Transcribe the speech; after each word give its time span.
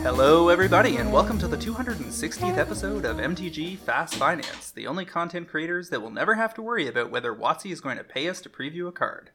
Hello, 0.00 0.48
everybody, 0.48 0.96
and 0.96 1.12
welcome 1.12 1.38
to 1.38 1.46
the 1.46 1.58
260th 1.58 2.56
episode 2.56 3.04
of 3.04 3.18
MTG 3.18 3.76
Fast 3.76 4.14
Finance, 4.14 4.70
the 4.70 4.86
only 4.86 5.04
content 5.04 5.48
creators 5.48 5.90
that 5.90 6.00
will 6.00 6.08
never 6.08 6.34
have 6.34 6.54
to 6.54 6.62
worry 6.62 6.88
about 6.88 7.10
whether 7.10 7.34
WotC 7.34 7.70
is 7.70 7.82
going 7.82 7.98
to 7.98 8.04
pay 8.04 8.26
us 8.26 8.40
to 8.40 8.48
preview 8.48 8.88
a 8.88 8.92
card. 8.92 9.32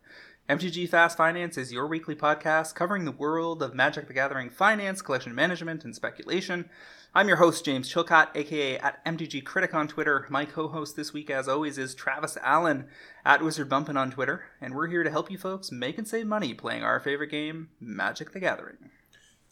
MTG 0.50 0.89
Fast 0.89 1.16
Finance 1.16 1.59
is 1.59 1.71
your 1.71 1.86
weekly 1.86 2.16
podcast 2.16 2.73
covering 2.73 3.05
the 3.05 3.11
world 3.11 3.61
of 3.61 3.75
Magic 3.75 4.07
the 4.07 4.13
Gathering 4.13 4.50
finance, 4.50 5.04
collection 5.04 5.36
management, 5.36 5.84
and 5.84 5.95
speculation. 5.95 6.70
I'm 7.18 7.29
your 7.29 7.38
host, 7.38 7.63
James 7.63 7.89
Chilcott, 7.89 8.36
aka 8.36 8.77
at 8.79 9.04
MTG 9.05 9.45
Critic 9.45 9.73
on 9.73 9.88
Twitter. 9.88 10.25
My 10.29 10.43
co 10.43 10.68
host 10.68 10.98
this 10.98 11.13
week, 11.13 11.30
as 11.30 11.48
always, 11.48 11.77
is 11.77 11.95
Travis 11.95 12.38
Allen 12.44 12.89
at 13.23 13.41
Wizard 13.41 13.70
Bumpin' 13.70 13.95
on 13.95 14.12
Twitter, 14.12 14.48
and 14.59 14.76
we're 14.76 14.88
here 14.88 15.02
to 15.02 15.09
help 15.09 15.31
you 15.31 15.38
folks 15.38 15.72
make 15.72 15.98
and 15.98 16.05
save 16.05 16.27
money 16.27 16.53
playing 16.53 16.84
our 16.84 16.99
favorite 16.99 17.31
game, 17.31 17.70
Magic 17.80 18.34
the 18.34 18.41
Gathering. 18.41 18.89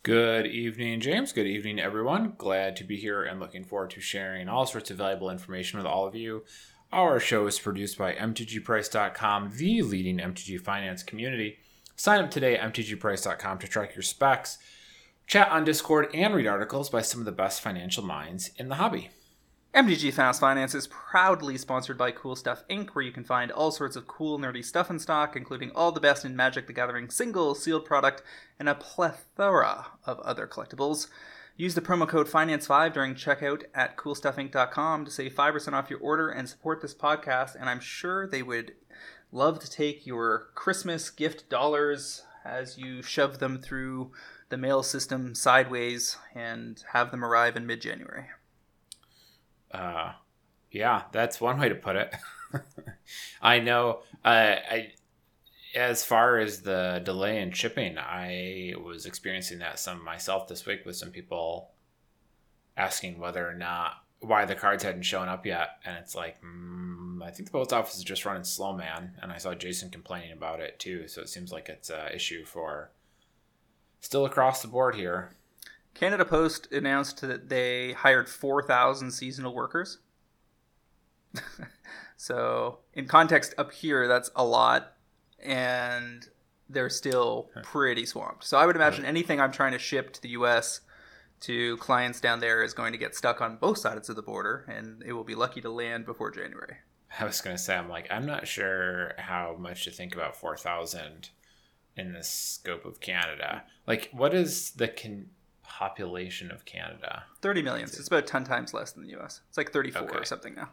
Good 0.03 0.45
evening, 0.45 0.99
James. 0.99 1.31
Good 1.31 1.47
evening, 1.47 1.79
everyone. 1.79 2.33
Glad 2.37 2.75
to 2.75 2.83
be 2.83 2.97
here 2.97 3.23
and 3.23 3.39
looking 3.39 3.63
forward 3.63 3.91
to 3.91 4.01
sharing 4.01 4.49
all 4.49 4.65
sorts 4.65 4.91
of 4.91 4.97
valuable 4.97 5.29
information 5.29 5.79
with 5.79 5.87
all 5.87 6.05
of 6.05 6.15
you. 6.15 6.43
Our 6.91 7.17
show 7.21 7.47
is 7.47 7.59
produced 7.59 7.97
by 7.97 8.11
MTGPrice.com, 8.11 9.53
the 9.55 9.83
leading 9.83 10.17
MTG 10.17 10.59
finance 10.59 11.01
community. 11.01 11.59
Sign 11.95 12.25
up 12.25 12.29
today 12.29 12.57
at 12.57 12.73
MTGPrice.com 12.73 13.59
to 13.59 13.67
track 13.69 13.95
your 13.95 14.03
specs, 14.03 14.57
chat 15.27 15.49
on 15.49 15.63
Discord, 15.63 16.09
and 16.13 16.33
read 16.35 16.47
articles 16.47 16.89
by 16.89 17.01
some 17.01 17.21
of 17.21 17.25
the 17.25 17.31
best 17.31 17.61
financial 17.61 18.03
minds 18.03 18.51
in 18.57 18.69
the 18.69 18.75
hobby. 18.75 19.11
MTG 19.73 20.13
Fast 20.13 20.39
Finance 20.39 20.75
is 20.75 20.85
proudly 20.85 21.57
sponsored 21.57 21.97
by 21.97 22.11
Cool 22.11 22.35
Stuff 22.35 22.63
Inc., 22.69 22.91
where 22.91 23.03
you 23.03 23.11
can 23.11 23.23
find 23.23 23.51
all 23.51 23.71
sorts 23.71 23.95
of 23.95 24.05
cool, 24.05 24.37
nerdy 24.37 24.63
stuff 24.63 24.91
in 24.91 24.99
stock, 24.99 25.35
including 25.35 25.71
all 25.71 25.91
the 25.91 25.99
best 25.99 26.23
in 26.23 26.35
Magic 26.35 26.67
the 26.67 26.73
Gathering 26.73 27.09
single, 27.09 27.55
sealed 27.55 27.83
product, 27.83 28.21
and 28.59 28.69
a 28.69 28.75
plethora 28.75 29.87
of 30.05 30.19
other 30.19 30.45
collectibles. 30.45 31.07
Use 31.57 31.73
the 31.73 31.81
promo 31.81 32.07
code 32.07 32.27
FINANCE5 32.27 32.93
during 32.93 33.15
checkout 33.15 33.63
at 33.73 33.97
coolstuffinc.com 33.97 35.05
to 35.05 35.11
save 35.11 35.33
5% 35.33 35.73
off 35.73 35.89
your 35.89 35.99
order 35.99 36.29
and 36.29 36.47
support 36.47 36.81
this 36.81 36.93
podcast, 36.93 37.55
and 37.59 37.67
I'm 37.67 37.79
sure 37.79 38.27
they 38.27 38.43
would 38.43 38.73
love 39.31 39.57
to 39.57 39.69
take 39.69 40.05
your 40.05 40.49
Christmas 40.53 41.09
gift 41.09 41.49
dollars 41.49 42.23
as 42.45 42.77
you 42.77 43.01
shove 43.01 43.39
them 43.39 43.59
through 43.59 44.11
the 44.53 44.57
mail 44.57 44.83
system 44.83 45.33
sideways 45.33 46.15
and 46.35 46.83
have 46.93 47.09
them 47.09 47.25
arrive 47.25 47.57
in 47.57 47.65
mid 47.65 47.81
January. 47.81 48.25
Uh, 49.71 50.11
yeah, 50.69 51.05
that's 51.11 51.41
one 51.41 51.59
way 51.59 51.69
to 51.69 51.75
put 51.75 51.95
it. 51.95 52.13
I 53.41 53.57
know. 53.57 54.01
Uh, 54.23 54.55
I 54.69 54.91
as 55.75 56.05
far 56.05 56.37
as 56.37 56.61
the 56.61 57.01
delay 57.03 57.41
in 57.41 57.51
shipping, 57.51 57.97
I 57.97 58.75
was 58.79 59.07
experiencing 59.07 59.57
that 59.57 59.79
some 59.79 60.05
myself 60.05 60.47
this 60.47 60.67
week 60.67 60.85
with 60.85 60.95
some 60.95 61.09
people 61.09 61.71
asking 62.77 63.19
whether 63.19 63.47
or 63.49 63.55
not 63.55 64.03
why 64.19 64.45
the 64.45 64.53
cards 64.53 64.83
hadn't 64.83 65.01
shown 65.01 65.29
up 65.29 65.47
yet, 65.47 65.79
and 65.83 65.97
it's 65.97 66.13
like 66.13 66.39
mm, 66.43 67.23
I 67.23 67.31
think 67.31 67.47
the 67.47 67.57
post 67.57 67.73
office 67.73 67.97
is 67.97 68.03
just 68.03 68.23
running 68.23 68.43
slow, 68.43 68.77
man. 68.77 69.13
And 69.19 69.31
I 69.31 69.39
saw 69.39 69.55
Jason 69.55 69.89
complaining 69.89 70.31
about 70.31 70.59
it 70.59 70.77
too, 70.77 71.07
so 71.07 71.21
it 71.21 71.29
seems 71.29 71.51
like 71.51 71.69
it's 71.69 71.89
an 71.89 72.11
issue 72.13 72.45
for 72.45 72.91
still 74.03 74.25
across 74.25 74.61
the 74.61 74.67
board 74.67 74.95
here. 74.95 75.31
Canada 75.93 76.25
Post 76.25 76.71
announced 76.71 77.21
that 77.21 77.49
they 77.49 77.93
hired 77.93 78.27
4,000 78.27 79.11
seasonal 79.11 79.55
workers. 79.55 79.99
so, 82.17 82.79
in 82.93 83.07
context 83.07 83.53
up 83.57 83.71
here, 83.71 84.07
that's 84.07 84.29
a 84.35 84.43
lot, 84.43 84.93
and 85.39 86.27
they're 86.69 86.89
still 86.89 87.49
pretty 87.63 88.05
swamped. 88.05 88.43
So, 88.43 88.57
I 88.57 88.65
would 88.65 88.75
imagine 88.75 89.05
anything 89.05 89.39
I'm 89.39 89.51
trying 89.51 89.71
to 89.71 89.79
ship 89.79 90.11
to 90.13 90.21
the 90.21 90.29
US 90.29 90.81
to 91.41 91.77
clients 91.77 92.19
down 92.19 92.39
there 92.39 92.63
is 92.63 92.73
going 92.73 92.91
to 92.91 92.97
get 92.97 93.15
stuck 93.15 93.41
on 93.41 93.57
both 93.57 93.77
sides 93.77 94.09
of 94.09 94.15
the 94.15 94.21
border, 94.21 94.65
and 94.67 95.01
it 95.03 95.13
will 95.13 95.23
be 95.23 95.35
lucky 95.35 95.61
to 95.61 95.69
land 95.69 96.05
before 96.05 96.31
January. 96.31 96.77
I 97.19 97.25
was 97.25 97.41
going 97.41 97.55
to 97.55 97.61
say, 97.61 97.75
I'm 97.75 97.89
like, 97.89 98.07
I'm 98.11 98.25
not 98.25 98.47
sure 98.47 99.13
how 99.17 99.55
much 99.59 99.85
to 99.85 99.91
think 99.91 100.13
about 100.13 100.35
4,000 100.35 101.29
in 101.97 102.13
the 102.13 102.23
scope 102.23 102.85
of 102.85 102.99
Canada. 102.99 103.63
Like, 103.87 104.09
what 104.11 104.33
is 104.33 104.71
the 104.71 104.87
con- 104.87 105.27
population 105.63 106.51
of 106.51 106.65
Canada? 106.65 107.23
30 107.41 107.61
million. 107.61 107.87
So 107.87 107.99
it's 107.99 108.07
about 108.07 108.27
10 108.27 108.43
times 108.43 108.73
less 108.73 108.91
than 108.91 109.03
the 109.03 109.15
US. 109.19 109.41
It's 109.49 109.57
like 109.57 109.71
34 109.71 110.01
Okay. 110.03 110.17
or 110.17 110.25
something 110.25 110.55
now. 110.55 110.69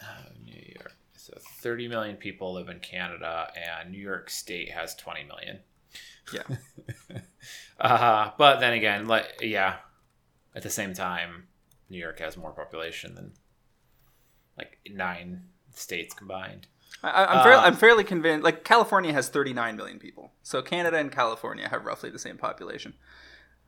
Uh, 0.00 0.06
New 0.44 0.60
York. 0.74 0.94
So 1.16 1.34
30 1.62 1.88
million 1.88 2.16
people 2.16 2.52
live 2.52 2.68
in 2.68 2.80
Canada, 2.80 3.50
and 3.56 3.90
New 3.90 3.98
York 4.00 4.28
State 4.30 4.70
has 4.70 4.94
20 4.94 5.24
million. 5.24 5.60
Yeah. 6.32 6.42
Uh, 7.78 8.30
but 8.38 8.60
then 8.60 8.72
again, 8.72 9.06
like, 9.06 9.26
yeah, 9.42 9.76
at 10.54 10.62
the 10.62 10.70
same 10.70 10.94
time, 10.94 11.48
New 11.90 11.98
York 11.98 12.20
has 12.20 12.36
more 12.36 12.52
population 12.52 13.14
than 13.16 13.32
like 14.56 14.78
nine 14.88 15.42
states 15.74 16.14
combined. 16.14 16.68
I, 17.02 17.24
I'm, 17.24 17.42
fairly, 17.42 17.58
Uh, 17.58 17.66
I'm 17.66 17.76
fairly 17.76 18.04
convinced. 18.04 18.44
Like 18.44 18.64
California 18.64 19.12
has 19.12 19.28
39 19.28 19.76
million 19.76 19.98
people, 19.98 20.32
so 20.42 20.62
Canada 20.62 20.96
and 20.96 21.12
California 21.12 21.68
have 21.68 21.84
roughly 21.84 22.10
the 22.10 22.18
same 22.18 22.38
population. 22.38 22.94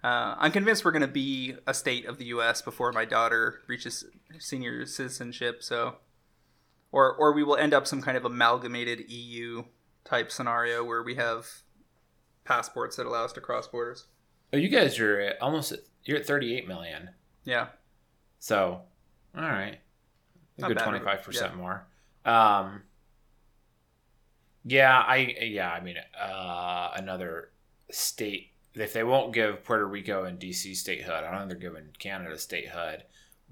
Uh, 0.02 0.34
I'm 0.38 0.52
convinced 0.52 0.84
we're 0.84 0.92
going 0.92 1.02
to 1.02 1.08
be 1.08 1.54
a 1.66 1.74
state 1.74 2.06
of 2.06 2.18
the 2.18 2.26
U.S. 2.26 2.62
before 2.62 2.92
my 2.92 3.04
daughter 3.04 3.60
reaches 3.66 4.04
senior 4.38 4.86
citizenship. 4.86 5.62
So, 5.62 5.96
or 6.92 7.14
or 7.14 7.32
we 7.32 7.42
will 7.42 7.56
end 7.56 7.74
up 7.74 7.86
some 7.86 8.00
kind 8.02 8.16
of 8.16 8.24
amalgamated 8.24 9.10
EU 9.10 9.64
type 10.04 10.30
scenario 10.30 10.84
where 10.84 11.02
we 11.02 11.16
have 11.16 11.46
passports 12.44 12.96
that 12.96 13.06
allow 13.06 13.24
us 13.24 13.32
to 13.32 13.40
cross 13.40 13.66
borders. 13.66 14.06
Oh, 14.52 14.56
you 14.56 14.68
guys 14.68 14.98
are 15.00 15.18
at 15.18 15.42
almost 15.42 15.72
at, 15.72 15.80
you're 16.04 16.18
at 16.18 16.26
38 16.26 16.68
million. 16.68 17.10
Yeah, 17.44 17.68
So, 18.38 18.82
all 19.36 19.42
right, 19.42 19.78
a 20.58 20.60
Not 20.60 20.68
good 20.68 20.78
bad, 20.78 20.84
twenty 20.84 21.04
five 21.04 21.22
percent 21.22 21.52
yeah. 21.52 21.58
more. 21.58 21.86
Um, 22.24 22.82
yeah, 24.68 24.98
I 24.98 25.36
yeah, 25.42 25.70
I 25.70 25.80
mean, 25.80 25.96
uh, 26.20 26.90
another 26.96 27.50
state. 27.90 28.50
If 28.74 28.92
they 28.92 29.04
won't 29.04 29.32
give 29.32 29.64
Puerto 29.64 29.86
Rico 29.86 30.24
and 30.24 30.40
DC 30.40 30.74
statehood, 30.76 31.24
I 31.24 31.30
don't 31.30 31.48
think 31.48 31.50
they're 31.50 31.70
giving 31.70 31.88
Canada 31.98 32.36
statehood. 32.36 33.04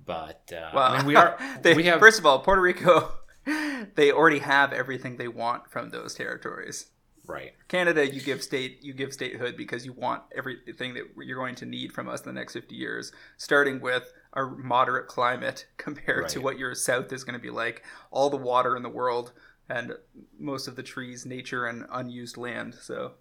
But 0.05 0.53
uh, 0.53 0.71
well, 0.75 0.93
I 0.93 0.97
mean, 0.99 1.07
we 1.07 1.17
are 1.17 1.39
they, 1.63 1.75
we 1.75 1.85
have 1.85 2.01
first 2.01 2.19
of 2.19 2.27
all 2.27 2.41
Puerto 2.41 2.61
Rico. 2.61 3.13
They 3.95 4.11
already 4.11 4.39
have 4.39 4.73
everything 4.73 5.19
they 5.19 5.29
want 5.29 5.71
from 5.71 5.91
those 5.91 6.15
territories. 6.15 6.87
right. 7.27 7.53
Canada, 7.69 8.11
you 8.11 8.23
give 8.23 8.43
state 8.43 8.79
you 8.83 8.95
give 8.95 9.13
statehood 9.13 9.59
because 9.59 9.85
you 9.85 9.93
want 9.93 10.23
everything 10.35 10.95
that 10.95 11.03
you're 11.23 11.37
going 11.37 11.55
to 11.57 11.67
need 11.67 11.93
from 11.93 12.09
us 12.09 12.23
in 12.23 12.35
the 12.35 12.41
next 12.41 12.55
50 12.55 12.75
years, 12.75 13.13
starting 13.37 13.83
with 13.83 14.11
a 14.33 14.47
moderate 14.47 15.09
climate 15.09 15.67
compared 15.77 16.31
to 16.31 16.41
what 16.41 16.59
your 16.59 16.75
south 16.75 17.13
is 17.13 17.23
going 17.23 17.39
to 17.39 17.43
be 17.43 17.51
like, 17.51 17.85
all 18.11 18.31
the 18.31 18.39
water 18.39 18.79
in 18.79 18.83
the 18.83 18.89
world 18.89 19.35
and 19.69 19.93
most 20.39 20.69
of 20.69 20.77
the 20.77 20.83
trees, 20.83 21.25
nature 21.27 21.67
and 21.67 21.87
unused 21.91 22.37
land. 22.37 22.75
So, 22.81 23.13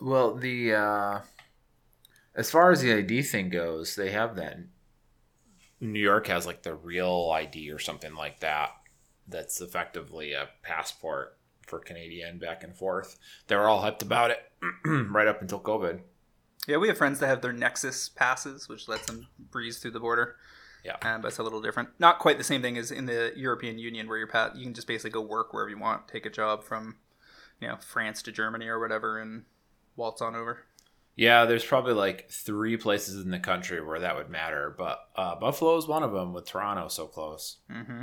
Well, 0.00 0.34
the 0.34 0.74
uh, 0.74 1.20
as 2.34 2.50
far 2.50 2.70
as 2.70 2.80
the 2.80 2.92
ID 2.92 3.22
thing 3.22 3.48
goes, 3.50 3.94
they 3.94 4.10
have 4.10 4.36
that. 4.36 4.58
New 5.80 6.00
York 6.00 6.26
has 6.28 6.46
like 6.46 6.62
the 6.62 6.74
real 6.74 7.30
ID 7.34 7.70
or 7.70 7.78
something 7.78 8.14
like 8.14 8.40
that. 8.40 8.70
That's 9.28 9.60
effectively 9.60 10.32
a 10.32 10.48
passport 10.62 11.36
for 11.66 11.78
Canadian 11.78 12.38
back 12.38 12.62
and 12.64 12.74
forth. 12.76 13.18
They 13.46 13.56
were 13.56 13.68
all 13.68 13.82
hyped 13.82 14.02
about 14.02 14.30
it 14.30 14.38
right 14.84 15.26
up 15.26 15.40
until 15.40 15.60
COVID. 15.60 16.00
yeah, 16.66 16.76
we 16.76 16.88
have 16.88 16.98
friends 16.98 17.20
that 17.20 17.26
have 17.28 17.42
their 17.42 17.52
Nexus 17.52 18.08
passes, 18.08 18.68
which 18.68 18.88
lets 18.88 19.06
them 19.06 19.26
breeze 19.50 19.78
through 19.78 19.90
the 19.92 20.00
border. 20.00 20.36
Yeah. 20.84 20.96
Um, 21.02 21.22
but 21.22 21.28
it's 21.28 21.38
a 21.38 21.42
little 21.42 21.62
different. 21.62 21.88
Not 21.98 22.18
quite 22.18 22.36
the 22.36 22.44
same 22.44 22.60
thing 22.60 22.76
as 22.76 22.90
in 22.90 23.06
the 23.06 23.32
European 23.34 23.78
Union, 23.78 24.06
where 24.06 24.18
you're 24.18 24.26
pat- 24.26 24.54
you 24.56 24.64
can 24.64 24.74
just 24.74 24.86
basically 24.86 25.10
go 25.10 25.22
work 25.22 25.52
wherever 25.52 25.70
you 25.70 25.78
want, 25.78 26.08
take 26.08 26.26
a 26.26 26.30
job 26.30 26.62
from, 26.62 26.96
you 27.60 27.68
know, 27.68 27.76
France 27.76 28.20
to 28.22 28.32
Germany 28.32 28.66
or 28.66 28.78
whatever, 28.78 29.18
and 29.18 29.44
waltz 29.96 30.20
on 30.20 30.36
over. 30.36 30.64
Yeah, 31.16 31.44
there's 31.44 31.64
probably 31.64 31.94
like 31.94 32.28
three 32.30 32.76
places 32.76 33.24
in 33.24 33.30
the 33.30 33.38
country 33.38 33.80
where 33.80 34.00
that 34.00 34.16
would 34.16 34.28
matter, 34.28 34.74
but 34.76 34.98
uh, 35.16 35.36
Buffalo 35.36 35.76
is 35.76 35.86
one 35.86 36.02
of 36.02 36.12
them 36.12 36.32
with 36.32 36.46
Toronto 36.46 36.88
so 36.88 37.06
close. 37.06 37.58
Mm-hmm. 37.70 38.02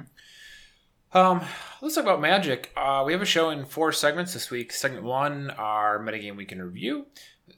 Um, 1.14 1.42
let's 1.82 1.96
talk 1.96 2.06
about 2.06 2.22
Magic. 2.22 2.72
Uh, 2.76 3.04
we 3.06 3.12
have 3.12 3.22
a 3.22 3.26
show 3.26 3.50
in 3.50 3.66
four 3.66 3.92
segments 3.92 4.34
this 4.34 4.50
week. 4.50 4.72
Segment 4.72 5.04
one, 5.04 5.50
our 5.52 6.00
metagame 6.00 6.38
week 6.38 6.54
in 6.54 6.62
review. 6.62 7.08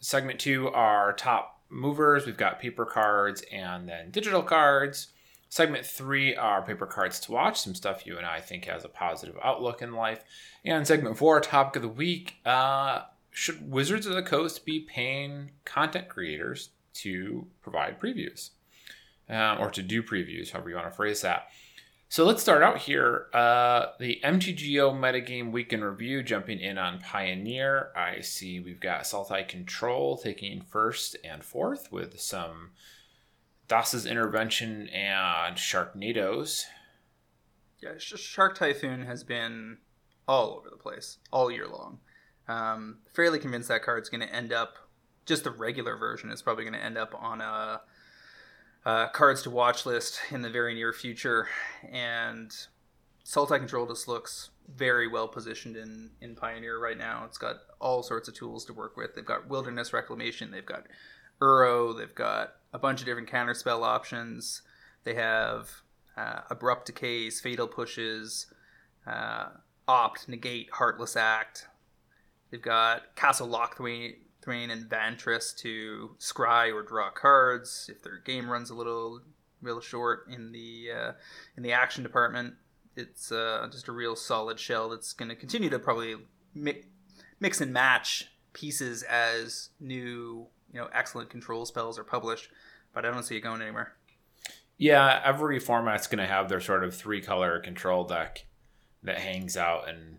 Segment 0.01 0.39
two, 0.39 0.69
our 0.69 1.13
top 1.13 1.61
movers. 1.69 2.25
We've 2.25 2.35
got 2.35 2.59
paper 2.59 2.85
cards 2.85 3.43
and 3.51 3.87
then 3.87 4.09
digital 4.09 4.41
cards. 4.41 5.12
Segment 5.53 5.85
three 5.85 6.35
are 6.35 6.63
paper 6.63 6.87
cards 6.87 7.19
to 7.19 7.31
watch, 7.31 7.61
some 7.61 7.75
stuff 7.75 8.07
you 8.07 8.17
and 8.17 8.25
I 8.25 8.41
think 8.41 8.65
has 8.65 8.83
a 8.83 8.89
positive 8.89 9.37
outlook 9.43 9.83
in 9.83 9.93
life. 9.93 10.23
And 10.65 10.87
segment 10.87 11.15
four, 11.15 11.39
topic 11.41 11.75
of 11.75 11.83
the 11.83 11.89
week. 11.89 12.37
Uh, 12.43 13.03
should 13.29 13.69
Wizards 13.69 14.07
of 14.07 14.15
the 14.15 14.23
Coast 14.23 14.65
be 14.65 14.79
paying 14.79 15.51
content 15.63 16.09
creators 16.09 16.71
to 16.95 17.45
provide 17.61 18.01
previews? 18.01 18.49
Uh, 19.29 19.57
or 19.59 19.69
to 19.69 19.83
do 19.83 20.01
previews, 20.01 20.49
however 20.49 20.71
you 20.71 20.75
want 20.75 20.89
to 20.89 20.95
phrase 20.95 21.21
that. 21.21 21.49
So 22.09 22.25
let's 22.25 22.41
start 22.41 22.63
out 22.63 22.79
here. 22.79 23.27
Uh, 23.31 23.89
the 23.99 24.21
MTGO 24.23 24.91
metagame 24.91 25.51
week 25.51 25.71
in 25.71 25.83
review, 25.83 26.23
jumping 26.23 26.61
in 26.61 26.79
on 26.79 26.97
Pioneer. 26.99 27.91
I 27.95 28.21
see 28.21 28.59
we've 28.59 28.79
got 28.79 29.03
Sultai 29.03 29.47
Control 29.47 30.17
taking 30.17 30.61
first 30.61 31.15
and 31.23 31.43
fourth 31.43 31.91
with 31.91 32.19
some 32.19 32.71
Thassa's 33.73 34.05
Intervention 34.05 34.87
and 34.89 35.55
Sharknadoes. 35.55 36.65
Yeah, 37.81 37.93
Shark 37.97 38.55
Typhoon 38.55 39.05
has 39.07 39.23
been 39.23 39.79
all 40.27 40.51
over 40.51 40.69
the 40.69 40.77
place 40.77 41.17
all 41.31 41.49
year 41.49 41.67
long. 41.67 41.97
Um, 42.47 42.99
fairly 43.15 43.39
convinced 43.39 43.69
that 43.69 43.81
card's 43.81 44.09
going 44.09 44.21
to 44.21 44.31
end 44.31 44.53
up, 44.53 44.75
just 45.25 45.43
the 45.43 45.49
regular 45.49 45.97
version 45.97 46.29
is 46.29 46.43
probably 46.43 46.65
going 46.65 46.75
to 46.75 46.83
end 46.83 46.99
up 46.99 47.15
on 47.17 47.41
a 47.41 47.81
uh, 48.85 49.07
cards 49.07 49.41
to 49.41 49.49
watch 49.49 49.87
list 49.87 50.19
in 50.29 50.43
the 50.43 50.51
very 50.51 50.75
near 50.75 50.93
future. 50.93 51.47
And 51.91 52.51
Sultai 53.25 53.57
Control 53.57 53.87
just 53.87 54.07
looks 54.07 54.51
very 54.71 55.07
well 55.07 55.27
positioned 55.27 55.77
in, 55.77 56.11
in 56.21 56.35
Pioneer 56.35 56.77
right 56.77 56.97
now. 56.97 57.23
It's 57.25 57.39
got 57.39 57.55
all 57.81 58.03
sorts 58.03 58.27
of 58.27 58.35
tools 58.35 58.65
to 58.65 58.73
work 58.73 58.97
with. 58.97 59.15
They've 59.15 59.25
got 59.25 59.49
Wilderness 59.49 59.93
Reclamation, 59.93 60.51
they've 60.51 60.63
got 60.63 60.85
Uro, 61.41 61.97
they've 61.97 62.13
got 62.13 62.57
a 62.73 62.79
bunch 62.79 62.99
of 62.99 63.05
different 63.05 63.29
counterspell 63.29 63.83
options. 63.83 64.61
They 65.03 65.15
have 65.15 65.69
uh, 66.17 66.41
Abrupt 66.49 66.87
Decays, 66.87 67.39
Fatal 67.39 67.67
Pushes, 67.67 68.47
uh, 69.05 69.49
Opt, 69.87 70.27
Negate, 70.27 70.69
Heartless 70.71 71.15
Act. 71.15 71.67
They've 72.49 72.61
got 72.61 73.15
Castle 73.15 73.47
Locthwain, 73.47 74.15
Thwain 74.41 74.69
and 74.69 74.89
Vantress 74.89 75.55
to 75.57 76.15
scry 76.19 76.73
or 76.73 76.83
draw 76.83 77.09
cards 77.09 77.89
if 77.89 78.03
their 78.03 78.17
game 78.17 78.49
runs 78.49 78.69
a 78.69 78.75
little 78.75 79.21
real 79.61 79.79
short 79.79 80.27
in 80.29 80.51
the 80.51 80.89
uh, 80.91 81.11
in 81.55 81.63
the 81.63 81.71
action 81.71 82.03
department. 82.03 82.55
It's 82.95 83.31
uh, 83.31 83.67
just 83.71 83.87
a 83.87 83.91
real 83.91 84.15
solid 84.15 84.59
shell 84.59 84.89
that's 84.89 85.13
going 85.13 85.29
to 85.29 85.35
continue 85.35 85.69
to 85.69 85.79
probably 85.79 86.15
mi- 86.53 86.83
mix 87.39 87.61
and 87.61 87.73
match 87.73 88.29
pieces 88.51 89.01
as 89.03 89.69
new 89.79 90.47
you 90.73 90.79
know 90.79 90.89
excellent 90.93 91.29
control 91.29 91.65
spells 91.65 91.97
are 91.97 92.03
published, 92.03 92.49
but 92.93 93.05
I 93.05 93.11
don't 93.11 93.23
see 93.23 93.37
it 93.37 93.41
going 93.41 93.61
anywhere. 93.61 93.93
Yeah, 94.77 95.21
every 95.23 95.59
format's 95.59 96.07
going 96.07 96.19
to 96.19 96.25
have 96.25 96.49
their 96.49 96.59
sort 96.59 96.83
of 96.83 96.95
three 96.95 97.21
color 97.21 97.59
control 97.59 98.03
deck 98.03 98.45
that 99.03 99.19
hangs 99.19 99.55
out 99.55 99.87
and 99.87 100.17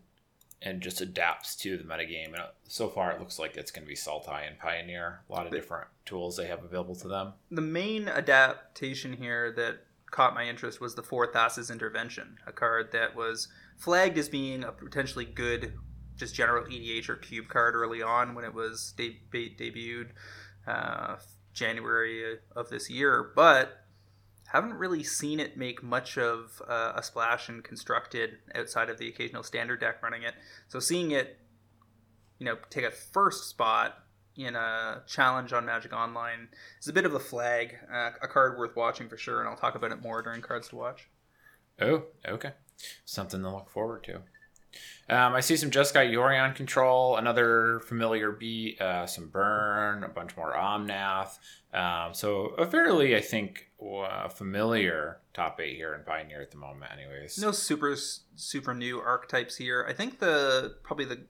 and 0.62 0.80
just 0.80 1.02
adapts 1.02 1.54
to 1.56 1.76
the 1.76 1.84
metagame. 1.84 2.28
And 2.28 2.36
uh, 2.36 2.46
so 2.66 2.88
far, 2.88 3.12
it 3.12 3.20
looks 3.20 3.38
like 3.38 3.56
it's 3.56 3.70
going 3.70 3.84
to 3.84 3.88
be 3.88 3.94
Sultai 3.94 4.48
and 4.48 4.58
Pioneer. 4.58 5.20
A 5.28 5.32
lot 5.32 5.46
of 5.46 5.52
different 5.52 5.88
tools 6.06 6.36
they 6.36 6.46
have 6.46 6.64
available 6.64 6.96
to 6.96 7.08
them. 7.08 7.34
The 7.50 7.60
main 7.60 8.08
adaptation 8.08 9.12
here 9.12 9.52
that 9.52 9.80
caught 10.10 10.34
my 10.34 10.44
interest 10.44 10.80
was 10.80 10.94
the 10.94 11.02
Fourth 11.02 11.34
Thassa's 11.34 11.70
Intervention, 11.70 12.38
a 12.46 12.52
card 12.52 12.92
that 12.92 13.14
was 13.14 13.48
flagged 13.76 14.16
as 14.16 14.30
being 14.30 14.64
a 14.64 14.72
potentially 14.72 15.26
good, 15.26 15.74
just 16.16 16.34
general 16.34 16.64
EDH 16.64 17.10
or 17.10 17.16
cube 17.16 17.48
card 17.48 17.74
early 17.74 18.00
on 18.00 18.34
when 18.34 18.44
it 18.44 18.54
was 18.54 18.94
de- 18.96 19.20
debuted 19.32 20.10
uh, 20.66 21.16
January 21.52 22.38
of 22.54 22.68
this 22.68 22.90
year, 22.90 23.32
but 23.34 23.84
haven't 24.46 24.74
really 24.74 25.02
seen 25.02 25.40
it 25.40 25.56
make 25.56 25.82
much 25.82 26.16
of 26.18 26.62
uh, 26.68 26.92
a 26.94 27.02
splash 27.02 27.48
and 27.48 27.64
constructed 27.64 28.38
outside 28.54 28.88
of 28.88 28.98
the 28.98 29.08
occasional 29.08 29.42
standard 29.42 29.80
deck 29.80 30.02
running 30.02 30.22
it. 30.22 30.34
So 30.68 30.78
seeing 30.78 31.10
it, 31.10 31.38
you 32.38 32.46
know, 32.46 32.56
take 32.70 32.84
a 32.84 32.90
first 32.90 33.48
spot 33.48 33.98
in 34.36 34.54
a 34.56 35.02
challenge 35.06 35.52
on 35.52 35.64
Magic 35.64 35.92
Online 35.92 36.48
is 36.80 36.88
a 36.88 36.92
bit 36.92 37.04
of 37.04 37.14
a 37.14 37.20
flag, 37.20 37.76
uh, 37.92 38.10
a 38.22 38.28
card 38.28 38.58
worth 38.58 38.76
watching 38.76 39.08
for 39.08 39.16
sure, 39.16 39.40
and 39.40 39.48
I'll 39.48 39.56
talk 39.56 39.74
about 39.74 39.92
it 39.92 40.02
more 40.02 40.22
during 40.22 40.40
cards 40.40 40.68
to 40.68 40.76
watch. 40.76 41.08
Oh, 41.80 42.04
okay, 42.28 42.52
something 43.04 43.42
to 43.42 43.50
look 43.50 43.70
forward 43.70 44.04
to. 44.04 44.22
Um, 45.08 45.34
I 45.34 45.40
see 45.40 45.56
some 45.56 45.70
Just 45.70 45.94
Jeskai 45.94 46.10
Yorion 46.10 46.54
control, 46.54 47.16
another 47.16 47.80
familiar 47.80 48.32
beat, 48.32 48.80
uh, 48.80 49.06
some 49.06 49.28
burn, 49.28 50.02
a 50.02 50.08
bunch 50.08 50.36
more 50.36 50.54
Omnath. 50.54 51.38
Um, 51.74 52.14
so 52.14 52.46
a 52.56 52.66
fairly, 52.66 53.14
I 53.14 53.20
think, 53.20 53.70
uh, 53.82 54.28
familiar 54.28 55.18
top 55.34 55.60
eight 55.60 55.76
here 55.76 55.94
in 55.94 56.04
Pioneer 56.04 56.40
at 56.40 56.52
the 56.52 56.56
moment, 56.56 56.90
anyways. 56.92 57.38
No 57.38 57.50
super 57.50 57.96
super 58.36 58.72
new 58.72 58.98
archetypes 58.98 59.56
here. 59.56 59.84
I 59.86 59.92
think 59.92 60.20
the 60.20 60.76
probably 60.82 61.04
the 61.04 61.26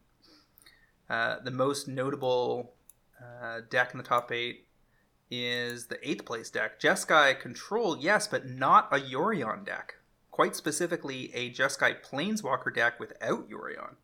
uh, 1.10 1.40
the 1.42 1.50
most 1.50 1.88
notable 1.88 2.74
uh, 3.20 3.60
deck 3.70 3.90
in 3.92 3.98
the 3.98 4.04
top 4.04 4.30
eight 4.30 4.66
is 5.30 5.86
the 5.86 5.98
eighth 6.08 6.24
place 6.24 6.50
deck. 6.50 6.78
Jeskai 6.78 7.40
Control, 7.40 7.98
yes, 7.98 8.28
but 8.28 8.46
not 8.46 8.88
a 8.92 9.00
Yorion 9.00 9.64
deck 9.64 9.96
quite 10.34 10.56
specifically 10.56 11.32
a 11.32 11.48
Jeskai 11.48 11.94
Planeswalker 12.02 12.74
deck 12.74 12.98
without 12.98 13.48
Yorion. 13.48 13.94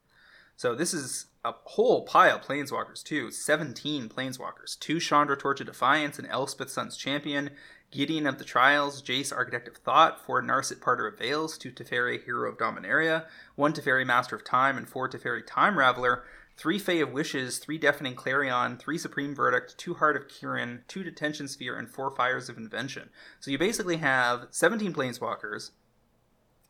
So 0.56 0.77
this 0.77 0.94
is 0.94 1.27
a 1.44 1.53
whole 1.65 2.03
pile 2.03 2.37
of 2.37 2.43
Planeswalkers 2.43 3.03
too. 3.03 3.32
17 3.32 4.09
Planeswalkers. 4.09 4.79
Two 4.79 5.00
Chandra 5.00 5.37
Torch 5.37 5.61
of 5.61 5.67
Defiance 5.67 6.21
and 6.21 6.29
Elspeth 6.29 6.71
Sun's 6.71 6.97
Champion, 6.97 7.50
Gideon 7.91 8.29
of 8.29 8.38
the 8.38 8.44
Trials, 8.44 9.03
Jace 9.03 9.37
Architect 9.37 9.67
of 9.67 9.79
Thought, 9.79 10.25
four 10.25 10.41
Narset 10.41 10.79
Parter 10.79 11.12
of 11.12 11.19
Veils, 11.19 11.59
two 11.59 11.73
Teferi 11.73 12.23
Hero 12.25 12.49
of 12.49 12.59
Dominaria, 12.59 13.27
one 13.56 13.73
Teferi 13.73 14.06
Master 14.06 14.37
of 14.37 14.44
Time, 14.44 14.77
and 14.77 14.88
four 14.88 15.09
Teferi 15.09 15.43
Time 15.44 15.75
Raveler, 15.75 16.21
three 16.56 16.79
Fae 16.79 17.03
of 17.03 17.11
Wishes, 17.11 17.59
three 17.59 17.77
Deafening 17.77 18.15
Clarion, 18.15 18.77
three 18.77 18.99
Supreme 18.99 19.35
Verdict, 19.35 19.77
two 19.79 19.94
Heart 19.94 20.17
of 20.17 20.29
Kiran, 20.29 20.87
two 20.87 21.03
Detention 21.03 21.49
Sphere, 21.49 21.77
and 21.77 21.91
four 21.91 22.12
Fires 22.12 22.49
of 22.49 22.56
Invention. 22.56 23.11
So 23.41 23.50
you 23.50 23.59
basically 23.59 23.97
have 23.97 24.47
17 24.53 24.94
Planeswalkers, 24.94 25.73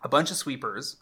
a 0.02 0.08
bunch 0.08 0.30
of 0.30 0.36
sweepers, 0.36 0.96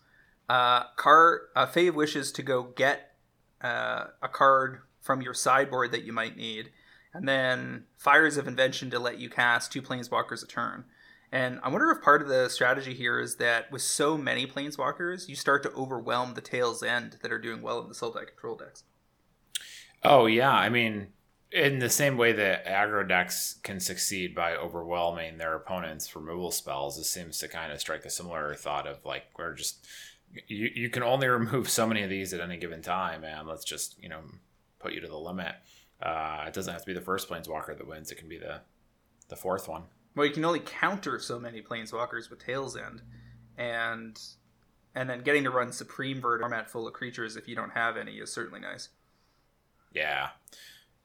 uh, 0.49 0.85
card, 0.97 1.43
a 1.55 1.67
Fae 1.67 1.89
of 1.89 1.95
Wishes 1.95 2.33
to 2.33 2.43
go 2.43 2.65
get 2.65 3.17
uh, 3.61 4.07
a 4.23 4.29
card 4.29 4.81
from 5.01 5.23
your 5.23 5.35
sideboard 5.35 5.93
that 5.93 6.05
you 6.05 6.13
might 6.13 6.37
need, 6.37 6.71
and 7.15 7.29
then 7.29 7.85
Fires 7.97 8.37
of 8.37 8.47
Invention 8.47 8.91
to 8.91 8.99
let 8.99 9.19
you 9.19 9.31
cast 9.31 9.73
two 9.73 9.83
Planeswalkers 9.83 10.43
a 10.43 10.47
turn. 10.47 10.85
And 11.31 11.61
I 11.63 11.69
wonder 11.69 11.91
if 11.91 12.03
part 12.03 12.23
of 12.23 12.29
the 12.29 12.49
strategy 12.49 12.95
here 12.95 13.21
is 13.21 13.37
that 13.37 13.71
with 13.71 13.83
so 13.83 14.17
many 14.17 14.47
Planeswalkers, 14.47 15.29
you 15.29 15.37
start 15.37 15.63
to 15.65 15.73
overwhelm 15.73 16.35
the 16.35 16.41
tails 16.41 16.83
end 16.83 17.19
that 17.23 17.33
are 17.33 17.39
doing 17.39 17.61
well 17.61 17.81
in 17.81 17.89
the 17.89 17.95
Sultai 17.95 18.27
control 18.27 18.57
decks. 18.57 18.85
Oh, 20.03 20.27
yeah. 20.27 20.53
I 20.53 20.69
mean, 20.69 21.09
in 21.51 21.79
the 21.79 21.89
same 21.89 22.17
way 22.17 22.33
that 22.33 22.67
aggro 22.67 23.07
decks 23.07 23.59
can 23.63 23.81
succeed 23.81 24.35
by 24.35 24.55
overwhelming 24.55 25.39
their 25.39 25.55
opponent's 25.55 26.15
removal 26.15 26.51
spells, 26.51 26.99
this 26.99 27.11
seems 27.11 27.39
to 27.39 27.49
kind 27.49 27.73
of 27.73 27.81
strike 27.81 28.05
a 28.05 28.11
similar 28.11 28.55
thought 28.55 28.87
of 28.87 29.05
like 29.05 29.25
we're 29.39 29.55
just 29.55 29.87
you 30.47 30.71
you 30.75 30.91
can 30.91 31.03
only 31.03 31.27
remove 31.29 31.69
so 31.69 31.87
many 31.87 32.03
of 32.03 32.11
these 32.11 32.33
at 32.33 32.41
any 32.41 32.59
given 32.59 32.83
time, 32.83 33.25
and 33.25 33.49
let's 33.49 33.65
just 33.65 34.01
you 34.03 34.09
know 34.09 34.21
put 34.79 34.93
you 34.93 35.01
to 35.01 35.09
the 35.09 35.19
limit. 35.19 35.55
Uh, 36.01 36.45
it 36.47 36.53
doesn't 36.53 36.73
have 36.73 36.83
to 36.83 36.87
be 36.87 36.93
the 36.93 37.01
first 37.01 37.29
planeswalker 37.29 37.77
that 37.77 37.87
wins; 37.87 38.11
it 38.11 38.19
can 38.19 38.29
be 38.29 38.39
the 38.39 38.61
the 39.29 39.37
fourth 39.37 39.69
one. 39.69 39.85
Well, 40.15 40.27
you 40.27 40.33
can 40.33 40.45
only 40.45 40.61
counter 40.61 41.19
so 41.19 41.39
many 41.39 41.63
planeswalkers 41.63 42.29
with 42.29 42.45
Tails 42.45 42.77
End, 42.77 43.03
and 43.57 44.21
and 44.95 45.09
then 45.09 45.23
getting 45.23 45.45
to 45.45 45.51
run 45.51 45.73
Supreme 45.73 46.21
Vert 46.21 46.41
format 46.41 46.71
full 46.71 46.87
of 46.87 46.93
creatures 46.93 47.37
if 47.37 47.49
you 47.49 47.55
don't 47.55 47.71
have 47.71 47.97
any 47.97 48.13
is 48.19 48.33
certainly 48.33 48.61
nice. 48.61 48.91
Yeah, 49.95 50.31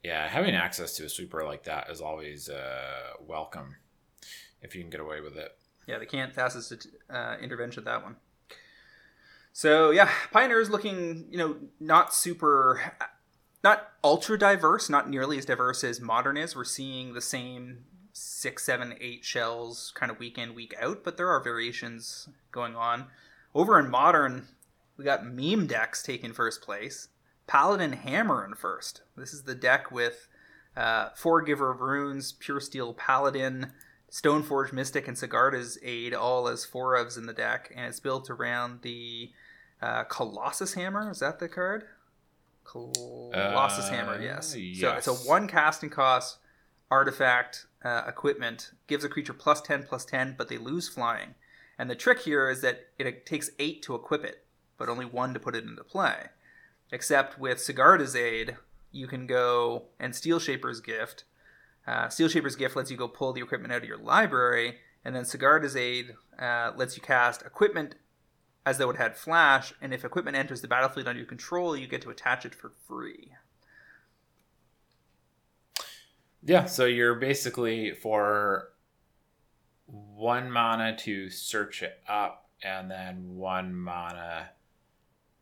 yeah, 0.03 0.27
having 0.27 0.53
access 0.53 0.95
to 0.97 1.05
a 1.05 1.09
sweeper 1.09 1.43
like 1.45 1.63
that 1.63 1.89
is 1.89 2.01
always 2.01 2.49
uh, 2.49 3.13
welcome 3.25 3.77
if 4.61 4.75
you 4.75 4.81
can 4.81 4.89
get 4.89 4.99
away 4.99 5.21
with 5.21 5.37
it. 5.37 5.55
Yeah, 5.87 5.97
they 5.97 6.05
can't 6.05 6.33
Thassa's 6.33 6.87
uh, 7.09 7.37
intervention 7.41 7.83
that 7.85 8.03
one. 8.03 8.17
So 9.53 9.91
yeah, 9.91 10.09
Pioneer 10.31 10.59
is 10.59 10.69
looking, 10.69 11.27
you 11.29 11.37
know, 11.37 11.55
not 11.79 12.13
super, 12.13 12.93
not 13.63 13.91
ultra 14.03 14.37
diverse, 14.37 14.89
not 14.89 15.09
nearly 15.09 15.37
as 15.37 15.45
diverse 15.45 15.83
as 15.83 16.01
Modern 16.01 16.37
is. 16.37 16.55
We're 16.55 16.63
seeing 16.63 17.13
the 17.13 17.21
same 17.21 17.85
six, 18.11 18.63
seven, 18.63 18.95
eight 18.99 19.23
shells 19.23 19.91
kind 19.95 20.11
of 20.11 20.19
week 20.19 20.37
in, 20.37 20.53
week 20.53 20.75
out, 20.81 21.03
but 21.03 21.17
there 21.17 21.29
are 21.29 21.41
variations 21.41 22.29
going 22.51 22.75
on. 22.75 23.05
Over 23.53 23.79
in 23.79 23.89
Modern, 23.89 24.47
we 24.97 25.05
got 25.05 25.25
meme 25.25 25.67
decks 25.67 26.01
taking 26.01 26.33
first 26.33 26.61
place. 26.61 27.09
Paladin 27.53 27.93
Hammer 27.93 28.43
in 28.43 28.55
first. 28.55 29.03
This 29.15 29.31
is 29.31 29.43
the 29.43 29.53
deck 29.53 29.91
with 29.91 30.27
uh, 30.75 31.09
Forgiver 31.15 31.69
of 31.69 31.81
Runes, 31.81 32.33
Puresteel 32.33 32.97
Paladin, 32.97 33.71
Stoneforge 34.11 34.73
Mystic, 34.73 35.07
and 35.07 35.15
Sigarda's 35.15 35.77
Aid, 35.83 36.15
all 36.15 36.47
as 36.47 36.65
four 36.65 36.95
ofs 36.95 37.15
in 37.15 37.27
the 37.27 37.33
deck, 37.33 37.71
and 37.75 37.85
it's 37.85 37.99
built 37.99 38.31
around 38.31 38.81
the 38.81 39.33
uh, 39.83 40.03
Colossus 40.05 40.73
Hammer. 40.73 41.11
Is 41.11 41.19
that 41.19 41.37
the 41.37 41.47
card? 41.47 41.83
Colossus 42.63 43.85
uh, 43.87 43.91
Hammer, 43.91 44.19
yes. 44.19 44.55
yes. 44.57 44.79
So 44.79 45.13
it's 45.13 45.25
a 45.25 45.29
one 45.29 45.47
casting 45.47 45.91
cost 45.91 46.39
artifact 46.89 47.67
uh, 47.85 48.01
equipment, 48.07 48.71
gives 48.87 49.03
a 49.03 49.09
creature 49.09 49.31
plus 49.31 49.61
10, 49.61 49.83
plus 49.83 50.05
10, 50.05 50.33
but 50.39 50.49
they 50.49 50.57
lose 50.57 50.89
flying. 50.89 51.35
And 51.77 51.87
the 51.87 51.95
trick 51.95 52.21
here 52.21 52.49
is 52.49 52.61
that 52.61 52.87
it 52.97 53.27
takes 53.27 53.51
eight 53.59 53.83
to 53.83 53.93
equip 53.93 54.25
it, 54.25 54.43
but 54.75 54.89
only 54.89 55.05
one 55.05 55.35
to 55.35 55.39
put 55.39 55.55
it 55.55 55.65
into 55.65 55.83
play. 55.83 56.29
Except 56.93 57.39
with 57.39 57.57
Sigarda's 57.57 58.15
Aid, 58.15 58.55
you 58.91 59.07
can 59.07 59.25
go 59.25 59.85
and 59.99 60.13
Steelshaper's 60.13 60.79
Gift. 60.79 61.23
Uh, 61.87 62.05
Steelshaper's 62.05 62.55
Gift 62.55 62.75
lets 62.75 62.91
you 62.91 62.97
go 62.97 63.07
pull 63.07 63.33
the 63.33 63.41
equipment 63.41 63.73
out 63.73 63.81
of 63.81 63.87
your 63.87 63.97
library, 63.97 64.77
And 65.03 65.15
then 65.15 65.23
Sigarda's 65.23 65.75
Aid 65.75 66.13
uh, 66.37 66.71
lets 66.77 66.95
you 66.95 67.01
cast 67.01 67.41
equipment 67.41 67.95
as 68.63 68.77
though 68.77 68.91
it 68.91 68.97
had 68.97 69.17
flash, 69.17 69.73
and 69.81 69.91
if 69.91 70.05
equipment 70.05 70.37
enters 70.37 70.61
the 70.61 70.67
battlefield 70.67 71.07
under 71.07 71.19
your 71.19 71.27
control, 71.27 71.75
you 71.75 71.87
get 71.87 72.03
to 72.03 72.11
attach 72.11 72.45
it 72.45 72.53
for 72.53 72.71
free. 72.87 73.31
Yeah, 76.43 76.65
so 76.65 76.85
you're 76.85 77.15
basically 77.15 77.91
for 77.91 78.69
one 79.87 80.51
mana 80.51 80.95
to 80.97 81.31
search 81.31 81.81
it 81.81 81.99
up, 82.07 82.49
and 82.63 82.89
then 82.89 83.35
one 83.35 83.73
mana 83.75 84.51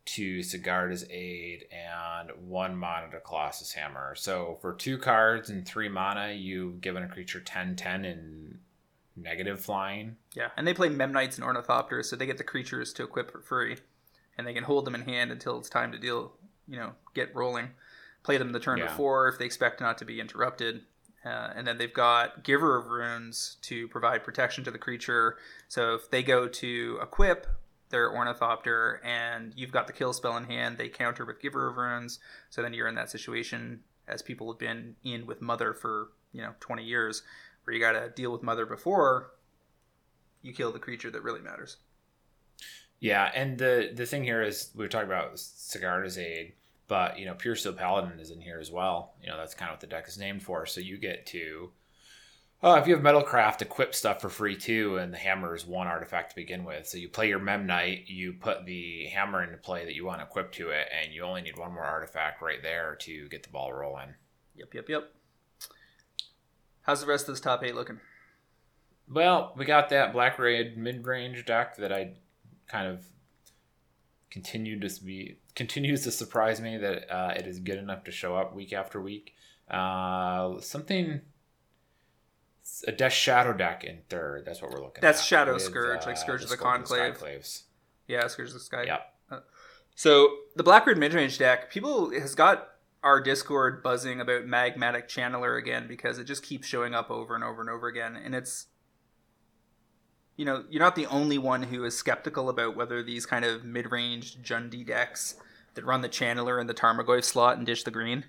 to 0.04 0.40
Sigarda's 0.40 1.06
Aid, 1.10 1.66
and 1.72 2.32
one 2.48 2.76
mana 2.76 3.10
to 3.12 3.20
Colossus 3.20 3.74
Hammer. 3.74 4.16
So 4.16 4.58
for 4.62 4.74
two 4.74 4.98
cards 4.98 5.50
and 5.50 5.66
three 5.66 5.90
mana, 5.90 6.32
you've 6.34 6.82
given 6.82 7.04
a 7.04 7.08
creature 7.08 7.40
10 7.40 7.76
10 7.76 8.06
in 8.06 8.60
negative 9.16 9.60
flying. 9.60 10.18
Yeah, 10.34 10.50
and 10.58 10.66
they 10.68 10.74
play 10.74 10.90
Memnites 10.90 11.38
and 11.38 11.46
Ornithopters, 11.46 12.06
so 12.06 12.16
they 12.16 12.26
get 12.26 12.38
the 12.38 12.44
creatures 12.44 12.94
to 12.94 13.04
equip 13.04 13.32
for 13.32 13.42
free, 13.42 13.78
and 14.38 14.48
they 14.48 14.54
can 14.54 14.64
hold 14.64 14.86
them 14.86 14.96
in 14.96 15.02
hand 15.02 15.32
until 15.32 15.60
it's 15.60 15.70
time 15.70 15.92
to 15.92 15.98
deal, 16.00 16.34
you 16.68 16.78
know, 16.78 16.94
get 17.14 17.34
rolling. 17.36 17.70
Play 18.24 18.38
them 18.38 18.52
the 18.52 18.60
turn 18.60 18.78
Yeah. 18.80 18.86
before 18.88 19.28
if 19.28 19.38
they 19.38 19.46
expect 19.46 19.82
not 19.82 19.98
to 20.00 20.06
be 20.06 20.20
interrupted. 20.20 20.86
Uh, 21.24 21.54
and 21.56 21.68
then 21.68 21.78
they've 21.78 21.94
got 21.94 22.44
Giver 22.44 22.78
of 22.78 22.88
Runes 22.88 23.58
to 23.62 23.88
provide 23.90 24.24
protection 24.24 24.64
to 24.64 24.72
the 24.72 24.80
creature. 24.80 25.38
So 25.68 25.94
if 25.94 26.10
they 26.10 26.24
go 26.24 26.48
to 26.48 27.00
equip 27.02 27.46
their 27.92 28.12
Ornithopter 28.12 29.02
and 29.04 29.54
you've 29.56 29.72
got 29.72 29.88
the 29.88 29.94
kill 29.94 30.14
spell 30.14 30.38
in 30.38 30.46
hand, 30.46 30.78
they 30.78 30.90
counter 30.90 31.26
with 31.26 31.42
Giver 31.42 31.68
of 31.68 31.78
Runes. 31.78 32.20
So 32.50 32.62
then 32.62 32.74
you're 32.74 32.88
in 32.88 32.96
that 32.96 33.12
situation 33.12 33.82
as 34.08 34.22
people 34.22 34.52
have 34.52 34.60
been 34.60 34.96
in 35.04 35.26
with 35.26 35.42
Mother 35.42 35.74
for, 35.74 36.10
you 36.32 36.42
know, 36.42 36.54
20 36.60 36.84
years, 36.84 37.24
where 37.64 37.76
you 37.76 37.80
got 37.80 37.94
to 37.94 38.10
deal 38.10 38.32
with 38.32 38.44
Mother 38.44 38.66
before 38.66 39.32
you 40.42 40.54
kill 40.54 40.72
the 40.72 40.80
creature 40.80 41.12
that 41.12 41.24
really 41.24 41.42
matters. 41.42 41.78
Yeah, 43.00 43.32
and 43.34 43.58
the 43.58 43.92
the 43.94 44.06
thing 44.06 44.24
here 44.24 44.44
is 44.44 44.70
we 44.76 44.86
were 44.86 44.90
talking 44.90 45.08
about 45.08 45.34
Sigarda's 45.34 46.18
Aid, 46.18 46.54
but 46.88 47.18
you 47.18 47.26
know, 47.26 47.34
Puresteel 47.34 47.76
Paladin 47.76 48.20
is 48.20 48.30
in 48.30 48.42
here 48.42 48.60
as 48.60 48.72
well. 48.72 49.14
You 49.24 49.30
know, 49.30 49.38
that's 49.38 49.56
kind 49.56 49.70
of 49.70 49.74
what 49.74 49.82
the 49.82 49.88
deck 49.88 50.08
is 50.08 50.20
named 50.20 50.44
for. 50.44 50.66
So 50.68 50.82
you 50.82 50.98
get 50.98 51.26
to 51.28 51.72
uh, 52.64 52.80
if 52.80 52.88
you 52.88 52.96
have 52.96 53.04
Metalcraft, 53.04 53.62
equip 53.62 53.96
stuff 53.96 54.22
for 54.22 54.30
free 54.30 54.56
too, 54.56 54.98
and 54.98 55.12
the 55.12 55.18
hammer 55.18 55.56
is 55.56 55.66
one 55.66 55.88
artifact 55.88 56.32
to 56.32 56.36
begin 56.36 56.64
with. 56.64 56.88
So 56.88 56.98
you 56.98 57.10
play 57.10 57.28
your 57.28 57.40
Memnite, 57.40 58.04
you 58.08 58.34
put 58.34 58.66
the 58.66 59.08
hammer 59.08 59.44
into 59.44 59.58
play 59.58 59.86
that 59.86 59.96
you 59.96 60.06
want 60.06 60.20
to 60.20 60.26
equip 60.26 60.52
to 60.54 60.70
it, 60.70 60.88
and 60.92 61.12
you 61.14 61.24
only 61.24 61.42
need 61.42 61.58
one 61.58 61.74
more 61.74 61.84
artifact 61.84 62.42
right 62.42 62.62
there 62.62 62.96
to 63.02 63.28
get 63.30 63.44
the 63.44 63.50
ball 63.50 63.74
rolling. 63.74 64.14
Yep, 64.56 64.74
yep, 64.76 64.90
yep. 64.90 65.12
How's 66.84 67.02
the 67.02 67.08
rest 67.08 67.28
of 67.28 67.34
this 67.34 67.42
top 67.42 67.64
eight 67.64 67.76
looking? 67.76 68.00
Well, 69.12 69.54
we 69.58 69.66
got 69.66 69.90
that 69.90 70.14
Black 70.14 70.40
Raid 70.40 70.78
mid 70.78 71.06
range 71.06 71.46
deck 71.46 71.78
that 71.78 71.92
I 71.92 72.14
kind 72.68 72.88
of 72.88 73.06
continued 74.30 74.82
to 74.82 75.04
be 75.04 75.38
continues 75.56 76.04
to 76.04 76.12
surprise 76.12 76.62
me 76.62 76.78
that 76.78 77.14
uh, 77.14 77.34
it 77.36 77.46
is 77.46 77.60
good 77.60 77.78
enough 77.78 78.04
to 78.06 78.12
show 78.12 78.36
up 78.36 78.56
week 78.56 78.72
after 78.72 79.02
week. 79.02 79.34
Uh, 79.70 80.60
something 80.60 81.22
a 82.88 82.92
Death 82.92 83.14
Shadow 83.14 83.54
deck 83.54 83.84
in 83.84 84.00
third. 84.10 84.46
That's 84.46 84.62
what 84.62 84.72
we're 84.72 84.82
looking 84.82 85.02
That's 85.02 85.18
at. 85.18 85.22
That's 85.22 85.26
Shadow 85.26 85.54
with, 85.54 85.64
Scourge, 85.64 86.06
like 86.06 86.18
Scourge 86.18 86.44
of 86.44 86.50
the 86.50 86.58
Conclave. 86.58 87.16
Skyclaves. 87.16 87.64
Yeah, 88.08 88.28
Scourge 88.28 88.50
of 88.50 88.54
the 88.54 88.60
Sky. 88.60 88.84
Yep. 88.84 89.02
So 89.96 90.36
the 90.56 90.64
Black 90.64 90.88
Red 90.88 90.98
midrange 90.98 91.38
deck, 91.38 91.70
people 91.70 92.12
has 92.12 92.34
got 92.34 92.70
our 93.04 93.22
Discord 93.22 93.84
buzzing 93.84 94.22
about 94.22 94.46
Magmatic 94.46 95.08
Channeler 95.08 95.58
again 95.58 95.88
because 95.88 96.18
it 96.18 96.26
just 96.26 96.44
keeps 96.44 96.68
showing 96.68 96.94
up 96.94 97.10
over 97.10 97.36
and 97.36 97.44
over 97.44 97.62
and 97.62 97.70
over 97.70 97.88
again, 97.88 98.16
and 98.16 98.34
it's 98.34 98.68
you 100.38 100.46
know 100.46 100.64
you're 100.70 100.82
not 100.82 100.96
the 100.96 101.08
only 101.08 101.38
one 101.38 101.64
who 101.64 101.84
is 101.84 101.98
skeptical 101.98 102.50
about 102.50 102.76
whether 102.76 103.04
these 103.04 103.26
kind 103.26 103.46
of 103.46 103.64
mid-range 103.64 104.42
Jundi 104.42 104.86
decks 104.86 105.36
that 105.74 105.86
run 105.86 106.02
the 106.02 106.10
Channeler 106.10 106.60
and 106.60 106.70
the 106.70 106.74
Tarmogoyf 106.74 107.24
slot 107.24 107.58
and 107.58 107.66
dish 107.66 107.84
the 107.84 107.92
green 107.92 108.26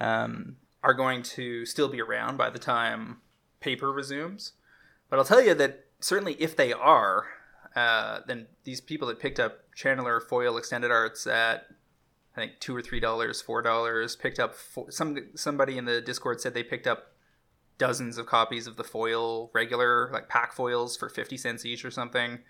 um, 0.00 0.56
are 0.82 0.94
going 0.94 1.22
to 1.22 1.64
still 1.64 1.88
be 1.88 2.00
around 2.00 2.36
by 2.36 2.50
the 2.50 2.58
time 2.58 3.18
paper 3.60 3.92
resumes. 3.92 4.52
But 5.10 5.18
I'll 5.18 5.24
tell 5.24 5.42
you 5.42 5.54
that 5.54 5.86
certainly 6.00 6.34
if 6.34 6.56
they 6.56 6.72
are, 6.72 7.26
uh, 7.74 8.20
then 8.26 8.46
these 8.64 8.80
people 8.80 9.08
that 9.08 9.20
picked 9.20 9.40
up 9.40 9.60
Channeler 9.76 10.22
foil 10.22 10.56
extended 10.56 10.90
arts 10.90 11.26
at 11.26 11.66
I 12.36 12.40
think 12.42 12.60
two 12.60 12.76
or 12.76 12.82
three 12.82 13.00
dollars, 13.00 13.42
four 13.42 13.62
dollars, 13.62 14.14
picked 14.14 14.38
up 14.38 14.54
fo- 14.54 14.88
some 14.90 15.16
somebody 15.34 15.76
in 15.76 15.86
the 15.86 16.00
Discord 16.00 16.40
said 16.40 16.54
they 16.54 16.62
picked 16.62 16.86
up 16.86 17.12
dozens 17.78 18.18
of 18.18 18.26
copies 18.26 18.66
of 18.66 18.76
the 18.76 18.84
foil 18.84 19.50
regular 19.52 20.10
like 20.12 20.28
pack 20.28 20.52
foils 20.52 20.96
for 20.96 21.08
fifty 21.08 21.36
cents 21.36 21.64
each 21.64 21.84
or 21.84 21.90
something. 21.90 22.40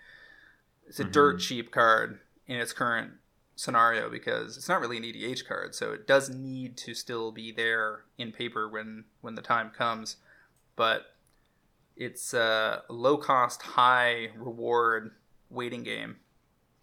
It's 0.87 0.99
a 0.99 1.03
dirt 1.03 1.39
cheap 1.39 1.71
card 1.71 2.19
in 2.47 2.57
its 2.57 2.73
current 2.73 3.13
scenario 3.55 4.09
because 4.09 4.57
it's 4.57 4.69
not 4.69 4.79
really 4.79 4.97
an 4.97 5.03
EDH 5.03 5.47
card, 5.47 5.75
so 5.75 5.91
it 5.91 6.07
does 6.07 6.29
need 6.29 6.77
to 6.77 6.93
still 6.93 7.31
be 7.31 7.51
there 7.51 8.01
in 8.17 8.31
paper 8.31 8.69
when 8.69 9.05
when 9.21 9.35
the 9.35 9.41
time 9.41 9.69
comes. 9.69 10.17
But 10.79 11.01
it's 11.97 12.33
a 12.33 12.83
low 12.87 13.17
cost, 13.17 13.61
high 13.61 14.29
reward 14.37 15.11
waiting 15.49 15.83
game 15.83 16.15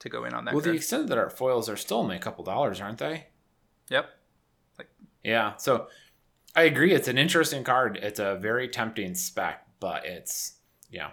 to 0.00 0.10
go 0.10 0.24
in 0.24 0.34
on 0.34 0.44
that. 0.44 0.52
Well, 0.52 0.62
the 0.62 0.72
extent 0.72 1.06
that 1.06 1.16
our 1.16 1.30
foils 1.30 1.70
are 1.70 1.78
still 1.78 2.00
only 2.00 2.16
a 2.16 2.18
couple 2.18 2.44
dollars, 2.44 2.78
aren't 2.78 2.98
they? 2.98 3.28
Yep. 3.88 4.10
Yeah, 5.24 5.56
so 5.56 5.86
I 6.54 6.64
agree. 6.64 6.92
It's 6.92 7.08
an 7.08 7.16
interesting 7.16 7.64
card. 7.64 7.98
It's 8.02 8.20
a 8.20 8.36
very 8.36 8.68
tempting 8.68 9.14
spec, 9.14 9.66
but 9.80 10.04
it's 10.04 10.58
you 10.90 10.98
know 10.98 11.12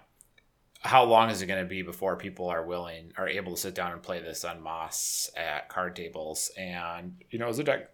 how 0.81 1.05
long 1.05 1.29
is 1.29 1.41
it 1.41 1.45
going 1.47 1.63
to 1.63 1.69
be 1.69 1.83
before 1.83 2.17
people 2.17 2.49
are 2.49 2.65
willing 2.65 3.13
are 3.17 3.29
able 3.29 3.53
to 3.53 3.57
sit 3.57 3.75
down 3.75 3.93
and 3.93 4.03
play 4.03 4.21
this 4.21 4.43
on 4.43 4.61
Moss 4.61 5.29
at 5.37 5.69
card 5.69 5.95
tables? 5.95 6.51
And 6.57 7.23
you 7.29 7.39
know, 7.39 7.47
is 7.47 7.55
the 7.55 7.63
deck 7.63 7.91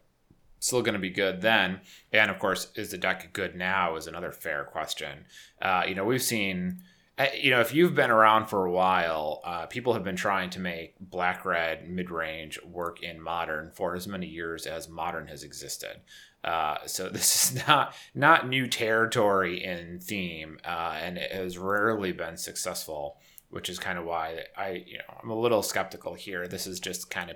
still 0.59 0.81
going 0.81 0.93
to 0.93 0.99
be 0.99 1.09
good 1.09 1.41
then? 1.41 1.81
And 2.11 2.29
of 2.31 2.39
course, 2.39 2.71
is 2.75 2.91
the 2.91 2.97
deck 2.97 3.31
good 3.33 3.55
now? 3.55 3.95
Is 3.95 4.07
another 4.07 4.31
fair 4.31 4.63
question. 4.63 5.25
Uh, 5.61 5.83
you 5.87 5.95
know, 5.95 6.05
we've 6.05 6.21
seen. 6.21 6.83
uh, 7.17 7.27
You 7.33 7.51
know, 7.51 7.59
if 7.61 7.73
you've 7.73 7.95
been 7.95 8.11
around 8.11 8.47
for 8.47 8.65
a 8.65 8.71
while, 8.71 9.41
uh, 9.43 9.65
people 9.65 9.93
have 9.93 10.03
been 10.03 10.15
trying 10.15 10.49
to 10.51 10.59
make 10.59 10.95
black 10.99 11.45
red 11.45 11.89
mid 11.89 12.09
range 12.11 12.59
work 12.63 13.03
in 13.03 13.21
modern 13.21 13.71
for 13.73 13.95
as 13.95 14.07
many 14.07 14.27
years 14.27 14.65
as 14.65 14.87
modern 14.89 15.27
has 15.27 15.43
existed. 15.43 16.01
Uh, 16.43 16.77
so 16.85 17.09
this 17.17 17.51
is 17.51 17.67
not 17.67 17.93
not 18.13 18.47
new 18.47 18.67
territory 18.67 19.61
in 19.63 19.99
theme, 19.99 20.57
uh, 20.65 20.97
and 21.01 21.17
it 21.17 21.31
has 21.31 21.57
rarely 21.57 22.11
been 22.13 22.37
successful, 22.37 23.17
which 23.49 23.67
is 23.69 23.79
kind 23.79 23.99
of 23.99 24.05
why 24.05 24.43
I 24.57 24.83
you 24.87 24.97
know 24.99 25.17
I'm 25.21 25.29
a 25.29 25.39
little 25.39 25.61
skeptical 25.63 26.13
here. 26.13 26.47
This 26.47 26.65
is 26.67 26.79
just 26.79 27.09
kind 27.09 27.29
of 27.29 27.35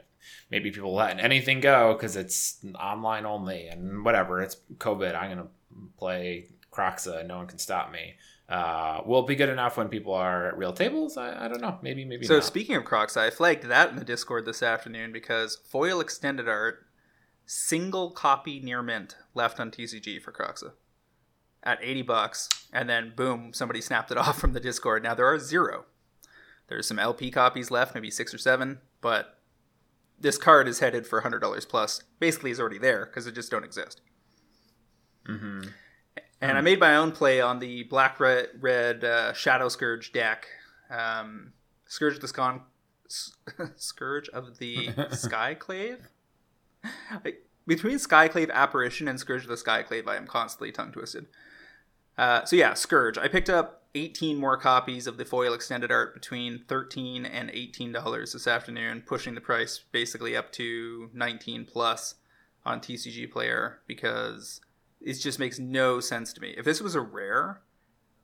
maybe 0.52 0.72
people 0.72 0.94
letting 0.94 1.20
anything 1.20 1.60
go 1.60 1.94
because 1.94 2.16
it's 2.16 2.64
online 2.80 3.26
only 3.26 3.68
and 3.68 4.04
whatever. 4.06 4.42
It's 4.42 4.58
COVID. 4.78 5.16
I'm 5.16 5.30
gonna 5.30 5.48
play 5.98 6.48
Kroxa. 6.72 7.26
No 7.26 7.38
one 7.38 7.48
can 7.48 7.60
stop 7.60 7.92
me. 7.92 8.16
Uh, 8.50 9.02
will 9.06 9.22
it 9.22 9.28
be 9.28 9.36
good 9.36 9.50
enough 9.50 9.78
when 9.78 9.88
people 9.88 10.14
are 10.14 10.50
at 10.50 10.58
real 10.58 10.74
tables? 10.74 11.18
I, 11.18 11.46
I 11.46 11.48
don't 11.48 11.62
know. 11.62 11.80
Maybe 11.82 12.04
maybe 12.06 12.26
So 12.26 12.36
not. 12.36 12.44
speaking 12.44 12.76
of 12.76 12.84
Crocs, 12.86 13.16
I 13.18 13.30
flagged 13.30 13.64
that 13.64 13.90
in 13.90 13.96
the 13.96 14.04
Discord 14.04 14.46
this 14.46 14.62
afternoon 14.62 15.12
because 15.14 15.56
foil 15.56 16.00
extended 16.02 16.48
art, 16.48 16.86
single 17.46 18.12
copy 18.12 18.60
near 18.60 18.82
mint 18.84 19.16
left 19.34 19.60
on 19.60 19.72
TCG 19.72 20.22
for 20.22 20.32
Kroxa 20.32 20.74
at 21.64 21.80
80 21.82 22.02
bucks, 22.02 22.50
and 22.74 22.90
then 22.90 23.14
boom, 23.16 23.54
somebody 23.54 23.80
snapped 23.80 24.12
it 24.12 24.18
off 24.24 24.38
from 24.38 24.52
the 24.54 24.60
Discord. 24.60 25.02
Now 25.04 25.14
there 25.16 25.26
are 25.28 25.40
zero. 25.40 25.86
There's 26.68 26.88
some 26.88 27.00
LP 27.00 27.32
copies 27.32 27.72
left, 27.72 27.94
maybe 27.96 28.12
six 28.12 28.34
or 28.34 28.38
seven, 28.38 28.80
but 29.02 29.38
this 30.24 30.38
card 30.40 30.68
is 30.68 30.80
headed 30.80 31.06
for 31.06 31.22
$100 31.22 31.70
plus. 31.70 32.02
Basically, 32.20 32.50
is 32.50 32.60
already 32.60 32.80
there 32.80 33.06
because 33.06 33.28
it 33.28 33.36
just 33.36 33.52
don't 33.52 33.64
exist. 33.64 34.02
hmm 35.26 35.62
And 36.42 36.58
I 36.58 36.62
made 36.62 36.80
my 36.80 36.96
own 36.96 37.12
play 37.12 37.40
on 37.40 37.60
the 37.60 37.84
black 37.84 38.20
red, 38.20 38.50
red 38.60 39.04
uh, 39.04 39.34
Shadow 39.34 39.70
Scourge 39.70 40.12
deck. 40.12 40.48
Um, 40.90 41.54
Scourge 41.86 42.16
of 42.16 42.22
the 42.22 42.28
Scon, 42.28 42.62
S- 43.08 43.34
Scourge 43.76 44.30
of 44.30 44.58
the 44.58 44.88
Skyclave. 45.12 46.00
Like, 47.24 47.46
between 47.68 47.96
Skyclave 47.98 48.52
Apparition 48.52 49.08
and 49.08 49.20
Scourge 49.20 49.44
of 49.44 49.50
the 49.50 49.56
Skyclave, 49.56 50.08
I 50.08 50.18
am 50.18 50.28
constantly 50.28 50.72
tongue 50.72 50.92
twisted. 50.92 51.28
Uh, 52.18 52.44
so 52.46 52.56
yeah, 52.56 52.74
Scourge. 52.74 53.18
I 53.18 53.28
picked 53.28 53.50
up 53.50 53.83
18 53.96 54.38
more 54.38 54.58
copies 54.58 55.06
of 55.06 55.18
the 55.18 55.26
foil 55.26 55.54
extended 55.54 55.92
art 55.92 56.14
between 56.14 56.64
13 56.68 57.26
and 57.26 57.52
18 57.52 57.92
dollars 57.92 58.34
this 58.34 58.48
afternoon, 58.48 59.04
pushing 59.06 59.36
the 59.36 59.42
price 59.42 59.82
basically 59.92 60.36
up 60.36 60.52
to 60.54 61.10
19 61.14 61.66
plus 61.66 62.16
on 62.66 62.80
TCG 62.80 63.32
Player 63.32 63.80
because 63.88 64.62
it 65.02 65.14
just 65.14 65.40
makes 65.40 65.60
no 65.60 66.00
sense 66.00 66.34
to 66.34 66.42
me. 66.42 66.56
If 66.58 66.66
this 66.66 66.82
was 66.82 66.96
a 66.96 67.02
rare, 67.02 67.62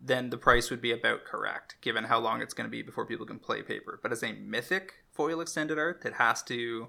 then 0.02 0.30
the 0.30 0.38
price 0.38 0.70
would 0.70 0.82
be 0.82 0.92
about 0.92 1.26
correct, 1.26 1.76
given 1.82 2.06
how 2.06 2.20
long 2.20 2.42
it's 2.42 2.54
going 2.54 2.68
to 2.68 2.72
be 2.72 2.82
before 2.82 3.06
people 3.06 3.26
can 3.26 3.40
play 3.40 3.62
paper. 3.62 4.00
But 4.02 4.12
as 4.12 4.24
a 4.24 4.34
mythic 4.34 4.94
foil 5.12 5.42
extended 5.42 5.78
art 5.78 6.02
that 6.02 6.14
has 6.14 6.42
to, 6.44 6.88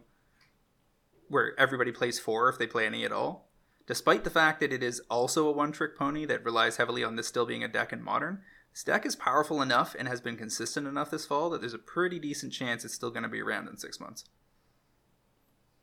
where 1.28 1.58
everybody 1.58 1.92
plays 1.92 2.18
four 2.18 2.48
if 2.48 2.56
they 2.56 2.68
play 2.68 2.86
any 2.86 3.04
at 3.04 3.12
all, 3.12 3.48
despite 3.86 4.22
the 4.22 4.30
fact 4.30 4.60
that 4.60 4.72
it 4.72 4.82
is 4.82 5.02
also 5.10 5.48
a 5.48 5.52
one 5.52 5.72
trick 5.72 5.98
pony 5.98 6.24
that 6.24 6.44
relies 6.44 6.76
heavily 6.76 7.02
on 7.02 7.16
this 7.16 7.26
still 7.26 7.46
being 7.46 7.64
a 7.64 7.68
deck 7.68 7.92
in 7.92 8.02
modern, 8.02 8.40
Deck 8.86 9.04
is 9.04 9.16
powerful 9.16 9.60
enough 9.60 9.94
and 9.98 10.08
has 10.08 10.20
been 10.20 10.36
consistent 10.36 10.86
enough 10.86 11.10
this 11.10 11.26
fall 11.26 11.50
that 11.50 11.60
there's 11.60 11.74
a 11.74 11.78
pretty 11.78 12.18
decent 12.18 12.52
chance 12.52 12.84
it's 12.84 12.94
still 12.94 13.10
going 13.10 13.24
to 13.24 13.28
be 13.28 13.40
around 13.40 13.68
in 13.68 13.76
six 13.76 14.00
months. 14.00 14.24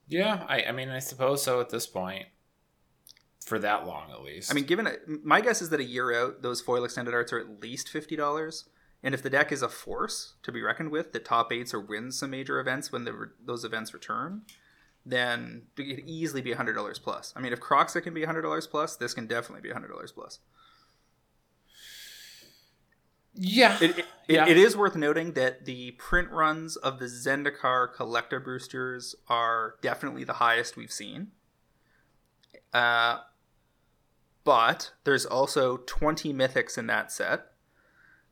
Yeah, 0.07 0.45
I, 0.47 0.63
I 0.63 0.71
mean, 0.71 0.89
I 0.89 0.99
suppose 0.99 1.43
so 1.43 1.59
at 1.59 1.69
this 1.69 1.85
point. 1.85 2.27
For 3.45 3.59
that 3.59 3.85
long, 3.85 4.11
at 4.11 4.23
least. 4.23 4.51
I 4.51 4.53
mean, 4.53 4.65
given 4.65 4.87
a, 4.87 4.93
my 5.23 5.41
guess 5.41 5.61
is 5.61 5.69
that 5.69 5.79
a 5.79 5.85
year 5.85 6.13
out, 6.13 6.41
those 6.41 6.59
foil 6.59 6.83
extended 6.83 7.13
arts 7.13 7.31
are 7.31 7.39
at 7.39 7.61
least 7.61 7.89
fifty 7.89 8.15
dollars. 8.15 8.67
And 9.03 9.13
if 9.13 9.21
the 9.21 9.29
deck 9.29 9.51
is 9.51 9.61
a 9.61 9.69
force 9.69 10.33
to 10.43 10.51
be 10.51 10.61
reckoned 10.61 10.91
with, 10.91 11.13
that 11.13 11.23
top 11.23 11.53
eights 11.53 11.73
or 11.73 11.79
wins 11.79 12.17
some 12.17 12.31
major 12.31 12.59
events 12.59 12.91
when 12.91 13.05
the, 13.05 13.31
those 13.45 13.63
events 13.63 13.93
return, 13.93 14.41
then 15.05 15.67
it 15.77 15.95
could 15.95 16.09
easily 16.09 16.41
be 16.41 16.53
hundred 16.53 16.73
dollars 16.73 16.99
plus. 16.99 17.31
I 17.35 17.39
mean, 17.39 17.53
if 17.53 17.59
Kroxa 17.59 18.01
can 18.01 18.13
be 18.13 18.25
hundred 18.25 18.41
dollars 18.41 18.67
plus, 18.67 18.95
this 18.95 19.13
can 19.13 19.27
definitely 19.27 19.61
be 19.61 19.71
hundred 19.71 19.89
dollars 19.89 20.11
plus. 20.11 20.39
Yeah. 23.37 23.77
It, 23.81 23.99
it, 23.99 24.05
Yeah. 24.27 24.45
it, 24.45 24.51
it 24.51 24.57
is 24.57 24.75
worth 24.75 24.95
noting 24.95 25.33
that 25.33 25.65
the 25.65 25.91
print 25.91 26.29
runs 26.31 26.75
of 26.75 26.99
the 26.99 27.05
Zendikar 27.05 27.93
collector 27.93 28.39
boosters 28.39 29.15
are 29.27 29.75
definitely 29.81 30.23
the 30.23 30.33
highest 30.33 30.75
we've 30.75 30.91
seen. 30.91 31.31
Uh, 32.73 33.19
but 34.43 34.91
there's 35.03 35.25
also 35.25 35.77
20 35.85 36.33
mythics 36.33 36.77
in 36.77 36.87
that 36.87 37.11
set. 37.11 37.47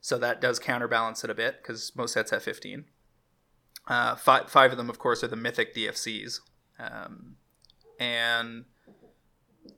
So 0.02 0.18
that 0.20 0.40
does 0.40 0.60
counterbalance 0.60 1.24
it 1.24 1.30
a 1.30 1.36
bit 1.36 1.62
because 1.62 1.92
most 1.96 2.14
sets 2.14 2.32
have 2.32 2.44
15. 2.44 2.86
Uh, 3.88 4.16
five, 4.16 4.50
five 4.50 4.72
of 4.72 4.78
them, 4.78 4.90
of 4.90 5.00
course, 5.00 5.24
are 5.24 5.28
the 5.28 5.36
mythic 5.36 5.76
DFCs. 5.76 6.40
Um, 6.80 7.36
and 8.00 8.66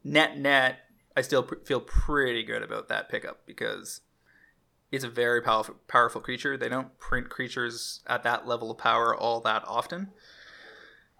net 0.03 0.37
net, 0.37 0.79
I 1.15 1.21
still 1.21 1.43
pr- 1.43 1.63
feel 1.63 1.79
pretty 1.79 2.43
good 2.43 2.61
about 2.61 2.87
that 2.89 3.09
pickup 3.09 3.45
because 3.45 4.01
it's 4.91 5.03
a 5.03 5.09
very 5.09 5.41
powerful 5.41 5.75
powerful 5.87 6.21
creature. 6.21 6.57
They 6.57 6.69
don't 6.69 6.97
print 6.99 7.29
creatures 7.29 8.01
at 8.07 8.23
that 8.23 8.47
level 8.47 8.71
of 8.71 8.77
power 8.77 9.15
all 9.15 9.41
that 9.41 9.63
often. 9.67 10.11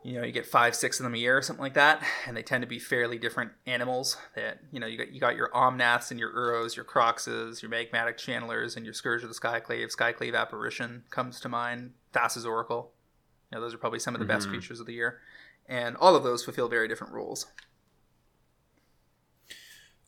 You 0.04 0.20
know, 0.20 0.24
you 0.24 0.32
get 0.32 0.46
five, 0.46 0.74
six 0.76 1.00
of 1.00 1.04
them 1.04 1.16
a 1.16 1.18
year, 1.18 1.38
or 1.38 1.42
something 1.42 1.64
like 1.64 1.74
that, 1.74 2.02
and 2.26 2.38
they 2.38 2.44
tend 2.44 2.62
to 2.62 2.68
be 2.68 2.80
fairly 2.80 3.18
different 3.18 3.52
animals. 3.66 4.16
That 4.36 4.60
you 4.72 4.80
know, 4.80 4.88
you 4.88 4.98
got 4.98 5.12
you 5.12 5.20
got 5.20 5.36
your 5.36 5.50
Omnaths 5.50 6.12
and 6.12 6.20
your 6.20 6.32
Uros, 6.32 6.76
your 6.76 6.86
Croxes, 6.86 7.62
your 7.62 7.70
Magmatic 7.72 8.16
Channelers, 8.16 8.78
and 8.78 8.86
your 8.86 8.94
Scourge 8.94 9.24
of 9.24 9.30
the 9.30 9.36
Skyclave. 9.36 9.94
Skyclave 9.94 10.36
Apparition 10.36 11.04
comes 11.10 11.40
to 11.42 11.50
mind. 11.50 11.94
Thassa's 12.14 12.46
Oracle. 12.46 12.94
You 13.52 13.58
know, 13.58 13.62
those 13.62 13.74
are 13.74 13.78
probably 13.78 14.00
some 14.00 14.16
of 14.16 14.20
the 14.20 14.26
best 14.26 14.48
Mhm. 14.48 14.52
creatures 14.52 14.80
of 14.80 14.86
the 14.86 14.94
year, 14.94 15.20
and 15.68 15.98
all 15.98 16.16
of 16.16 16.24
those 16.24 16.46
fulfill 16.46 16.70
very 16.70 16.88
different 16.88 17.14
roles. 17.14 17.48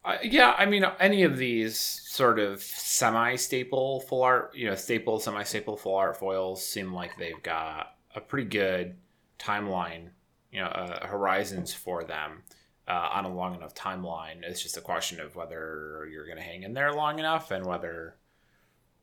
Uh, 0.09 0.17
yeah, 0.23 0.55
I 0.57 0.65
mean, 0.65 0.83
any 0.99 1.21
of 1.21 1.37
these 1.37 1.77
sort 1.77 2.39
of 2.39 2.63
semi-staple 2.63 3.99
full 4.01 4.23
art, 4.23 4.55
you 4.55 4.67
know, 4.67 4.73
staple, 4.73 5.19
semi-staple 5.19 5.77
full 5.77 5.93
art 5.93 6.17
foils 6.17 6.65
seem 6.65 6.91
like 6.91 7.11
they've 7.19 7.43
got 7.43 7.95
a 8.15 8.19
pretty 8.19 8.49
good 8.49 8.95
timeline, 9.37 10.09
you 10.51 10.61
know, 10.61 10.65
uh, 10.65 11.05
horizons 11.05 11.75
for 11.75 12.03
them 12.03 12.41
uh, 12.87 13.09
on 13.13 13.25
a 13.25 13.31
long 13.31 13.53
enough 13.53 13.75
timeline. 13.75 14.41
It's 14.41 14.63
just 14.63 14.77
a 14.77 14.81
question 14.81 15.19
of 15.19 15.35
whether 15.35 16.09
you're 16.11 16.25
going 16.25 16.37
to 16.37 16.43
hang 16.43 16.63
in 16.63 16.73
there 16.73 16.91
long 16.91 17.19
enough 17.19 17.51
and 17.51 17.63
whether 17.63 18.15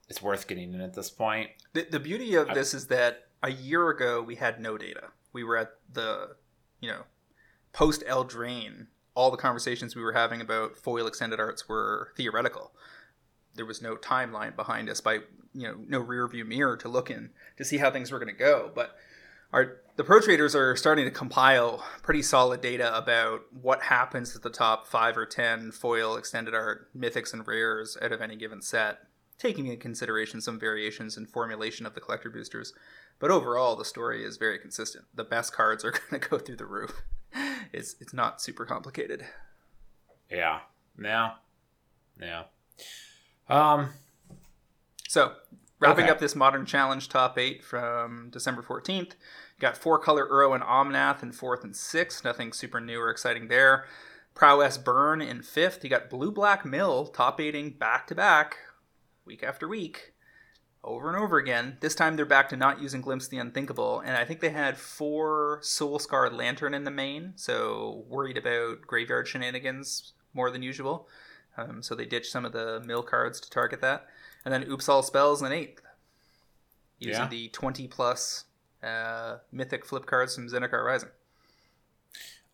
it's 0.09 0.21
worth 0.21 0.49
getting 0.49 0.75
in 0.75 0.81
at 0.81 0.95
this 0.95 1.09
point. 1.09 1.51
The, 1.73 1.87
the 1.89 2.01
beauty 2.01 2.35
of 2.35 2.49
this 2.53 2.75
is 2.75 2.89
that 2.89 3.29
a 3.45 3.53
year 3.53 3.91
ago 3.91 4.23
we 4.23 4.35
had 4.35 4.61
no 4.61 4.77
data. 4.77 5.05
We 5.33 5.45
were 5.45 5.57
at 5.57 5.71
the, 5.93 6.35
you 6.81 6.91
know, 6.91 7.03
post 7.73 8.03
Eldraine. 8.07 8.89
All 9.17 9.33
the 9.33 9.37
conversations 9.37 9.97
we 9.97 10.03
were 10.03 10.13
having 10.13 10.41
about 10.41 10.77
foil 10.77 11.09
extended 11.09 11.41
arts 11.41 11.69
were 11.69 12.13
theoretical. 12.17 12.71
There 13.57 13.67
was 13.67 13.83
no 13.83 13.97
timeline 13.97 14.55
behind 14.55 14.89
us 14.89 15.01
by 15.01 15.21
you 15.55 15.67
know 15.67 15.77
no 15.89 15.99
rear 15.99 16.29
view 16.29 16.45
mirror 16.45 16.77
to 16.77 16.89
look 16.89 17.11
in 17.11 17.31
to 17.57 17.65
see 17.65 17.79
how 17.79 17.91
things 17.91 18.13
were 18.13 18.21
going 18.21 18.33
to 18.33 18.39
go. 18.39 18.71
But 18.73 18.95
our 19.53 19.79
the 19.97 20.05
pro 20.05 20.21
traders 20.21 20.55
are 20.55 20.77
starting 20.77 21.07
to 21.07 21.11
compile 21.11 21.83
pretty 22.02 22.23
solid 22.23 22.61
data 22.61 22.97
about 22.97 23.43
what 23.61 23.83
happens 23.83 24.37
at 24.37 24.43
the 24.43 24.50
top 24.50 24.87
five 24.87 25.17
or 25.17 25.26
ten 25.26 25.73
foil 25.73 26.17
extended 26.17 26.55
art 26.55 26.89
mythics 26.97 27.33
and 27.33 27.47
rares 27.47 27.97
out 28.00 28.13
of 28.13 28.21
any 28.21 28.37
given 28.37 28.61
set 28.61 29.00
taking 29.39 29.67
into 29.67 29.79
consideration 29.79 30.41
some 30.41 30.59
variations 30.59 31.17
in 31.17 31.27
formulation 31.27 31.87
of 31.87 31.95
the 31.95 32.01
collector 32.01 32.31
boosters. 32.31 32.73
But 33.19 33.31
overall, 33.31 33.77
the 33.77 33.85
story 33.85 34.25
is 34.25 34.37
very 34.37 34.59
consistent. 34.59 35.05
The 35.15 35.25
best 35.25 35.53
cards 35.53 35.85
are 35.85 35.91
going 36.11 36.21
to 36.21 36.29
go 36.29 36.39
through 36.39 36.57
the 36.57 36.67
roof. 36.67 37.03
It's 37.73 37.97
it's 38.01 38.13
not 38.15 38.41
super 38.41 38.65
complicated. 38.65 39.25
Yeah. 40.31 40.61
Yeah. 41.03 41.33
Yeah. 42.21 42.45
Um, 43.49 43.91
So, 45.09 45.35
wrapping 45.79 46.05
Okay. 46.05 46.13
up 46.13 46.19
this 46.19 46.35
modern 46.35 46.67
challenge 46.67 47.09
top 47.09 47.39
eight 47.39 47.63
from 47.65 48.31
December 48.31 48.63
14th, 48.63 49.13
got 49.61 49.77
four 49.77 49.99
color 49.99 50.27
Uro 50.29 50.55
and 50.55 50.65
Omnath 50.65 51.23
in 51.23 51.33
fourth 51.33 51.63
and 51.65 51.77
sixth. 51.77 52.25
Nothing 52.25 52.53
super 52.53 52.81
new 52.81 52.99
or 53.01 53.11
exciting 53.11 53.49
there. 53.49 53.87
Prowess 54.35 54.77
Burn 54.79 55.23
in 55.23 55.43
fifth. 55.43 55.83
You 55.85 55.91
got 55.91 56.11
Blue 56.11 56.31
Black 56.33 56.65
Mill 56.65 57.07
top 57.07 57.41
eighting 57.41 57.71
back 57.71 58.07
to 58.09 58.15
back, 58.15 58.57
week 59.26 59.43
after 59.43 59.67
week, 59.69 60.12
over 60.84 61.08
and 61.08 61.17
over 61.23 61.36
again. 61.39 61.76
This 61.80 61.95
time 61.95 62.17
they're 62.17 62.25
back 62.25 62.49
to 62.50 62.56
not 62.56 62.80
using 62.80 63.00
Glimpse 63.00 63.28
the 63.28 63.39
Unthinkable, 63.39 64.00
and 64.00 64.17
I 64.17 64.25
think 64.25 64.41
they 64.41 64.50
had 64.50 64.78
four 64.78 65.58
Soul 65.62 65.99
Scarred 65.99 66.32
Lantern 66.32 66.75
in 66.75 66.84
the 66.84 66.91
main, 66.91 67.32
so 67.36 68.04
worried 68.08 68.39
about 68.39 68.82
graveyard 68.82 69.26
shenanigans 69.28 70.12
more 70.32 70.50
than 70.50 70.62
usual. 70.62 71.08
Um, 71.58 71.82
so 71.82 71.95
they 71.95 72.04
ditched 72.04 72.30
some 72.30 72.45
of 72.45 72.52
the 72.52 72.82
mill 72.84 73.02
cards 73.02 73.41
to 73.41 73.50
target 73.50 73.80
that. 73.80 74.06
And 74.45 74.52
then 74.52 74.71
Oops 74.71 74.89
All 74.89 75.02
Spells 75.02 75.43
in 75.43 75.52
eighth. 75.52 75.82
Using 76.99 77.23
Yeah. 77.23 77.28
the 77.28 77.49
20 77.49 77.89
plus 77.89 78.45
uh, 78.82 79.39
mythic 79.50 79.84
flip 79.84 80.06
cards 80.06 80.34
from 80.34 80.49
Zendikar 80.49 80.84
Rising. 80.84 81.08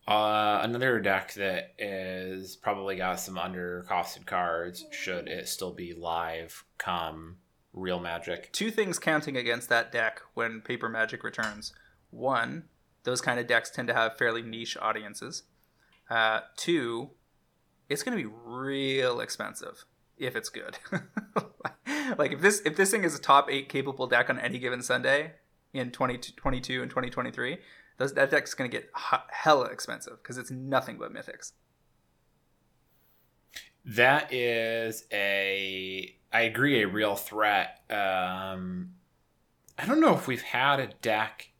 Uh, 0.06 0.60
another 0.62 0.98
deck 0.98 1.32
that 1.34 1.74
is 1.78 2.56
probably 2.56 2.96
got 2.96 3.20
some 3.20 3.36
undercosted 3.36 4.26
cards 4.26 4.84
should 4.90 5.28
it 5.28 5.48
still 5.48 5.72
be 5.72 5.94
live 5.94 6.64
come 6.76 7.36
real 7.72 8.00
magic. 8.00 8.52
Two 8.52 8.70
things 8.70 8.98
counting 8.98 9.36
against 9.36 9.68
that 9.68 9.92
deck 9.92 10.20
when 10.34 10.60
Paper 10.60 10.88
Magic 10.88 11.22
returns. 11.22 11.72
One, 12.10 12.64
those 13.04 13.20
kind 13.20 13.38
of 13.38 13.46
decks 13.46 13.70
tend 13.70 13.88
to 13.88 13.94
have 13.94 14.18
fairly 14.18 14.42
niche 14.42 14.76
audiences. 14.80 15.44
Uh, 16.10 16.40
two, 16.56 17.10
it's 17.88 18.02
going 18.02 18.16
to 18.16 18.22
be 18.22 18.34
real 18.44 19.20
expensive 19.20 19.84
if 20.18 20.36
it's 20.36 20.48
good. 20.48 20.78
like 22.18 22.32
if 22.32 22.40
this 22.40 22.60
if 22.64 22.76
this 22.76 22.90
thing 22.90 23.04
is 23.04 23.14
a 23.14 23.20
top 23.20 23.50
eight 23.50 23.68
capable 23.68 24.06
deck 24.06 24.28
on 24.28 24.38
any 24.38 24.58
given 24.58 24.82
Sunday 24.82 25.32
in 25.72 25.90
2022 25.90 26.82
and 26.82 26.90
2023, 26.90 27.58
those, 28.02 28.14
that 28.14 28.30
deck's 28.30 28.54
going 28.54 28.70
to 28.70 28.76
get 28.76 28.90
hella 29.30 29.66
expensive 29.66 30.22
because 30.22 30.38
it's 30.38 30.50
nothing 30.50 30.98
but 30.98 31.12
mythics. 31.12 31.52
That 33.84 34.32
is 34.32 35.04
a 35.12 36.16
I 36.32 36.42
agree 36.42 36.82
a 36.82 36.88
real 36.88 37.16
threat. 37.16 37.80
Um 37.90 38.94
I 39.78 39.86
don't 39.86 40.00
know 40.00 40.14
if 40.14 40.26
we've 40.26 40.42
had 40.42 40.78
a 40.78 40.88
deck 41.00 41.50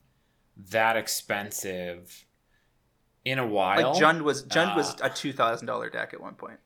that 0.69 0.95
expensive 0.95 2.25
in 3.25 3.39
a 3.39 3.47
while. 3.47 3.91
Like 3.91 4.01
Jund 4.01 4.21
was 4.21 4.45
Jund 4.45 4.75
was 4.75 4.91
Uh, 5.01 5.07
a 5.07 5.09
two 5.09 5.33
thousand 5.33 5.67
dollar 5.67 5.89
deck 5.89 6.13
at 6.13 6.21
one 6.21 6.35
point. 6.35 6.59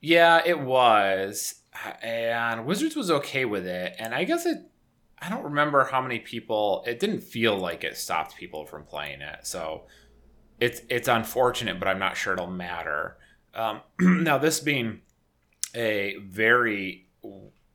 Yeah, 0.00 0.42
it 0.44 0.58
was. 0.58 1.62
And 2.02 2.66
Wizards 2.66 2.96
was 2.96 3.10
okay 3.10 3.44
with 3.44 3.66
it. 3.66 3.94
And 3.98 4.14
I 4.14 4.24
guess 4.24 4.46
it 4.46 4.58
I 5.22 5.28
don't 5.28 5.44
remember 5.44 5.84
how 5.84 6.02
many 6.02 6.18
people 6.18 6.82
it 6.84 6.98
didn't 6.98 7.20
feel 7.20 7.56
like 7.56 7.84
it 7.84 7.96
stopped 7.96 8.36
people 8.36 8.66
from 8.66 8.82
playing 8.82 9.20
it. 9.20 9.46
So 9.46 9.84
it's 10.60 10.82
it's 10.88 11.06
unfortunate, 11.06 11.78
but 11.78 11.86
I'm 11.86 12.00
not 12.00 12.16
sure 12.16 12.32
it'll 12.32 12.48
matter. 12.48 13.18
Um, 13.54 13.82
now 14.00 14.38
this 14.38 14.58
being 14.58 15.02
a 15.74 16.16
very 16.26 17.06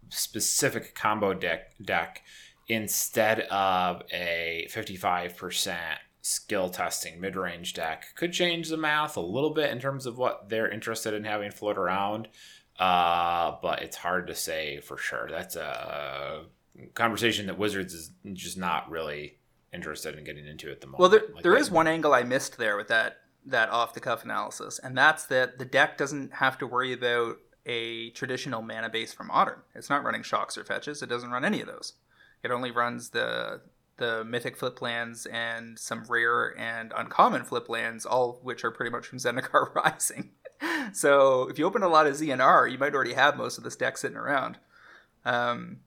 specific 0.09 0.93
combo 0.93 1.33
deck 1.33 1.71
deck 1.81 2.21
instead 2.67 3.41
of 3.41 4.01
a 4.11 4.67
55% 4.69 5.77
skill 6.21 6.69
testing 6.69 7.21
mid-range 7.21 7.73
deck 7.73 8.07
could 8.15 8.33
change 8.33 8.67
the 8.67 8.75
math 8.75 9.15
a 9.15 9.21
little 9.21 9.51
bit 9.51 9.71
in 9.71 9.79
terms 9.79 10.05
of 10.05 10.17
what 10.17 10.49
they're 10.49 10.69
interested 10.69 11.13
in 11.13 11.23
having 11.23 11.49
float 11.49 11.77
around 11.77 12.27
uh, 12.79 13.55
but 13.61 13.81
it's 13.81 13.95
hard 13.95 14.27
to 14.27 14.35
say 14.35 14.81
for 14.81 14.97
sure 14.97 15.29
that's 15.31 15.55
a 15.55 16.43
conversation 16.93 17.47
that 17.47 17.57
wizards 17.57 17.93
is 17.93 18.11
just 18.33 18.57
not 18.57 18.89
really 18.89 19.37
interested 19.73 20.17
in 20.17 20.23
getting 20.23 20.47
into 20.47 20.71
at 20.71 20.81
the 20.81 20.87
moment 20.87 20.99
Well, 20.99 21.09
there, 21.09 21.23
Like 21.33 21.43
there 21.43 21.63
one 21.71 21.87
angle 21.87 22.13
I 22.13 22.23
missed 22.23 22.57
there 22.57 22.77
with 22.77 22.87
that 22.87 23.17
that 23.45 23.69
off 23.69 23.93
the 23.93 23.99
cuff 24.01 24.25
analysis, 24.25 24.77
and 24.79 24.97
that's 24.97 25.25
that 25.27 25.57
the 25.57 25.65
deck 25.65 25.97
doesn't 25.97 26.33
have 26.33 26.57
to 26.57 26.67
worry 26.67 26.91
about 26.91 27.37
a 27.65 28.09
traditional 28.11 28.61
mana 28.61 28.89
base 28.89 29.13
from 29.13 29.27
modern. 29.27 29.61
It's 29.75 29.89
not 29.89 30.03
running 30.03 30.23
shocks 30.23 30.57
or 30.57 30.63
fetches. 30.63 31.01
It 31.01 31.07
doesn't 31.07 31.31
run 31.31 31.45
any 31.45 31.61
of 31.61 31.67
those. 31.67 31.93
It 32.43 32.51
only 32.51 32.71
runs 32.71 33.09
the 33.09 33.61
the 33.97 34.23
mythic 34.23 34.55
flip 34.55 34.81
lands 34.81 35.25
and 35.25 35.77
some 35.77 36.03
rare 36.07 36.57
and 36.57 36.93
uncommon 36.95 37.43
flip 37.43 37.67
lands, 37.67 38.05
all 38.05 38.29
of 38.37 38.43
which 38.43 38.63
are 38.63 38.71
pretty 38.71 38.91
much 38.91 39.07
from 39.07 39.17
Zendikar 39.17 39.73
Rising. 39.75 40.31
so 40.93 41.49
if 41.49 41.57
you 41.57 41.65
open 41.65 41.83
a 41.83 41.87
lot 41.87 42.07
of 42.07 42.13
ZNR, 42.13 42.71
you 42.71 42.77
might 42.77 42.93
already 42.93 43.13
have 43.13 43.37
most 43.37 43.57
of 43.57 43.63
this 43.63 43.75
deck 43.75 43.97
sitting 43.97 44.17
around. 44.17 44.57
Um, 45.25 45.79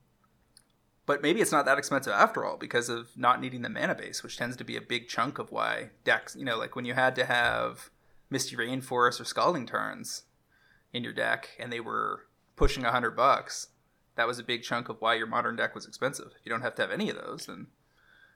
but 1.11 1.21
maybe 1.21 1.41
it's 1.41 1.51
not 1.51 1.65
that 1.65 1.77
expensive 1.77 2.13
after 2.13 2.45
all 2.45 2.55
because 2.55 2.87
of 2.87 3.09
not 3.17 3.41
needing 3.41 3.63
the 3.63 3.69
mana 3.69 3.93
base, 3.93 4.23
which 4.23 4.37
tends 4.37 4.55
to 4.55 4.63
be 4.63 4.77
a 4.77 4.81
big 4.81 5.09
chunk 5.09 5.39
of 5.39 5.51
why 5.51 5.89
decks, 6.05 6.37
you 6.37 6.45
know, 6.45 6.57
like 6.57 6.73
when 6.73 6.85
you 6.85 6.93
had 6.93 7.17
to 7.17 7.25
have 7.25 7.89
Misty 8.29 8.55
Rainforest 8.55 9.19
or 9.19 9.25
Scalding 9.25 9.65
Tarns 9.65 10.23
in 10.93 11.03
your 11.03 11.11
deck 11.11 11.49
and 11.59 11.69
they 11.69 11.81
were 11.81 12.27
pushing 12.55 12.85
a 12.85 12.93
hundred 12.93 13.17
bucks, 13.17 13.67
that 14.15 14.25
was 14.25 14.39
a 14.39 14.43
big 14.43 14.63
chunk 14.63 14.87
of 14.87 15.01
why 15.01 15.15
your 15.15 15.27
modern 15.27 15.57
deck 15.57 15.75
was 15.75 15.85
expensive. 15.85 16.31
If 16.39 16.45
you 16.45 16.49
don't 16.49 16.61
have 16.61 16.75
to 16.75 16.81
have 16.81 16.91
any 16.91 17.09
of 17.09 17.17
those, 17.17 17.45
then 17.47 17.67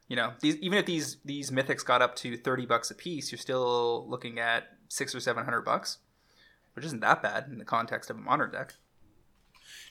you 0.10 0.18
know, 0.18 0.34
these 0.42 0.58
even 0.58 0.78
if 0.78 0.86
these 0.86 1.16
these 1.24 1.52
mythics 1.52 1.86
got 1.86 2.02
up 2.02 2.14
to 2.18 2.36
thirty 2.36 2.66
bucks 2.66 2.92
a 2.92 2.96
piece, 2.96 3.32
you're 3.32 3.40
still 3.40 4.06
looking 4.10 4.38
at 4.38 4.66
six 4.90 5.16
or 5.16 5.22
seven 5.22 5.46
hundred 5.46 5.62
bucks, 5.62 6.00
which 6.74 6.84
isn't 6.84 7.00
that 7.00 7.24
bad 7.24 7.46
in 7.50 7.58
the 7.58 7.64
context 7.64 8.10
of 8.10 8.18
a 8.18 8.20
modern 8.20 8.52
deck. 8.52 8.74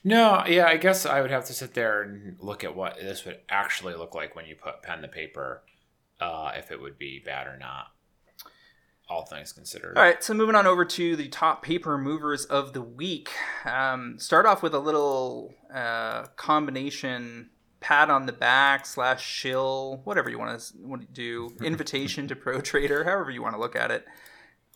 No, 0.07 0.45
yeah, 0.47 0.67
I 0.67 0.77
guess 0.77 1.07
I 1.07 1.23
would 1.23 1.31
have 1.31 1.47
to 1.47 1.55
sit 1.55 1.73
there 1.73 2.03
and 2.03 2.37
look 2.39 2.63
at 2.63 2.77
what 2.77 2.97
this 3.01 3.25
would 3.25 3.41
actually 3.49 3.95
look 3.95 4.15
like 4.15 4.37
when 4.37 4.45
you 4.45 4.55
put 4.55 4.83
pen 4.83 5.01
to 5.01 5.09
paper, 5.09 5.63
uh, 6.21 6.53
if 6.57 6.71
it 6.71 6.81
would 6.81 6.99
be 6.99 7.23
bad 7.25 7.47
or 7.47 7.57
not. 7.57 7.87
All 9.09 9.25
things 9.25 9.53
considered. 9.53 9.97
All 9.97 10.03
right, 10.03 10.23
so 10.23 10.33
moving 10.35 10.55
on 10.55 10.67
over 10.67 10.85
to 10.85 11.17
the 11.17 11.29
top 11.29 11.63
paper 11.63 11.97
movers 11.99 12.45
of 12.47 12.73
the 12.75 12.81
week. 12.83 13.31
Um, 13.65 14.19
start 14.19 14.45
off 14.47 14.63
with 14.63 14.75
a 14.75 14.79
little 14.79 15.55
uh, 15.75 16.25
combination 16.37 17.51
pat 17.81 18.11
on 18.11 18.25
the 18.27 18.33
back 18.33 18.87
slash 18.87 19.25
shill, 19.27 20.01
whatever 20.05 20.31
you 20.31 20.39
want 20.39 20.59
to, 20.59 20.73
want 20.81 21.03
to 21.03 21.09
do, 21.09 21.51
invitation 21.65 22.29
to 22.29 22.37
Pro 22.37 22.61
Trader, 22.61 23.05
however 23.05 23.31
you 23.31 23.43
want 23.43 23.55
to 23.55 23.61
look 23.61 23.77
at 23.77 23.91
it. 23.91 24.05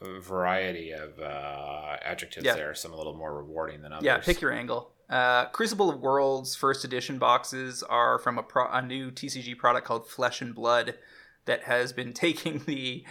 A 0.03 0.21
variety 0.21 0.93
of 0.93 1.19
uh, 1.19 1.97
adjectives 2.03 2.45
Yeah. 2.47 2.55
there, 2.55 2.75
some 2.75 2.93
a 2.93 2.97
little 2.97 3.17
more 3.17 3.35
rewarding 3.37 3.83
than 3.83 3.93
others. 3.93 4.05
Yeah, 4.05 4.19
pick 4.19 4.41
your 4.41 4.53
angle. 4.53 4.93
Uh, 5.09 5.47
Crucible 5.47 5.88
of 5.88 6.01
War 6.01 6.44
first 6.59 6.85
edition 6.85 7.18
boxes 7.18 7.83
are 7.83 8.18
from 8.18 8.38
a, 8.38 8.42
pro- 8.42 8.71
a 8.71 8.83
new 8.83 9.11
TCG 9.11 9.57
product 9.57 9.87
called 9.87 10.07
Flesh 10.07 10.42
and 10.42 10.55
Blood 10.55 10.94
that 11.47 11.64
has 11.64 11.92
been 11.92 12.12
taking 12.14 12.61
the 12.66 13.05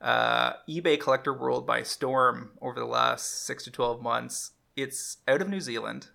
uh, 0.00 0.54
eBay 0.68 0.98
collector 0.98 1.32
world 1.32 1.66
by 1.66 1.82
storm 1.82 2.52
over 2.60 2.78
the 2.78 2.86
last 2.86 3.44
six 3.44 3.64
to 3.64 3.70
12 3.70 4.02
months. 4.02 4.52
It's 4.76 5.18
out 5.28 5.42
of 5.42 5.48
New 5.48 5.60
Zealand. 5.60 6.08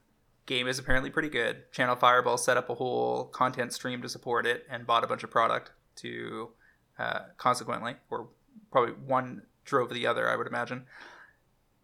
Game 0.47 0.67
is 0.67 0.79
apparently 0.79 1.09
pretty 1.09 1.29
good. 1.29 1.71
Channel 1.71 1.95
Fireball 1.95 2.37
set 2.37 2.57
up 2.57 2.69
a 2.69 2.75
whole 2.75 3.25
content 3.25 3.73
stream 3.73 4.01
to 4.01 4.09
support 4.09 4.47
it 4.47 4.65
and 4.69 4.87
bought 4.87 5.03
a 5.03 5.07
bunch 5.07 5.23
of 5.23 5.29
product 5.29 5.71
to 5.97 6.49
uh, 6.97 7.19
consequently, 7.37 7.95
or 8.09 8.29
probably 8.71 8.93
one 8.93 9.43
drove 9.65 9.93
the 9.93 10.07
other, 10.07 10.29
I 10.29 10.35
would 10.35 10.47
imagine. 10.47 10.85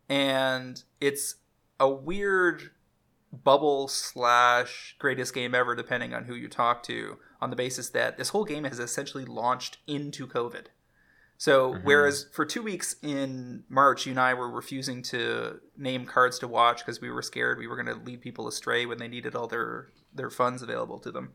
And 0.09 0.81
it's 0.99 1.35
a 1.79 1.89
weird 1.89 2.71
bubble 3.33 3.87
slash 3.87 4.95
greatest 4.99 5.33
game 5.33 5.55
ever, 5.55 5.75
depending 5.75 6.13
on 6.13 6.25
who 6.25 6.35
you 6.35 6.47
talk 6.47 6.83
to, 6.83 7.17
on 7.41 7.49
the 7.49 7.55
basis 7.55 7.89
that 7.89 8.17
this 8.17 8.29
whole 8.29 8.45
game 8.45 8.63
has 8.63 8.79
essentially 8.79 9.25
launched 9.25 9.79
into 9.87 10.27
COVID. 10.27 10.67
So, 11.37 11.73
mm-hmm. 11.73 11.85
whereas 11.85 12.27
for 12.31 12.45
two 12.45 12.61
weeks 12.61 12.95
in 13.01 13.63
March, 13.67 14.05
you 14.05 14.11
and 14.11 14.19
I 14.19 14.33
were 14.33 14.49
refusing 14.49 15.01
to 15.03 15.59
name 15.75 16.05
cards 16.05 16.39
to 16.39 16.47
watch 16.47 16.85
because 16.85 17.01
we 17.01 17.09
were 17.09 17.23
scared 17.23 17.57
we 17.57 17.67
were 17.67 17.75
going 17.75 17.93
to 17.97 18.01
lead 18.03 18.21
people 18.21 18.47
astray 18.47 18.85
when 18.85 18.99
they 18.99 19.07
needed 19.07 19.35
all 19.35 19.47
their, 19.47 19.89
their 20.13 20.29
funds 20.29 20.61
available 20.61 20.99
to 20.99 21.11
them. 21.11 21.33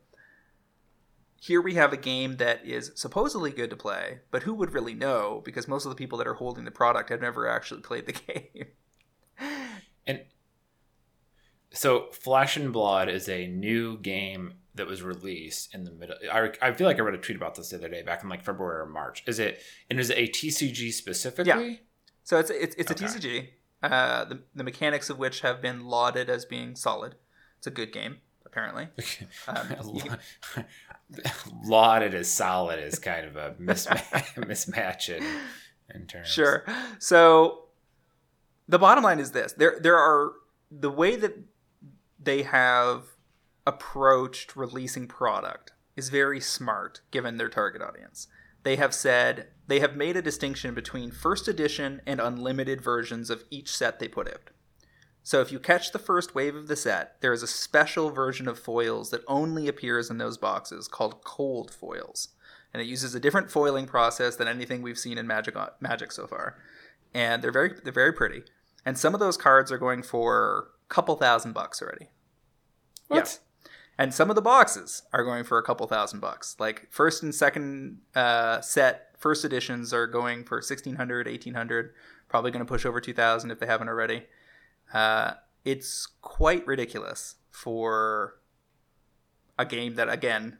Here 1.40 1.60
we 1.60 1.74
have 1.74 1.92
a 1.92 1.98
game 1.98 2.36
that 2.38 2.64
is 2.64 2.92
supposedly 2.94 3.50
good 3.50 3.70
to 3.70 3.76
play, 3.76 4.20
but 4.30 4.44
who 4.44 4.54
would 4.54 4.72
really 4.72 4.94
know 4.94 5.42
because 5.44 5.68
most 5.68 5.84
of 5.84 5.90
the 5.90 5.96
people 5.96 6.18
that 6.18 6.26
are 6.26 6.34
holding 6.34 6.64
the 6.64 6.70
product 6.70 7.10
have 7.10 7.20
never 7.20 7.48
actually 7.48 7.80
played 7.80 8.06
the 8.06 8.12
game. 8.12 8.66
And 10.06 10.22
so, 11.72 12.06
Flesh 12.12 12.56
and 12.56 12.72
Blood 12.72 13.08
is 13.08 13.28
a 13.28 13.46
new 13.46 13.98
game 13.98 14.54
that 14.74 14.86
was 14.86 15.02
released 15.02 15.74
in 15.74 15.84
the 15.84 15.90
middle. 15.90 16.16
I, 16.32 16.50
I 16.62 16.72
feel 16.72 16.86
like 16.86 16.98
I 16.98 17.02
read 17.02 17.14
a 17.14 17.18
tweet 17.18 17.36
about 17.36 17.54
this 17.56 17.70
the 17.70 17.76
other 17.76 17.88
day, 17.88 18.02
back 18.02 18.22
in 18.22 18.28
like 18.28 18.44
February 18.44 18.80
or 18.80 18.86
March. 18.86 19.22
Is 19.26 19.38
it 19.38 19.60
and 19.90 19.98
is 19.98 20.10
it 20.10 20.18
a 20.18 20.28
TCG 20.28 20.92
specifically? 20.92 21.68
Yeah. 21.70 21.76
So 22.24 22.38
it's 22.38 22.50
it's, 22.50 22.74
it's 22.76 22.90
Okay. 22.92 23.04
a 23.04 23.08
TCG, 23.08 23.48
uh, 23.82 24.24
the 24.26 24.40
the 24.54 24.64
mechanics 24.64 25.10
of 25.10 25.18
which 25.18 25.40
have 25.40 25.60
been 25.60 25.84
lauded 25.84 26.30
as 26.30 26.44
being 26.44 26.76
solid. 26.76 27.16
It's 27.58 27.66
a 27.66 27.70
good 27.72 27.92
game, 27.92 28.18
apparently. 28.46 28.88
Um, 29.48 29.66
can- 30.54 30.64
Lauded 31.64 32.14
as 32.14 32.30
solid 32.30 32.78
is 32.78 32.98
kind 32.98 33.26
of 33.26 33.36
a 33.36 33.54
mismatch, 33.60 34.34
mismatch 34.36 35.08
in, 35.08 35.24
in 35.94 36.06
terms. 36.06 36.28
Sure. 36.28 36.64
So 36.98 37.64
the 38.68 38.78
bottom 38.78 39.02
line 39.04 39.18
is 39.18 39.32
this: 39.32 39.52
there 39.54 39.78
there 39.80 39.96
are 39.96 40.32
the 40.70 40.90
way 40.90 41.16
that 41.16 41.36
they 42.28 42.42
have 42.42 43.04
approached 43.66 44.54
releasing 44.54 45.08
product 45.08 45.72
is 45.96 46.10
very 46.10 46.40
smart 46.40 47.00
given 47.10 47.38
their 47.38 47.48
target 47.48 47.80
audience. 47.80 48.28
They 48.64 48.76
have 48.76 48.92
said 48.92 49.48
they 49.66 49.80
have 49.80 49.96
made 49.96 50.14
a 50.14 50.20
distinction 50.20 50.74
between 50.74 51.10
first 51.10 51.48
edition 51.48 52.02
and 52.06 52.20
unlimited 52.20 52.82
versions 52.82 53.30
of 53.30 53.44
each 53.50 53.74
set 53.74 53.98
they 53.98 54.08
put 54.08 54.28
out. 54.28 54.50
So 55.22 55.40
if 55.40 55.50
you 55.50 55.58
catch 55.58 55.92
the 55.92 55.98
first 55.98 56.34
wave 56.34 56.54
of 56.54 56.68
the 56.68 56.76
set, 56.76 57.18
there 57.22 57.32
is 57.32 57.42
a 57.42 57.46
special 57.46 58.10
version 58.10 58.46
of 58.46 58.58
foils 58.58 59.08
that 59.08 59.24
only 59.26 59.66
appears 59.66 60.10
in 60.10 60.18
those 60.18 60.36
boxes 60.36 60.86
called 60.86 61.24
cold 61.24 61.72
foils. 61.72 62.28
And 62.74 62.82
it 62.82 62.86
uses 62.86 63.14
a 63.14 63.20
different 63.20 63.50
foiling 63.50 63.86
process 63.86 64.36
than 64.36 64.48
anything 64.48 64.82
we've 64.82 64.98
seen 64.98 65.16
in 65.16 65.26
Magic 65.26 65.56
Magic 65.80 66.12
so 66.12 66.26
far. 66.26 66.58
And 67.14 67.42
they're 67.42 67.52
very 67.52 67.72
they're 67.82 67.90
very 67.90 68.12
pretty. 68.12 68.42
And 68.84 68.98
some 68.98 69.14
of 69.14 69.20
those 69.20 69.38
cards 69.38 69.72
are 69.72 69.78
going 69.78 70.02
for 70.02 70.68
a 70.84 70.92
couple 70.92 71.16
thousand 71.16 71.54
bucks 71.54 71.80
already. 71.80 72.10
What? 73.08 73.38
And 73.98 74.14
some 74.14 74.30
of 74.30 74.36
the 74.36 74.42
boxes 74.42 75.02
are 75.12 75.24
going 75.24 75.42
for 75.42 75.58
a 75.58 75.62
couple 75.62 75.86
thousand 75.88 76.20
bucks. 76.20 76.54
Like 76.58 76.86
first 76.90 77.22
and 77.22 77.34
second 77.34 77.98
uh, 78.14 78.60
set, 78.60 79.10
first 79.18 79.44
editions 79.44 79.92
are 79.92 80.06
going 80.06 80.44
for 80.44 80.58
1600, 80.58 81.26
1800, 81.26 81.92
probably 82.28 82.52
going 82.52 82.64
to 82.64 82.68
push 82.68 82.86
over 82.86 83.00
2000 83.00 83.50
if 83.50 83.58
they 83.58 83.66
haven't 83.66 83.88
already. 83.88 84.24
Uh, 84.94 85.32
it's 85.64 86.06
quite 86.22 86.66
ridiculous 86.66 87.36
for 87.50 88.36
a 89.58 89.66
game 89.66 89.96
that, 89.96 90.08
again, 90.08 90.58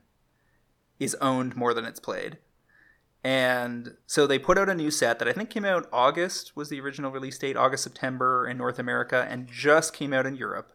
is 0.99 1.15
owned 1.15 1.55
more 1.55 1.73
than 1.73 1.85
it's 1.85 1.99
played. 1.99 2.37
And 3.23 3.95
so 4.05 4.27
they 4.27 4.39
put 4.39 4.57
out 4.57 4.69
a 4.69 4.75
new 4.75 4.91
set 4.91 5.19
that 5.19 5.27
I 5.27 5.33
think 5.33 5.49
came 5.49 5.65
out 5.65 5.89
August 5.91 6.55
was 6.55 6.69
the 6.69 6.79
original 6.79 7.11
release 7.11 7.37
date, 7.37 7.57
August 7.57 7.83
September 7.83 8.47
in 8.47 8.57
North 8.57 8.79
America, 8.79 9.25
and 9.29 9.47
just 9.47 9.93
came 9.93 10.13
out 10.13 10.25
in 10.25 10.35
Europe. 10.35 10.73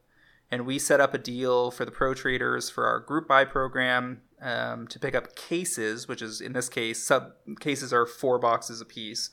And 0.51 0.67
we 0.67 0.79
set 0.79 1.01
up 1.01 1.15
a 1.15 1.19
deal 1.19 1.71
for 1.71 1.85
the 1.85 1.91
pro 1.91 2.15
traders 2.15 2.71
for 2.71 2.87
our 2.87 3.01
group 3.01 3.27
buy 3.27 3.45
program 3.45 4.23
um, 4.41 4.87
to 4.89 4.99
pick 4.99 5.15
up 5.15 5.35
cases, 5.35 6.07
which 6.07 6.23
is 6.23 6.41
in 6.41 6.53
this 6.53 6.69
case 6.69 7.03
sub 7.03 7.33
cases 7.61 7.93
are 7.93 8.07
four 8.07 8.39
boxes 8.39 8.81
a 8.81 8.85
piece 8.85 9.31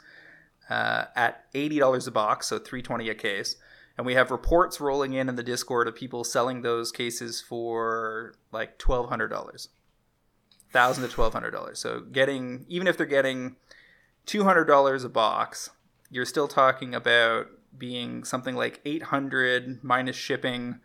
uh, 0.69 1.05
at 1.15 1.45
eighty 1.53 1.79
dollars 1.79 2.07
a 2.07 2.11
box, 2.11 2.47
so 2.47 2.57
three 2.57 2.81
twenty 2.81 3.09
a 3.09 3.15
case. 3.15 3.55
And 3.97 4.05
we 4.05 4.15
have 4.15 4.31
reports 4.31 4.79
rolling 4.79 5.13
in 5.13 5.29
in 5.29 5.35
the 5.35 5.43
Discord 5.43 5.87
of 5.87 5.95
people 5.95 6.23
selling 6.23 6.61
those 6.61 6.91
cases 6.91 7.41
for 7.41 8.33
like 8.51 8.77
twelve 8.77 9.09
hundred 9.09 9.27
dollars 9.27 9.69
thousand 10.71 11.03
to 11.03 11.09
twelve 11.09 11.33
hundred 11.33 11.51
dollars. 11.51 11.77
So 11.77 11.99
getting 11.99 12.65
even 12.69 12.87
if 12.87 12.97
they're 12.97 13.05
getting 13.05 13.57
two 14.25 14.45
hundred 14.45 14.65
dollars 14.65 15.03
a 15.03 15.09
box, 15.09 15.69
you're 16.09 16.25
still 16.25 16.47
talking 16.47 16.95
about 16.95 17.47
being 17.77 18.23
something 18.23 18.55
like 18.55 18.79
eight 18.85 19.03
hundred 19.03 19.83
minus 19.83 20.15
shipping. 20.15 20.79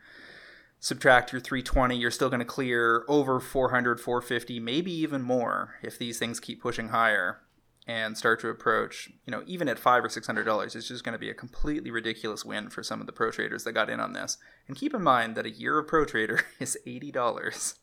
Subtract 0.78 1.32
your 1.32 1.40
320, 1.40 1.96
you're 1.96 2.10
still 2.10 2.28
going 2.28 2.40
to 2.40 2.44
clear 2.44 3.04
over 3.08 3.40
400, 3.40 3.98
450, 3.98 4.60
maybe 4.60 4.92
even 4.92 5.22
more 5.22 5.76
if 5.82 5.98
these 5.98 6.18
things 6.18 6.38
keep 6.38 6.60
pushing 6.62 6.88
higher 6.88 7.40
and 7.86 8.18
start 8.18 8.40
to 8.40 8.48
approach, 8.48 9.10
you 9.24 9.30
know, 9.30 9.42
even 9.46 9.68
at 9.68 9.78
five 9.78 10.04
or 10.04 10.08
six 10.08 10.26
hundred 10.26 10.44
dollars, 10.44 10.74
it's 10.74 10.88
just 10.88 11.04
going 11.04 11.12
to 11.12 11.18
be 11.18 11.30
a 11.30 11.34
completely 11.34 11.90
ridiculous 11.90 12.44
win 12.44 12.68
for 12.68 12.82
some 12.82 13.00
of 13.00 13.06
the 13.06 13.12
pro 13.12 13.30
traders 13.30 13.64
that 13.64 13.72
got 13.72 13.88
in 13.88 14.00
on 14.00 14.12
this. 14.12 14.38
And 14.66 14.76
keep 14.76 14.92
in 14.92 15.02
mind 15.02 15.36
that 15.36 15.46
a 15.46 15.50
year 15.50 15.78
of 15.78 15.86
pro 15.86 16.04
trader 16.04 16.42
is 16.60 16.76
eighty 16.84 17.12
dollars. 17.12 17.76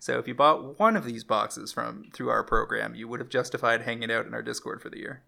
So 0.00 0.18
if 0.18 0.26
you 0.26 0.34
bought 0.34 0.78
one 0.80 0.96
of 0.96 1.04
these 1.04 1.24
boxes 1.24 1.72
from 1.72 2.10
through 2.12 2.28
our 2.28 2.42
program, 2.42 2.94
you 2.94 3.06
would 3.06 3.20
have 3.20 3.28
justified 3.28 3.82
hanging 3.82 4.10
out 4.10 4.26
in 4.26 4.34
our 4.34 4.42
Discord 4.42 4.82
for 4.82 4.90
the 4.90 4.98
year. 4.98 5.22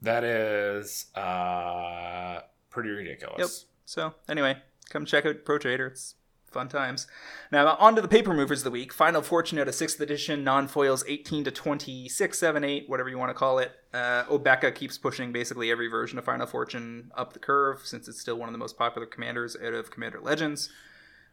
That 0.00 0.24
is 0.24 1.06
uh, 1.14 2.40
pretty 2.70 2.90
ridiculous. 2.90 3.38
Yep. 3.38 3.48
So 3.84 4.14
anyway, 4.28 4.58
come 4.90 5.04
check 5.04 5.26
out 5.26 5.44
Pro 5.44 5.58
Trader. 5.58 5.86
It's 5.88 6.14
fun 6.52 6.68
times. 6.68 7.06
Now 7.50 7.76
on 7.76 7.96
to 7.96 8.02
the 8.02 8.08
paper 8.08 8.32
movers 8.34 8.60
of 8.60 8.64
the 8.64 8.70
week. 8.70 8.92
Final 8.92 9.22
Fortune 9.22 9.58
out 9.58 9.68
of 9.68 9.74
sixth 9.74 10.00
edition 10.00 10.44
non 10.44 10.68
foils, 10.68 11.04
eighteen 11.08 11.44
to 11.44 11.50
twenty 11.50 12.08
six, 12.08 12.38
seven, 12.38 12.62
eight, 12.64 12.88
whatever 12.88 13.08
you 13.08 13.18
want 13.18 13.30
to 13.30 13.34
call 13.34 13.58
it. 13.58 13.72
Uh, 13.92 14.24
Obeka 14.24 14.74
keeps 14.74 14.98
pushing 14.98 15.32
basically 15.32 15.70
every 15.70 15.88
version 15.88 16.18
of 16.18 16.24
Final 16.24 16.46
Fortune 16.46 17.10
up 17.16 17.32
the 17.32 17.38
curve 17.38 17.80
since 17.84 18.08
it's 18.08 18.20
still 18.20 18.36
one 18.36 18.48
of 18.48 18.52
the 18.52 18.58
most 18.58 18.78
popular 18.78 19.06
commanders 19.06 19.56
out 19.56 19.74
of 19.74 19.90
Commander 19.90 20.20
Legends. 20.20 20.70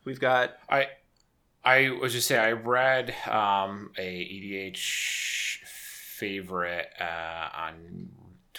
We've 0.05 0.19
got 0.19 0.57
I 0.69 0.87
I 1.63 1.89
was 1.89 2.13
just 2.13 2.27
say 2.27 2.37
I 2.37 2.53
read 2.53 3.13
um, 3.27 3.91
a 3.97 4.01
EDH 4.01 5.63
favorite 5.65 6.87
uh, 6.99 7.49
on 7.55 8.09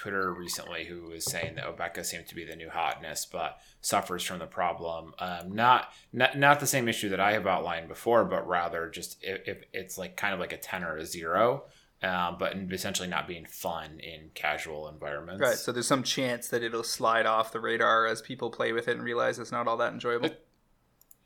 Twitter 0.01 0.33
recently 0.33 0.87
who 0.87 1.03
was 1.11 1.27
saying 1.27 1.57
that 1.57 1.67
Obeka 1.67 2.07
seems 2.07 2.27
to 2.31 2.35
be 2.35 2.45
the 2.45 2.57
new 2.57 2.71
hotness, 2.71 3.27
but 3.27 3.59
suffers 3.83 4.25
from 4.25 4.39
the 4.39 4.47
problem. 4.47 5.13
Um, 5.19 5.55
not, 5.55 5.93
not 6.11 6.39
not 6.39 6.59
the 6.59 6.67
same 6.67 6.89
issue 6.89 7.11
that 7.11 7.21
I 7.21 7.33
have 7.33 7.47
outlined 7.47 7.89
before, 7.89 8.25
but 8.25 8.49
rather 8.49 8.89
just 8.89 9.23
if, 9.23 9.47
if 9.47 9.65
it's 9.75 9.99
like 9.99 10.17
kind 10.17 10.33
of 10.33 10.41
like 10.41 10.55
a 10.55 10.57
ten 10.57 10.85
or 10.85 10.97
a 10.97 11.05
zero. 11.05 11.65
Um, 12.03 12.37
but 12.39 12.57
essentially 12.73 13.09
not 13.09 13.29
being 13.29 13.45
fun 13.45 14.01
in 14.01 14.31
casual 14.33 14.89
environments. 14.89 15.43
Right. 15.43 15.59
So 15.59 15.71
there's 15.71 15.87
some 15.87 16.03
chance 16.03 16.49
that 16.49 16.63
it'll 16.63 16.83
slide 16.83 17.27
off 17.27 17.53
the 17.53 17.61
radar 17.61 18.07
as 18.07 18.23
people 18.23 18.49
play 18.49 18.73
with 18.73 18.89
it 18.89 18.97
and 18.97 19.05
realize 19.05 19.39
it's 19.39 19.53
not 19.53 19.69
all 19.69 19.77
that 19.77 19.93
enjoyable. 19.93 20.29
It, 20.29 20.47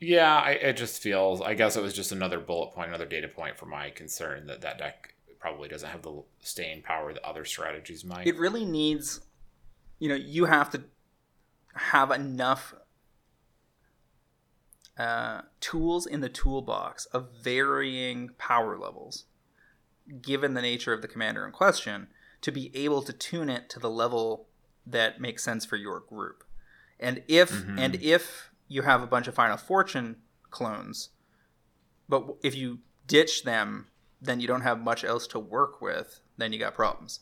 yeah, 0.01 0.37
I, 0.37 0.51
it 0.51 0.77
just 0.77 1.01
feels. 1.01 1.41
I 1.41 1.55
guess 1.55 1.77
it 1.77 1.83
was 1.83 1.95
just 1.95 2.11
another 2.11 2.41
bullet 2.41 2.73
point, 2.73 2.89
another 2.89 3.07
data 3.07 3.29
point 3.29 3.57
for 3.57 3.67
my 3.67 3.91
concern 3.91 4.49
that 4.49 4.63
that 4.63 4.79
deck 4.79 5.14
probably 5.45 5.69
doesn't 5.69 5.91
have 5.91 6.01
the 6.01 6.23
staying 6.41 6.81
power 6.81 7.13
that 7.13 7.23
other 7.23 7.45
strategies 7.45 8.03
might. 8.03 8.27
It 8.27 8.39
really 8.39 8.65
needs, 8.65 9.21
you 9.99 10.09
know, 10.09 10.15
you 10.15 10.47
have 10.47 10.71
to 10.71 10.85
have 11.75 12.11
enough 12.11 12.75
uh, 14.97 15.43
tools 15.61 16.07
in 16.07 16.23
the 16.23 16.31
toolbox 16.31 17.05
of 17.07 17.29
varying 17.43 18.31
power 18.39 18.79
levels, 18.79 19.27
given 20.23 20.55
the 20.55 20.63
nature 20.63 20.95
of 20.95 21.03
the 21.03 21.09
commander 21.09 21.45
in 21.45 21.53
question, 21.53 22.07
to 22.41 22.51
be 22.51 22.75
able 22.75 23.03
to 23.03 23.13
tune 23.13 23.51
it 23.51 23.69
to 23.69 23.79
the 23.79 23.91
level 23.91 24.47
that 24.87 25.21
makes 25.21 25.45
sense 25.45 25.67
for 25.67 25.77
your 25.77 26.01
group. 26.01 26.43
And 26.99 27.23
if 27.29 27.51
mm-hmm. 27.51 27.79
and 27.79 27.97
if 27.97 28.51
you 28.67 28.81
have 28.81 29.03
a 29.03 29.07
bunch 29.07 29.29
of 29.29 29.35
Final 29.35 29.59
Fortune 29.59 30.17
clones, 30.51 31.11
but 32.09 32.25
if 32.43 32.57
you 32.57 32.79
ditch 33.07 33.45
them, 33.45 33.89
then 34.25 34.41
you 34.41 34.47
don't 34.47 34.63
have 34.63 34.81
much 34.81 35.05
else 35.05 35.27
to 35.29 35.39
work 35.39 35.81
with. 35.81 36.21
Then 36.37 36.53
you 36.53 36.59
got 36.59 36.75
problems. 36.75 37.21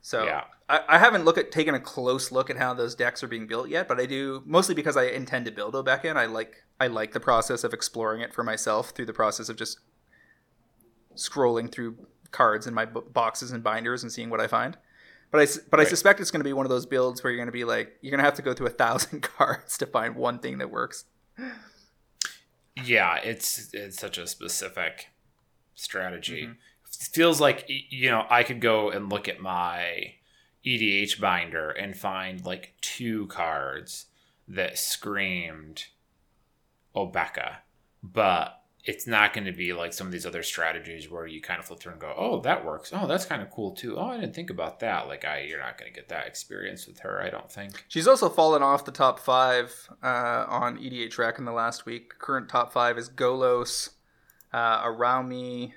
So 0.00 0.24
yeah. 0.24 0.44
I, 0.68 0.80
I, 0.88 0.98
haven't 0.98 1.24
look 1.24 1.38
at 1.38 1.50
taken 1.50 1.74
a 1.74 1.80
close 1.80 2.32
look 2.32 2.50
at 2.50 2.56
how 2.56 2.74
those 2.74 2.94
decks 2.94 3.22
are 3.22 3.28
being 3.28 3.46
built 3.46 3.68
yet, 3.68 3.88
but 3.88 4.00
I 4.00 4.06
do 4.06 4.42
mostly 4.46 4.74
because 4.74 4.96
I 4.96 5.04
intend 5.04 5.44
to 5.46 5.52
build 5.52 5.74
Obeka 5.74 6.04
and 6.04 6.18
I 6.18 6.26
like 6.26 6.64
I 6.80 6.88
like 6.88 7.12
the 7.12 7.20
process 7.20 7.64
of 7.64 7.72
exploring 7.72 8.20
it 8.20 8.34
for 8.34 8.42
myself 8.42 8.90
through 8.90 9.06
the 9.06 9.12
process 9.12 9.48
of 9.48 9.56
just 9.56 9.78
scrolling 11.16 11.70
through 11.70 11.96
cards 12.30 12.66
in 12.66 12.74
my 12.74 12.84
boxes 12.84 13.52
and 13.52 13.62
binders 13.62 14.02
and 14.02 14.10
seeing 14.10 14.30
what 14.30 14.40
I 14.40 14.46
find. 14.46 14.76
But 15.30 15.40
I 15.40 15.46
but 15.70 15.78
right. 15.78 15.86
I 15.86 15.90
suspect 15.90 16.20
it's 16.20 16.30
going 16.30 16.40
to 16.40 16.44
be 16.44 16.52
one 16.52 16.66
of 16.66 16.70
those 16.70 16.86
builds 16.86 17.22
where 17.22 17.30
you're 17.30 17.38
going 17.38 17.48
to 17.48 17.52
be 17.52 17.64
like 17.64 17.96
you're 18.00 18.10
going 18.10 18.18
to 18.18 18.24
have 18.24 18.34
to 18.34 18.42
go 18.42 18.54
through 18.54 18.68
a 18.68 18.70
thousand 18.84 19.22
cards 19.22 19.78
to 19.78 19.86
find 19.86 20.16
one 20.16 20.38
thing 20.38 20.58
that 20.58 20.70
works. 20.70 21.04
Yeah, 22.82 23.16
it's 23.16 23.70
it's 23.72 23.98
such 23.98 24.18
a 24.18 24.26
specific 24.26 25.08
strategy. 25.74 26.44
Mm-hmm. 26.44 26.52
Feels 27.12 27.40
like 27.40 27.64
you 27.68 28.10
know 28.10 28.26
I 28.30 28.42
could 28.44 28.60
go 28.60 28.90
and 28.90 29.10
look 29.10 29.28
at 29.28 29.40
my 29.40 30.14
EDH 30.64 31.20
binder 31.20 31.70
and 31.70 31.96
find 31.96 32.44
like 32.44 32.74
two 32.80 33.26
cards 33.26 34.06
that 34.46 34.78
screamed 34.78 35.86
Obeka, 36.94 37.56
but 38.02 38.64
it's 38.84 39.06
not 39.06 39.32
going 39.32 39.46
to 39.46 39.52
be 39.52 39.72
like 39.72 39.94
some 39.94 40.06
of 40.06 40.12
these 40.12 40.26
other 40.26 40.42
strategies 40.42 41.10
where 41.10 41.26
you 41.26 41.40
kind 41.40 41.58
of 41.58 41.64
flip 41.64 41.80
through 41.80 41.92
and 41.92 42.00
go, 42.00 42.12
"Oh, 42.16 42.40
that 42.40 42.64
works. 42.64 42.92
Oh, 42.94 43.06
that's 43.06 43.24
kind 43.24 43.40
of 43.40 43.50
cool 43.50 43.72
too. 43.72 43.96
Oh, 43.96 44.08
I 44.08 44.18
didn't 44.18 44.34
think 44.34 44.50
about 44.50 44.80
that." 44.80 45.08
Like, 45.08 45.24
I 45.24 45.40
you're 45.40 45.60
not 45.60 45.78
going 45.78 45.90
to 45.90 45.94
get 45.94 46.08
that 46.10 46.26
experience 46.26 46.86
with 46.86 47.00
her. 47.00 47.20
I 47.20 47.30
don't 47.30 47.50
think. 47.50 47.84
She's 47.88 48.06
also 48.06 48.28
fallen 48.28 48.62
off 48.62 48.84
the 48.84 48.92
top 48.92 49.18
five 49.18 49.88
uh, 50.02 50.44
on 50.48 50.78
EDHREC 50.78 51.38
in 51.38 51.46
the 51.46 51.52
last 51.52 51.86
week. 51.86 52.18
Current 52.18 52.48
top 52.48 52.72
five 52.72 52.98
is 52.98 53.08
Golos, 53.08 53.90
uh, 54.54 54.86
Araumi, 54.86 55.72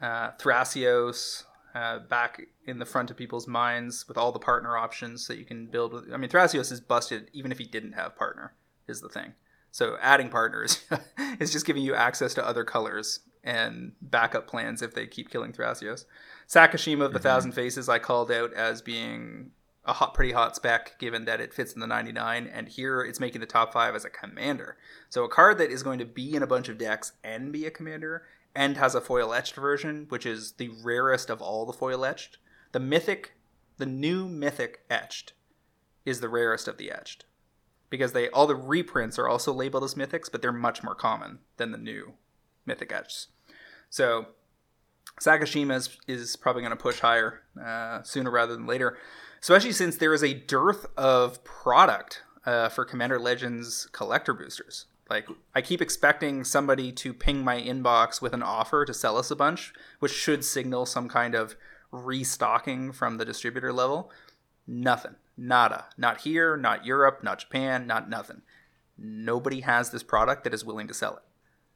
uh, 0.00 0.30
Thrasios, 0.32 1.44
uh, 1.74 1.98
back 1.98 2.40
in 2.66 2.78
the 2.78 2.86
front 2.86 3.10
of 3.10 3.16
people's 3.16 3.46
minds 3.46 4.08
with 4.08 4.16
all 4.16 4.32
the 4.32 4.38
partner 4.38 4.76
options 4.76 5.26
that 5.26 5.38
you 5.38 5.44
can 5.44 5.66
build 5.66 5.92
with. 5.92 6.12
I 6.12 6.16
mean, 6.16 6.30
Thrasios 6.30 6.72
is 6.72 6.80
busted 6.80 7.30
even 7.34 7.52
if 7.52 7.58
he 7.58 7.64
didn't 7.64 7.92
have 7.92 8.16
partner, 8.16 8.54
is 8.88 9.02
the 9.02 9.08
thing. 9.10 9.34
So 9.70 9.98
adding 10.00 10.30
partners 10.30 10.82
is 11.40 11.52
just 11.52 11.66
giving 11.66 11.82
you 11.82 11.94
access 11.94 12.32
to 12.34 12.46
other 12.46 12.64
colors 12.64 13.20
and 13.44 13.92
backup 14.00 14.46
plans 14.46 14.80
if 14.80 14.94
they 14.94 15.06
keep 15.06 15.30
killing 15.30 15.52
Thrasios. 15.52 16.06
Sakashima 16.48 17.04
of 17.04 17.12
the 17.12 17.18
mm-hmm. 17.18 17.28
Thousand 17.28 17.52
Faces 17.52 17.88
I 17.88 17.98
called 17.98 18.30
out 18.30 18.54
as 18.54 18.80
being 18.80 19.50
a 19.84 19.94
hot, 19.94 20.14
pretty 20.14 20.32
hot 20.32 20.54
spec 20.54 20.98
given 20.98 21.24
that 21.24 21.40
it 21.40 21.54
fits 21.54 21.72
in 21.72 21.80
the 21.80 21.86
99, 21.86 22.46
and 22.46 22.68
here 22.68 23.00
it's 23.02 23.20
making 23.20 23.40
the 23.40 23.46
top 23.46 23.72
five 23.72 23.94
as 23.94 24.04
a 24.04 24.10
commander. 24.10 24.76
So 25.08 25.24
a 25.24 25.28
card 25.28 25.58
that 25.58 25.70
is 25.70 25.82
going 25.82 25.98
to 25.98 26.04
be 26.04 26.34
in 26.34 26.42
a 26.42 26.46
bunch 26.46 26.68
of 26.68 26.78
decks 26.78 27.12
and 27.24 27.52
be 27.52 27.66
a 27.66 27.70
commander 27.70 28.22
and 28.54 28.76
has 28.76 28.94
a 28.94 29.00
foil 29.00 29.32
etched 29.32 29.54
version, 29.54 30.06
which 30.08 30.26
is 30.26 30.52
the 30.52 30.70
rarest 30.84 31.30
of 31.30 31.40
all 31.40 31.66
the 31.66 31.72
foil 31.72 32.04
etched. 32.04 32.38
The 32.72 32.80
mythic, 32.80 33.34
the 33.78 33.86
new 33.86 34.28
mythic 34.28 34.84
etched, 34.90 35.32
is 36.04 36.20
the 36.20 36.28
rarest 36.28 36.68
of 36.68 36.78
the 36.78 36.90
etched 36.90 37.24
because 37.92 38.12
they 38.12 38.28
all 38.30 38.46
the 38.46 38.56
reprints 38.56 39.18
are 39.18 39.28
also 39.28 39.52
labeled 39.52 39.84
as 39.84 39.94
mythics, 39.94 40.32
but 40.32 40.40
they're 40.40 40.50
much 40.50 40.82
more 40.82 40.94
common 40.94 41.38
than 41.58 41.72
the 41.72 41.78
new 41.78 42.14
mythic 42.64 42.90
etched. 42.90 43.28
So 43.90 44.28
Sakashima 45.20 45.76
is, 45.76 45.98
is 46.08 46.36
probably 46.36 46.62
going 46.62 46.76
to 46.76 46.82
push 46.82 47.00
higher 47.00 47.42
uh, 47.62 48.02
sooner 48.02 48.30
rather 48.30 48.54
than 48.54 48.66
later, 48.66 48.96
especially 49.42 49.72
since 49.72 49.96
there 49.96 50.14
is 50.14 50.22
a 50.22 50.34
dearth 50.34 50.86
of 50.96 51.42
product 51.44 52.22
uh, 52.46 52.68
for 52.68 52.84
Commander 52.84 53.18
Legends 53.18 53.88
collector 53.92 54.32
boosters. 54.32 54.86
Like 55.10 55.26
I 55.54 55.60
keep 55.60 55.82
expecting 55.82 56.44
somebody 56.44 56.92
to 56.92 57.12
ping 57.12 57.44
my 57.44 57.60
inbox 57.60 58.22
with 58.22 58.32
an 58.32 58.42
offer 58.42 58.84
to 58.84 58.94
sell 58.94 59.18
us 59.18 59.30
a 59.30 59.36
bunch, 59.36 59.72
which 59.98 60.12
should 60.12 60.44
signal 60.44 60.86
some 60.86 61.08
kind 61.08 61.34
of 61.34 61.56
restocking 61.90 62.92
from 62.92 63.18
the 63.18 63.24
distributor 63.24 63.72
level. 63.72 64.10
Nothing. 64.66 65.16
Nada. 65.36 65.86
Not 65.98 66.22
here, 66.22 66.56
not 66.56 66.86
Europe, 66.86 67.22
not 67.22 67.40
Japan, 67.40 67.86
not 67.86 68.08
nothing. 68.08 68.42
Nobody 68.96 69.60
has 69.60 69.90
this 69.90 70.02
product 70.02 70.44
that 70.44 70.54
is 70.54 70.64
willing 70.64 70.86
to 70.88 70.94
sell 70.94 71.16
it. 71.16 71.22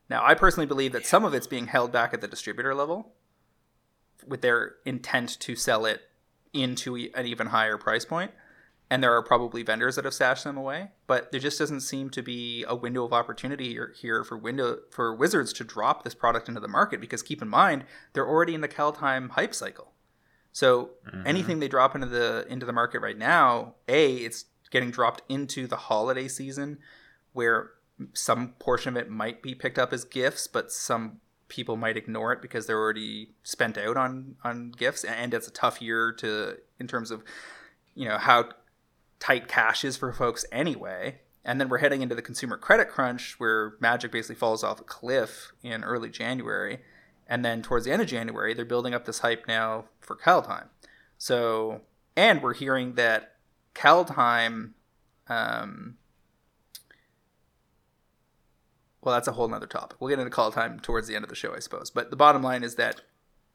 Now, 0.08 0.24
I 0.24 0.34
personally 0.34 0.66
believe 0.66 0.92
that 0.92 1.04
some 1.04 1.24
of 1.24 1.34
it's 1.34 1.48
being 1.48 1.66
held 1.66 1.90
back 1.90 2.14
at 2.14 2.20
the 2.20 2.28
distributor 2.28 2.74
level 2.74 3.12
with 4.26 4.40
their 4.40 4.76
intent 4.84 5.38
to 5.40 5.56
sell 5.56 5.84
it 5.84 6.02
into 6.56 6.96
an 7.14 7.26
even 7.26 7.48
higher 7.48 7.76
price 7.76 8.04
point 8.04 8.32
and 8.90 9.02
there 9.02 9.12
are 9.12 9.22
probably 9.22 9.62
vendors 9.62 9.96
that 9.96 10.04
have 10.04 10.14
stashed 10.14 10.44
them 10.44 10.56
away 10.56 10.90
but 11.06 11.30
there 11.30 11.40
just 11.40 11.58
doesn't 11.58 11.80
seem 11.80 12.10
to 12.10 12.22
be 12.22 12.64
a 12.68 12.74
window 12.74 13.04
of 13.04 13.12
opportunity 13.12 13.68
here, 13.68 13.92
here 13.96 14.24
for 14.24 14.36
window 14.36 14.78
for 14.90 15.14
wizards 15.14 15.52
to 15.52 15.64
drop 15.64 16.04
this 16.04 16.14
product 16.14 16.48
into 16.48 16.60
the 16.60 16.68
market 16.68 17.00
because 17.00 17.22
keep 17.22 17.42
in 17.42 17.48
mind 17.48 17.84
they're 18.12 18.28
already 18.28 18.54
in 18.54 18.60
the 18.60 18.68
Kaldheim 18.68 19.30
hype 19.30 19.54
cycle 19.54 19.92
so 20.52 20.90
mm-hmm. 21.06 21.26
anything 21.26 21.58
they 21.58 21.68
drop 21.68 21.94
into 21.94 22.06
the 22.06 22.46
into 22.48 22.66
the 22.66 22.72
market 22.72 23.00
right 23.00 23.18
now 23.18 23.74
a 23.88 24.16
it's 24.16 24.46
getting 24.70 24.90
dropped 24.90 25.22
into 25.28 25.66
the 25.66 25.76
holiday 25.76 26.28
season 26.28 26.78
where 27.32 27.70
some 28.12 28.48
portion 28.58 28.96
of 28.96 29.02
it 29.02 29.10
might 29.10 29.42
be 29.42 29.54
picked 29.54 29.78
up 29.78 29.92
as 29.92 30.04
gifts 30.04 30.46
but 30.46 30.70
some 30.70 31.20
people 31.48 31.76
might 31.76 31.96
ignore 31.96 32.32
it 32.32 32.42
because 32.42 32.66
they're 32.66 32.78
already 32.78 33.30
spent 33.42 33.78
out 33.78 33.96
on 33.96 34.36
on 34.42 34.72
gifts 34.72 35.04
and 35.04 35.32
it's 35.32 35.48
a 35.48 35.52
tough 35.52 35.80
year 35.80 36.12
to 36.12 36.56
in 36.80 36.86
terms 36.86 37.10
of 37.10 37.22
you 37.94 38.08
know 38.08 38.18
how 38.18 38.48
tight 39.18 39.48
cash 39.48 39.84
is 39.84 39.96
for 39.96 40.12
folks 40.12 40.44
anyway. 40.52 41.20
And 41.44 41.60
then 41.60 41.68
we're 41.68 41.78
heading 41.78 42.02
into 42.02 42.14
the 42.14 42.22
consumer 42.22 42.56
credit 42.56 42.88
crunch 42.88 43.38
where 43.38 43.74
Magic 43.80 44.10
basically 44.10 44.34
falls 44.34 44.64
off 44.64 44.80
a 44.80 44.84
cliff 44.84 45.52
in 45.62 45.84
early 45.84 46.10
January. 46.10 46.80
And 47.28 47.44
then 47.44 47.62
towards 47.62 47.84
the 47.84 47.92
end 47.92 48.02
of 48.02 48.08
January, 48.08 48.52
they're 48.52 48.64
building 48.64 48.94
up 48.94 49.04
this 49.04 49.20
hype 49.20 49.46
now 49.46 49.86
for 50.00 50.16
Kaldheim. 50.16 50.66
So, 51.18 51.82
and 52.16 52.42
we're 52.42 52.54
hearing 52.54 52.94
that 52.94 53.34
Kaldheim, 53.74 54.72
um, 55.28 55.96
well, 59.06 59.14
that's 59.14 59.28
a 59.28 59.32
whole 59.32 59.46
nother 59.46 59.68
topic. 59.68 60.00
We'll 60.00 60.10
get 60.10 60.18
into 60.18 60.34
Kaldheim 60.34 60.82
towards 60.82 61.06
the 61.06 61.14
end 61.14 61.24
of 61.24 61.28
the 61.28 61.36
show, 61.36 61.54
I 61.54 61.60
suppose. 61.60 61.90
But 61.90 62.10
the 62.10 62.16
bottom 62.16 62.42
line 62.42 62.64
is 62.64 62.74
that 62.74 63.02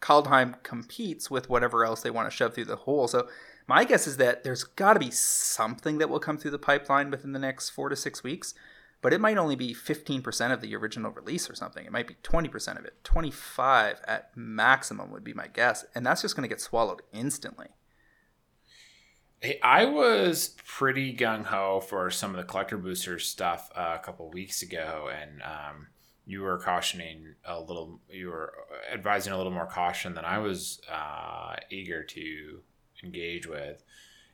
Kaldheim 0.01 0.63
competes 0.63 1.29
with 1.29 1.49
whatever 1.49 1.83
else 1.83 2.01
they 2.01 2.09
want 2.09 2.31
to 2.31 2.35
shove 2.35 2.53
through 2.53 2.65
the 2.65 2.77
hole. 2.77 3.09
So 3.09 3.27
my 3.67 3.83
guess 3.83 4.07
is 4.07 4.15
that 4.15 4.45
there's 4.45 4.63
got 4.63 4.93
to 4.93 5.01
be 5.01 5.11
something 5.11 5.97
that 5.97 6.09
will 6.09 6.21
come 6.21 6.37
through 6.37 6.51
the 6.51 6.57
pipeline 6.57 7.11
within 7.11 7.33
the 7.33 7.39
next 7.39 7.71
four 7.71 7.89
to 7.89 7.97
six 7.97 8.23
weeks, 8.23 8.53
but 9.01 9.11
it 9.11 9.19
might 9.19 9.37
only 9.37 9.57
be 9.57 9.75
15% 9.75 10.53
of 10.53 10.61
the 10.61 10.73
original 10.73 11.11
release 11.11 11.49
or 11.49 11.55
something. 11.55 11.85
It 11.85 11.91
might 11.91 12.07
be 12.07 12.15
20% 12.23 12.79
of 12.79 12.85
it. 12.85 13.03
25 13.03 13.99
at 14.07 14.31
maximum 14.37 15.11
would 15.11 15.25
be 15.25 15.33
my 15.33 15.47
guess, 15.47 15.83
and 15.93 16.05
that's 16.05 16.21
just 16.21 16.37
going 16.37 16.47
to 16.47 16.53
get 16.53 16.61
swallowed 16.61 17.01
instantly. 17.11 17.67
I 19.63 19.85
was 19.85 20.55
pretty 20.67 21.15
gung 21.15 21.45
ho 21.45 21.79
for 21.79 22.11
some 22.11 22.31
of 22.31 22.37
the 22.37 22.43
collector 22.43 22.77
booster 22.77 23.17
stuff 23.17 23.71
uh, 23.75 23.97
a 23.99 24.03
couple 24.03 24.29
weeks 24.29 24.61
ago, 24.61 25.09
and 25.11 25.41
um, 25.41 25.87
you 26.25 26.41
were 26.41 26.59
cautioning 26.59 27.33
a 27.45 27.59
little, 27.59 27.99
you 28.09 28.27
were 28.27 28.53
advising 28.93 29.33
a 29.33 29.37
little 29.37 29.51
more 29.51 29.65
caution 29.65 30.13
than 30.13 30.25
I 30.25 30.37
was 30.37 30.79
uh, 30.91 31.55
eager 31.71 32.03
to 32.03 32.61
engage 33.03 33.47
with. 33.47 33.83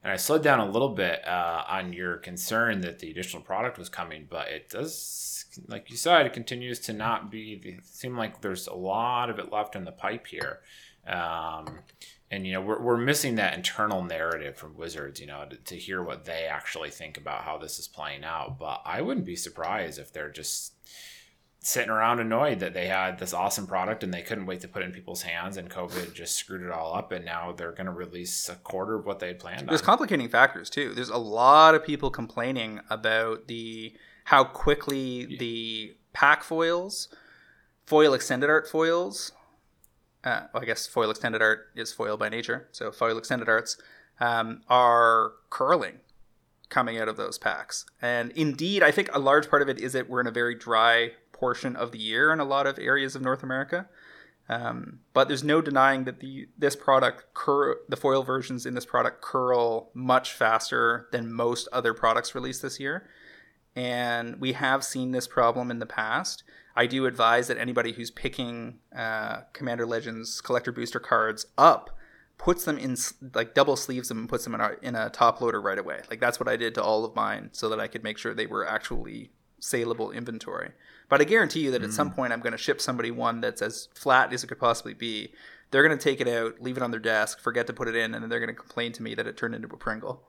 And 0.04 0.12
I 0.12 0.17
slowed 0.17 0.43
down 0.43 0.60
a 0.60 0.70
little 0.70 0.89
bit 0.89 1.28
uh, 1.28 1.63
on 1.67 1.91
your 1.91 2.17
concern 2.17 2.82
that 2.82 3.00
the 3.00 3.10
additional 3.10 3.41
product 3.41 3.78
was 3.78 3.89
coming, 3.89 4.28
but 4.30 4.50
it 4.50 4.70
does, 4.70 5.46
like 5.67 5.89
you 5.89 5.98
said, 5.98 6.26
it 6.26 6.34
continues 6.34 6.80
to 6.82 6.93
not 6.93 7.32
be. 7.32 7.62
It 7.63 7.86
seem 7.86 8.17
like 8.17 8.41
there's 8.41 8.67
a 8.67 8.76
lot 8.76 9.30
of 9.30 9.39
it 9.39 9.52
left 9.52 9.76
in 9.76 9.86
the 9.86 9.91
pipe 9.91 10.28
here. 10.28 10.60
Um, 11.08 11.80
and 12.30 12.46
you 12.46 12.54
know 12.54 12.62
we're, 12.62 12.82
we're 12.82 12.98
missing 12.98 13.36
that 13.36 13.54
internal 13.54 14.04
narrative 14.04 14.58
from 14.58 14.76
wizards 14.76 15.20
you 15.20 15.28
know 15.28 15.46
to, 15.50 15.56
to, 15.58 15.76
hear 15.76 16.04
what 16.04 16.26
they 16.26 16.46
actually 16.46 16.90
think 16.90 17.18
about 17.18 17.44
how 17.44 17.58
this 17.58 17.80
is 17.80 17.88
playing 17.88 18.24
out 18.24 18.58
but 18.60 18.82
i 18.86 19.02
wouldn't 19.02 19.26
be 19.26 19.36
surprised 19.36 20.00
if 20.00 20.12
they're 20.12 20.32
just 20.32 20.74
sitting 21.60 21.90
around 21.90 22.20
annoyed 22.20 22.60
that 22.60 22.74
they 22.74 22.88
had 22.88 23.20
this 23.20 23.34
awesome 23.34 23.68
product 23.68 24.04
and 24.04 24.13
they 24.13 24.22
couldn't 24.22 24.46
wait 24.46 24.62
to 24.62 24.68
put 24.68 24.82
it 24.82 24.86
in 24.86 24.92
people's 24.92 25.24
hands 25.24 25.58
and 25.58 25.70
covid 25.70 26.13
just 26.13 26.36
screwed 26.36 26.62
it 26.62 26.72
all 26.72 26.96
up 26.96 27.12
and 27.12 27.26
now 27.26 27.52
they're 27.52 27.72
going 27.72 27.86
to 27.86 27.92
release 27.92 28.48
a 28.50 28.56
quarter 28.56 28.96
of 28.96 29.06
what 29.06 29.20
they 29.20 29.28
had 29.28 29.40
planned 29.40 29.68
there's 29.68 29.82
on. 29.82 29.86
complicating 29.86 30.30
factors 30.30 30.70
too 30.70 30.94
there's 30.94 31.10
a 31.10 31.18
lot 31.18 31.76
of 31.76 31.84
people 31.84 32.10
complaining 32.10 32.80
about 32.90 33.48
the 33.48 33.94
how 34.26 34.44
quickly 34.44 35.26
yeah. 35.26 35.38
the 35.40 35.96
pack 36.13 36.44
foils 36.44 37.10
foil 37.86 38.13
extended 38.13 38.50
art 38.50 38.68
foils 38.68 39.32
uh, 40.28 40.48
well, 40.54 40.62
I 40.62 40.66
guess 40.66 40.86
foil 40.86 41.10
extended 41.10 41.42
art 41.42 41.70
is 41.76 41.94
foil 41.94 42.18
by 42.18 42.28
nature, 42.28 42.68
so 42.72 42.92
foil 42.92 43.18
extended 43.18 43.48
arts 43.48 43.78
um, 44.20 44.62
are 44.68 45.34
curling 45.50 46.00
coming 46.70 46.98
out 47.00 47.08
of 47.08 47.16
those 47.16 47.38
packs. 47.38 47.86
And 48.02 48.32
indeed, 48.32 48.84
I 48.84 48.92
think 48.92 49.10
a 49.13 49.20
large 49.20 49.50
part 49.50 49.62
of 49.62 49.70
it 49.70 49.80
is 49.80 49.94
that 49.94 50.10
we're 50.10 50.20
in 50.20 50.28
a 50.28 50.32
very 50.32 50.54
dry 50.54 51.12
portion 51.32 51.78
of 51.78 51.94
the 51.94 51.98
year 51.98 52.34
in 52.34 52.42
a 52.42 52.46
lot 52.46 52.68
of 52.68 52.78
areas 52.78 53.16
of 53.16 53.22
North 53.22 53.42
America. 53.42 53.88
Um, 54.50 55.00
but 55.13 55.30
there's 55.30 55.46
no 55.46 55.62
denying 55.62 56.04
that 56.06 56.20
the 56.20 56.48
this 56.58 56.76
product 56.76 57.34
cur- 57.34 57.80
the 57.88 57.96
foil 57.96 58.24
versions 58.24 58.66
in 58.66 58.76
this 58.76 58.86
product 58.86 59.22
curl 59.22 59.92
much 59.94 60.34
faster 60.34 61.08
than 61.12 61.32
most 61.32 61.70
other 61.72 61.94
products 61.94 62.36
released 62.36 62.62
this 62.62 62.80
year. 62.80 63.08
And 63.76 64.42
we 64.42 64.54
have 64.54 64.84
seen 64.84 65.12
this 65.12 65.28
problem 65.28 65.70
in 65.72 65.80
the 65.80 65.86
past. 65.86 66.44
I 66.78 66.86
do 66.86 67.08
advise 67.08 67.48
that 67.48 67.58
anybody 67.58 67.92
who's 67.92 68.12
picking 68.12 68.78
uh, 68.96 69.42
Commander 69.52 69.88
Legends 69.88 70.40
collector 70.42 70.72
booster 70.72 71.00
cards 71.00 71.48
up 71.58 71.90
puts 72.38 72.66
them 72.66 72.78
in 72.78 72.96
like 73.34 73.56
double 73.56 73.76
sleeves 73.76 74.10
them 74.10 74.20
and 74.20 74.30
puts 74.30 74.44
them 74.44 74.54
in 74.54 74.62
a, 74.62 74.72
in 74.84 74.96
a 74.96 75.10
top 75.10 75.42
loader 75.42 75.60
right 75.60 75.80
away. 75.80 76.02
Like 76.08 76.20
that's 76.20 76.40
what 76.40 76.48
I 76.48 76.56
did 76.56 76.76
to 76.76 76.84
all 76.84 77.04
of 77.04 77.16
mine 77.16 77.50
so 77.52 77.68
that 77.70 77.80
I 77.80 77.88
could 77.88 78.04
make 78.04 78.20
sure 78.20 78.36
they 78.36 78.46
were 78.46 78.66
actually 78.66 79.32
saleable 79.60 80.12
inventory. 80.12 80.70
But 81.10 81.20
I 81.20 81.24
guarantee 81.24 81.62
you 81.62 81.72
that 81.72 81.82
mm. 81.82 81.86
at 81.86 81.94
some 81.94 82.12
mm. 82.12 82.16
point 82.16 82.32
I'm 82.32 82.42
going 82.42 82.52
to 82.52 82.60
ship 82.60 82.80
somebody 82.80 83.10
one 83.10 83.42
that's 83.42 83.63
as 83.63 83.90
flat 83.96 84.32
as 84.32 84.44
it 84.44 84.48
could 84.48 84.60
possibly 84.60 84.94
be. 84.94 85.34
They're 85.72 85.86
going 85.86 85.98
to 85.98 86.04
take 86.04 86.22
it 86.22 86.28
out, 86.28 86.62
leave 86.62 86.78
it 86.78 86.84
on 86.84 86.92
their 86.92 87.00
desk, 87.00 87.40
forget 87.40 87.66
to 87.68 87.74
put 87.74 87.88
it 87.88 87.96
in, 87.96 88.13
and 88.13 88.22
then 88.22 88.30
they're 88.30 88.40
going 88.40 88.56
to 88.56 88.62
complain 88.62 88.92
to 88.94 89.04
me 89.04 89.16
that 89.16 89.26
it 89.26 89.36
turned 89.36 89.56
into 89.56 89.68
a 89.68 89.78
Pringle. 89.78 90.22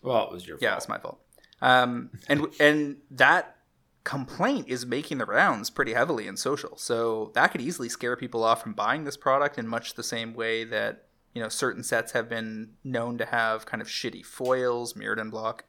Well, 0.00 0.28
it 0.28 0.32
was 0.32 0.46
your 0.46 0.58
fault. 0.58 0.62
Yeah, 0.62 0.76
it's 0.76 0.88
my 0.88 0.98
fault. 0.98 1.18
Um, 1.60 2.10
and 2.28 2.46
and 2.58 2.96
that 3.10 3.56
complaint 4.04 4.68
is 4.68 4.86
making 4.86 5.18
the 5.18 5.26
rounds 5.26 5.70
pretty 5.70 5.92
heavily 5.92 6.26
in 6.26 6.36
social. 6.36 6.76
So 6.76 7.30
that 7.34 7.48
could 7.48 7.60
easily 7.60 7.88
scare 7.88 8.16
people 8.16 8.42
off 8.42 8.62
from 8.62 8.72
buying 8.72 9.04
this 9.04 9.16
product 9.16 9.58
in 9.58 9.66
much 9.66 9.94
the 9.94 10.02
same 10.02 10.34
way 10.34 10.64
that, 10.64 11.04
you 11.34 11.42
know, 11.42 11.48
certain 11.48 11.82
sets 11.82 12.12
have 12.12 12.28
been 12.28 12.70
known 12.82 13.18
to 13.18 13.26
have 13.26 13.66
kind 13.66 13.80
of 13.80 13.88
shitty 13.88 14.24
foils, 14.24 14.94
Mirrodin 14.94 15.30
block, 15.30 15.64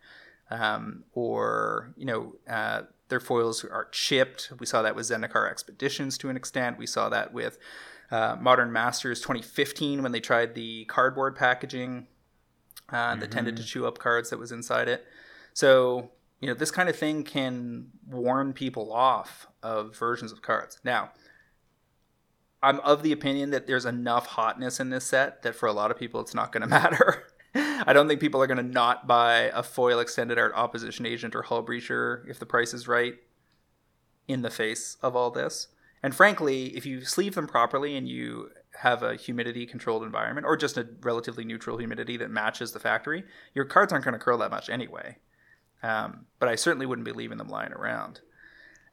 um, 0.50 1.04
or, 1.13 1.94
you 1.98 2.06
know, 2.06 2.36
uh, 2.50 2.84
their 3.10 3.20
foils 3.20 3.65
are 3.65 3.89
chipped. 3.91 4.54
We 4.60 4.65
saw 4.65 4.82
that 4.82 4.96
with 4.96 5.08
Zendikar 5.08 5.50
Expeditions 5.52 6.17
to 6.20 6.30
an 6.30 6.38
extent. 6.38 6.78
We 6.78 6.88
saw 6.88 7.10
that 7.10 7.34
with 7.34 7.58
uh, 8.10 8.38
Modern 8.39 8.72
Masters 8.72 9.20
2015 9.20 10.02
when 10.02 10.13
they 10.13 10.22
tried 10.22 10.56
the 10.56 10.86
cardboard 10.86 11.36
packaging 11.36 12.08
uh, 12.89 12.96
mm-hmm. 12.96 13.20
that 13.20 13.32
tended 13.32 13.58
to 13.58 13.63
chew 13.63 13.86
up 13.86 14.00
cards 14.00 14.30
that 14.30 14.39
was 14.39 14.54
inside 14.54 14.88
it. 14.88 15.06
So 15.54 16.12
you 16.41 16.47
know, 16.47 16.56
this 16.56 16.71
kind 16.71 16.89
of 16.89 16.95
thing 16.95 17.23
can 17.23 17.88
warn 18.06 18.51
people 18.51 18.91
off 18.91 19.47
of 19.62 19.95
versions 19.95 20.32
of 20.32 20.41
cards. 20.41 20.80
Now, 20.84 21.12
I'm 22.63 22.80
of 22.82 23.04
the 23.04 23.12
opinion 23.12 23.51
that 23.51 23.67
there's 23.67 23.86
enough 23.86 24.25
hotness 24.25 24.80
in 24.80 24.89
this 24.89 25.06
set 25.06 25.43
that 25.43 25.56
for 25.56 25.67
a 25.67 25.73
lot 25.73 25.91
of 25.91 25.97
people 25.97 26.19
it's 26.19 26.34
not 26.34 26.51
going 26.51 26.62
to 26.67 26.67
matter. 26.67 27.23
I 27.54 27.93
don't 27.93 28.08
think 28.08 28.19
people 28.19 28.41
are 28.41 28.47
going 28.47 28.58
to 28.58 28.63
not 28.63 29.08
buy 29.08 29.51
a 29.54 29.62
foil 29.62 29.99
extended 29.99 30.39
art 30.39 30.54
opposition 30.56 31.06
agent 31.06 31.36
or 31.36 31.43
hull 31.43 31.63
breacher 31.63 32.27
if 32.27 32.39
the 32.39 32.45
price 32.45 32.73
is 32.73 32.88
right 32.88 33.15
in 34.27 34.41
the 34.41 34.49
face 34.49 34.97
of 35.01 35.15
all 35.15 35.32
this. 35.32 35.67
And 36.01 36.15
frankly, 36.15 36.75
if 36.75 36.86
you 36.86 37.04
sleeve 37.04 37.36
them 37.36 37.47
properly 37.47 37.95
and 37.95 38.08
you 38.08 38.49
have 38.80 39.04
a 39.04 39.15
humidity 39.15 39.65
controlled 39.65 40.04
environment 40.04 40.47
or 40.47 40.58
just 40.58 40.77
a 40.77 40.88
relatively 41.01 41.43
neutral 41.43 41.77
humidity 41.77 42.17
that 42.17 42.32
matches 42.32 42.71
the 42.71 42.80
factory, 42.80 43.25
your 43.54 43.65
cards 43.65 43.91
aren't 43.91 44.06
going 44.06 44.13
to 44.13 44.19
curl 44.19 44.38
that 44.39 44.49
much 44.49 44.69
anyway. 44.69 45.17
Um, 45.84 46.26
but 46.39 46.50
I 46.50 46.56
certainly 46.56 46.86
wouldn't 46.86 47.06
be 47.06 47.12
leaving 47.12 47.38
them 47.38 47.50
lying 47.50 47.72
around. 47.74 48.22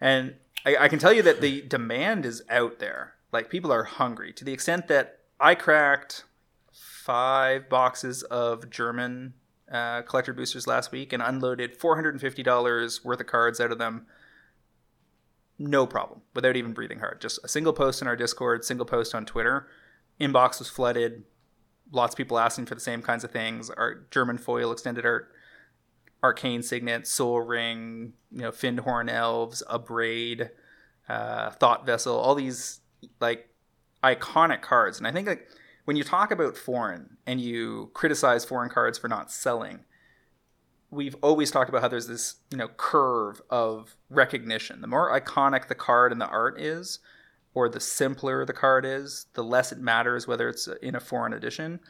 And 0.01 0.37
I, 0.65 0.77
I, 0.77 0.89
can 0.89 0.99
tell 0.99 1.13
you 1.13 1.23
that 1.23 1.41
the 1.41 1.61
demand 1.63 2.25
is 2.25 2.43
out 2.49 2.79
there. 2.79 3.15
Like 3.33 3.51
people 3.51 3.73
are 3.73 3.85
hungry 3.85 4.33
to 4.35 4.45
the 4.45 4.53
extent 4.53 4.89
that 4.89 5.19
I 5.39 5.55
cracked 5.55 6.25
five 6.73 7.69
boxes 7.69 8.23
of 8.25 8.71
German 8.71 9.35
uh, 9.71 10.03
collector 10.03 10.33
boosters 10.33 10.67
last 10.67 10.93
week 10.93 11.13
and 11.13 11.23
unloaded 11.23 11.79
$450 11.79 13.05
worth 13.05 13.21
of 13.21 13.27
cards 13.27 13.61
out 13.61 13.73
of 13.73 13.79
them. 13.79 14.07
No 15.59 15.87
problem, 15.87 16.23
without 16.35 16.57
even 16.57 16.73
breathing 16.73 17.01
hard. 17.01 17.21
Just 17.21 17.41
a 17.43 17.49
single 17.49 17.73
post 17.73 18.01
in 18.01 18.09
our 18.09 18.17
Discord, 18.17 18.65
single 18.65 18.87
post 18.87 19.15
on 19.15 19.27
Twitter. 19.27 19.69
Inbox 20.21 20.59
was 20.59 20.69
flooded. 20.69 21.25
Lots 21.91 22.15
of 22.15 22.17
people 22.17 22.39
asking 22.39 22.67
for 22.67 22.75
the 22.75 22.81
same 22.81 23.03
kinds 23.03 23.25
of 23.25 23.31
things. 23.31 23.69
Our 23.71 24.07
German 24.11 24.39
foil 24.39 24.71
extended 24.71 25.05
art 25.05 25.33
Arcane 26.23 26.63
Signet, 26.63 27.07
Sol 27.07 27.41
Ring, 27.41 28.13
you 28.33 28.43
know, 28.43 28.51
Fyndhorn 28.51 29.11
Elves, 29.11 29.63
Abrade, 29.71 30.51
uh, 31.09 31.51
Thought 31.51 31.87
Vessel, 31.87 32.17
all 32.17 32.35
these 32.35 32.81
like 33.21 33.49
iconic 34.03 34.61
cards. 34.61 34.99
And 34.99 35.07
I 35.07 35.13
think 35.13 35.29
like 35.29 35.49
when 35.85 35.97
you 35.97 36.05
talk 36.05 36.31
about 36.31 36.57
foreign 36.57 37.17
and 37.27 37.41
you 37.41 37.91
criticize 37.95 38.45
foreign 38.45 38.71
cards 38.71 38.99
for 38.99 39.09
not 39.09 39.31
selling, 39.31 39.85
we've 40.91 41.17
always 41.23 41.51
talked 41.51 41.69
about 41.69 41.83
how 41.83 41.89
there's 41.89 42.09
this, 42.09 42.37
you 42.51 42.57
know, 42.57 42.69
curve 42.69 43.41
of 43.51 43.97
recognition. 44.11 44.81
The 44.81 44.87
more 44.87 45.19
iconic 45.19 45.69
the 45.69 45.75
card 45.75 46.13
and 46.13 46.21
the 46.21 46.29
art 46.29 46.61
is, 46.61 46.99
or 47.55 47.69
the 47.69 47.81
simpler 47.81 48.45
the 48.45 48.53
card 48.53 48.85
is, 48.85 49.27
the 49.35 49.45
less 49.45 49.73
it 49.73 49.79
matters 49.79 50.27
whether 50.27 50.49
it's 50.49 50.69
in 50.83 50.95
a 50.95 51.01
foreign 51.01 51.33
edition 51.33 51.81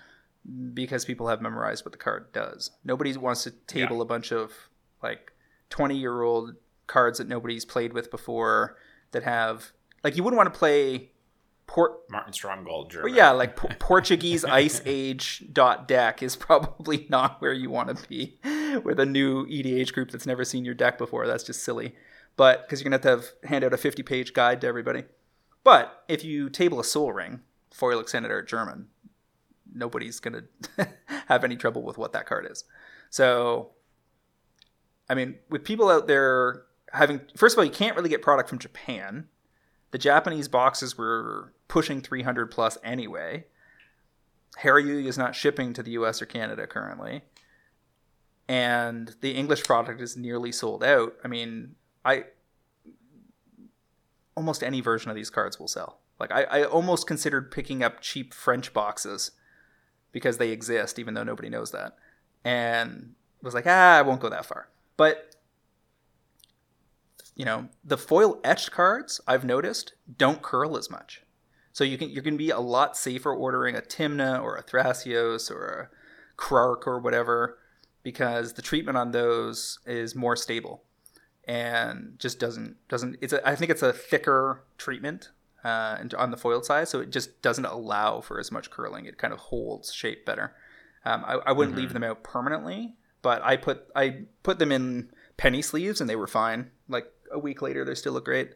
because 0.75 1.05
people 1.05 1.29
have 1.29 1.41
memorized 1.41 1.85
what 1.85 1.93
the 1.93 1.99
card 1.99 2.33
does. 2.33 2.71
Nobody 2.85 3.17
wants 3.17 3.45
to 3.45 3.51
table 3.51 3.97
yeah. 3.97 4.03
a 4.03 4.07
bunch 4.07 4.33
of 4.33 4.53
like 5.03 5.33
20 5.71 5.97
year 5.97 6.23
old 6.23 6.55
cards 6.87 7.19
that 7.19 7.29
nobody's 7.29 7.65
played 7.65 7.93
with 7.93 8.11
before 8.11 8.77
that 9.13 9.23
have 9.23 9.73
like 10.03 10.17
you 10.17 10.23
wouldn't 10.23 10.39
want 10.39 10.53
to 10.53 10.59
play 10.59 11.11
Port 11.67 12.11
Martin 12.11 12.33
Stromgold 12.33 12.91
German. 12.91 13.15
yeah, 13.15 13.31
like 13.31 13.61
P- 13.61 13.69
Portuguese 13.79 14.45
Ice 14.45 14.81
Age 14.87 15.45
dot 15.53 15.87
deck 15.87 16.23
is 16.23 16.35
probably 16.35 17.07
not 17.11 17.41
where 17.41 17.53
you 17.53 17.71
want 17.71 17.95
to 17.95 18.09
be 18.09 18.39
with 18.83 18.99
a 18.99 19.07
new 19.07 19.47
EDH 19.47 19.93
group 19.93 20.11
that's 20.11 20.27
never 20.27 20.45
seen 20.45 20.65
your 20.65 20.75
deck 20.75 20.97
before. 20.97 21.27
That's 21.27 21.45
just 21.45 21.63
silly. 21.63 21.95
But 22.37 22.63
because 22.63 22.81
you're 22.81 22.85
gonna 22.85 22.97
have 22.97 23.03
to 23.03 23.11
have, 23.11 23.51
hand 23.51 23.65
out 23.65 23.75
a 23.75 23.77
50 23.77 24.03
page 24.03 24.33
guide 24.33 24.63
to 24.63 24.67
everybody. 24.67 25.05
But 25.63 26.05
if 26.09 26.25
you 26.25 26.49
table 26.49 26.81
a 26.81 26.85
Sol 26.85 27.13
Ring, 27.13 27.41
foil 27.71 28.01
extended 28.01 28.33
art 28.33 28.49
German, 28.49 28.89
nobody's 29.79 30.21
going 30.21 30.43
to 30.77 30.89
have 31.27 31.45
any 31.45 31.57
trouble 31.57 31.83
with 31.83 31.99
what 31.99 32.13
that 32.13 32.27
card 32.27 32.47
is. 32.51 32.65
So, 33.11 33.71
I 35.09 35.15
mean, 35.15 35.37
with 35.49 35.65
people 35.65 35.89
out 35.89 36.07
there 36.07 36.65
having, 36.93 37.21
first 37.37 37.55
of 37.55 37.59
all, 37.59 37.65
you 37.65 37.71
can't 37.71 37.97
really 37.97 38.09
get 38.09 38.23
product 38.23 38.49
from 38.49 38.59
Japan. 38.59 39.29
The 39.91 39.99
Japanese 39.99 40.49
boxes 40.49 40.99
were 40.99 41.55
pushing 41.69 42.01
300 42.01 42.51
plus 42.51 42.77
anyway. 42.85 43.47
Hareruya 44.61 45.07
is 45.07 45.17
not 45.17 45.35
shipping 45.35 45.73
to 45.75 45.83
the 45.83 45.93
US 45.93 46.21
or 46.21 46.27
Canada 46.27 46.67
currently. 46.67 47.23
And 48.49 49.15
the 49.21 49.33
English 49.33 49.65
product 49.65 50.01
is 50.01 50.17
nearly 50.17 50.53
sold 50.53 50.83
out. 50.83 51.15
I 51.23 51.29
mean, 51.29 51.75
I 52.05 52.25
almost 54.35 54.63
any 54.63 54.81
version 54.81 55.11
of 55.11 55.17
these 55.17 55.31
cards 55.31 55.59
will 55.59 55.69
sell. 55.69 55.99
Like 56.19 56.33
I, 56.33 56.45
I 56.45 56.65
almost 56.65 57.07
considered 57.07 57.51
picking 57.51 57.83
up 57.83 58.01
cheap 58.01 58.33
French 58.33 58.73
boxes 58.73 59.33
because 60.13 60.39
they 60.39 60.51
exist, 60.51 60.99
even 60.99 61.15
though 61.15 61.25
nobody 61.25 61.49
knows 61.49 61.71
that. 61.73 61.97
And 62.45 63.15
was 63.43 63.55
like, 63.55 63.67
ah, 63.67 63.99
I 63.99 64.03
won't 64.03 64.21
go 64.21 64.29
that 64.29 64.47
far. 64.47 64.69
But 64.97 65.37
you 67.35 67.45
know, 67.45 67.69
the 67.85 67.97
foil 67.97 68.41
etched 68.43 68.73
cards 68.73 69.21
I've 69.27 69.45
noticed 69.45 69.95
don't 70.17 70.43
curl 70.43 70.77
as 70.77 70.91
much. 70.91 71.23
So 71.73 71.85
you 71.85 71.97
can 71.97 72.11
you 72.11 72.21
can 72.21 72.37
be 72.37 72.51
a 72.51 72.59
lot 72.59 72.97
safer 72.97 73.33
ordering 73.33 73.77
a 73.77 73.81
Tymna 73.81 74.43
or 74.43 74.57
a 74.57 74.63
Thrasios 74.63 75.51
or 75.51 75.67
a 75.67 76.43
Krark 76.43 76.87
or 76.87 76.99
whatever 76.99 77.59
because 78.03 78.55
the 78.55 78.63
treatment 78.63 78.99
on 78.99 79.13
those 79.13 79.79
is 79.87 80.15
more 80.15 80.35
stable 80.35 80.83
and 81.47 82.15
just 82.19 82.41
doesn't 82.41 82.77
doesn't 82.89 83.17
it's 83.21 83.33
a, 83.33 83.49
I 83.49 83.55
think 83.55 83.71
it's 83.71 83.83
a 83.83 83.93
thicker 83.93 84.65
treatment 84.77 85.31
uh, 85.65 85.99
on 86.17 86.31
the 86.31 86.37
foiled 86.37 86.65
side, 86.65 86.89
so 86.89 87.01
it 87.01 87.11
just 87.11 87.43
doesn't 87.43 87.65
allow 87.65 88.21
for 88.21 88.39
as 88.39 88.53
much 88.53 88.71
curling. 88.71 89.07
It 89.07 89.19
kind 89.19 89.33
of 89.33 89.39
holds 89.39 89.93
shape 89.93 90.25
better. 90.25 90.55
Um, 91.05 91.25
I, 91.25 91.35
I, 91.47 91.53
wouldn't 91.53 91.75
mm-hmm. 91.75 91.83
leave 91.83 91.93
them 91.93 92.05
out 92.05 92.23
permanently, 92.23 92.95
but 93.23 93.43
I 93.43 93.57
put 93.57 93.87
I 93.95 94.25
put 94.43 94.59
them 94.59 94.73
in 94.73 95.11
penny 95.37 95.63
sleeves 95.63 96.01
and 96.01 96.11
they 96.11 96.17
were 96.17 96.27
fine. 96.27 96.71
Like 96.89 97.11
a 97.33 97.39
week 97.39 97.63
later, 97.63 97.85
they 97.85 97.95
still 97.95 98.13
look 98.13 98.25
great. 98.25 98.55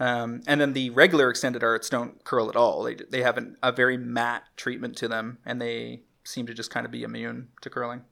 Um, 0.00 0.42
and 0.46 0.60
then 0.60 0.74
the 0.74 0.90
regular 0.90 1.28
extended 1.30 1.64
arts 1.64 1.88
don't 1.88 2.22
curl 2.24 2.48
at 2.48 2.56
all. 2.56 2.84
They, 2.84 2.94
they 2.94 3.22
have 3.22 3.36
an, 3.36 3.56
a 3.62 3.72
very 3.72 3.96
matte 3.96 4.44
treatment 4.56 4.96
to 4.98 5.08
them, 5.08 5.38
and 5.44 5.60
they 5.60 6.02
seem 6.24 6.46
to 6.46 6.54
just 6.54 6.70
kind 6.70 6.86
of 6.86 6.92
be 6.92 7.02
immune 7.02 7.48
to 7.62 7.70
curling. 7.70 8.02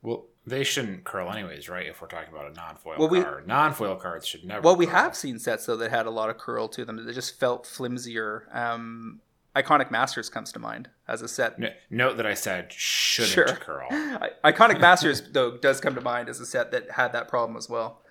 Well, 0.00 0.26
they 0.46 0.64
shouldn't 0.64 1.04
curl 1.04 1.30
anyways, 1.32 1.68
right? 1.68 1.86
If 1.86 2.00
we're 2.02 2.08
talking 2.08 2.32
about 2.32 2.50
a 2.50 2.54
non-foil 2.54 2.96
Well, 2.98 3.08
we- 3.08 3.22
card, 3.22 3.46
non-foil 3.46 3.96
cards 3.96 4.26
should 4.26 4.44
never. 4.44 4.60
Well, 4.62 4.76
we 4.76 4.86
curl. 4.86 4.94
have 4.96 5.16
seen 5.16 5.38
sets 5.38 5.66
though 5.66 5.76
that 5.76 5.90
had 5.90 6.06
a 6.06 6.10
lot 6.10 6.30
of 6.30 6.38
curl 6.38 6.68
to 6.68 6.84
them. 6.84 7.04
They 7.06 7.12
just 7.12 7.38
felt 7.40 7.64
flimsier. 7.66 8.44
Um, 8.54 9.20
Iconic 9.56 9.90
Masters 9.90 10.28
comes 10.28 10.50
to 10.52 10.58
mind 10.58 10.88
as 11.06 11.22
a 11.22 11.28
set. 11.28 11.56
Note 11.88 12.16
that 12.16 12.26
I 12.26 12.34
said 12.34 12.72
shouldn't 12.72 13.32
Sure. 13.32 13.46
curl. 13.46 13.86
I- 13.90 14.30
Iconic 14.44 14.80
Masters 14.80 15.22
though 15.32 15.56
does 15.56 15.80
come 15.80 15.94
to 15.94 16.00
mind 16.00 16.28
as 16.28 16.40
a 16.40 16.46
set 16.46 16.72
that 16.72 16.90
had 16.90 17.12
that 17.12 17.28
problem 17.28 17.56
as 17.56 17.68
well. 17.68 18.02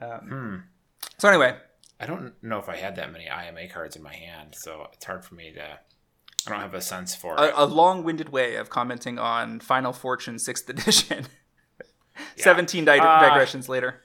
Um, 0.00 0.18
Hmm. 0.28 0.56
so 1.18 1.28
anyway, 1.28 1.56
I 1.98 2.06
don't 2.06 2.34
know 2.42 2.58
if 2.58 2.68
I 2.68 2.76
had 2.76 2.96
that 2.96 3.10
many 3.12 3.28
IMA 3.28 3.68
cards 3.68 3.96
in 3.96 4.02
my 4.02 4.14
hand, 4.14 4.54
so 4.54 4.88
it's 4.92 5.04
hard 5.06 5.24
for 5.24 5.34
me 5.34 5.52
to. 5.52 5.78
I 6.46 6.50
don't 6.50 6.60
have 6.60 6.74
a 6.74 6.82
sense 6.82 7.14
for 7.14 7.32
it. 7.34 7.40
a, 7.40 7.62
a 7.62 7.64
long-winded 7.64 8.28
way 8.28 8.56
of 8.56 8.68
commenting 8.68 9.18
on 9.18 9.60
Final 9.60 9.94
Fortune 9.94 10.38
Sixth 10.38 10.68
Edition. 10.68 11.24
Seventeen 12.36 12.84
dig- 12.84 13.00
Uh, 13.00 13.20
digressions 13.20 13.68
later. 13.68 14.02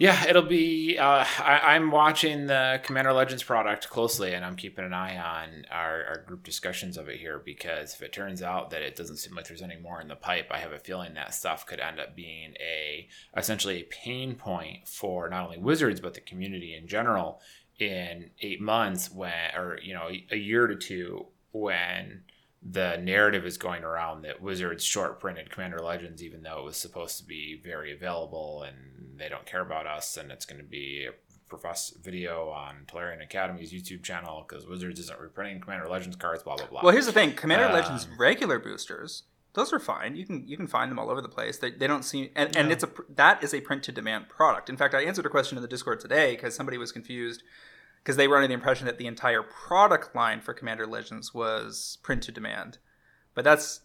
Yeah, 0.00 0.28
it'll 0.28 0.42
be. 0.42 0.96
Uh, 0.96 1.24
I, 1.40 1.74
I'm 1.74 1.90
watching 1.90 2.46
the 2.46 2.80
Commander 2.84 3.12
Legends 3.12 3.42
product 3.42 3.90
closely, 3.90 4.32
and 4.32 4.44
I'm 4.44 4.54
keeping 4.54 4.84
an 4.84 4.92
eye 4.92 5.16
on 5.16 5.64
our, 5.72 6.04
our 6.04 6.24
group 6.24 6.44
discussions 6.44 6.96
of 6.96 7.08
it 7.08 7.18
here 7.18 7.42
because 7.44 7.94
if 7.94 8.02
it 8.02 8.12
turns 8.12 8.40
out 8.40 8.70
that 8.70 8.82
it 8.82 8.94
doesn't 8.94 9.16
seem 9.16 9.34
like 9.34 9.48
there's 9.48 9.60
any 9.60 9.76
more 9.76 10.00
in 10.00 10.06
the 10.06 10.14
pipe, 10.14 10.46
I 10.52 10.58
have 10.58 10.70
a 10.70 10.78
feeling 10.78 11.14
that 11.14 11.34
stuff 11.34 11.66
could 11.66 11.80
end 11.80 11.98
up 11.98 12.14
being 12.14 12.54
a 12.60 13.08
essentially 13.36 13.80
a 13.80 13.86
pain 13.86 14.36
point 14.36 14.86
for 14.86 15.28
not 15.28 15.44
only 15.44 15.58
Wizards 15.58 16.00
but 16.00 16.14
the 16.14 16.20
community 16.20 16.76
in 16.76 16.86
general 16.86 17.40
in 17.80 18.30
eight 18.40 18.60
months 18.60 19.10
when, 19.10 19.32
or 19.56 19.80
you 19.82 19.94
know, 19.94 20.08
a 20.30 20.36
year 20.36 20.68
to 20.68 20.76
two 20.76 21.26
when 21.50 22.22
the 22.62 22.96
narrative 22.96 23.46
is 23.46 23.56
going 23.56 23.84
around 23.84 24.22
that 24.22 24.42
Wizards 24.42 24.84
short 24.84 25.20
printed 25.20 25.50
Commander 25.50 25.78
Legends, 25.78 26.22
even 26.22 26.42
though 26.42 26.58
it 26.58 26.64
was 26.64 26.76
supposed 26.76 27.18
to 27.18 27.24
be 27.24 27.60
very 27.62 27.92
available 27.92 28.64
and 28.66 29.18
they 29.18 29.28
don't 29.28 29.46
care 29.46 29.62
about 29.62 29.86
us, 29.86 30.16
and 30.16 30.30
it's 30.30 30.44
going 30.44 30.60
to 30.60 30.66
be 30.66 31.06
a 31.08 31.12
profess 31.48 31.94
video 32.02 32.50
on 32.50 32.84
Tolarian 32.86 33.22
Academy's 33.22 33.72
YouTube 33.72 34.02
channel 34.02 34.44
because 34.46 34.66
Wizards 34.66 35.00
isn't 35.00 35.18
reprinting 35.18 35.60
Commander 35.60 35.88
Legends 35.88 36.16
cards, 36.16 36.42
blah 36.42 36.56
blah 36.56 36.66
blah. 36.66 36.82
Well, 36.82 36.92
here's 36.92 37.06
the 37.06 37.12
thing: 37.12 37.32
Commander 37.34 37.66
Um, 37.66 37.72
Legends 37.72 38.08
regular 38.18 38.58
boosters, 38.58 39.24
those 39.54 39.72
are 39.72 39.78
fine. 39.78 40.16
You 40.16 40.26
can 40.26 40.46
you 40.46 40.56
can 40.56 40.66
find 40.66 40.90
them 40.90 40.98
all 40.98 41.10
over 41.10 41.20
the 41.20 41.28
place. 41.28 41.58
They, 41.58 41.70
they 41.70 41.86
don't 41.86 42.04
seem 42.04 42.30
and, 42.36 42.54
and 42.56 42.70
it's 42.70 42.84
a 42.84 42.90
that 43.10 43.42
is 43.42 43.54
a 43.54 43.60
print 43.60 43.82
to 43.84 43.92
demand 43.92 44.28
product. 44.28 44.68
In 44.68 44.76
fact, 44.76 44.94
I 44.94 45.04
answered 45.04 45.26
a 45.26 45.30
question 45.30 45.56
in 45.58 45.62
the 45.62 45.68
Discord 45.68 46.00
today 46.00 46.34
because 46.34 46.54
somebody 46.54 46.78
was 46.78 46.92
confused 46.92 47.42
because 48.02 48.16
they 48.16 48.28
were 48.28 48.36
under 48.36 48.48
the 48.48 48.54
impression 48.54 48.86
that 48.86 48.98
the 48.98 49.06
entire 49.06 49.42
product 49.42 50.14
line 50.14 50.40
for 50.40 50.54
Commander 50.54 50.86
Legends 50.86 51.34
was 51.34 51.98
print 52.02 52.22
to 52.24 52.32
demand, 52.32 52.78
but 53.34 53.44
that's 53.44 53.80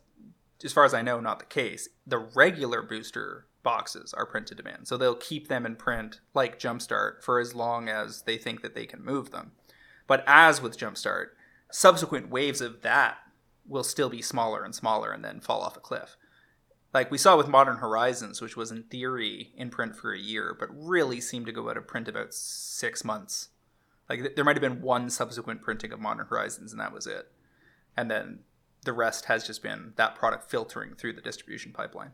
as 0.64 0.74
far 0.74 0.86
as 0.86 0.93
I 0.93 1.01
know 1.01 1.20
not 1.20 1.39
the 1.39 1.45
case. 1.45 1.89
The 2.05 2.18
regular 2.18 2.82
booster 2.82 3.47
boxes 3.64 4.14
are 4.14 4.26
print 4.26 4.47
to 4.47 4.55
demand, 4.55 4.88
so 4.88 4.97
they'll 4.97 5.16
keep 5.16 5.47
them 5.47 5.66
in 5.66 5.76
print 5.76 6.20
like 6.34 6.59
Jumpstart 6.59 7.22
for 7.22 7.39
as 7.39 7.55
long 7.55 7.89
as 7.89 8.24
they 8.24 8.38
think 8.38 8.61
that 8.61 8.76
they 8.76 8.86
can 8.86 9.03
move 9.03 9.32
them. 9.32 9.51
But 10.07 10.24
as 10.28 10.61
with 10.61 10.78
Jumpstart, 10.78 11.28
subsequent 11.72 12.30
waves 12.30 12.61
of 12.61 12.82
that 12.82 13.18
will 13.68 13.84
still 13.84 14.09
be 14.09 14.22
smaller 14.22 14.64
and 14.64 14.76
smaller 14.76 15.11
and 15.11 15.24
then 15.24 15.39
fall 15.39 15.61
off 15.61 15.78
a 15.78 15.82
cliff. 15.82 16.18
Like 16.93 17.09
we 17.09 17.18
saw 17.18 17.36
with 17.36 17.47
Modern 17.47 17.78
Horizons, 17.78 18.41
which 18.41 18.55
was 18.55 18.72
in 18.72 18.84
theory 18.84 19.51
in 19.55 19.70
print 19.70 19.95
for 19.95 20.14
a 20.14 20.20
year, 20.20 20.55
but 20.57 20.70
really 20.72 21.20
seemed 21.20 21.47
to 21.47 21.51
go 21.51 21.70
out 21.70 21.78
of 21.78 21.88
print 21.88 22.07
about 22.07 22.34
six 22.34 23.03
months. 23.03 23.49
Like 24.14 24.22
th- 24.22 24.36
there 24.36 24.45
might 24.45 24.55
have 24.55 24.61
been 24.61 24.82
one 24.82 25.09
subsequent 25.09 25.61
printing 25.61 25.91
of 25.91 25.99
Modern 25.99 26.28
Horizons, 26.28 26.72
and 26.72 26.80
that 26.80 26.93
was 26.93 27.07
it. 27.07 27.32
And 27.97 28.11
then 28.11 28.39
the 28.86 28.93
rest 28.93 29.26
has 29.26 29.47
just 29.47 29.64
been 29.64 29.93
that 29.95 30.16
product 30.16 30.49
filtering 30.49 30.93
through 30.93 31.14
the 31.14 31.22
distribution 31.22 31.72
pipeline. 31.74 32.11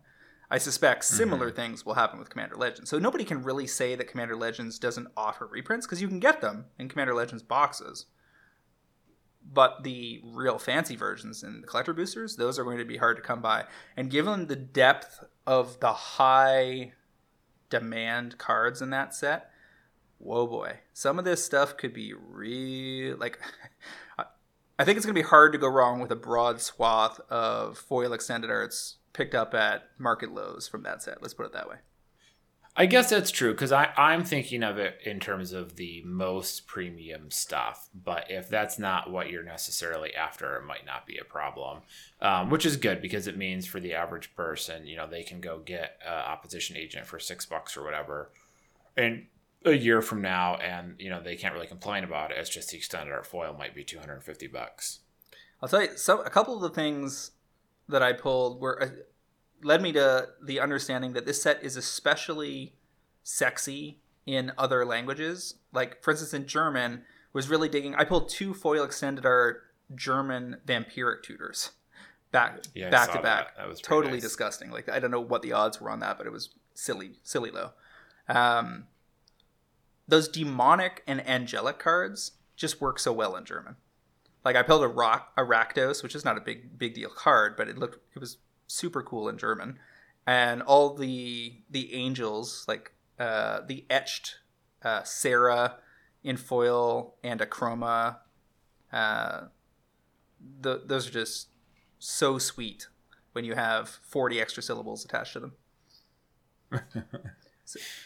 I 0.50 0.58
suspect 0.58 1.04
mm-hmm. 1.04 1.16
similar 1.16 1.52
things 1.52 1.86
will 1.86 1.95
happen 1.95 2.20
with 2.20 2.30
Commander 2.30 2.56
Legends. 2.56 2.89
So 2.89 3.00
nobody 3.00 3.26
can 3.26 3.43
really 3.43 3.68
say 3.68 3.95
that 3.95 4.08
Commander 4.08 4.36
Legends 4.36 4.80
doesn't 4.80 5.10
offer 5.18 5.45
reprints 5.45 5.86
because 5.86 6.02
you 6.02 6.08
can 6.08 6.20
get 6.20 6.41
them 6.41 6.66
in 6.78 6.88
Commander 6.88 7.14
Legends 7.14 7.43
boxes 7.43 8.06
but 9.52 9.84
the 9.84 10.22
real 10.24 10.60
fancy 10.60 10.95
versions 10.95 11.43
and 11.43 11.64
the 11.64 11.68
collector 11.68 11.93
boosters, 11.93 12.36
those 12.36 12.60
are 12.60 12.64
going 12.64 12.78
to 12.78 12.86
be 12.86 12.97
hard 12.97 13.18
to 13.18 13.24
come 13.24 13.41
by. 13.41 13.66
And 13.97 14.10
given 14.10 14.47
the 14.47 14.56
depth 14.56 15.24
of 15.47 15.80
the 15.80 15.93
high 15.93 16.93
demand 17.70 18.38
cards 18.38 18.82
in 18.82 18.89
that 18.91 19.14
set, 19.14 19.50
whoa 20.20 20.45
boy, 20.45 20.80
some 20.93 21.17
of 21.17 21.26
this 21.26 21.43
stuff 21.43 21.78
could 21.78 21.93
be 21.93 22.13
real. 22.13 23.17
Like, 23.17 23.39
I 24.80 24.86
think 24.86 24.97
it's 24.97 25.05
going 25.05 25.15
to 25.15 25.22
be 25.22 25.28
hard 25.28 25.51
to 25.53 25.57
go 25.57 25.67
wrong 25.67 25.99
with 25.99 26.11
a 26.11 26.15
broad 26.15 26.61
swath 26.61 27.20
of 27.30 27.78
foil 27.78 28.13
extended 28.13 28.49
arts 28.49 28.97
picked 29.11 29.36
up 29.36 29.53
at 29.53 29.89
market 29.97 30.32
lows 30.32 30.67
from 30.67 30.84
that 30.84 31.01
set. 31.01 31.22
Let's 31.22 31.34
put 31.34 31.47
it 31.47 31.53
that 31.53 31.67
way. 31.67 31.78
I 32.76 32.86
guess 32.86 33.09
that's 33.09 33.32
true 33.32 33.51
because 33.51 33.74
I'm 33.74 34.24
thinking 34.24 34.63
of 34.63 34.78
it 34.78 34.99
in 35.03 35.20
terms 35.20 35.51
of 35.51 35.76
the 35.76 36.01
most 36.05 36.65
premium 36.65 37.30
stuff. 37.30 37.89
But 37.93 38.28
if 38.30 38.47
that's 38.47 38.80
not 38.80 39.11
what 39.11 39.30
you're 39.30 39.43
necessarily 39.43 40.15
after, 40.15 40.55
it 40.55 40.65
might 40.65 40.86
not 40.86 41.05
be 41.05 41.17
a 41.17 41.26
problem, 41.26 41.80
um, 42.22 42.49
which 42.49 42.65
is 42.65 42.78
good 42.78 43.01
because 43.01 43.28
it 43.28 43.36
means 43.36 43.65
for 43.65 43.82
the 43.82 43.93
average 43.93 44.34
person, 44.34 44.88
you 44.88 44.95
know, 44.95 45.07
they 45.07 45.24
can 45.24 45.41
go 45.41 45.59
get 45.59 45.99
an 46.05 46.13
opposition 46.13 46.78
agent 46.78 47.05
for 47.05 47.20
six 47.20 47.45
bucks 47.45 47.76
or 47.76 47.84
whatever, 47.84 48.32
and 48.95 49.26
a 49.66 49.74
year 49.74 50.01
from 50.01 50.22
now, 50.22 50.55
and 50.55 50.95
you 50.99 51.10
know 51.10 51.22
they 51.22 51.36
can't 51.36 51.53
really 51.53 51.68
complain 51.68 52.03
about 52.03 52.32
it. 52.32 52.38
It's 52.38 52.49
just 52.49 52.70
the 52.72 52.78
extended 52.78 53.12
art 53.14 53.28
foil 53.28 53.55
might 53.57 53.76
be 53.76 53.84
250 53.84 54.47
bucks. 54.47 54.99
I'll 55.62 55.70
tell 55.70 55.82
you, 55.84 55.97
so 55.97 56.22
a 56.22 56.30
couple 56.30 56.55
of 56.55 56.62
the 56.62 56.70
things 56.70 57.32
that 57.88 58.01
I 58.01 58.14
pulled 58.14 58.62
were 58.62 58.82
uh, 58.82 58.88
led 59.64 59.82
me 59.82 59.91
to 59.93 60.30
the 60.41 60.60
understanding 60.60 61.14
that 61.14 61.26
this 61.26 61.41
set 61.41 61.62
is 61.64 61.76
especially 61.76 62.76
sexy 63.24 63.99
in 64.26 64.51
other 64.57 64.86
languages. 64.86 65.55
Like, 65.74 66.01
for 66.01 66.12
instance, 66.12 66.34
in 66.34 66.47
German, 66.47 67.03
was 67.34 67.49
really 67.49 67.68
digging. 67.68 67.95
I 67.95 68.05
pulled 68.05 68.30
two 68.30 68.53
foil 68.53 68.84
extended 68.84 69.26
art 69.26 69.64
German 69.95 70.57
vampiric 70.66 71.24
tutors 71.24 71.72
back 72.32 72.60
Yeah, 72.74 72.89
back 72.89 73.12
to 73.12 73.22
back. 73.22 73.55
that. 73.55 73.57
That 73.57 73.68
was 73.68 73.82
totally 73.82 74.14
nice. 74.14 74.22
disgusting. 74.22 74.72
Like, 74.72 74.88
I 74.88 74.99
don't 74.99 75.12
know 75.12 75.20
what 75.20 75.41
the 75.41 75.51
odds 75.53 75.82
were 75.82 75.89
on 75.89 75.99
that, 75.99 76.18
but 76.18 76.28
it 76.28 76.32
was 76.32 76.49
silly, 76.76 77.14
silly 77.24 77.51
low. 77.51 77.72
Um, 78.28 78.86
those 80.10 80.28
demonic 80.28 81.03
and 81.07 81.26
angelic 81.28 81.80
cards 81.80 82.32
just 82.55 82.82
work 82.82 82.99
so 82.99 83.14
well 83.14 83.36
in 83.36 83.45
German. 83.45 83.76
Like 84.43 84.55
I 84.55 84.64
pulled 84.64 84.84
a 84.84 84.88
rock 84.88 85.32
a 85.38 85.43
Rakdos, 85.43 86.01
which 86.01 86.16
is 86.16 86.26
not 86.26 86.38
a 86.38 86.41
big 86.41 86.78
big 86.78 86.93
deal 86.95 87.10
card, 87.10 87.55
but 87.55 87.68
it 87.68 87.78
looked 87.78 87.99
it 88.16 88.20
was 88.20 88.38
super 88.68 89.03
cool 89.03 89.30
in 89.30 89.38
German, 89.38 89.78
and 90.26 90.62
all 90.62 90.93
the 90.93 91.62
the 91.70 91.93
angels 91.93 92.66
like 92.68 92.93
uh, 93.20 93.62
the 93.68 93.86
etched 93.89 94.39
uh, 94.84 95.03
Sarah 95.03 95.76
in 96.24 96.38
foil 96.38 97.16
and 97.24 97.39
Akroma. 97.39 98.18
Uh, 98.91 99.41
the, 100.62 100.82
those 100.86 101.07
are 101.07 101.12
just 101.12 101.49
so 101.99 102.38
sweet 102.38 102.88
when 103.34 103.43
you 103.45 103.55
have 103.55 103.89
forty 103.89 104.39
extra 104.39 104.64
syllables 104.64 105.05
attached 105.05 105.34
to 105.34 105.39
them. 105.39 105.53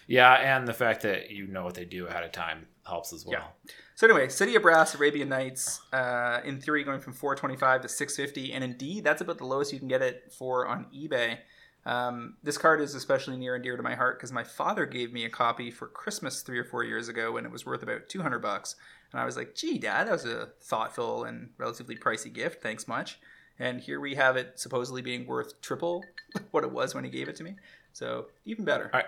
Yeah, 0.08 0.34
and 0.34 0.68
the 0.68 0.74
fact 0.74 1.02
that 1.04 1.32
you 1.32 1.48
know 1.48 1.64
what 1.64 1.74
they 1.74 1.86
do 1.86 2.08
ahead 2.08 2.24
of 2.24 2.32
time 2.32 2.68
helps 2.86 3.14
as 3.14 3.26
well. 3.26 3.40
Yeah. 3.40 3.72
So 3.96 4.08
anyway, 4.08 4.28
City 4.30 4.56
of 4.56 4.64
Brass, 4.64 4.96
Arabian 4.96 5.30
Nights, 5.30 5.82
uh, 5.94 6.42
in 6.44 6.60
theory 6.60 6.84
going 6.84 7.00
from 7.00 7.14
425 7.14 7.82
to 7.82 7.90
650, 7.90 8.54
and 8.54 8.64
indeed 8.64 9.04
that's 9.04 9.22
about 9.22 9.38
the 9.38 9.46
lowest 9.46 9.72
you 9.72 9.80
can 9.80 9.88
get 9.88 10.02
it 10.02 10.34
for 10.38 10.68
on 10.68 10.88
eBay. 10.94 11.38
Um, 11.86 12.38
this 12.42 12.58
card 12.58 12.82
is 12.82 12.96
especially 12.96 13.38
near 13.38 13.56
and 13.56 13.64
dear 13.64 13.76
to 13.76 13.84
my 13.84 13.96
heart 13.96 14.18
because 14.18 14.32
my 14.32 14.44
father 14.44 14.86
gave 14.86 15.12
me 15.12 15.26
a 15.26 15.30
copy 15.30 15.70
for 15.70 15.88
Christmas 15.88 16.42
three 16.42 16.58
or 16.58 16.64
four 16.64 16.84
years 16.84 17.10
ago 17.10 17.34
when 17.34 17.46
it 17.46 17.52
was 17.52 17.66
worth 17.66 17.84
about 17.84 18.08
200 18.10 18.40
bucks, 18.40 18.76
and 19.12 19.20
I 19.20 19.26
was 19.26 19.36
like, 19.36 19.54
"Gee, 19.56 19.78
Dad, 19.78 20.08
that 20.08 20.12
was 20.12 20.26
a 20.26 20.50
thoughtful 20.62 21.26
and 21.26 21.50
relatively 21.58 21.96
pricey 21.98 22.32
gift. 22.32 22.62
Thanks 22.64 22.88
much." 22.88 23.20
And 23.60 23.80
here 23.80 24.00
we 24.00 24.16
have 24.16 24.36
it 24.36 24.60
supposedly 24.60 25.02
being 25.02 25.28
worth 25.28 25.62
triple 25.62 26.04
what 26.52 26.64
it 26.64 26.72
was 26.72 26.96
when 26.96 27.04
he 27.04 27.10
gave 27.10 27.30
it 27.30 27.36
to 27.38 27.44
me. 27.44 27.56
So 27.92 28.28
even 28.46 28.66
better. 28.66 28.90
I- 28.94 29.04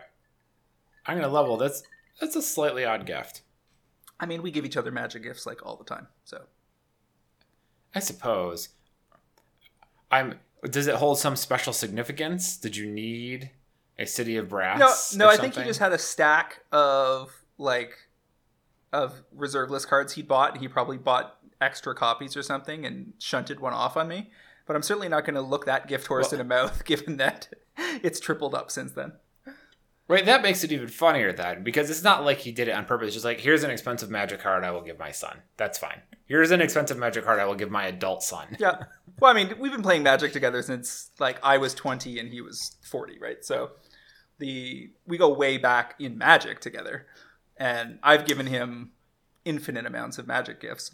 I'm 1.06 1.18
gonna 1.18 1.32
level. 1.32 1.58
That's 1.58 1.84
that's 2.20 2.36
a 2.36 2.41
slightly 2.41 2.86
odd 2.86 3.06
gift. 3.06 3.41
I 4.20 4.26
mean, 4.26 4.41
we 4.41 4.51
give 4.51 4.66
each 4.66 4.78
other 4.78 4.91
magic 4.91 5.24
gifts 5.24 5.45
like 5.45 5.66
all 5.66 5.76
the 5.76 5.84
time. 5.84 6.08
So 6.24 6.43
I 7.93 7.99
suppose. 7.99 8.70
I'm. 10.12 10.39
Does 10.64 10.88
it 10.88 10.95
hold 10.95 11.20
some 11.20 11.36
special 11.36 11.74
significance? 11.74 12.58
Did 12.58 12.76
you 12.76 12.89
need 12.89 13.51
a 13.99 14.06
city 14.06 14.38
of 14.38 14.49
brass? 14.49 15.16
No, 15.16 15.26
no, 15.26 15.32
I 15.32 15.38
think 15.38 15.56
he 15.56 15.64
just 15.64 15.80
had 15.80 15.91
a 15.93 15.97
stack 15.97 16.64
of 16.72 17.32
like 17.58 17.93
of 18.91 19.24
reserve 19.32 19.70
list 19.70 19.88
cards 19.89 20.14
he 20.14 20.22
bought. 20.22 20.58
He 20.58 20.68
probably 20.68 20.97
bought 20.97 21.38
extra 21.62 21.93
copies 21.93 22.36
or 22.36 22.43
something 22.43 22.86
and 22.86 23.14
shunted 23.20 23.60
one 23.60 23.74
off 23.74 23.97
on 23.97 24.08
me. 24.08 24.32
But 24.66 24.76
I'm 24.76 24.82
certainly 24.82 25.10
not 25.10 25.26
going 25.26 25.36
to 25.36 25.41
look 25.41 25.66
that 25.66 25.88
gift 25.88 26.08
horse 26.08 26.32
Well- 26.32 26.41
in 26.41 26.47
the 26.47 26.56
mouth, 26.56 26.86
given 26.86 27.18
that 27.18 27.49
it's 27.78 28.20
tripled 28.20 28.56
up 28.56 28.72
since 28.72 28.93
then. 28.93 29.14
Right, 30.08 30.26
that 30.28 30.43
makes 30.43 30.64
it 30.64 30.72
even 30.72 30.88
funnier 30.88 31.34
then, 31.34 31.64
because 31.64 31.89
it's 31.89 32.03
not 32.03 32.24
like 32.24 32.38
he 32.38 32.51
did 32.51 32.68
it 32.68 32.76
on 32.76 32.86
purpose. 32.86 33.14
Just 33.14 33.26
like, 33.26 33.39
here's 33.39 33.64
an 33.64 33.72
expensive 33.72 34.12
magic 34.12 34.39
card 34.39 34.64
I 34.64 34.70
will 34.70 34.82
give 34.84 34.99
my 34.99 35.12
son. 35.12 35.39
That's 35.58 35.80
fine. 35.80 36.01
Here's 36.28 36.51
an 36.51 36.62
expensive 36.62 36.97
magic 36.97 37.26
card 37.26 37.39
I 37.39 37.45
will 37.45 37.56
give 37.56 37.72
my 37.72 37.88
adult 37.88 38.22
son. 38.22 38.56
Yeah. 38.60 38.84
Well, 39.20 39.32
I 39.32 39.34
mean, 39.34 39.56
we've 39.60 39.72
been 39.72 39.82
playing 39.82 40.03
Magic 40.03 40.34
together 40.34 40.62
since 40.62 41.10
like 41.20 41.39
I 41.41 41.58
was 41.58 41.74
20 41.74 42.20
and 42.20 42.30
he 42.30 42.41
was 42.41 42.76
40, 42.84 43.18
right? 43.20 43.43
So 43.45 43.72
the 44.39 44.91
we 45.08 45.18
go 45.18 45.34
way 45.34 45.58
back 45.58 45.95
in 45.99 46.18
Magic 46.18 46.60
together, 46.60 47.08
and 47.58 47.97
I've 48.03 48.26
given 48.26 48.45
him 48.47 48.91
infinite 49.45 49.86
amounts 49.86 50.18
of 50.18 50.28
Magic 50.28 50.60
gifts. 50.60 50.91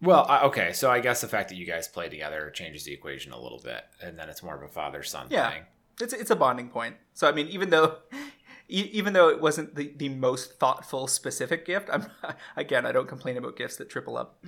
Well, 0.00 0.26
I- 0.28 0.42
okay, 0.46 0.72
so 0.72 0.90
I 0.90 1.00
guess 1.00 1.20
the 1.20 1.28
fact 1.28 1.48
that 1.50 1.56
you 1.56 1.66
guys 1.66 1.86
play 1.86 2.08
together 2.08 2.50
changes 2.50 2.84
the 2.84 2.92
equation 2.92 3.32
a 3.32 3.38
little 3.40 3.60
bit, 3.62 3.84
and 4.00 4.18
then 4.18 4.28
it's 4.28 4.42
more 4.42 4.56
of 4.56 4.62
a 4.62 4.68
father 4.72 5.02
son 5.02 5.28
Yeah. 5.30 5.50
thing. 5.50 5.62
It's 6.00 6.12
it's 6.12 6.30
a 6.30 6.36
bonding 6.36 6.68
point. 6.68 6.96
So 7.14 7.28
I 7.28 7.32
mean, 7.32 7.48
even 7.48 7.70
though 7.70 7.96
even 8.68 9.12
though 9.12 9.28
it 9.28 9.40
wasn't 9.40 9.74
the, 9.74 9.92
the 9.96 10.08
most 10.08 10.58
thoughtful 10.58 11.06
specific 11.06 11.64
gift, 11.64 11.88
I'm 11.92 12.06
again 12.56 12.86
I 12.86 12.92
don't 12.92 13.08
complain 13.08 13.36
about 13.36 13.56
gifts 13.56 13.76
that 13.76 13.90
triple 13.90 14.16
up. 14.16 14.44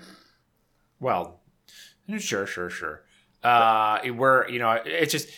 Well, 1.00 1.40
sure, 2.18 2.46
sure, 2.46 2.70
sure. 2.70 3.04
Uh, 3.42 3.98
we're 4.14 4.48
you 4.48 4.58
know, 4.58 4.78
it's 4.84 5.12
just. 5.12 5.28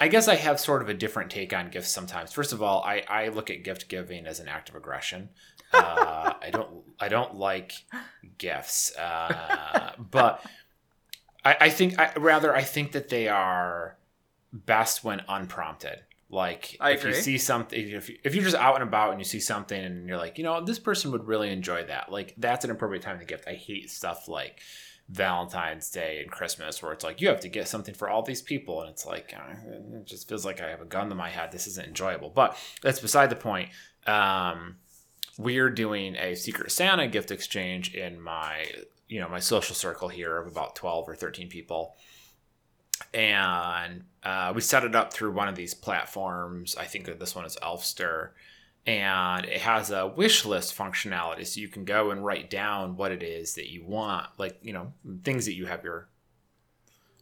I 0.00 0.08
guess 0.08 0.26
I 0.26 0.34
have 0.34 0.58
sort 0.58 0.82
of 0.82 0.88
a 0.88 0.94
different 0.94 1.30
take 1.30 1.52
on 1.54 1.70
gifts 1.70 1.90
sometimes. 1.90 2.32
First 2.32 2.52
of 2.52 2.60
all, 2.60 2.82
I, 2.82 3.04
I 3.08 3.28
look 3.28 3.50
at 3.50 3.62
gift 3.62 3.88
giving 3.88 4.26
as 4.26 4.40
an 4.40 4.48
act 4.48 4.68
of 4.68 4.74
aggression. 4.74 5.28
Uh, 5.72 6.32
I 6.42 6.50
don't 6.50 6.68
I 6.98 7.08
don't 7.08 7.36
like 7.36 7.72
gifts, 8.36 8.96
uh, 8.96 9.92
but 9.98 10.44
I, 11.44 11.56
I 11.62 11.70
think 11.70 11.98
I, 11.98 12.12
rather 12.16 12.54
I 12.54 12.62
think 12.62 12.92
that 12.92 13.08
they 13.10 13.28
are 13.28 13.96
best 14.52 15.04
when 15.04 15.22
unprompted. 15.28 16.00
Like 16.30 16.78
I 16.80 16.92
if 16.92 17.04
you 17.04 17.12
see 17.12 17.36
something, 17.36 17.78
if 17.78 18.08
you, 18.08 18.16
if 18.24 18.34
you're 18.34 18.44
just 18.44 18.56
out 18.56 18.76
and 18.76 18.82
about 18.82 19.10
and 19.10 19.20
you 19.20 19.24
see 19.24 19.38
something 19.38 19.78
and 19.78 20.08
you're 20.08 20.16
like, 20.16 20.38
you 20.38 20.44
know, 20.44 20.64
this 20.64 20.78
person 20.78 21.12
would 21.12 21.26
really 21.26 21.50
enjoy 21.50 21.84
that. 21.84 22.10
Like 22.10 22.34
that's 22.38 22.64
an 22.64 22.70
appropriate 22.70 23.02
time 23.02 23.18
to 23.18 23.26
gift. 23.26 23.46
I 23.46 23.52
hate 23.52 23.90
stuff 23.90 24.28
like 24.28 24.60
Valentine's 25.10 25.90
Day 25.90 26.20
and 26.22 26.30
Christmas 26.30 26.82
where 26.82 26.92
it's 26.94 27.04
like 27.04 27.20
you 27.20 27.28
have 27.28 27.40
to 27.40 27.50
get 27.50 27.68
something 27.68 27.94
for 27.94 28.08
all 28.08 28.22
these 28.22 28.40
people 28.40 28.80
and 28.80 28.88
it's 28.88 29.04
like 29.04 29.34
uh, 29.36 29.52
it 29.98 30.06
just 30.06 30.26
feels 30.26 30.46
like 30.46 30.62
I 30.62 30.70
have 30.70 30.80
a 30.80 30.86
gun 30.86 31.10
to 31.10 31.14
my 31.14 31.28
head. 31.28 31.52
This 31.52 31.66
isn't 31.66 31.86
enjoyable. 31.86 32.30
But 32.30 32.56
that's 32.80 33.00
beside 33.00 33.28
the 33.28 33.36
point. 33.36 33.68
Um, 34.06 34.76
we're 35.36 35.68
doing 35.68 36.16
a 36.16 36.34
Secret 36.34 36.72
Santa 36.72 37.08
gift 37.08 37.30
exchange 37.30 37.94
in 37.94 38.18
my 38.18 38.66
you 39.06 39.20
know 39.20 39.28
my 39.28 39.40
social 39.40 39.74
circle 39.74 40.08
here 40.08 40.38
of 40.38 40.46
about 40.46 40.76
12 40.76 41.10
or 41.10 41.14
13 41.14 41.48
people 41.50 41.94
and 43.14 44.04
uh, 44.22 44.52
we 44.54 44.60
set 44.60 44.84
it 44.84 44.94
up 44.94 45.12
through 45.12 45.32
one 45.32 45.48
of 45.48 45.54
these 45.54 45.74
platforms. 45.74 46.76
I 46.76 46.84
think 46.84 47.06
this 47.18 47.34
one 47.34 47.44
is 47.44 47.56
elfster. 47.62 48.30
And 48.84 49.44
it 49.44 49.60
has 49.60 49.90
a 49.90 50.08
wish 50.08 50.44
list 50.44 50.76
functionality 50.76 51.46
so 51.46 51.60
you 51.60 51.68
can 51.68 51.84
go 51.84 52.10
and 52.10 52.24
write 52.24 52.50
down 52.50 52.96
what 52.96 53.12
it 53.12 53.22
is 53.22 53.54
that 53.54 53.70
you 53.70 53.84
want 53.84 54.26
like 54.38 54.58
you 54.60 54.72
know 54.72 54.92
things 55.22 55.46
that 55.46 55.54
you 55.54 55.66
have 55.66 55.84
your 55.84 56.08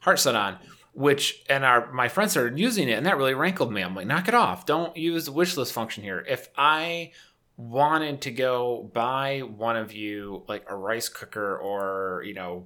heart 0.01 0.19
set 0.19 0.35
on 0.35 0.57
which 0.95 1.45
and 1.51 1.63
our 1.63 1.93
my 1.93 2.09
friends 2.09 2.31
started 2.31 2.59
using 2.59 2.89
it 2.89 2.93
and 2.93 3.05
that 3.05 3.19
really 3.19 3.35
rankled 3.35 3.71
me. 3.71 3.83
I'm 3.83 3.95
like 3.95 4.07
knock 4.07 4.27
it 4.27 4.33
off. 4.33 4.65
Don't 4.65 4.97
use 4.97 5.27
the 5.27 5.33
wish 5.33 5.57
list 5.59 5.75
function 5.75 6.03
here. 6.03 6.25
If 6.27 6.49
i 6.57 7.13
wanted 7.57 8.23
to 8.23 8.31
go 8.31 8.91
buy 8.95 9.41
one 9.41 9.77
of 9.77 9.93
you 9.93 10.43
like 10.49 10.65
a 10.71 10.75
rice 10.75 11.11
cooker 11.11 11.59
or 11.59 12.23
you 12.25 12.33
know 12.33 12.65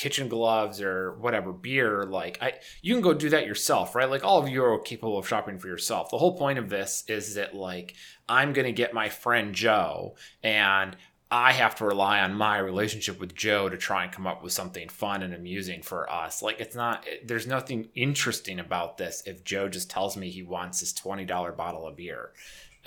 kitchen 0.00 0.28
gloves 0.28 0.80
or 0.80 1.12
whatever 1.18 1.52
beer 1.52 2.04
like 2.04 2.38
i 2.40 2.54
you 2.80 2.94
can 2.94 3.02
go 3.02 3.12
do 3.12 3.28
that 3.28 3.44
yourself 3.44 3.94
right? 3.94 4.08
Like 4.08 4.24
all 4.24 4.38
of 4.38 4.48
you 4.48 4.64
are 4.64 4.78
capable 4.78 5.18
of 5.18 5.28
shopping 5.28 5.58
for 5.58 5.68
yourself. 5.68 6.08
The 6.08 6.16
whole 6.16 6.38
point 6.38 6.58
of 6.58 6.70
this 6.70 7.04
is 7.06 7.34
that 7.34 7.54
like 7.54 7.92
i'm 8.26 8.54
going 8.54 8.64
to 8.64 8.72
get 8.72 8.94
my 8.94 9.10
friend 9.10 9.54
joe 9.54 10.14
and 10.42 10.96
i 11.30 11.52
have 11.52 11.74
to 11.74 11.84
rely 11.84 12.20
on 12.20 12.32
my 12.32 12.56
relationship 12.56 13.20
with 13.20 13.34
joe 13.34 13.68
to 13.68 13.76
try 13.76 14.04
and 14.04 14.10
come 14.10 14.26
up 14.26 14.42
with 14.42 14.54
something 14.54 14.88
fun 14.88 15.22
and 15.22 15.34
amusing 15.34 15.82
for 15.82 16.10
us. 16.10 16.40
Like 16.40 16.60
it's 16.60 16.74
not 16.74 17.04
there's 17.22 17.46
nothing 17.46 17.90
interesting 17.94 18.58
about 18.58 18.96
this 18.96 19.22
if 19.26 19.44
joe 19.44 19.68
just 19.68 19.90
tells 19.90 20.16
me 20.16 20.30
he 20.30 20.42
wants 20.42 20.80
this 20.80 20.94
$20 20.94 21.54
bottle 21.58 21.86
of 21.86 21.96
beer. 21.96 22.30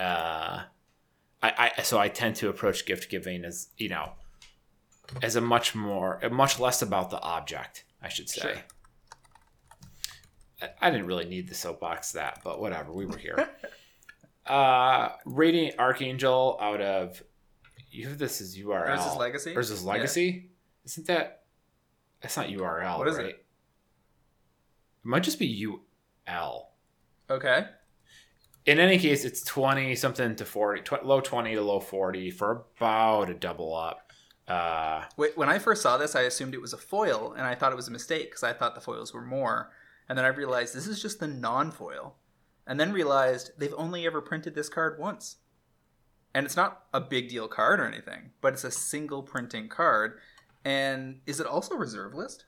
Uh 0.00 0.64
I, 1.44 1.70
I 1.78 1.82
so 1.82 1.96
i 1.96 2.08
tend 2.08 2.34
to 2.36 2.48
approach 2.48 2.86
gift 2.86 3.08
giving 3.08 3.44
as 3.44 3.68
you 3.76 3.90
know 3.90 4.14
as 5.22 5.36
a 5.36 5.40
much 5.40 5.74
more 5.74 6.20
much 6.30 6.58
less 6.58 6.82
about 6.82 7.10
the 7.10 7.20
object 7.20 7.84
i 8.02 8.08
should 8.08 8.28
say 8.28 8.40
Sure. 10.60 10.68
I, 10.80 10.90
didn't 10.90 11.06
really 11.06 11.26
need 11.26 11.48
the 11.48 11.54
soapbox 11.54 12.12
that 12.12 12.40
but 12.42 12.60
whatever 12.60 12.92
we 12.92 13.04
were 13.06 13.16
here 13.18 13.48
uh 14.46 15.10
radiant 15.24 15.78
archangel 15.78 16.56
out 16.60 16.80
of 16.80 17.22
you 17.90 18.08
have 18.08 18.18
this 18.18 18.40
as 18.40 18.56
url 18.56 18.86
Urza's 18.96 19.16
Legacy? 19.16 19.54
Urza's 19.54 19.84
legacy 19.84 20.50
isn't 20.84 21.06
that 21.06 21.42
that's 22.20 22.36
not 22.36 22.46
url 22.48 22.98
What 22.98 23.08
is 23.08 23.16
right 23.16 23.26
it? 23.26 23.34
it 23.36 23.46
might 25.04 25.22
just 25.22 25.38
be 25.38 25.66
ul 26.26 26.70
Okay. 27.30 27.66
in 28.66 28.78
any 28.78 28.98
case 28.98 29.24
it's 29.24 29.42
20 29.44 29.94
something 29.96 30.36
to 30.36 30.44
40 30.44 30.82
tw- 30.82 31.04
low 31.04 31.20
20 31.20 31.54
to 31.54 31.62
low 31.62 31.80
40 31.80 32.30
for 32.30 32.64
about 32.78 33.28
a 33.30 33.34
double 33.34 33.74
up 33.74 34.03
uh 34.48 35.04
when 35.16 35.48
I 35.48 35.58
first 35.58 35.82
saw 35.82 35.96
this, 35.96 36.14
I 36.14 36.22
assumed 36.22 36.54
it 36.54 36.60
was 36.60 36.72
a 36.72 36.78
foil, 36.78 37.32
and 37.36 37.46
I 37.46 37.54
thought 37.54 37.72
it 37.72 37.76
was 37.76 37.88
a 37.88 37.92
mistake 37.92 38.30
because 38.30 38.42
I 38.42 38.52
thought 38.52 38.74
the 38.74 38.80
foils 38.80 39.12
were 39.14 39.22
more. 39.24 39.70
And 40.08 40.18
then 40.18 40.24
I 40.26 40.28
realized 40.28 40.74
this 40.74 40.86
is 40.86 41.00
just 41.00 41.18
the 41.20 41.26
non-foil, 41.26 42.14
and 42.66 42.78
then 42.78 42.92
realized 42.92 43.52
they've 43.56 43.72
only 43.78 44.06
ever 44.06 44.20
printed 44.20 44.54
this 44.54 44.68
card 44.68 44.98
once. 44.98 45.36
And 46.34 46.44
it's 46.44 46.56
not 46.56 46.84
a 46.92 47.00
big 47.00 47.28
deal 47.28 47.48
card 47.48 47.80
or 47.80 47.86
anything, 47.86 48.32
but 48.40 48.52
it's 48.52 48.64
a 48.64 48.70
single 48.70 49.22
printing 49.22 49.68
card. 49.68 50.18
And 50.64 51.20
is 51.26 51.40
it 51.40 51.46
also 51.46 51.74
reserve 51.76 52.12
list? 52.14 52.44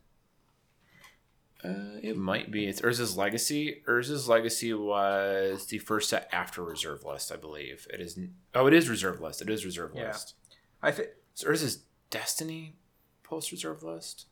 Uh, 1.64 1.97
it 2.03 2.16
might 2.16 2.51
be. 2.51 2.66
It's 2.66 2.80
Urza's 2.82 3.16
Legacy. 3.16 3.82
Urza's 3.88 4.28
Legacy 4.28 4.74
was 4.74 5.66
the 5.66 5.78
first 5.78 6.11
set 6.11 6.28
after 6.32 6.62
Reserve 6.62 7.05
List, 7.05 7.32
I 7.32 7.36
believe. 7.36 7.86
It 7.92 8.01
is. 8.01 8.18
Oh, 8.55 8.66
it 8.66 8.74
is 8.74 8.88
Reserve 8.88 9.20
List. 9.20 9.40
It 9.40 9.49
is 9.49 9.64
Reserve 9.64 9.92
Yeah. 9.94 10.09
List. 10.09 10.34
I 10.82 10.90
th- 10.92 11.09
Is 11.34 11.44
Urza's 11.44 11.78
Destiny 12.11 12.76
post 13.22 13.52
Reserve 13.52 13.82
List? 13.82 14.26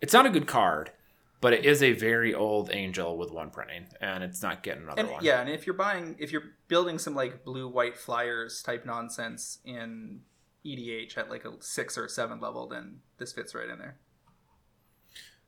It's 0.00 0.12
not 0.12 0.26
a 0.26 0.30
good 0.30 0.46
card, 0.46 0.92
but 1.40 1.52
it 1.52 1.64
is 1.64 1.82
a 1.82 1.92
very 1.92 2.34
old 2.34 2.70
angel 2.72 3.16
with 3.16 3.30
one 3.30 3.50
printing, 3.50 3.88
and 4.00 4.22
it's 4.22 4.42
not 4.42 4.62
getting 4.62 4.84
another 4.84 5.00
and 5.02 5.10
one. 5.10 5.24
yeah, 5.24 5.40
and 5.40 5.50
if 5.50 5.66
you're 5.66 5.74
buying, 5.74 6.16
if 6.18 6.32
you're 6.32 6.54
building 6.68 6.98
some 6.98 7.14
like 7.14 7.44
blue 7.44 7.68
white 7.68 7.96
flyers 7.96 8.62
type 8.62 8.86
nonsense 8.86 9.58
in 9.64 10.20
EDH 10.64 11.16
at 11.16 11.30
like 11.30 11.44
a 11.44 11.52
six 11.60 11.96
or 11.96 12.08
seven 12.08 12.40
level, 12.40 12.68
then 12.68 13.00
this 13.18 13.32
fits 13.32 13.54
right 13.54 13.68
in 13.68 13.78
there. 13.78 13.96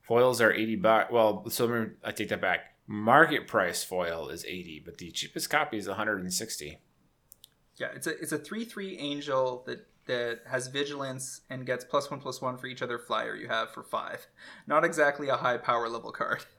Foils 0.00 0.40
are 0.40 0.52
80 0.52 0.76
bucks. 0.76 1.12
Well, 1.12 1.48
so 1.48 1.90
I 2.04 2.10
take 2.10 2.28
that 2.30 2.40
back. 2.40 2.74
Market 2.86 3.46
price 3.46 3.84
foil 3.84 4.28
is 4.28 4.44
80, 4.44 4.82
but 4.84 4.98
the 4.98 5.10
cheapest 5.10 5.48
copy 5.48 5.78
is 5.78 5.86
160. 5.86 6.80
Yeah, 7.76 7.86
it's 7.94 8.06
a 8.06 8.18
it's 8.18 8.32
a 8.32 8.38
three 8.38 8.64
three 8.64 8.98
angel 8.98 9.62
that 9.66 9.86
that 10.06 10.40
has 10.46 10.66
vigilance 10.68 11.42
and 11.50 11.64
gets 11.66 11.84
plus 11.84 12.10
one 12.10 12.20
plus 12.20 12.40
one 12.42 12.56
for 12.58 12.66
each 12.66 12.82
other 12.82 12.98
flyer 12.98 13.34
you 13.36 13.48
have 13.48 13.70
for 13.70 13.82
five. 13.82 14.26
Not 14.66 14.84
exactly 14.84 15.28
a 15.28 15.36
high 15.36 15.58
power 15.58 15.88
level 15.88 16.12
card. 16.12 16.44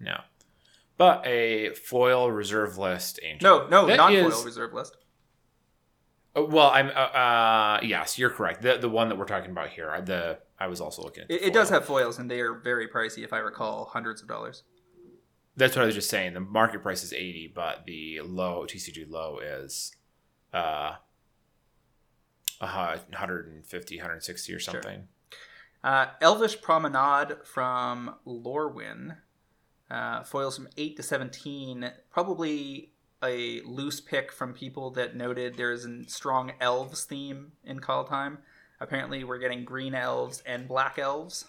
No. 0.00 0.20
But 0.96 1.26
a 1.26 1.70
foil 1.74 2.30
reserve 2.30 2.78
list 2.78 3.18
angel. 3.22 3.62
No, 3.62 3.68
no, 3.68 3.86
That 3.86 3.96
not 3.96 4.12
is- 4.12 4.32
foil 4.32 4.44
reserve 4.44 4.72
list. 4.72 4.96
Uh, 6.36 6.44
Well, 6.44 6.68
I'm. 6.70 6.88
Uh, 6.88 6.90
uh, 6.92 7.80
yes, 7.82 8.16
you're 8.18 8.30
correct. 8.30 8.62
The 8.62 8.78
the 8.78 8.88
one 8.88 9.08
that 9.08 9.18
we're 9.18 9.24
talking 9.24 9.50
about 9.50 9.70
here. 9.70 9.90
I- 9.90 10.00
The 10.00 10.38
I 10.60 10.66
was 10.68 10.80
also 10.80 11.02
looking 11.02 11.24
at. 11.24 11.30
It, 11.30 11.42
it 11.42 11.52
does 11.52 11.68
have 11.70 11.84
foils, 11.84 12.18
and 12.18 12.30
they 12.30 12.40
are 12.40 12.54
very 12.54 12.86
pricey, 12.88 13.24
if 13.24 13.32
I 13.32 13.38
recall, 13.38 13.86
hundreds 13.92 14.22
of 14.22 14.28
dollars. 14.28 14.62
That's 15.56 15.74
what 15.74 15.82
I 15.82 15.86
was 15.86 15.94
just 15.96 16.10
saying. 16.10 16.34
The 16.34 16.40
market 16.40 16.82
price 16.82 17.02
is 17.02 17.12
eighty, 17.12 17.50
but 17.52 17.84
the 17.86 18.20
low 18.20 18.66
TCG 18.68 19.08
low 19.10 19.38
is, 19.40 19.96
uh, 20.52 20.92
hu- 22.66 22.66
150, 22.66 23.96
160 23.96 24.54
or 24.54 24.58
Sure. 24.58 24.72
something. 24.74 25.08
Uh, 25.84 26.06
Elvish 26.20 26.60
Promenade 26.60 27.38
from 27.44 28.16
Lorwyn. 28.26 29.18
Uh, 29.90 30.22
foils 30.24 30.56
from 30.56 30.68
8 30.76 30.96
to 30.96 31.02
17. 31.02 31.92
Probably 32.10 32.90
a 33.22 33.60
loose 33.62 34.00
pick 34.00 34.30
from 34.32 34.52
people 34.52 34.90
that 34.90 35.16
noted 35.16 35.56
there's 35.56 35.84
a 35.84 36.04
strong 36.08 36.52
elves 36.60 37.04
theme 37.04 37.52
in 37.64 37.80
Kaldheim. 37.80 38.38
Apparently, 38.80 39.24
we're 39.24 39.38
getting 39.38 39.64
green 39.64 39.94
elves 39.94 40.42
and 40.46 40.68
black 40.68 40.98
elves. 40.98 41.44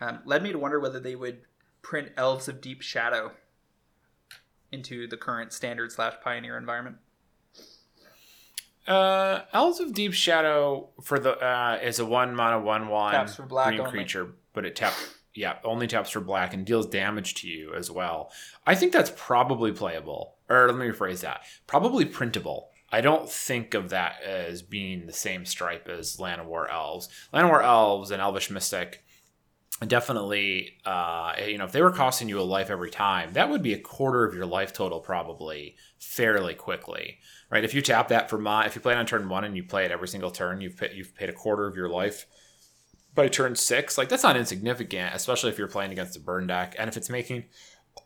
Um, 0.00 0.20
led 0.24 0.42
me 0.42 0.52
to 0.52 0.58
wonder 0.58 0.80
whether 0.80 0.98
they 1.00 1.14
would 1.14 1.42
print 1.82 2.12
Elves 2.16 2.48
of 2.48 2.60
Deep 2.60 2.82
Shadow 2.82 3.32
into 4.72 5.06
the 5.06 5.16
current 5.16 5.52
standard 5.52 5.92
slash 5.92 6.14
pioneer 6.22 6.56
environment. 6.56 6.96
Uh, 8.90 9.44
Elves 9.52 9.78
of 9.78 9.94
Deep 9.94 10.12
Shadow 10.12 10.88
for 11.00 11.20
the 11.20 11.38
uh 11.38 11.78
is 11.80 12.00
a 12.00 12.04
one 12.06 12.34
mana 12.34 12.58
one 12.60 12.88
one 12.88 13.12
Taps 13.12 13.36
for 13.36 13.44
black 13.44 13.68
green 13.68 13.80
only. 13.80 13.90
creature, 13.92 14.32
but 14.52 14.64
it 14.66 14.74
taps. 14.74 15.14
Yeah, 15.32 15.58
only 15.62 15.86
taps 15.86 16.10
for 16.10 16.20
black 16.20 16.54
and 16.54 16.66
deals 16.66 16.86
damage 16.86 17.36
to 17.36 17.48
you 17.48 17.72
as 17.72 17.88
well. 17.88 18.32
I 18.66 18.74
think 18.74 18.92
that's 18.92 19.12
probably 19.16 19.70
playable. 19.70 20.34
Or 20.48 20.66
let 20.66 20.76
me 20.76 20.86
rephrase 20.86 21.20
that. 21.20 21.42
Probably 21.68 22.04
printable. 22.04 22.70
I 22.90 23.00
don't 23.00 23.30
think 23.30 23.74
of 23.74 23.90
that 23.90 24.20
as 24.22 24.62
being 24.62 25.06
the 25.06 25.12
same 25.12 25.46
stripe 25.46 25.88
as 25.88 26.16
Llanowar 26.16 26.68
Elves. 26.68 27.08
Llanowar 27.32 27.62
Elves 27.62 28.10
and 28.10 28.20
Elvish 28.20 28.50
Mystic 28.50 29.04
definitely 29.86 30.76
uh, 30.84 31.32
you 31.46 31.56
know 31.56 31.64
if 31.64 31.72
they 31.72 31.80
were 31.80 31.90
costing 31.92 32.28
you 32.28 32.38
a 32.38 32.42
life 32.42 32.68
every 32.70 32.90
time 32.90 33.32
that 33.32 33.48
would 33.48 33.62
be 33.62 33.72
a 33.72 33.78
quarter 33.78 34.24
of 34.24 34.34
your 34.34 34.44
life 34.44 34.72
total 34.72 35.00
probably 35.00 35.74
fairly 35.98 36.54
quickly 36.54 37.18
right 37.50 37.64
if 37.64 37.74
you 37.74 37.82
tap 37.82 38.08
that 38.08 38.30
for 38.30 38.38
my 38.38 38.64
if 38.64 38.74
you 38.74 38.80
play 38.80 38.92
it 38.92 38.96
on 38.96 39.06
turn 39.06 39.28
one 39.28 39.44
and 39.44 39.56
you 39.56 39.62
play 39.62 39.84
it 39.84 39.90
every 39.90 40.08
single 40.08 40.30
turn 40.30 40.60
you've 40.60 40.76
paid, 40.76 40.92
you've 40.94 41.14
paid 41.14 41.28
a 41.28 41.32
quarter 41.32 41.66
of 41.66 41.76
your 41.76 41.88
life 41.88 42.26
by 43.14 43.28
turn 43.28 43.54
six 43.54 43.98
like 43.98 44.08
that's 44.08 44.22
not 44.22 44.36
insignificant 44.36 45.14
especially 45.14 45.50
if 45.50 45.58
you're 45.58 45.68
playing 45.68 45.92
against 45.92 46.16
a 46.16 46.20
burn 46.20 46.46
deck 46.46 46.74
and 46.78 46.88
if 46.88 46.96
it's 46.96 47.10
making 47.10 47.44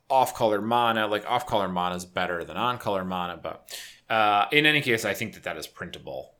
off 0.09 0.35
color 0.35 0.61
mana 0.61 1.07
like 1.07 1.29
off 1.29 1.47
color 1.47 1.69
mana 1.69 1.95
is 1.95 2.05
better 2.05 2.43
than 2.45 2.57
on 2.57 2.79
color 2.79 3.05
mana 3.05 3.39
but 3.41 3.79
uh, 4.11 4.47
in 4.53 4.67
any 4.67 4.81
case 4.81 5.05
i 5.05 5.15
think 5.15 5.35
that 5.35 5.43
that 5.45 5.57
is 5.57 5.67
printable 5.67 6.35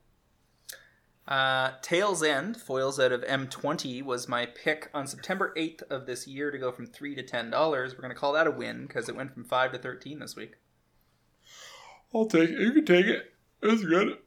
uh, 1.27 1.71
Tale's 1.81 2.21
End, 2.21 2.55
foils 2.55 2.99
out 2.99 3.11
of 3.11 3.21
M20, 3.21 4.03
was 4.03 4.27
my 4.27 4.45
pick 4.45 4.89
on 4.93 5.07
September 5.07 5.53
8th 5.57 5.81
of 5.89 6.05
this 6.05 6.27
year 6.27 6.51
to 6.51 6.57
go 6.59 6.71
from 6.71 6.85
3 6.85 7.15
to 7.15 7.23
$10. 7.23 7.51
We're 7.51 7.87
going 7.95 8.09
to 8.09 8.15
call 8.15 8.33
that 8.33 8.45
a 8.45 8.51
win 8.51 8.85
because 8.85 9.09
it 9.09 9.15
went 9.15 9.33
from 9.33 9.43
5 9.43 9.71
to 9.71 9.77
13 9.79 10.19
this 10.19 10.35
week. 10.35 10.57
I'll 12.13 12.25
take 12.25 12.49
it. 12.49 12.59
You 12.59 12.71
can 12.71 12.85
take 12.85 13.05
it. 13.05 13.33
It's 13.61 13.83
good. 13.83 14.17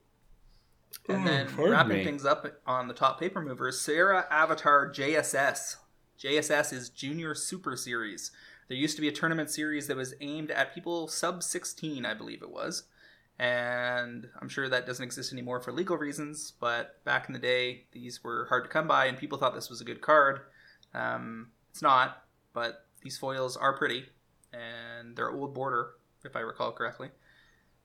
And 1.08 1.26
then 1.26 1.48
oh, 1.58 1.70
wrapping 1.70 1.98
me. 1.98 2.04
things 2.04 2.26
up 2.26 2.46
on 2.66 2.88
the 2.88 2.94
top 2.94 3.18
paper 3.18 3.40
movers, 3.40 3.80
Serra 3.80 4.26
Avatar 4.30 4.90
JSS. 4.90 5.76
JSS 6.20 6.72
is 6.72 6.90
Junior 6.90 7.34
Super 7.34 7.76
Series. 7.76 8.30
There 8.68 8.76
used 8.76 8.96
to 8.96 9.00
be 9.00 9.08
a 9.08 9.12
tournament 9.12 9.50
series 9.50 9.86
that 9.86 9.96
was 9.96 10.14
aimed 10.20 10.50
at 10.50 10.74
people 10.74 11.08
sub 11.08 11.42
16, 11.42 12.04
I 12.04 12.12
believe 12.12 12.42
it 12.42 12.50
was 12.50 12.84
and 13.38 14.28
I'm 14.40 14.48
sure 14.48 14.68
that 14.68 14.86
doesn't 14.86 15.04
exist 15.04 15.32
anymore 15.32 15.60
for 15.60 15.72
legal 15.72 15.96
reasons. 15.96 16.52
But 16.58 17.02
back 17.04 17.28
in 17.28 17.32
the 17.32 17.38
day, 17.38 17.84
these 17.92 18.24
were 18.24 18.46
hard 18.48 18.64
to 18.64 18.70
come 18.70 18.88
by, 18.88 19.06
and 19.06 19.16
people 19.16 19.38
thought 19.38 19.54
this 19.54 19.70
was 19.70 19.80
a 19.80 19.84
good 19.84 20.00
card. 20.00 20.40
Um, 20.92 21.50
it's 21.70 21.82
not, 21.82 22.24
but 22.52 22.86
these 23.02 23.16
foils 23.16 23.56
are 23.56 23.76
pretty, 23.76 24.06
and 24.52 25.14
they're 25.14 25.30
old 25.30 25.54
border, 25.54 25.90
if 26.24 26.34
I 26.34 26.40
recall 26.40 26.72
correctly. 26.72 27.10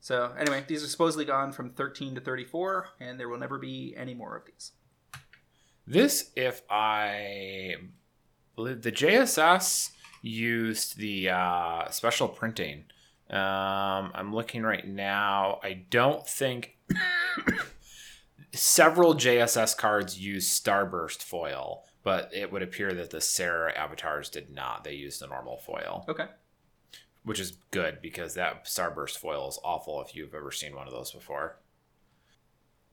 So 0.04 0.34
anyway, 0.38 0.66
these 0.68 0.84
are 0.84 0.88
supposedly 0.88 1.24
gone 1.24 1.54
from 1.54 1.70
13 1.70 2.16
to 2.16 2.22
34, 2.22 2.90
and 3.00 3.18
there 3.18 3.30
will 3.30 3.40
never 3.40 3.58
be 3.58 3.96
any 3.98 4.14
more 4.14 4.36
of 4.36 4.46
these. 4.46 4.74
This, 5.88 6.32
if 6.36 6.62
I 6.70 7.76
believe 8.56 8.82
the 8.82 8.92
JSS 8.92 9.92
used 10.22 10.98
the 10.98 11.30
uh, 11.30 11.90
special 11.90 12.28
printing 12.28 12.84
um, 13.30 14.12
I'm 14.14 14.34
looking 14.34 14.62
right 14.62 14.88
now. 14.88 15.60
I 15.64 15.86
don't 15.90 16.28
think 16.28 16.78
several 18.54 19.16
JSS 19.16 19.76
cards 19.76 20.20
use 20.20 20.48
Starburst 20.48 21.24
foil, 21.24 21.84
but 22.04 22.30
it 22.34 22.52
would 22.52 22.62
appear 22.62 22.94
that 22.94 23.10
the 23.10 23.22
Serra 23.22 23.74
avatars 23.76 24.30
did 24.30 24.52
not. 24.52 24.84
They 24.84 24.94
used 24.94 25.20
the 25.22 25.28
normal 25.28 25.58
foil. 25.58 26.06
Okay. 26.08 26.26
Which 27.24 27.40
is 27.40 27.54
good 27.72 28.00
because 28.02 28.34
that 28.34 28.66
Starburst 28.66 29.18
foil 29.18 29.48
is 29.48 29.60
awful 29.64 30.02
if 30.02 30.16
you've 30.16 30.34
ever 30.34 30.52
seen 30.52 30.76
one 30.76 30.88
of 30.88 30.94
those 30.94 31.12
before. 31.12 31.58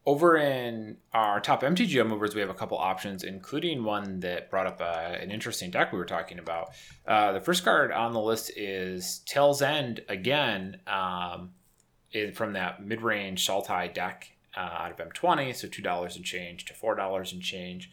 Over 0.07 0.37
in 0.37 0.97
our 1.13 1.41
top 1.41 1.63
MTGO 1.63 2.07
movers, 2.07 2.35
we 2.35 2.41
have 2.41 2.49
a 2.49 2.55
couple 2.55 2.79
options, 2.79 3.23
including 3.23 3.85
one 3.85 4.21
that 4.21 4.51
brought 4.51 4.67
up 4.67 4.81
uh, 4.81 5.15
an 5.21 5.31
interesting 5.31 5.71
deck 5.71 5.93
we 5.93 5.99
were 5.99 6.07
talking 6.07 6.39
about. 6.39 6.71
Uh, 7.07 7.33
the 7.33 7.41
first 7.41 7.65
card 7.65 7.93
on 7.93 8.13
the 8.13 8.21
list 8.21 8.51
is 8.57 9.21
Tale's 9.27 9.61
End 9.61 10.01
again, 10.09 10.79
um, 10.87 11.51
from 12.35 12.55
that 12.55 12.85
mid 12.85 13.03
range 13.03 13.47
Sultai 13.47 13.93
deck 13.93 14.33
uh, 14.57 14.61
out 14.61 14.91
of 14.91 15.09
M20, 15.09 15.55
so 15.55 15.69
$2 15.69 16.17
and 16.17 16.25
change 16.25 16.65
to 16.67 16.75
$4 16.75 17.33
and 17.33 17.43
change. 17.43 17.91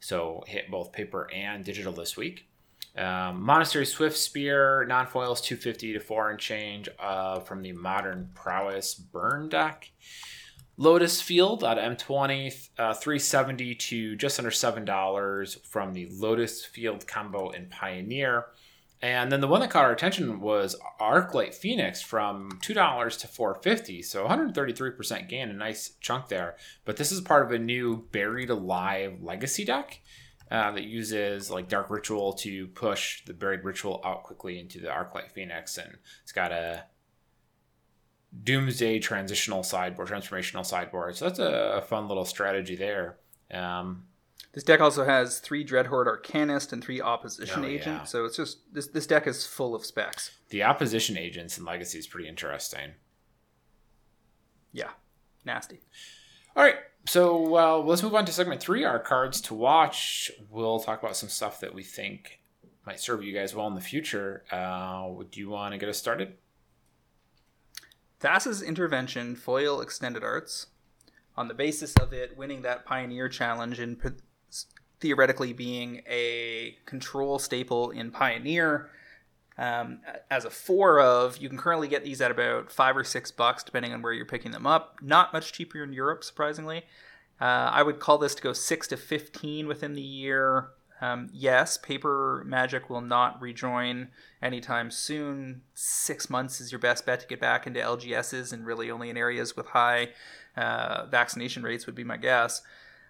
So 0.00 0.44
hit 0.46 0.70
both 0.70 0.92
paper 0.92 1.28
and 1.34 1.64
digital 1.64 1.92
this 1.92 2.16
week. 2.16 2.46
Um, 2.98 3.42
Monastery 3.42 3.84
Swiftspear, 3.84 4.86
non 4.88 5.06
foils 5.06 5.40
250 5.40 5.92
to 5.92 6.00
4 6.00 6.30
and 6.30 6.38
change 6.38 6.88
uh, 6.98 7.40
from 7.40 7.62
the 7.62 7.72
Modern 7.72 8.30
Prowess 8.34 8.94
Burn 8.94 9.48
deck. 9.48 9.92
Lotus 10.76 11.20
Field 11.20 11.64
out 11.64 11.78
of 11.78 11.96
M20, 11.98 12.68
uh, 12.78 12.94
370 12.94 13.74
to 13.74 14.16
just 14.16 14.38
under 14.38 14.50
$7 14.50 15.66
from 15.66 15.92
the 15.92 16.08
Lotus 16.12 16.64
Field 16.64 17.06
combo 17.06 17.50
in 17.50 17.66
Pioneer. 17.66 18.46
And 19.00 19.30
then 19.30 19.40
the 19.40 19.48
one 19.48 19.60
that 19.60 19.70
caught 19.70 19.84
our 19.84 19.92
attention 19.92 20.40
was 20.40 20.76
Arclight 21.00 21.54
Phoenix 21.54 22.02
from 22.02 22.58
$2 22.62 23.18
to 23.20 23.28
450 23.28 24.02
So 24.02 24.26
133% 24.26 25.28
gain, 25.28 25.50
a 25.50 25.52
nice 25.52 25.92
chunk 26.00 26.28
there. 26.28 26.56
But 26.84 26.96
this 26.96 27.12
is 27.12 27.20
part 27.20 27.44
of 27.44 27.52
a 27.52 27.58
new 27.58 28.08
Buried 28.10 28.50
Alive 28.50 29.18
Legacy 29.22 29.64
deck. 29.64 30.00
Uh, 30.50 30.70
that 30.72 30.84
uses 30.84 31.50
like 31.50 31.68
Dark 31.68 31.90
Ritual 31.90 32.32
to 32.32 32.68
push 32.68 33.22
the 33.26 33.34
Buried 33.34 33.64
Ritual 33.64 34.00
out 34.02 34.22
quickly 34.22 34.58
into 34.58 34.80
the 34.80 34.88
Arclight 34.88 35.30
Phoenix, 35.30 35.76
and 35.76 35.98
it's 36.22 36.32
got 36.32 36.52
a 36.52 36.84
Doomsday 38.44 38.98
transitional 38.98 39.62
sideboard, 39.62 40.08
transformational 40.08 40.64
sideboard. 40.64 41.16
So 41.16 41.26
that's 41.26 41.38
a, 41.38 41.82
fun 41.86 42.08
little 42.08 42.24
strategy 42.24 42.76
there. 42.76 43.18
Um, 43.52 44.04
this 44.52 44.64
deck 44.64 44.80
also 44.80 45.04
has 45.04 45.38
three 45.38 45.64
Dreadhorde 45.64 46.06
Arcanist 46.06 46.72
and 46.72 46.82
three 46.82 47.00
Opposition 47.00 47.64
oh, 47.64 47.68
Agent. 47.68 47.98
Yeah. 48.00 48.04
So 48.04 48.24
it's 48.24 48.36
just 48.36 48.58
this 48.72 48.88
this 48.88 49.06
deck 49.06 49.26
is 49.26 49.46
full 49.46 49.74
of 49.74 49.84
specs. 49.84 50.32
The 50.50 50.62
Opposition 50.62 51.16
Agents 51.16 51.58
in 51.58 51.64
Legacy 51.64 51.98
is 51.98 52.06
pretty 52.06 52.28
interesting. 52.28 52.92
Yeah, 54.72 54.90
nasty. 55.44 55.80
All 56.56 56.62
right, 56.62 56.76
so 57.06 57.56
uh, 57.56 57.78
let's 57.78 58.02
move 58.02 58.14
on 58.14 58.24
to 58.26 58.32
segment 58.32 58.60
three. 58.60 58.84
Our 58.84 58.98
cards 58.98 59.40
to 59.42 59.54
watch. 59.54 60.30
We'll 60.50 60.80
talk 60.80 61.02
about 61.02 61.16
some 61.16 61.28
stuff 61.28 61.60
that 61.60 61.74
we 61.74 61.82
think 61.82 62.40
might 62.86 63.00
serve 63.00 63.22
you 63.22 63.34
guys 63.34 63.54
well 63.54 63.66
in 63.66 63.74
the 63.74 63.80
future. 63.80 64.44
Uh, 64.50 65.08
do 65.30 65.40
you 65.40 65.50
want 65.50 65.72
to 65.72 65.78
get 65.78 65.88
us 65.88 65.98
started? 65.98 66.34
Thassa's 68.20 68.62
intervention 68.62 69.36
foil 69.36 69.80
extended 69.80 70.24
arts 70.24 70.66
on 71.36 71.48
the 71.48 71.54
basis 71.54 71.94
of 71.96 72.12
it 72.12 72.36
winning 72.36 72.62
that 72.62 72.84
pioneer 72.84 73.28
challenge 73.28 73.78
and 73.78 74.00
theoretically 75.00 75.52
being 75.52 76.02
a 76.08 76.76
control 76.84 77.38
staple 77.38 77.90
in 77.90 78.10
pioneer 78.10 78.90
um, 79.58 80.00
as 80.30 80.44
a 80.44 80.50
four 80.50 81.00
of 81.00 81.38
you 81.38 81.48
can 81.48 81.58
currently 81.58 81.88
get 81.88 82.04
these 82.04 82.20
at 82.20 82.30
about 82.30 82.70
five 82.70 82.96
or 82.96 83.04
six 83.04 83.30
bucks 83.30 83.62
depending 83.62 83.92
on 83.92 84.02
where 84.02 84.12
you're 84.12 84.24
picking 84.24 84.52
them 84.52 84.66
up 84.66 84.96
not 85.02 85.32
much 85.32 85.52
cheaper 85.52 85.82
in 85.82 85.92
europe 85.92 86.24
surprisingly 86.24 86.84
uh, 87.40 87.70
i 87.72 87.82
would 87.82 88.00
call 88.00 88.18
this 88.18 88.34
to 88.34 88.42
go 88.42 88.52
6 88.52 88.88
to 88.88 88.96
15 88.96 89.66
within 89.66 89.94
the 89.94 90.02
year 90.02 90.70
um, 91.00 91.28
yes, 91.32 91.78
Paper 91.78 92.42
Magic 92.46 92.90
will 92.90 93.00
not 93.00 93.40
rejoin 93.40 94.08
anytime 94.42 94.90
soon. 94.90 95.62
Six 95.74 96.28
months 96.28 96.60
is 96.60 96.72
your 96.72 96.80
best 96.80 97.06
bet 97.06 97.20
to 97.20 97.26
get 97.26 97.40
back 97.40 97.66
into 97.66 97.80
LGSs, 97.80 98.52
and 98.52 98.66
really 98.66 98.90
only 98.90 99.10
in 99.10 99.16
areas 99.16 99.56
with 99.56 99.66
high 99.66 100.08
uh, 100.56 101.06
vaccination 101.06 101.62
rates 101.62 101.86
would 101.86 101.94
be 101.94 102.04
my 102.04 102.16
guess. 102.16 102.62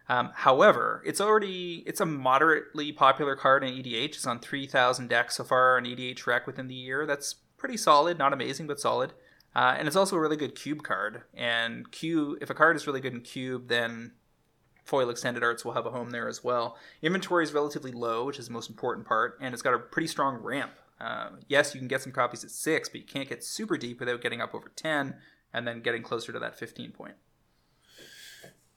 Um, 0.08 0.30
however, 0.34 1.02
it's 1.04 1.20
already 1.20 1.82
it's 1.86 2.00
a 2.00 2.06
moderately 2.06 2.92
popular 2.92 3.36
card 3.36 3.62
in 3.62 3.74
EDH. 3.74 4.14
It's 4.14 4.26
on 4.26 4.40
3,000 4.40 5.08
decks 5.08 5.36
so 5.36 5.44
far 5.44 5.76
in 5.76 5.84
EDH 5.84 6.26
Rec 6.26 6.46
within 6.46 6.66
the 6.66 6.74
year. 6.74 7.06
That's 7.06 7.34
pretty 7.58 7.76
solid, 7.76 8.18
not 8.18 8.32
amazing, 8.32 8.66
but 8.66 8.80
solid. 8.80 9.12
Uh, 9.54 9.74
and 9.78 9.86
it's 9.86 9.96
also 9.96 10.16
a 10.16 10.20
really 10.20 10.36
good 10.36 10.54
cube 10.54 10.82
card. 10.82 11.22
And 11.34 11.90
cube, 11.90 12.38
if 12.40 12.48
a 12.48 12.54
card 12.54 12.76
is 12.76 12.86
really 12.86 13.00
good 13.00 13.12
in 13.12 13.20
cube, 13.20 13.68
then 13.68 14.12
foil 14.84 15.10
extended 15.10 15.42
arts 15.42 15.64
will 15.64 15.72
have 15.72 15.84
a 15.84 15.90
home 15.90 16.10
there 16.10 16.28
as 16.28 16.42
well. 16.42 16.78
Inventory 17.02 17.44
is 17.44 17.52
relatively 17.52 17.92
low, 17.92 18.24
which 18.24 18.38
is 18.38 18.46
the 18.46 18.52
most 18.52 18.70
important 18.70 19.06
part, 19.06 19.36
and 19.40 19.52
it's 19.52 19.62
got 19.62 19.74
a 19.74 19.78
pretty 19.78 20.08
strong 20.08 20.36
ramp. 20.36 20.72
Uh, 21.00 21.30
yes, 21.46 21.74
you 21.74 21.80
can 21.80 21.88
get 21.88 22.02
some 22.02 22.12
copies 22.12 22.42
at 22.42 22.50
six, 22.50 22.88
but 22.88 23.00
you 23.00 23.06
can't 23.06 23.28
get 23.28 23.44
super 23.44 23.76
deep 23.76 24.00
without 24.00 24.20
getting 24.20 24.40
up 24.40 24.54
over 24.54 24.70
ten, 24.74 25.16
and 25.52 25.66
then 25.66 25.80
getting 25.80 26.02
closer 26.02 26.32
to 26.32 26.38
that 26.38 26.58
fifteen 26.58 26.90
point. 26.90 27.14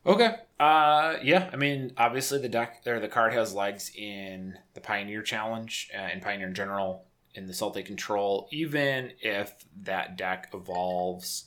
Okay. 0.05 0.35
Uh, 0.59 1.15
yeah. 1.23 1.49
I 1.53 1.55
mean, 1.55 1.93
obviously 1.97 2.39
the 2.39 2.49
deck 2.49 2.81
or 2.85 2.99
the 2.99 3.07
card 3.07 3.33
has 3.33 3.53
legs 3.53 3.91
in 3.95 4.57
the 4.73 4.81
Pioneer 4.81 5.21
Challenge 5.21 5.89
uh, 5.93 5.97
and 5.97 6.21
Pioneer 6.21 6.47
in 6.47 6.53
general 6.53 7.05
in 7.35 7.45
the 7.45 7.53
Sultai 7.53 7.85
Control. 7.85 8.47
Even 8.51 9.11
if 9.21 9.53
that 9.83 10.17
deck 10.17 10.49
evolves 10.53 11.45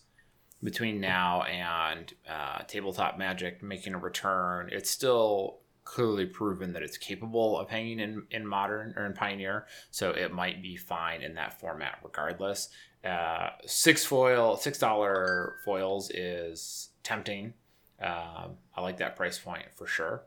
between 0.64 0.98
now 0.98 1.42
and 1.42 2.14
uh, 2.28 2.60
tabletop 2.66 3.18
magic 3.18 3.62
making 3.62 3.94
a 3.94 3.98
return 3.98 4.68
it's 4.72 4.90
still 4.90 5.58
clearly 5.84 6.24
proven 6.24 6.72
that 6.72 6.82
it's 6.82 6.96
capable 6.96 7.58
of 7.58 7.68
hanging 7.68 8.00
in, 8.00 8.22
in 8.30 8.46
modern 8.46 8.94
or 8.96 9.04
in 9.04 9.12
pioneer 9.12 9.66
so 9.90 10.10
it 10.10 10.32
might 10.32 10.62
be 10.62 10.74
fine 10.74 11.20
in 11.20 11.34
that 11.34 11.60
format 11.60 11.98
regardless 12.02 12.70
uh, 13.04 13.50
six 13.66 14.04
foil 14.04 14.56
six 14.56 14.78
dollar 14.78 15.56
foils 15.64 16.10
is 16.10 16.88
tempting 17.02 17.52
um, 18.00 18.56
i 18.76 18.80
like 18.80 18.98
that 18.98 19.16
price 19.16 19.38
point 19.38 19.66
for 19.74 19.86
sure 19.86 20.24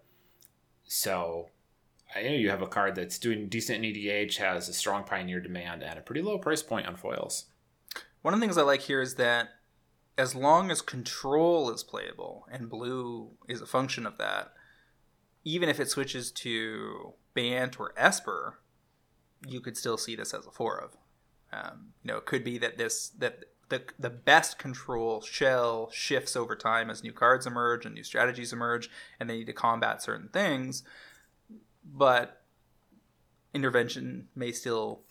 so 0.84 1.49
I 2.15 2.24
know 2.24 2.30
you 2.30 2.49
have 2.49 2.61
a 2.61 2.68
card 2.68 2.95
that's 2.95 3.20
doing 3.20 3.49
decent 3.49 3.84
in 3.84 3.93
EDH, 3.93 4.38
has 4.38 4.70
a 4.70 4.74
strong 4.74 5.03
Pioneer 5.03 5.39
demand, 5.39 5.84
and 5.84 5.99
a 5.99 6.01
pretty 6.01 6.22
low 6.22 6.38
price 6.38 6.63
point 6.63 6.88
on 6.88 6.95
foils. 6.95 7.45
One 8.22 8.34
of 8.34 8.39
the 8.39 8.45
things 8.45 8.57
I 8.57 8.63
like 8.63 8.82
here 8.82 9.01
is 9.01 9.15
that 9.15 9.49
as 10.18 10.34
long 10.34 10.72
as 10.72 10.82
control 10.82 11.70
is 11.70 11.84
playable 11.84 12.47
and 12.51 12.70
blue 12.70 13.32
is 13.47 13.61
a 13.61 13.68
function 13.68 14.05
of 14.05 14.18
that, 14.18 14.53
even 15.43 15.70
if 15.70 15.80
it 15.80 15.89
switches 15.89 16.32
to 16.32 17.13
Bant 17.34 17.80
or 17.80 17.93
Esper, 17.95 18.59
you 19.45 19.61
could 19.61 19.78
still 19.78 19.97
see 19.97 20.15
this 20.15 20.34
as 20.34 20.47
a 20.47 20.51
four 20.51 20.82
of. 20.82 20.97
Um, 21.53 21.93
you 22.03 22.11
know, 22.11 22.18
it 22.18 22.26
could 22.26 22.43
be 22.43 22.57
that 22.57 22.78
this 22.78 23.09
that 23.09 23.45
the 23.70 23.84
the 23.99 24.09
best 24.09 24.57
control 24.57 25.22
shell 25.22 25.89
shifts 25.91 26.36
over 26.36 26.55
time 26.55 26.89
as 26.89 27.03
new 27.03 27.11
cards 27.11 27.45
emerge 27.45 27.86
and 27.86 27.95
new 27.95 28.03
strategies 28.03 28.53
emerge, 28.53 28.89
and 29.20 29.30
they 29.30 29.38
need 29.38 29.47
to 29.47 29.53
combat 29.53 30.01
certain 30.01 30.30
things. 30.30 30.84
But 31.84 32.41
intervention 33.53 34.28
may 34.36 34.51
still 34.51 35.01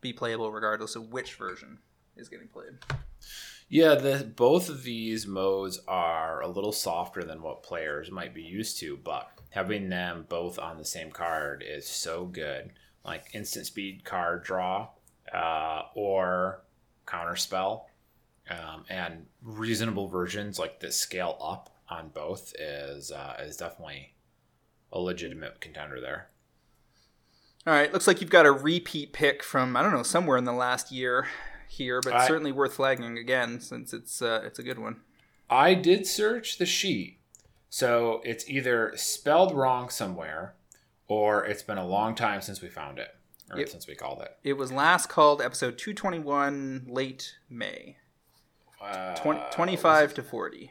be 0.00 0.12
playable 0.12 0.50
regardless 0.50 0.96
of 0.96 1.12
which 1.12 1.34
version 1.34 1.78
is 2.16 2.28
getting 2.28 2.48
played. 2.48 2.78
Yeah, 3.68 3.94
the 3.94 4.32
both 4.34 4.68
of 4.68 4.82
these 4.82 5.26
modes 5.26 5.78
are 5.86 6.40
a 6.40 6.48
little 6.48 6.72
softer 6.72 7.22
than 7.22 7.40
what 7.40 7.62
players 7.62 8.10
might 8.10 8.34
be 8.34 8.42
used 8.42 8.80
to, 8.80 8.96
but 8.96 9.30
having 9.50 9.88
them 9.88 10.26
both 10.28 10.58
on 10.58 10.76
the 10.76 10.84
same 10.84 11.12
card 11.12 11.64
is 11.66 11.86
so 11.86 12.24
good. 12.24 12.72
Like 13.04 13.30
instant 13.32 13.66
speed 13.66 14.04
card 14.04 14.42
draw, 14.42 14.88
uh, 15.32 15.82
or 15.94 16.62
counter 17.10 17.36
spell, 17.36 17.88
um, 18.50 18.84
and 18.88 19.26
reasonable 19.42 20.08
versions 20.08 20.58
like 20.58 20.80
that 20.80 20.94
scale 20.94 21.36
up 21.40 21.70
on 21.88 22.08
both 22.08 22.54
is 22.58 23.10
uh, 23.10 23.36
is 23.40 23.56
definitely 23.56 24.14
a 24.92 24.98
legitimate 25.00 25.60
contender 25.60 26.00
there. 26.00 26.28
All 27.66 27.74
right, 27.74 27.92
looks 27.92 28.06
like 28.06 28.20
you've 28.20 28.30
got 28.30 28.46
a 28.46 28.52
repeat 28.52 29.12
pick 29.12 29.42
from 29.42 29.76
I 29.76 29.82
don't 29.82 29.92
know 29.92 30.02
somewhere 30.02 30.38
in 30.38 30.44
the 30.44 30.52
last 30.52 30.90
year 30.90 31.28
here, 31.68 32.00
but 32.00 32.12
I- 32.14 32.26
certainly 32.26 32.52
worth 32.52 32.74
flagging 32.74 33.18
again 33.18 33.60
since 33.60 33.92
it's 33.92 34.22
uh, 34.22 34.42
it's 34.44 34.58
a 34.58 34.62
good 34.62 34.78
one. 34.78 35.00
I 35.48 35.74
did 35.74 36.06
search 36.06 36.58
the 36.58 36.66
sheet, 36.66 37.18
so 37.68 38.20
it's 38.24 38.48
either 38.48 38.92
spelled 38.96 39.52
wrong 39.54 39.88
somewhere, 39.90 40.54
or 41.08 41.44
it's 41.44 41.62
been 41.64 41.76
a 41.78 41.86
long 41.86 42.14
time 42.14 42.40
since 42.40 42.62
we 42.62 42.68
found 42.68 42.98
it, 43.00 43.14
or 43.50 43.58
Yep. 43.58 43.68
since 43.68 43.86
we 43.86 43.94
called 43.94 44.22
it. 44.22 44.36
It 44.44 44.54
was 44.54 44.70
last 44.72 45.08
called 45.08 45.42
episode 45.42 45.76
221, 45.78 46.86
late 46.88 47.36
May, 47.48 47.96
Uh, 48.80 49.14
20, 49.16 49.42
25 49.50 50.14
to 50.14 50.22
40. 50.22 50.70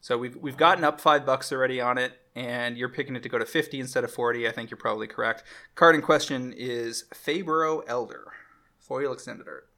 So 0.00 0.18
we've 0.18 0.36
we've 0.36 0.56
gotten 0.56 0.82
up 0.82 1.00
five 1.00 1.24
bucks 1.24 1.52
already 1.52 1.80
on 1.80 1.96
it, 1.96 2.18
and 2.34 2.76
you're 2.76 2.88
picking 2.88 3.14
it 3.14 3.22
to 3.22 3.28
go 3.28 3.38
to 3.38 3.46
50 3.46 3.78
instead 3.78 4.02
of 4.02 4.10
40. 4.12 4.48
I 4.48 4.52
think 4.52 4.70
you're 4.70 4.78
probably 4.78 5.06
correct. 5.06 5.44
Card 5.76 5.94
in 5.94 6.02
question 6.02 6.52
is 6.56 7.04
Faeburrow 7.14 7.82
Elder, 7.86 8.32
foil 8.80 9.12
extended 9.12 9.46
art. 9.46 9.68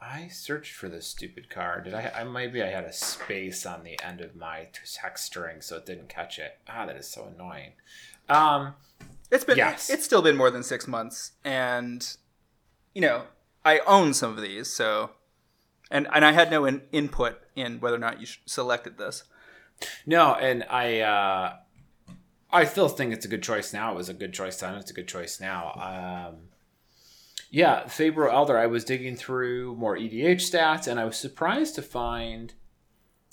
I 0.00 0.28
searched 0.28 0.72
for 0.74 0.88
this 0.88 1.06
stupid 1.06 1.48
card. 1.48 1.84
Did 1.84 1.94
I? 1.94 2.12
I 2.14 2.24
maybe 2.24 2.62
I 2.62 2.66
had 2.68 2.84
a 2.84 2.92
space 2.92 3.64
on 3.64 3.82
the 3.82 3.98
end 4.04 4.20
of 4.20 4.36
my 4.36 4.68
text 4.84 5.24
string, 5.24 5.60
so 5.62 5.76
it 5.76 5.86
didn't 5.86 6.08
catch 6.08 6.38
it. 6.38 6.58
Ah, 6.68 6.86
that 6.86 6.96
is 6.96 7.08
so 7.08 7.30
annoying. 7.34 7.72
Um, 8.28 8.74
It's 9.30 9.44
been 9.44 9.56
Yes. 9.56 9.88
it's 9.90 10.04
still 10.04 10.22
been 10.22 10.36
more 10.36 10.50
than 10.50 10.62
six 10.62 10.86
months, 10.86 11.32
and 11.44 12.16
you 12.94 13.00
know 13.00 13.24
I 13.64 13.78
own 13.80 14.12
some 14.14 14.30
of 14.36 14.42
these, 14.42 14.68
so 14.68 15.10
and 15.90 16.06
and 16.12 16.24
I 16.24 16.32
had 16.32 16.50
no 16.50 16.64
in, 16.66 16.82
input 16.92 17.40
in 17.56 17.80
whether 17.80 17.96
or 17.96 18.00
not 18.00 18.20
you 18.20 18.26
sh- 18.26 18.38
selected 18.46 18.98
this. 18.98 19.24
no, 20.06 20.34
and 20.34 20.64
I, 20.70 21.00
uh, 21.00 21.56
I 22.50 22.64
still 22.64 22.88
think 22.88 23.12
it's 23.12 23.24
a 23.24 23.28
good 23.28 23.42
choice 23.42 23.72
now. 23.72 23.92
It 23.92 23.96
was 23.96 24.08
a 24.08 24.14
good 24.14 24.32
choice 24.32 24.60
then. 24.60 24.74
It's 24.76 24.90
a 24.90 24.94
good 24.94 25.08
choice 25.08 25.40
now. 25.40 25.72
Um, 26.28 26.36
yeah, 27.50 27.84
Faeburrow 27.84 28.32
Elder. 28.32 28.58
I 28.58 28.66
was 28.66 28.84
digging 28.84 29.16
through 29.16 29.76
more 29.76 29.96
EDH 29.96 30.36
stats, 30.36 30.86
and 30.86 30.98
I 30.98 31.04
was 31.04 31.16
surprised 31.16 31.74
to 31.76 31.82
find 31.82 32.54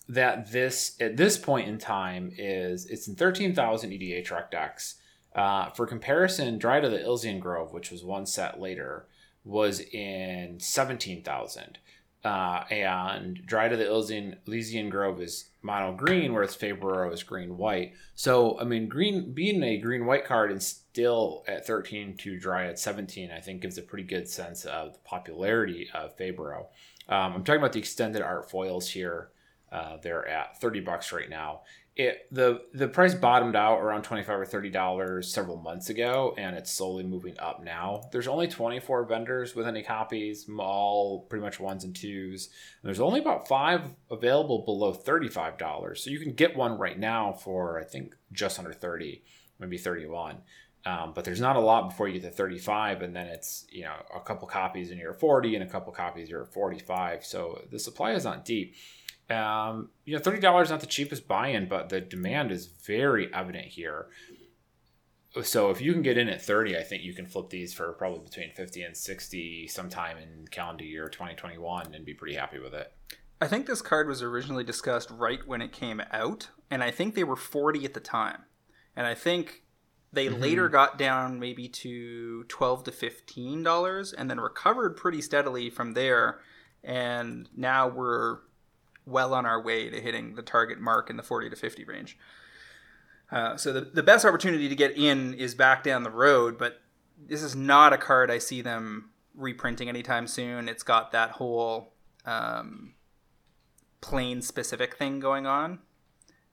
that 0.07 0.51
this 0.51 0.95
at 0.99 1.18
this 1.18 1.38
point 1.38 1.68
in 1.68 1.78
time 1.78 2.32
is 2.38 2.86
it's 2.88 3.07
in 3.07 3.16
thirteen 3.16 3.55
thousand 3.55 3.91
EDH 3.91 4.32
rec 4.32 4.51
decks. 4.51 4.95
Uh, 5.36 5.72
for 5.72 5.88
comparison, 5.88 6.59
Dryad 6.59 6.86
of 6.86 6.91
the 6.91 6.99
Ilysian 6.99 7.39
Grove, 7.39 7.74
which 7.74 7.89
was 7.89 8.03
one 8.03 8.28
set 8.28 8.59
later, 8.59 9.07
was 9.43 9.80
in 9.80 10.59
seventeen 10.59 11.24
thousand. 11.24 11.80
Uh, 12.24 12.64
and 12.70 13.46
of 13.74 13.80
the 13.80 13.86
Ilzian, 13.86 14.38
Elysian 14.48 14.90
Grove 14.90 15.22
is 15.22 15.50
mono 15.62 15.94
green, 15.94 16.34
whereas 16.34 16.56
Faeburrow 16.56 17.12
is 17.12 17.22
green 17.22 17.58
white. 17.58 17.94
So, 18.16 18.58
I 18.60 18.64
mean, 18.64 18.88
green 18.88 19.34
being 19.34 19.62
a 19.62 19.78
green 19.78 20.06
white 20.06 20.24
card 20.24 20.52
and 20.52 20.64
still 20.64 21.44
at 21.48 21.68
13 21.68 22.16
to 22.18 22.40
Dry 22.40 22.68
at 22.68 22.80
17, 22.80 23.30
I 23.32 23.40
think 23.42 23.62
gives 23.62 23.78
a 23.78 23.82
pretty 23.82 24.06
good 24.06 24.30
sense 24.30 24.64
of 24.64 24.94
the 24.94 25.00
popularity 25.00 25.90
of 25.94 26.18
Faeburrow. 26.18 26.68
Um, 27.10 27.34
I'm 27.34 27.44
talking 27.44 27.60
about 27.60 27.74
the 27.74 27.80
extended 27.80 28.22
art 28.22 28.50
foils 28.50 28.90
here. 28.90 29.30
Uh, 29.70 29.98
they're 29.98 30.28
at 30.28 30.62
30 30.62 30.82
bucks 30.82 31.12
right 31.12 31.30
now. 31.30 31.62
It 31.96 32.28
the 32.32 32.62
the 32.74 32.88
price 32.88 33.14
bottomed 33.14 33.56
out 33.56 33.80
around 33.80 34.02
25 34.02 34.39
or 34.39 34.46
30 34.46 34.72
dollars 34.72 35.32
several 35.32 35.58
months 35.58 35.89
ago, 35.89 36.34
and 36.39 36.56
it's 36.56 36.72
slowly 36.72 37.04
moving 37.04 37.36
up 37.38 37.64
now. 37.64 38.10
There's 38.12 38.28
only 38.28 38.48
24 38.48 39.06
vendors 39.06 39.54
with 39.54 39.68
any 39.68 39.84
copies, 39.84 40.48
all 40.58 41.28
pretty 41.30 41.44
much 41.44 41.60
ones 41.60 41.84
and 41.84 41.96
twos. 41.96 42.48
And 42.82 42.88
there's 42.88 43.00
only 43.00 43.20
about 43.20 43.48
five 43.48 43.82
available 44.10 44.66
below 44.66 44.91
35 44.91 45.60
dollars, 45.60 46.04
so 46.04 46.10
you 46.10 46.20
can 46.20 46.34
get 46.34 46.56
one 46.56 46.80
right 46.80 46.98
now 46.98 47.32
for 47.32 47.80
I 47.80 47.84
think 47.84 48.16
just 48.32 48.58
under 48.58 48.74
30, 48.74 49.24
maybe 49.60 49.78
31. 49.78 50.38
Um, 50.86 51.14
but 51.14 51.24
there's 51.24 51.39
not 51.39 51.56
a 51.56 51.62
lot 51.62 51.89
before 51.89 52.08
you 52.08 52.20
get 52.20 52.28
to 52.28 52.36
35, 52.36 53.04
and 53.04 53.16
then 53.16 53.28
it's 53.28 53.68
you 53.70 53.84
know 53.84 53.94
a 54.16 54.20
couple 54.20 54.48
copies 54.48 54.89
and 54.89 55.00
you're 55.00 55.14
at 55.14 55.20
40, 55.20 55.54
and 55.56 55.64
a 55.64 55.70
couple 55.70 55.94
copies 55.94 56.28
you're 56.28 56.41
at 56.41 56.52
45. 56.54 57.24
So 57.24 57.62
the 57.70 57.78
supply 57.78 58.14
is 58.14 58.26
not 58.26 58.46
deep. 58.46 58.74
Um, 59.34 59.90
you 60.06 60.16
know, 60.16 60.22
thirty 60.22 60.40
dollars 60.40 60.68
is 60.68 60.72
not 60.72 60.82
the 60.82 60.88
cheapest 60.88 61.28
buy-in, 61.28 61.68
but 61.68 61.90
the 61.90 62.02
demand 62.02 62.52
is 62.52 62.68
very 62.68 63.34
evident 63.34 63.68
here. 63.68 64.08
So 65.42 65.72
if 65.72 65.82
you 65.82 65.94
can 65.94 66.04
get 66.04 66.18
in 66.18 66.30
at 66.30 66.42
thirty, 66.42 66.78
I 66.78 66.84
think 66.84 67.04
you 67.04 67.14
can 67.14 67.26
flip 67.26 67.50
these 67.50 67.74
for 67.74 67.92
probably 67.94 68.20
between 68.20 68.52
fifty 68.54 68.84
and 68.84 68.96
sixty 68.96 69.68
sometime 69.68 70.18
in 70.18 70.48
calendar 70.52 70.84
year 70.84 71.10
twenty 71.10 71.34
twenty 71.36 71.58
one, 71.58 71.94
and 71.96 72.06
be 72.06 72.14
pretty 72.14 72.36
happy 72.36 72.60
with 72.60 72.74
it. 72.74 72.92
I 73.42 73.48
think 73.48 73.66
this 73.66 73.82
card 73.82 74.08
was 74.08 74.22
originally 74.22 74.64
discussed 74.64 75.10
right 75.10 75.46
when 75.48 75.62
it 75.62 75.72
came 75.74 76.02
out, 76.12 76.50
and 76.70 76.84
I 76.84 76.92
think 76.92 77.14
they 77.16 77.26
were 77.26 77.36
40 77.36 77.84
at 77.84 77.94
the 77.94 78.00
time. 78.00 78.44
And 78.96 79.06
I 79.06 79.16
think 79.16 79.64
they 80.14 80.28
Mhm. 80.28 80.40
later 80.40 80.70
got 80.70 80.98
down 80.98 81.40
maybe 81.40 81.68
to 81.68 82.44
12 82.46 82.84
to 82.86 82.92
15 82.92 83.62
dollars 83.64 84.14
and 84.14 84.30
then 84.30 84.40
recovered 84.40 84.96
pretty 84.96 85.20
steadily 85.22 85.70
from 85.70 85.94
there. 85.94 86.40
And 86.84 87.50
now 87.58 87.88
we're 87.90 88.42
well 89.06 89.34
on 89.34 89.45
our 89.45 89.62
way 89.62 89.89
to 89.89 89.99
hitting 89.99 90.36
the 90.36 90.41
target 90.41 90.80
mark 90.80 91.10
in 91.10 91.18
the 91.18 91.24
40 91.24 91.49
to 91.49 91.56
50 91.56 91.84
range. 91.86 92.18
Uh, 93.32 93.58
so 93.58 93.74
the, 93.74 93.82
the 93.82 94.04
best 94.04 94.26
opportunity 94.26 94.70
to 94.70 94.76
get 94.76 94.97
in 94.97 95.34
is 95.34 95.56
back 95.56 95.84
down 95.84 96.04
the 96.04 96.12
road, 96.12 96.58
but 96.58 96.82
this 97.18 97.41
is 97.41 97.56
not 97.56 97.93
a 97.93 97.97
card 97.97 98.30
I 98.30 98.38
see 98.38 98.62
them 98.62 99.10
reprinting 99.34 99.89
anytime 99.89 100.28
soon. 100.28 100.70
It's 100.70 100.84
got 100.84 101.12
that 101.12 101.32
whole 101.32 101.93
um, 102.26 102.93
plane 104.01 104.41
specific 104.41 104.95
thing 104.95 105.20
going 105.20 105.45
on. 105.47 105.80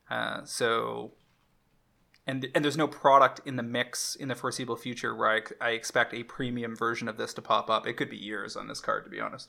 Uh, 0.09 0.45
so, 0.45 1.13
and 2.27 2.49
and 2.55 2.65
there's 2.65 2.77
no 2.77 2.89
product 2.89 3.41
in 3.45 3.57
the 3.57 3.63
mix 3.63 4.15
in 4.15 4.29
the 4.29 4.35
foreseeable 4.35 4.77
future 4.77 5.15
where 5.15 5.31
I, 5.31 5.41
I 5.61 5.71
expect 5.71 6.15
a 6.15 6.23
premium 6.25 6.75
version 6.75 7.09
of 7.09 7.17
this 7.17 7.35
to 7.35 7.43
pop 7.43 7.71
up. 7.71 7.87
It 7.87 7.95
could 7.95 8.11
be 8.11 8.17
years 8.17 8.57
on 8.57 8.69
this 8.69 8.81
card, 8.81 9.05
to 9.05 9.11
be 9.11 9.21
honest. 9.21 9.49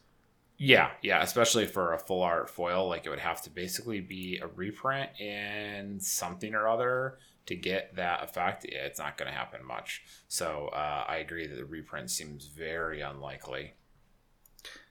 Yeah, 0.64 0.92
yeah, 1.02 1.24
especially 1.24 1.66
for 1.66 1.94
a 1.94 1.98
full 1.98 2.22
art 2.22 2.48
foil, 2.48 2.88
like 2.88 3.08
it 3.08 3.10
would 3.10 3.18
have 3.18 3.42
to 3.42 3.50
basically 3.50 4.00
be 4.00 4.38
a 4.38 4.46
reprint 4.46 5.20
in 5.20 6.00
something 6.00 6.54
or 6.54 6.68
other 6.68 7.18
to 7.48 7.56
get 7.56 7.96
that 7.96 8.24
effect. 8.24 8.66
It's 8.66 9.00
not 9.00 9.18
going 9.18 9.32
to 9.32 9.36
happen 9.36 9.66
much. 9.66 10.04
So 10.28 10.70
uh, 10.72 11.06
I 11.08 11.16
agree 11.16 11.48
that 11.48 11.56
the 11.56 11.66
reprint 11.66 12.12
seems 12.12 12.46
very 12.46 13.02
unlikely. 13.02 13.74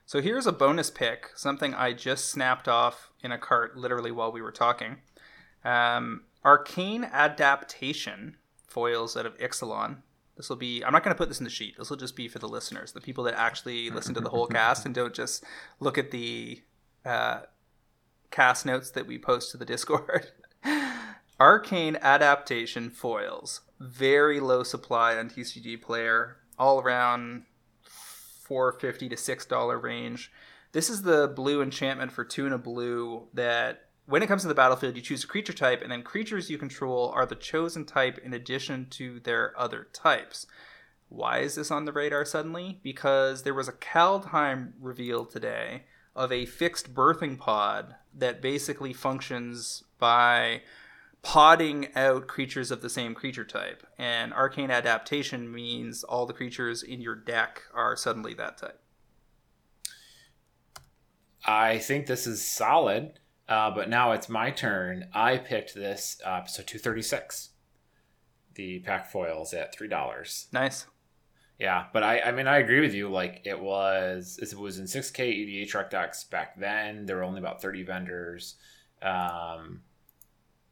So 0.05 0.19
here's 0.19 0.45
a 0.45 0.51
bonus 0.51 0.89
pick, 0.89 1.29
something 1.35 1.73
I 1.73 1.93
just 1.93 2.25
snapped 2.25 2.67
off 2.67 3.13
in 3.23 3.31
a 3.31 3.37
cart 3.37 3.77
literally 3.77 4.11
while 4.11 4.33
we 4.33 4.41
were 4.41 4.51
talking. 4.51 4.97
Um, 5.63 6.23
Arcane 6.43 7.05
Adaptation 7.05 8.35
foils 8.67 9.15
out 9.15 9.25
of 9.25 9.37
Ixalan. 9.37 9.99
This 10.41 10.49
will 10.49 10.55
be, 10.55 10.83
I'm 10.83 10.91
not 10.91 11.03
going 11.03 11.13
to 11.13 11.17
put 11.19 11.27
this 11.29 11.39
in 11.39 11.43
the 11.43 11.51
sheet. 11.51 11.75
This 11.77 11.91
will 11.91 11.97
just 11.97 12.15
be 12.15 12.27
for 12.27 12.39
the 12.39 12.49
listeners, 12.49 12.93
the 12.93 12.99
people 12.99 13.25
that 13.25 13.35
actually 13.35 13.91
listen 13.91 14.15
to 14.15 14.21
the 14.21 14.31
whole 14.31 14.47
cast 14.57 14.87
and 14.87 14.95
don't 14.95 15.13
just 15.13 15.43
look 15.79 15.99
at 15.99 16.09
the 16.09 16.63
uh, 17.05 17.41
cast 18.31 18.65
notes 18.65 18.89
that 18.89 19.05
we 19.05 19.19
post 19.19 19.51
to 19.51 19.57
the 19.57 19.65
Discord. 19.65 20.31
Arcane 21.39 21.95
Adaptation 22.01 22.89
foils. 22.89 23.61
Very 23.79 24.39
low 24.39 24.63
supply 24.63 25.15
on 25.15 25.29
TCG 25.29 25.79
Player. 25.79 26.37
All 26.57 26.79
around 26.79 27.43
450 27.83 29.09
to 29.09 29.15
$6 29.15 29.83
range. 29.83 30.31
This 30.71 30.89
is 30.89 31.03
the 31.03 31.27
blue 31.27 31.61
enchantment 31.61 32.11
for 32.11 32.25
Tuna 32.25 32.57
Blue 32.57 33.27
that 33.35 33.90
when 34.11 34.21
it 34.21 34.27
comes 34.27 34.41
to 34.41 34.47
the 34.49 34.53
battlefield, 34.53 34.97
you 34.97 35.01
choose 35.01 35.23
a 35.23 35.27
creature 35.27 35.53
type, 35.53 35.81
and 35.81 35.89
then 35.89 36.03
creatures 36.03 36.49
you 36.49 36.57
control 36.57 37.11
are 37.15 37.25
the 37.25 37.33
chosen 37.33 37.85
type 37.85 38.17
in 38.17 38.33
addition 38.33 38.87
to 38.91 39.21
their 39.21 39.57
other 39.57 39.87
types. 39.93 40.45
Why 41.07 41.39
is 41.39 41.55
this 41.55 41.71
on 41.71 41.85
the 41.85 41.93
radar 41.93 42.25
suddenly? 42.25 42.81
Because 42.83 43.43
there 43.43 43.53
was 43.53 43.69
a 43.69 43.73
Kaldheim 43.73 44.73
reveal 44.81 45.25
today 45.25 45.83
of 46.13 46.29
a 46.29 46.45
fixed 46.45 46.93
birthing 46.93 47.37
pod 47.37 47.95
that 48.13 48.41
basically 48.41 48.91
functions 48.91 49.83
by 49.97 50.61
podding 51.21 51.87
out 51.95 52.27
creatures 52.27 52.69
of 52.69 52.81
the 52.81 52.89
same 52.89 53.15
creature 53.15 53.45
type. 53.45 53.87
And 53.97 54.33
arcane 54.33 54.71
adaptation 54.71 55.53
means 55.53 56.03
all 56.03 56.25
the 56.25 56.33
creatures 56.33 56.83
in 56.83 56.99
your 56.99 57.15
deck 57.15 57.61
are 57.73 57.95
suddenly 57.95 58.33
that 58.33 58.57
type. 58.57 58.81
I 61.45 61.77
think 61.77 62.07
this 62.07 62.27
is 62.27 62.45
solid, 62.45 63.20
uh, 63.51 63.69
but 63.69 63.89
now 63.89 64.13
it's 64.13 64.29
my 64.29 64.49
turn. 64.49 65.09
I 65.13 65.37
picked 65.37 65.75
this 65.75 66.21
uh, 66.25 66.45
so 66.45 66.63
236. 66.63 67.49
The 68.55 68.79
pack 68.79 69.11
foils 69.11 69.53
at 69.53 69.75
three 69.75 69.89
dollars. 69.89 70.47
Nice. 70.53 70.85
Yeah, 71.59 71.87
but 71.91 72.01
I, 72.01 72.21
I 72.21 72.31
mean, 72.31 72.47
I 72.47 72.59
agree 72.59 72.79
with 72.79 72.93
you. 72.93 73.09
Like 73.09 73.41
it 73.43 73.59
was, 73.59 74.39
it 74.41 74.57
was 74.57 74.79
in 74.79 74.85
6K 74.85 75.65
EDH 75.65 75.75
rec 75.75 75.89
decks 75.89 76.23
back 76.23 76.57
then. 76.57 77.05
There 77.05 77.17
were 77.17 77.23
only 77.23 77.39
about 77.39 77.61
30 77.61 77.83
vendors. 77.83 78.55
Um, 79.01 79.81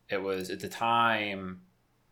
it 0.09 0.23
was 0.23 0.49
at 0.49 0.61
the 0.61 0.69
time 0.69 1.59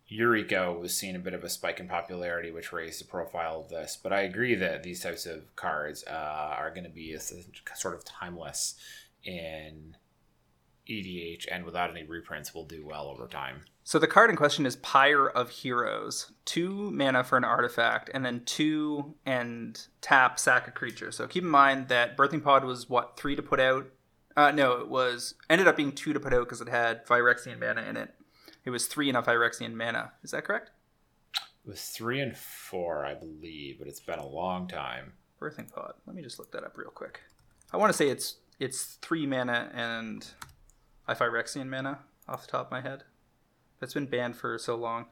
Eureka 0.09 0.73
was 0.73 0.93
seeing 0.93 1.15
a 1.15 1.19
bit 1.19 1.33
of 1.33 1.45
a 1.45 1.49
spike 1.49 1.79
in 1.79 1.87
popularity, 1.87 2.51
which 2.51 2.73
raised 2.73 2.99
the 2.99 3.05
profile 3.05 3.61
of 3.61 3.69
this. 3.69 3.97
But 4.01 4.11
I 4.11 4.23
agree 4.23 4.55
that 4.55 4.83
these 4.83 5.01
types 5.01 5.25
of 5.25 5.55
cards 5.55 6.03
uh, 6.05 6.11
are 6.57 6.71
going 6.71 6.83
to 6.83 6.89
be 6.89 7.13
a, 7.13 7.19
sort 7.21 7.95
of 7.95 8.03
timeless 8.03 8.75
in 9.23 9.95
EDH, 10.89 11.45
and 11.51 11.65
without 11.65 11.89
any 11.89 12.03
reprints, 12.03 12.53
will 12.53 12.65
do 12.65 12.85
well 12.85 13.07
over 13.07 13.27
time. 13.27 13.61
So 13.83 13.99
the 13.99 14.07
card 14.07 14.29
in 14.29 14.35
question 14.35 14.65
is 14.65 14.75
Pyre 14.75 15.29
of 15.29 15.49
Heroes. 15.49 16.31
Two 16.45 16.91
mana 16.91 17.23
for 17.23 17.37
an 17.37 17.43
artifact, 17.43 18.09
and 18.13 18.25
then 18.25 18.43
two 18.45 19.15
and 19.25 19.79
tap 20.01 20.39
sack 20.39 20.67
a 20.67 20.71
creature. 20.71 21.11
So 21.11 21.27
keep 21.27 21.43
in 21.43 21.49
mind 21.49 21.87
that 21.87 22.17
Birthing 22.17 22.43
Pod 22.43 22.65
was 22.65 22.89
what 22.89 23.17
three 23.17 23.35
to 23.35 23.41
put 23.41 23.59
out. 23.59 23.87
Uh, 24.35 24.51
no, 24.51 24.73
it 24.73 24.89
was 24.89 25.35
ended 25.49 25.67
up 25.67 25.77
being 25.77 25.93
two 25.93 26.13
to 26.13 26.19
put 26.19 26.33
out 26.33 26.45
because 26.45 26.61
it 26.61 26.69
had 26.69 27.05
Phyrexian 27.05 27.59
mana 27.59 27.81
in 27.83 27.97
it. 27.97 28.13
It 28.65 28.71
was 28.71 28.87
three 28.87 29.09
enough 29.09 29.25
Phyrexian 29.25 29.73
mana. 29.73 30.11
Is 30.21 30.31
that 30.31 30.43
correct? 30.43 30.71
It 31.33 31.69
was 31.69 31.81
three 31.81 32.19
and 32.19 32.35
four, 32.35 33.05
I 33.05 33.13
believe, 33.13 33.79
but 33.79 33.87
it's 33.87 33.99
been 33.99 34.19
a 34.19 34.27
long 34.27 34.67
time. 34.67 35.13
Birthing 35.41 35.71
Pod. 35.71 35.93
Let 36.05 36.15
me 36.15 36.21
just 36.21 36.39
look 36.39 36.51
that 36.51 36.63
up 36.63 36.77
real 36.77 36.89
quick. 36.89 37.21
I 37.71 37.77
want 37.77 37.91
to 37.91 37.97
say 37.97 38.09
it's 38.09 38.35
it's 38.59 38.97
three 39.01 39.25
mana 39.25 39.71
and 39.73 40.27
a 41.07 41.15
Phyrexian 41.15 41.67
mana 41.67 41.99
off 42.27 42.45
the 42.45 42.51
top 42.51 42.67
of 42.67 42.71
my 42.71 42.81
head. 42.81 43.03
It's 43.81 43.93
been 43.93 44.07
banned 44.07 44.35
for 44.35 44.57
so 44.57 44.75
long. 44.75 45.05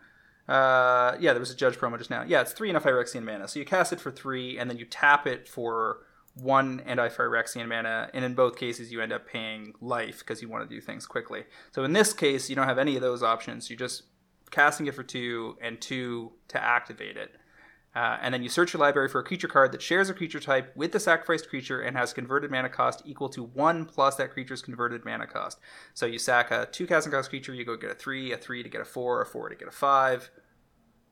Uh, 0.48 1.16
yeah, 1.20 1.34
there 1.34 1.40
was 1.40 1.52
a 1.52 1.56
judge 1.56 1.78
promo 1.78 1.98
just 1.98 2.10
now. 2.10 2.24
Yeah, 2.24 2.42
it's 2.42 2.52
three 2.52 2.70
and 2.70 2.78
a 2.78 2.82
Phyrexian 2.82 3.24
mana. 3.24 3.48
So 3.48 3.60
you 3.60 3.66
cast 3.66 3.94
it 3.94 4.00
for 4.00 4.12
three, 4.12 4.58
and 4.58 4.70
then 4.70 4.78
you 4.78 4.86
tap 4.86 5.26
it 5.26 5.48
for 5.48 6.00
one 6.36 6.82
anti-Phyrexian 6.82 7.68
mana, 7.68 8.10
and 8.14 8.26
in 8.26 8.34
both 8.34 8.58
cases 8.58 8.92
you 8.92 9.02
end 9.02 9.14
up 9.14 9.26
paying 9.26 9.74
life 9.82 10.20
because 10.20 10.42
you 10.42 10.50
want 10.50 10.68
to 10.68 10.76
do 10.76 10.82
things 10.82 11.06
quickly. 11.06 11.46
So 11.72 11.84
in 11.84 11.94
this 11.94 12.14
case, 12.14 12.50
you 12.50 12.56
don't 12.56 12.68
have 12.68 12.78
any 12.78 12.96
of 12.96 13.02
those 13.02 13.24
options. 13.24 13.70
You're 13.70 13.80
just 13.80 14.04
casting 14.52 14.86
it 14.88 14.96
for 14.96 15.04
two 15.04 15.58
and 15.62 15.80
two 15.80 16.34
to 16.50 16.62
activate 16.62 17.18
it. 17.18 17.32
Uh, 17.96 18.18
and 18.22 18.34
then 18.34 18.44
you 18.44 18.50
search 18.50 18.74
your 18.74 18.82
library 18.82 19.08
for 19.08 19.20
a 19.20 19.24
creature 19.24 19.48
card 19.48 19.72
that 19.72 19.82
shares 19.82 20.10
a 20.10 20.14
creature 20.14 20.40
type 20.40 20.76
with 20.76 20.92
the 20.92 21.00
sacrificed 21.00 21.48
creature 21.48 21.80
and 21.80 21.96
has 21.96 22.12
converted 22.12 22.52
mana 22.52 22.68
cost 22.68 23.02
equal 23.06 23.30
to 23.30 23.42
one 23.42 23.86
plus 23.86 24.16
that 24.16 24.32
creature's 24.32 24.62
converted 24.62 25.06
mana 25.06 25.26
cost. 25.26 25.60
So 25.94 26.06
you 26.06 26.20
sack 26.20 26.52
a 26.52 26.68
two 26.70 26.88
casting 26.88 27.14
cost 27.14 27.30
creature, 27.30 27.54
you 27.54 27.64
go 27.64 27.78
get 27.78 27.92
a 27.92 27.96
three, 27.96 28.34
a 28.34 28.38
three 28.38 28.64
to 28.64 28.70
get 28.70 28.82
a 28.82 28.86
four, 28.86 29.22
a 29.22 29.26
four 29.26 29.48
to 29.48 29.56
get 29.56 29.70
a 29.70 29.72
five. 29.72 30.30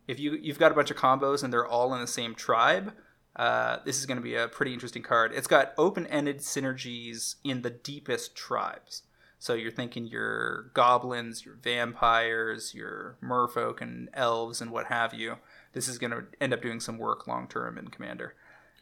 If 0.10 0.20
you 0.20 0.34
you've 0.34 0.60
got 0.60 0.74
a 0.74 0.76
bunch 0.76 0.92
of 0.92 0.98
combos 0.98 1.42
and 1.42 1.54
they're 1.54 1.66
all 1.66 1.94
in 1.94 2.02
the 2.02 2.08
same 2.08 2.36
tribe, 2.36 2.92
uh, 3.38 3.78
this 3.86 3.98
is 3.98 4.06
going 4.06 4.18
to 4.18 4.24
be 4.24 4.36
a 4.36 4.50
pretty 4.50 4.74
interesting 4.74 5.04
card. 5.04 5.32
It's 5.34 5.48
got 5.48 5.74
open 5.78 6.06
ended 6.08 6.40
synergies 6.40 7.36
in 7.46 7.62
the 7.62 7.70
deepest 7.70 8.36
tribes. 8.36 9.04
So 9.40 9.54
you're 9.54 9.72
thinking 9.72 10.06
your 10.06 10.72
goblins, 10.74 11.46
your 11.46 11.56
vampires, 11.56 12.74
your 12.74 13.18
merfolk, 13.24 13.82
and 13.82 14.10
elves, 14.14 14.62
and 14.62 14.72
what 14.72 14.88
have 14.88 15.14
you. 15.14 15.38
This 15.74 15.88
is 15.88 15.98
going 15.98 16.12
to 16.12 16.26
end 16.40 16.54
up 16.54 16.62
doing 16.62 16.80
some 16.80 16.98
work 16.98 17.28
long 17.28 17.48
term 17.48 17.78
in 17.78 17.88
Commander. 17.90 18.36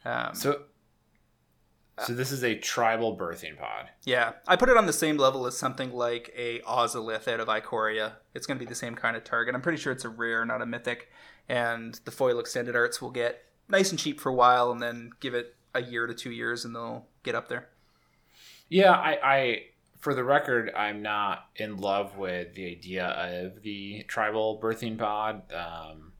Um, 0.04 0.34
so, 0.34 0.62
so 2.06 2.14
this 2.14 2.32
is 2.32 2.42
a 2.42 2.56
tribal 2.56 3.16
birthing 3.16 3.58
pod. 3.58 3.90
Yeah, 4.04 4.32
I 4.46 4.56
put 4.56 4.68
it 4.68 4.76
on 4.76 4.86
the 4.86 4.92
same 4.92 5.16
level 5.16 5.46
as 5.46 5.56
something 5.56 5.92
like 5.92 6.32
a 6.36 6.60
Ozolith 6.60 7.28
out 7.28 7.40
of 7.40 7.48
Ikoria. 7.48 8.14
It's 8.34 8.46
going 8.46 8.58
to 8.58 8.64
be 8.64 8.68
the 8.68 8.74
same 8.74 8.94
kind 8.94 9.16
of 9.16 9.24
target. 9.24 9.54
I'm 9.54 9.62
pretty 9.62 9.78
sure 9.78 9.92
it's 9.92 10.04
a 10.04 10.08
rare, 10.08 10.44
not 10.44 10.62
a 10.62 10.66
mythic, 10.66 11.08
and 11.48 11.98
the 12.04 12.10
foil 12.10 12.38
extended 12.38 12.76
arts 12.76 13.00
will 13.00 13.10
get 13.10 13.44
nice 13.68 13.90
and 13.90 13.98
cheap 13.98 14.20
for 14.20 14.28
a 14.30 14.34
while, 14.34 14.70
and 14.70 14.82
then 14.82 15.10
give 15.20 15.34
it 15.34 15.54
a 15.74 15.82
year 15.82 16.06
to 16.06 16.14
two 16.14 16.30
years, 16.30 16.64
and 16.64 16.74
they'll 16.74 17.06
get 17.22 17.34
up 17.34 17.48
there. 17.48 17.68
Yeah, 18.68 18.92
I, 18.92 19.18
I 19.22 19.62
for 19.98 20.14
the 20.14 20.24
record, 20.24 20.72
I'm 20.76 21.00
not 21.00 21.46
in 21.56 21.76
love 21.76 22.16
with 22.16 22.54
the 22.54 22.66
idea 22.66 23.06
of 23.06 23.62
the 23.62 24.02
tribal 24.08 24.58
birthing 24.60 24.98
pod. 24.98 25.42
Um, 25.52 26.11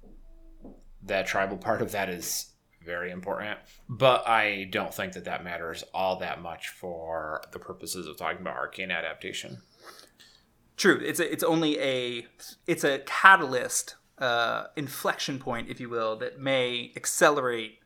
that 1.04 1.26
tribal 1.26 1.56
part 1.56 1.82
of 1.82 1.92
that 1.92 2.08
is 2.08 2.46
very 2.84 3.10
important, 3.10 3.58
but 3.88 4.26
I 4.28 4.68
don't 4.70 4.92
think 4.92 5.12
that 5.12 5.24
that 5.24 5.44
matters 5.44 5.84
all 5.94 6.16
that 6.18 6.42
much 6.42 6.68
for 6.68 7.42
the 7.52 7.58
purposes 7.58 8.06
of 8.06 8.16
talking 8.16 8.40
about 8.40 8.56
arcane 8.56 8.90
adaptation. 8.90 9.58
True, 10.76 11.00
it's 11.02 11.20
a, 11.20 11.30
it's 11.30 11.44
only 11.44 11.78
a 11.78 12.26
it's 12.66 12.82
a 12.82 13.00
catalyst 13.00 13.96
uh, 14.18 14.64
inflection 14.76 15.38
point, 15.38 15.68
if 15.68 15.80
you 15.80 15.88
will, 15.88 16.16
that 16.16 16.40
may 16.40 16.92
accelerate 16.96 17.78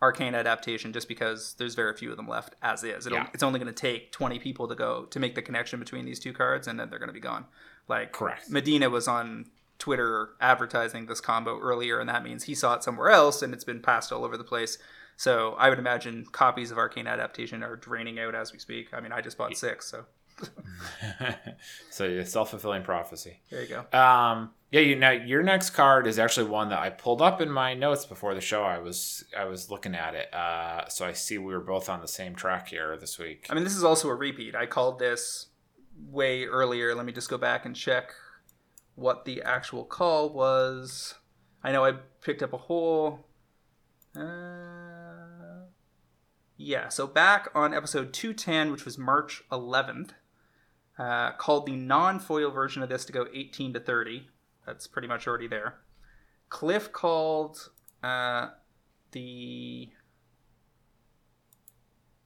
arcane 0.00 0.34
adaptation 0.34 0.92
just 0.92 1.08
because 1.08 1.54
there's 1.58 1.74
very 1.74 1.96
few 1.96 2.10
of 2.10 2.16
them 2.16 2.28
left 2.28 2.54
as 2.62 2.84
is. 2.84 3.06
It'll, 3.06 3.18
yeah. 3.18 3.28
It's 3.34 3.42
only 3.42 3.58
going 3.58 3.72
to 3.72 3.80
take 3.80 4.12
20 4.12 4.38
people 4.38 4.68
to 4.68 4.76
go 4.76 5.06
to 5.06 5.18
make 5.18 5.34
the 5.34 5.42
connection 5.42 5.80
between 5.80 6.04
these 6.04 6.20
two 6.20 6.32
cards, 6.32 6.68
and 6.68 6.78
then 6.78 6.88
they're 6.88 7.00
going 7.00 7.08
to 7.08 7.14
be 7.14 7.20
gone. 7.20 7.46
Like 7.88 8.12
correct. 8.12 8.50
Medina 8.50 8.90
was 8.90 9.08
on 9.08 9.46
Twitter 9.78 10.30
advertising 10.40 11.06
this 11.06 11.20
combo 11.20 11.58
earlier, 11.58 12.00
and 12.00 12.08
that 12.08 12.24
means 12.24 12.44
he 12.44 12.54
saw 12.54 12.74
it 12.74 12.82
somewhere 12.82 13.10
else, 13.10 13.42
and 13.42 13.54
it's 13.54 13.64
been 13.64 13.80
passed 13.80 14.12
all 14.12 14.24
over 14.24 14.36
the 14.36 14.44
place. 14.44 14.78
So 15.16 15.54
I 15.58 15.68
would 15.68 15.78
imagine 15.78 16.26
copies 16.30 16.70
of 16.70 16.78
Arcane 16.78 17.06
Adaptation 17.06 17.62
are 17.62 17.76
draining 17.76 18.18
out 18.20 18.34
as 18.34 18.52
we 18.52 18.58
speak. 18.58 18.88
I 18.92 19.00
mean, 19.00 19.12
I 19.12 19.20
just 19.20 19.36
bought 19.36 19.56
six, 19.56 19.90
so. 19.90 20.04
so 21.90 22.04
it's 22.04 22.30
self 22.30 22.50
fulfilling 22.50 22.84
prophecy. 22.84 23.40
There 23.50 23.62
you 23.62 23.68
go. 23.68 23.98
Um, 23.98 24.50
yeah, 24.70 24.80
you 24.80 24.94
now 24.94 25.10
your 25.10 25.42
next 25.42 25.70
card 25.70 26.06
is 26.06 26.18
actually 26.18 26.48
one 26.48 26.68
that 26.68 26.78
I 26.78 26.90
pulled 26.90 27.20
up 27.20 27.40
in 27.40 27.50
my 27.50 27.74
notes 27.74 28.04
before 28.06 28.34
the 28.34 28.40
show. 28.40 28.62
I 28.62 28.78
was 28.78 29.24
I 29.36 29.46
was 29.46 29.70
looking 29.70 29.96
at 29.96 30.14
it, 30.14 30.32
uh, 30.32 30.88
so 30.88 31.04
I 31.04 31.12
see 31.12 31.38
we 31.38 31.52
were 31.52 31.60
both 31.60 31.88
on 31.88 32.00
the 32.00 32.06
same 32.06 32.36
track 32.36 32.68
here 32.68 32.96
this 32.96 33.18
week. 33.18 33.48
I 33.50 33.54
mean, 33.54 33.64
this 33.64 33.74
is 33.74 33.82
also 33.82 34.08
a 34.08 34.14
repeat. 34.14 34.54
I 34.54 34.66
called 34.66 35.00
this 35.00 35.46
way 36.08 36.44
earlier. 36.44 36.94
Let 36.94 37.06
me 37.06 37.12
just 37.12 37.28
go 37.28 37.38
back 37.38 37.66
and 37.66 37.74
check 37.74 38.12
what 38.98 39.24
the 39.24 39.42
actual 39.42 39.84
call 39.84 40.28
was. 40.28 41.14
I 41.62 41.72
know 41.72 41.84
I 41.84 41.92
picked 42.22 42.42
up 42.42 42.52
a 42.52 42.58
whole. 42.58 43.26
Uh, 44.16 45.66
yeah, 46.56 46.88
so 46.88 47.06
back 47.06 47.48
on 47.54 47.72
episode 47.72 48.12
210, 48.12 48.72
which 48.72 48.84
was 48.84 48.98
March 48.98 49.44
11th, 49.52 50.10
uh, 50.98 51.32
called 51.32 51.66
the 51.66 51.76
non 51.76 52.18
foil 52.18 52.50
version 52.50 52.82
of 52.82 52.88
this 52.88 53.04
to 53.04 53.12
go 53.12 53.26
18 53.32 53.72
to 53.74 53.80
30. 53.80 54.28
That's 54.66 54.86
pretty 54.86 55.08
much 55.08 55.28
already 55.28 55.48
there. 55.48 55.76
Cliff 56.48 56.92
called 56.92 57.70
uh, 58.02 58.48
the. 59.12 59.90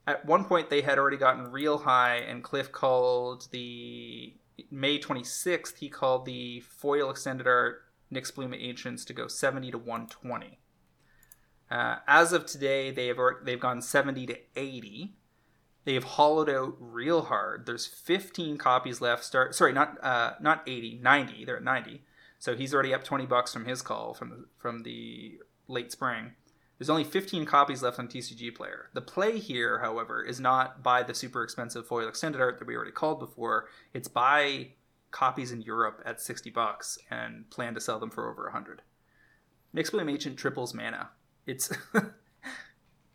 At 0.06 0.24
one 0.26 0.46
point, 0.46 0.70
they 0.70 0.80
had 0.80 0.98
already 0.98 1.16
gotten 1.16 1.52
real 1.52 1.78
high, 1.78 2.16
and 2.16 2.42
Cliff 2.42 2.72
called 2.72 3.48
the 3.52 4.34
May 4.70 4.98
26th. 4.98 5.78
He 5.78 5.88
called 5.88 6.24
the 6.24 6.60
foil 6.60 7.10
extended 7.10 7.46
art 7.46 7.84
Nyxbloom 8.12 8.56
Ancients 8.58 9.04
to 9.06 9.12
go 9.12 9.26
70 9.26 9.70
to 9.72 9.78
120. 9.78 10.58
Uh, 11.70 11.96
as 12.06 12.32
of 12.32 12.44
today, 12.44 12.90
they 12.90 13.06
have 13.06 13.18
they've 13.44 13.58
gone 13.58 13.80
70 13.80 14.26
to 14.26 14.38
80. 14.56 15.14
They've 15.84 16.04
hollowed 16.04 16.50
out 16.50 16.76
real 16.78 17.22
hard. 17.22 17.66
There's 17.66 17.86
15 17.86 18.58
copies 18.58 19.00
left. 19.00 19.24
Start 19.24 19.54
sorry, 19.54 19.72
not 19.72 20.02
uh, 20.04 20.34
not 20.40 20.62
80, 20.66 21.00
90. 21.02 21.44
They're 21.44 21.56
at 21.56 21.64
90. 21.64 22.02
So 22.38 22.54
he's 22.54 22.74
already 22.74 22.92
up 22.92 23.04
20 23.04 23.26
bucks 23.26 23.52
from 23.52 23.64
his 23.64 23.82
call 23.82 24.14
from 24.14 24.46
from 24.58 24.82
the 24.82 25.40
late 25.68 25.90
spring. 25.90 26.32
There's 26.82 26.90
only 26.90 27.04
15 27.04 27.44
copies 27.44 27.80
left 27.80 28.00
on 28.00 28.08
TCG 28.08 28.56
Player. 28.56 28.88
The 28.92 29.00
play 29.00 29.38
here, 29.38 29.78
however, 29.78 30.20
is 30.20 30.40
not 30.40 30.82
buy 30.82 31.04
the 31.04 31.14
super 31.14 31.44
expensive 31.44 31.86
foil 31.86 32.08
extended 32.08 32.40
art 32.40 32.58
that 32.58 32.66
we 32.66 32.74
already 32.74 32.90
called 32.90 33.20
before. 33.20 33.68
It's 33.94 34.08
buy 34.08 34.70
copies 35.12 35.52
in 35.52 35.62
Europe 35.62 36.02
at 36.04 36.20
60 36.20 36.50
bucks 36.50 36.98
and 37.08 37.48
plan 37.50 37.74
to 37.74 37.80
sell 37.80 38.00
them 38.00 38.10
for 38.10 38.28
over 38.28 38.42
100. 38.46 38.82
Nyxbloom 39.72 40.10
Ancient 40.10 40.36
triples 40.36 40.74
mana. 40.74 41.10
It's 41.46 41.70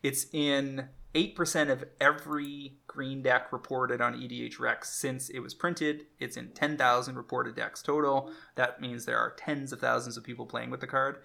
It's 0.02 0.28
in 0.32 0.88
8% 1.14 1.70
of 1.70 1.84
every 2.00 2.78
green 2.88 3.22
deck 3.22 3.52
reported 3.52 4.00
on 4.00 4.14
EDH 4.14 4.60
Rex 4.60 4.90
since 4.94 5.30
it 5.30 5.40
was 5.40 5.54
printed. 5.54 6.06
It's 6.20 6.38
in 6.38 6.52
10,000 6.52 7.18
reported 7.18 7.56
decks 7.56 7.82
total. 7.82 8.32
That 8.56 8.80
means 8.80 9.04
there 9.04 9.18
are 9.18 9.36
tens 9.38 9.74
of 9.74 9.82
thousands 9.82 10.16
of 10.16 10.24
people 10.24 10.46
playing 10.46 10.70
with 10.70 10.80
the 10.80 10.88
card. 10.88 11.18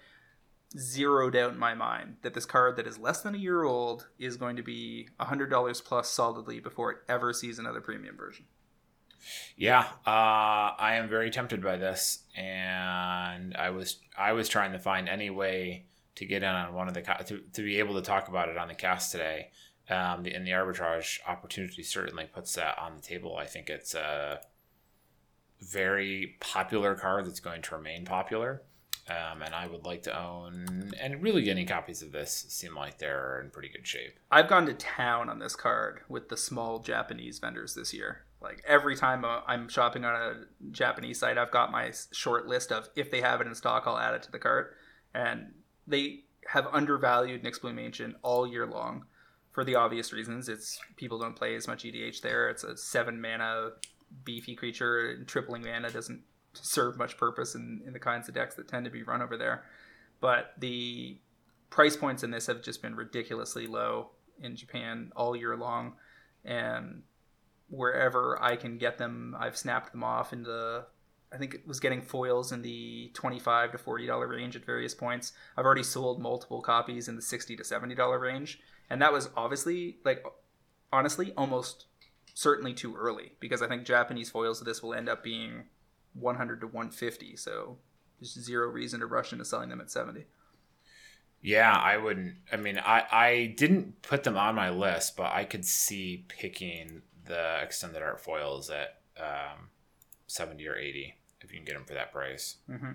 Zero 0.77 1.29
doubt 1.29 1.53
in 1.53 1.59
my 1.59 1.73
mind 1.73 2.17
that 2.23 2.33
this 2.33 2.45
card 2.45 2.75
that 2.77 2.87
is 2.87 2.97
less 2.97 3.21
than 3.21 3.35
a 3.35 3.37
year 3.37 3.63
old 3.63 4.07
is 4.17 4.37
going 4.37 4.55
to 4.55 4.63
be 4.63 5.07
$100 5.19 5.83
plus 5.83 6.09
solidly 6.09 6.59
before 6.59 6.91
it 6.91 6.97
ever 7.07 7.31
sees 7.31 7.59
another 7.59 7.81
premium 7.81 8.17
version. 8.17 8.45
Yeah, 9.55 9.85
uh, 10.05 10.73
I 10.77 10.95
am 10.95 11.07
very 11.07 11.29
tempted 11.29 11.61
by 11.63 11.77
this, 11.77 12.23
and 12.35 13.55
I 13.55 13.69
was 13.69 13.99
I 14.17 14.33
was 14.33 14.49
trying 14.49 14.73
to 14.73 14.79
find 14.79 15.07
any 15.07 15.29
way 15.29 15.85
to 16.15 16.25
get 16.25 16.43
in 16.43 16.49
on 16.49 16.73
one 16.73 16.87
of 16.87 16.93
the 16.93 17.01
to, 17.01 17.39
to 17.53 17.63
be 17.63 17.79
able 17.79 17.95
to 17.95 18.01
talk 18.01 18.27
about 18.27 18.49
it 18.49 18.57
on 18.57 18.67
the 18.67 18.75
cast 18.75 19.11
today. 19.11 19.51
Um, 19.89 20.25
and 20.25 20.47
the 20.47 20.51
arbitrage 20.51 21.19
opportunity 21.27 21.83
certainly 21.83 22.25
puts 22.25 22.53
that 22.53 22.77
on 22.79 22.95
the 22.95 23.01
table. 23.01 23.37
I 23.37 23.45
think 23.45 23.69
it's 23.69 23.93
a 23.93 24.39
very 25.59 26.37
popular 26.39 26.95
card 26.95 27.25
that's 27.25 27.41
going 27.41 27.61
to 27.63 27.75
remain 27.75 28.05
popular. 28.05 28.63
Um, 29.09 29.41
and 29.41 29.53
I 29.53 29.67
would 29.67 29.85
like 29.85 30.03
to 30.03 30.17
own 30.17 30.93
and 30.99 31.21
really 31.21 31.49
any 31.49 31.65
copies 31.65 32.01
of 32.01 32.13
this 32.13 32.45
seem 32.47 32.73
like 32.73 32.99
they're 32.99 33.41
in 33.41 33.49
pretty 33.49 33.67
good 33.67 33.85
shape. 33.85 34.17
I've 34.31 34.47
gone 34.47 34.65
to 34.67 34.73
town 34.73 35.29
on 35.29 35.39
this 35.39 35.57
card 35.57 36.01
with 36.07 36.29
the 36.29 36.37
small 36.37 36.79
Japanese 36.79 37.39
vendors 37.39 37.75
this 37.75 37.93
year. 37.93 38.23
Like 38.41 38.63
every 38.65 38.95
time 38.95 39.25
uh, 39.25 39.41
I'm 39.45 39.67
shopping 39.67 40.05
on 40.05 40.15
a 40.15 40.45
Japanese 40.71 41.19
site, 41.19 41.37
I've 41.37 41.51
got 41.51 41.71
my 41.71 41.91
short 42.13 42.47
list 42.47 42.71
of 42.71 42.89
if 42.95 43.11
they 43.11 43.19
have 43.19 43.41
it 43.41 43.47
in 43.47 43.55
stock, 43.55 43.83
I'll 43.85 43.97
add 43.97 44.13
it 44.13 44.23
to 44.23 44.31
the 44.31 44.39
cart. 44.39 44.75
And 45.13 45.53
they 45.85 46.21
have 46.47 46.67
undervalued 46.71 47.43
Nyxbloom 47.43 47.79
Ancient 47.79 48.15
all 48.21 48.47
year 48.47 48.65
long 48.65 49.05
for 49.51 49.65
the 49.65 49.75
obvious 49.75 50.13
reasons. 50.13 50.47
It's 50.47 50.79
people 50.95 51.19
don't 51.19 51.35
play 51.35 51.55
as 51.55 51.67
much 51.67 51.83
EDH 51.83 52.21
there. 52.21 52.49
It's 52.49 52.63
a 52.63 52.77
seven 52.77 53.19
mana 53.19 53.71
beefy 54.23 54.55
creature, 54.55 55.23
tripling 55.25 55.63
mana 55.63 55.91
doesn't 55.91 56.21
serve 56.53 56.97
much 56.97 57.17
purpose 57.17 57.55
in, 57.55 57.81
in 57.85 57.93
the 57.93 57.99
kinds 57.99 58.27
of 58.27 58.35
decks 58.35 58.55
that 58.55 58.67
tend 58.67 58.85
to 58.85 58.91
be 58.91 59.03
run 59.03 59.21
over 59.21 59.37
there. 59.37 59.63
But 60.21 60.53
the 60.59 61.17
price 61.69 61.97
points 61.97 62.23
in 62.23 62.31
this 62.31 62.47
have 62.47 62.61
just 62.61 62.81
been 62.81 62.95
ridiculously 62.95 63.67
low 63.67 64.11
in 64.41 64.55
Japan 64.55 65.11
all 65.15 65.35
year 65.35 65.55
long, 65.55 65.93
and 66.45 67.03
wherever 67.69 68.41
I 68.41 68.55
can 68.55 68.77
get 68.77 68.97
them, 68.97 69.35
I've 69.39 69.57
snapped 69.57 69.91
them 69.91 70.03
off 70.03 70.33
into. 70.33 70.85
I 71.31 71.37
think 71.37 71.55
it 71.55 71.67
was 71.67 71.79
getting 71.79 72.03
foils 72.03 72.51
in 72.51 72.61
the 72.61 73.09
twenty-five 73.15 73.71
to 73.71 73.77
forty 73.77 74.05
dollar 74.05 74.27
range 74.27 74.55
at 74.55 74.65
various 74.65 74.93
points. 74.93 75.33
I've 75.57 75.65
already 75.65 75.83
sold 75.83 76.21
multiple 76.21 76.61
copies 76.61 77.07
in 77.07 77.15
the 77.15 77.21
sixty 77.23 77.55
to 77.55 77.63
seventy 77.63 77.95
dollar 77.95 78.19
range, 78.19 78.59
and 78.89 79.01
that 79.01 79.11
was 79.11 79.29
obviously 79.35 79.97
like 80.05 80.23
honestly 80.91 81.33
almost 81.35 81.87
certainly 82.35 82.73
too 82.73 82.95
early 82.95 83.31
because 83.39 83.61
I 83.61 83.67
think 83.67 83.83
Japanese 83.83 84.29
foils 84.29 84.59
of 84.59 84.65
this 84.65 84.83
will 84.83 84.93
end 84.93 85.09
up 85.09 85.23
being 85.23 85.63
100 86.13 86.61
to 86.61 86.67
150. 86.67 87.35
So 87.35 87.77
there's 88.19 88.33
zero 88.33 88.67
reason 88.67 88.99
to 88.99 89.05
rush 89.05 89.31
into 89.31 89.45
selling 89.45 89.69
them 89.69 89.81
at 89.81 89.91
70. 89.91 90.25
Yeah, 91.41 91.71
I 91.71 91.97
wouldn't. 91.97 92.35
I 92.53 92.55
mean, 92.55 92.79
I 92.79 93.03
I 93.11 93.53
didn't 93.57 94.01
put 94.01 94.23
them 94.23 94.37
on 94.37 94.55
my 94.55 94.69
list, 94.69 95.17
but 95.17 95.33
I 95.33 95.43
could 95.43 95.65
see 95.65 96.25
picking 96.29 97.01
the 97.25 97.61
extended 97.61 98.01
art 98.01 98.21
foils 98.21 98.69
at 98.69 98.99
um, 99.17 99.69
70 100.27 100.65
or 100.67 100.75
80 100.75 101.15
if 101.41 101.51
you 101.51 101.57
can 101.57 101.65
get 101.65 101.75
them 101.75 101.83
for 101.83 101.93
that 101.95 102.13
price. 102.13 102.55
Mm-hmm. 102.69 102.91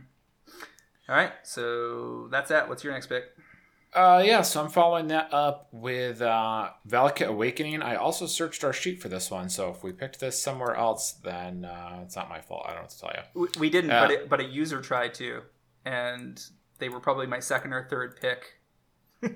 All 1.11 1.15
right, 1.15 1.33
so 1.43 2.29
that's 2.31 2.49
that. 2.49 2.69
What's 2.71 2.83
your 2.83 2.95
next 2.95 3.09
pick? 3.09 3.25
Uh, 3.95 4.23
yeah, 4.25 4.43
so 4.43 4.63
I'm 4.63 4.69
following 4.69 5.09
that 5.09 5.33
up 5.33 5.69
with 5.73 6.21
uh, 6.21 6.71
Valakut 6.87 7.29
Awakening. 7.29 7.83
I 7.83 7.97
also 7.97 8.27
searched 8.27 8.63
our 8.63 8.73
sheet 8.73 9.01
for 9.01 9.09
this 9.09 9.31
one, 9.31 9.49
so 9.49 9.71
if 9.71 9.83
we 9.83 9.93
picked 9.93 10.21
this 10.21 10.41
somewhere 10.41 10.75
else, 10.75 11.13
then 11.13 11.65
uh, 11.65 12.01
it's 12.03 12.15
not 12.15 12.29
my 12.29 12.41
fault. 12.41 12.65
I 12.67 12.69
don't 12.69 12.77
know 12.77 12.83
what 12.83 12.91
to 12.91 13.01
tell 13.01 13.13
you. 13.15 13.23
We, 13.41 13.49
we 13.59 13.71
didn't, 13.71 13.91
uh, 13.91 14.03
but 14.03 14.11
it, 14.11 14.29
but 14.29 14.41
a 14.41 14.45
user 14.45 14.83
tried 14.83 15.15
to, 15.15 15.41
and 15.87 16.39
they 16.79 16.91
were 16.91 17.01
probably 17.01 17.27
my 17.27 17.41
second 17.41 17.73
or 17.73 17.89
third 17.89 18.21
pick 18.21 18.61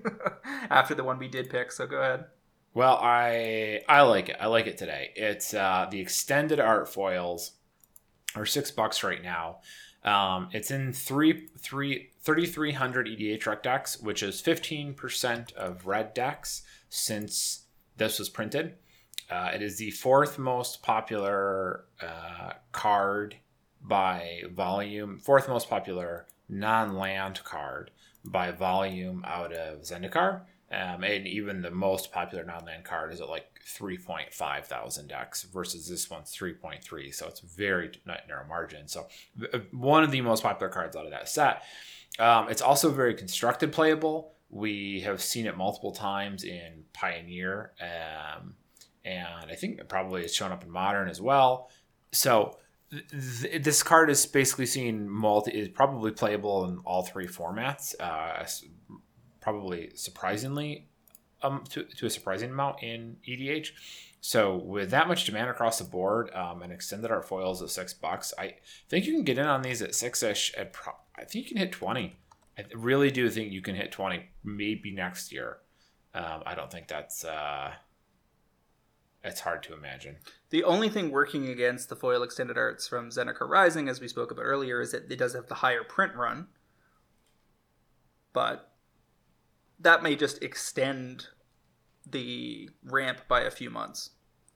after 0.70 0.94
the 0.94 1.05
one 1.05 1.18
we 1.18 1.28
did 1.28 1.48
pick. 1.48 1.72
So 1.72 1.86
go 1.86 1.96
ahead. 1.96 2.26
Well, 2.74 2.98
I 3.00 3.80
I 3.88 4.03
like 4.03 4.28
it. 4.28 4.36
I 4.38 4.46
like 4.46 4.66
it 4.66 4.76
today. 4.78 5.12
It's 5.16 5.55
uh, 5.55 5.88
the 5.90 6.00
extended 6.00 6.61
art 6.61 6.88
foils 6.92 7.53
are 8.34 8.46
six 8.46 8.70
bucks 8.70 9.03
right 9.03 9.22
now. 9.22 9.61
Um, 10.05 10.48
it's 10.53 10.70
in 10.70 10.92
three 10.92 11.48
three 11.59 12.11
3,300 12.22 13.09
EDH 13.09 13.46
rec 13.46 13.62
decks, 13.62 14.00
which 14.00 14.22
is 14.22 14.40
15% 14.40 15.53
of 15.55 15.86
red 15.86 16.14
decks 16.14 16.62
since 16.88 17.64
this 17.96 18.18
was 18.18 18.28
printed. 18.28 18.74
Uh, 19.28 19.50
it 19.55 19.62
is 19.62 19.78
the 19.78 19.90
fourth 19.90 20.38
most 20.38 20.82
popular 20.82 21.84
uh, 22.00 22.53
card 22.70 23.36
by 23.80 24.42
volume, 24.53 25.18
fourth 25.18 25.48
most 25.48 25.68
popular 25.68 26.26
non 26.48 26.94
land 26.94 27.42
card 27.42 27.90
by 28.24 28.53
volume 28.53 29.24
out 29.26 29.53
of 29.53 29.80
Zendikar. 29.80 30.42
Um, 30.72 31.05
and 31.05 31.26
even 31.26 31.61
the 31.61 31.70
most 31.70 32.12
popular 32.12 32.44
non-land 32.44 32.84
card 32.84 33.12
is 33.12 33.20
at 33.20 33.28
like 33.28 33.51
3.5 33.66 34.64
thousand 34.64 35.08
decks 35.08 35.44
versus 35.44 35.88
this 35.88 36.10
one's 36.10 36.34
3.3 36.34 37.14
so 37.14 37.26
it's 37.28 37.40
very 37.40 37.90
narrow 38.06 38.46
margin 38.48 38.88
so 38.88 39.06
uh, 39.52 39.58
one 39.72 40.02
of 40.02 40.10
the 40.10 40.20
most 40.20 40.42
popular 40.42 40.72
cards 40.72 40.96
out 40.96 41.04
of 41.04 41.10
that 41.10 41.28
set 41.28 41.62
um, 42.18 42.48
it's 42.50 42.62
also 42.62 42.90
very 42.90 43.14
constructed 43.14 43.72
playable. 43.72 44.34
We 44.50 45.00
have 45.00 45.22
seen 45.22 45.46
it 45.46 45.56
multiple 45.56 45.92
times 45.92 46.44
in 46.44 46.84
Pioneer, 46.92 47.72
um, 47.80 48.54
and 49.04 49.50
I 49.50 49.54
think 49.54 49.78
it 49.78 49.88
probably 49.88 50.22
has 50.22 50.34
shown 50.34 50.52
up 50.52 50.62
in 50.62 50.70
Modern 50.70 51.08
as 51.08 51.20
well. 51.20 51.70
So 52.12 52.58
th- 52.90 53.62
this 53.62 53.82
card 53.82 54.10
is 54.10 54.26
basically 54.26 54.66
seen 54.66 55.08
multi 55.08 55.52
is 55.52 55.68
probably 55.68 56.10
playable 56.10 56.66
in 56.66 56.78
all 56.84 57.02
three 57.02 57.26
formats. 57.26 57.94
Uh, 57.98 58.46
probably 59.40 59.92
surprisingly, 59.94 60.88
um, 61.43 61.64
to, 61.70 61.84
to 61.84 62.07
a 62.07 62.11
surprising 62.11 62.51
amount 62.51 62.82
in 62.82 63.16
EDH. 63.28 63.70
So 64.20 64.57
with 64.57 64.90
that 64.90 65.09
much 65.09 65.24
demand 65.24 65.51
across 65.51 65.78
the 65.78 65.84
board, 65.84 66.32
um, 66.34 66.62
and 66.62 66.72
extended 66.72 67.11
art 67.11 67.26
foils 67.26 67.61
at 67.61 67.70
six 67.70 67.93
bucks, 67.93 68.32
I 68.38 68.55
think 68.88 69.05
you 69.05 69.14
can 69.14 69.24
get 69.24 69.38
in 69.38 69.47
on 69.47 69.62
these 69.62 69.82
at 69.82 69.95
six 69.95 70.22
ish 70.22 70.55
at 70.55 70.72
pro- 70.72 70.95
I 71.16 71.24
think 71.24 71.45
you 71.45 71.49
can 71.49 71.57
hit 71.57 71.72
20. 71.72 72.16
I 72.57 72.64
really 72.74 73.11
do 73.11 73.28
think 73.28 73.53
you 73.53 73.62
can 73.62 73.74
hit 73.74 73.90
20 73.90 74.28
maybe 74.45 74.93
next 74.93 75.32
year. 75.32 75.59
Um, 76.14 76.43
I 76.47 76.55
don't 76.55 76.70
think 76.70 76.88
that's 76.88 77.24
uh, 77.24 77.72
it's 79.24 79.40
hard 79.40 79.62
to 79.64 79.74
imagine. 79.74 80.16
The 80.51 80.64
only 80.64 80.88
thing 80.88 81.11
working 81.11 81.49
against 81.49 81.88
the 81.88 81.97
foil 81.97 82.22
extended 82.22 82.59
arts 82.59 82.88
from 82.88 83.11
Zendikar 83.11 83.49
Rising, 83.49 83.88
as 83.88 84.01
we 84.01 84.09
spoke 84.09 84.30
about 84.30 84.43
earlier, 84.43 84.80
is 84.80 84.93
that 84.93 85.11
it 85.11 85.18
does 85.18 85.34
have 85.34 85.47
the 85.47 85.57
higher 85.57 85.84
print 85.84 86.14
run. 86.14 86.49
But 88.32 88.71
that 89.82 90.02
may 90.02 90.16
just 90.16 90.42
extend 90.42 91.26
the 92.08 92.70
ramp 92.84 93.22
by 93.28 93.42
a 93.42 93.50
few 93.50 93.70
months. 93.70 94.10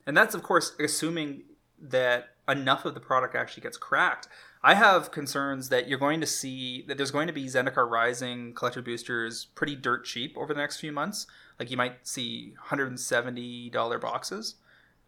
And 0.06 0.16
that's, 0.16 0.34
of 0.34 0.42
course, 0.42 0.72
assuming 0.78 1.42
that 1.80 2.28
enough 2.48 2.84
of 2.84 2.94
the 2.94 3.00
product 3.00 3.34
actually 3.34 3.62
gets 3.62 3.76
cracked. 3.76 4.28
I 4.62 4.74
have 4.74 5.10
concerns 5.10 5.68
that 5.68 5.88
you're 5.88 5.98
going 5.98 6.20
to 6.20 6.26
see 6.26 6.84
that 6.88 6.96
there's 6.96 7.10
going 7.10 7.26
to 7.26 7.32
be 7.32 7.46
Zendikar 7.46 7.88
Rising 7.88 8.54
collector 8.54 8.82
boosters 8.82 9.46
pretty 9.54 9.76
dirt 9.76 10.04
cheap 10.04 10.36
over 10.36 10.54
the 10.54 10.60
next 10.60 10.78
few 10.78 10.92
months. 10.92 11.26
Like 11.58 11.70
you 11.70 11.76
might 11.76 12.06
see 12.06 12.54
$170 12.68 14.00
boxes. 14.00 14.56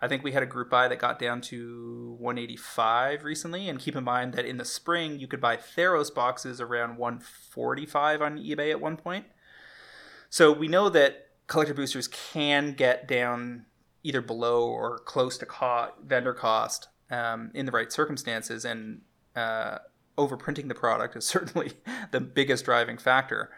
I 0.00 0.06
think 0.06 0.22
we 0.22 0.32
had 0.32 0.44
a 0.44 0.46
group 0.46 0.70
buy 0.70 0.86
that 0.86 1.00
got 1.00 1.18
down 1.18 1.40
to 1.42 2.16
185 2.20 3.24
recently. 3.24 3.68
And 3.68 3.80
keep 3.80 3.96
in 3.96 4.04
mind 4.04 4.34
that 4.34 4.44
in 4.44 4.58
the 4.58 4.64
spring 4.64 5.18
you 5.18 5.26
could 5.26 5.40
buy 5.40 5.56
Theros 5.56 6.14
boxes 6.14 6.60
around 6.60 6.96
145 6.96 8.22
on 8.22 8.38
eBay 8.38 8.70
at 8.70 8.80
one 8.80 8.96
point. 8.96 9.26
So 10.30 10.52
we 10.52 10.68
know 10.68 10.88
that 10.90 11.28
collector 11.46 11.74
boosters 11.74 12.08
can 12.08 12.74
get 12.74 13.08
down 13.08 13.66
either 14.02 14.20
below 14.20 14.68
or 14.68 14.98
close 14.98 15.38
to 15.38 15.46
co- 15.46 15.92
vendor 16.04 16.34
cost 16.34 16.88
um, 17.10 17.50
in 17.54 17.66
the 17.66 17.72
right 17.72 17.92
circumstances. 17.92 18.64
And 18.64 19.02
uh, 19.34 19.78
overprinting 20.16 20.68
the 20.68 20.74
product 20.74 21.16
is 21.16 21.26
certainly 21.26 21.72
the 22.10 22.20
biggest 22.20 22.64
driving 22.64 22.98
factor. 22.98 23.50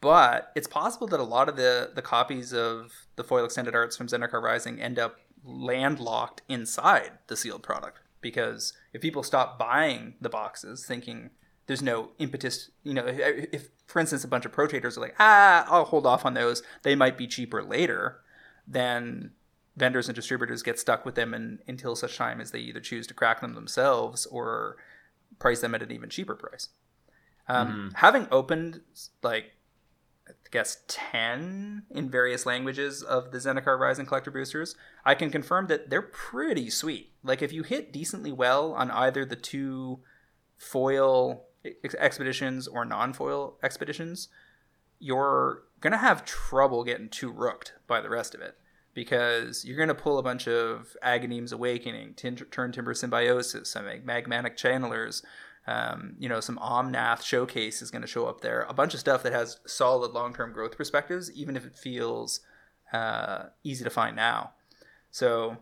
But 0.00 0.52
it's 0.54 0.68
possible 0.68 1.06
that 1.08 1.20
a 1.20 1.24
lot 1.24 1.48
of 1.48 1.56
the, 1.56 1.90
the 1.94 2.02
copies 2.02 2.52
of 2.52 2.92
the 3.16 3.24
foil 3.24 3.44
extended 3.44 3.74
arts 3.74 3.96
from 3.96 4.08
Zendikar 4.08 4.42
Rising 4.42 4.80
end 4.80 4.98
up 4.98 5.16
landlocked 5.42 6.42
inside 6.48 7.12
the 7.28 7.36
sealed 7.36 7.62
product. 7.62 8.00
Because 8.20 8.72
if 8.92 9.00
people 9.00 9.22
stop 9.22 9.58
buying 9.58 10.14
the 10.20 10.28
boxes 10.28 10.84
thinking 10.84 11.30
there's 11.66 11.82
no 11.82 12.10
impetus, 12.18 12.70
you 12.82 12.94
know, 12.94 13.06
if, 13.06 13.46
if 13.52 13.68
for 13.86 14.00
instance, 14.00 14.24
a 14.24 14.28
bunch 14.28 14.44
of 14.44 14.52
pro 14.52 14.66
traders 14.66 14.96
are 14.96 15.00
like, 15.00 15.16
ah, 15.18 15.66
I'll 15.68 15.84
hold 15.84 16.06
off 16.06 16.24
on 16.24 16.34
those, 16.34 16.62
they 16.82 16.94
might 16.94 17.18
be 17.18 17.26
cheaper 17.26 17.62
later, 17.62 18.20
then 18.66 19.32
vendors 19.76 20.08
and 20.08 20.16
distributors 20.16 20.62
get 20.62 20.78
stuck 20.78 21.04
with 21.04 21.14
them 21.14 21.34
and, 21.34 21.58
until 21.68 21.94
such 21.94 22.16
time 22.16 22.40
as 22.40 22.50
they 22.50 22.60
either 22.60 22.80
choose 22.80 23.06
to 23.06 23.14
crack 23.14 23.40
them 23.40 23.54
themselves 23.54 24.26
or 24.26 24.76
price 25.38 25.60
them 25.60 25.74
at 25.74 25.82
an 25.82 25.92
even 25.92 26.08
cheaper 26.08 26.34
price. 26.34 26.68
Um, 27.48 27.68
mm-hmm. 27.68 27.88
Having 27.96 28.28
opened 28.30 28.80
like 29.22 29.52
I 30.28 30.32
guess 30.50 30.78
10 30.88 31.84
in 31.90 32.10
various 32.10 32.46
languages 32.46 33.02
of 33.02 33.30
the 33.30 33.38
Zendikar 33.38 33.78
Rising 33.78 34.06
collector 34.06 34.30
boosters, 34.30 34.74
I 35.04 35.14
can 35.14 35.30
confirm 35.30 35.68
that 35.68 35.90
they're 35.90 36.02
pretty 36.02 36.70
sweet. 36.70 37.12
Like 37.22 37.42
if 37.42 37.52
you 37.52 37.62
hit 37.62 37.92
decently 37.92 38.32
well 38.32 38.72
on 38.72 38.90
either 38.90 39.24
the 39.24 39.36
two 39.36 40.00
foil 40.56 41.44
expeditions 41.98 42.66
or 42.68 42.84
non-foil 42.84 43.58
expeditions, 43.62 44.28
you're 44.98 45.62
gonna 45.80 45.98
have 45.98 46.24
trouble 46.24 46.84
getting 46.84 47.08
too 47.08 47.30
rooked 47.30 47.74
by 47.86 48.00
the 48.00 48.08
rest 48.08 48.34
of 48.34 48.40
it 48.40 48.56
because 48.94 49.64
you're 49.64 49.78
gonna 49.78 49.94
pull 49.94 50.18
a 50.18 50.22
bunch 50.22 50.48
of 50.48 50.96
Agadeem's 51.02 51.52
Awakening, 51.52 52.14
Turntimber 52.14 52.96
Symbiosis, 52.96 53.70
some 53.70 53.84
Magmatic 53.84 54.56
Channelers, 54.56 55.22
um, 55.66 56.14
you 56.18 56.28
know, 56.28 56.40
some 56.40 56.58
Omnath 56.58 57.22
Showcase 57.22 57.82
is 57.82 57.90
gonna 57.90 58.06
show 58.06 58.26
up 58.26 58.40
there. 58.40 58.62
A 58.68 58.74
bunch 58.74 58.94
of 58.94 59.00
stuff 59.00 59.22
that 59.22 59.32
has 59.32 59.58
solid 59.66 60.12
long-term 60.12 60.52
growth 60.52 60.76
perspectives, 60.76 61.30
even 61.32 61.56
if 61.56 61.66
it 61.66 61.74
feels 61.74 62.40
uh, 62.92 63.46
easy 63.64 63.84
to 63.84 63.90
find 63.90 64.16
now. 64.16 64.52
So 65.10 65.58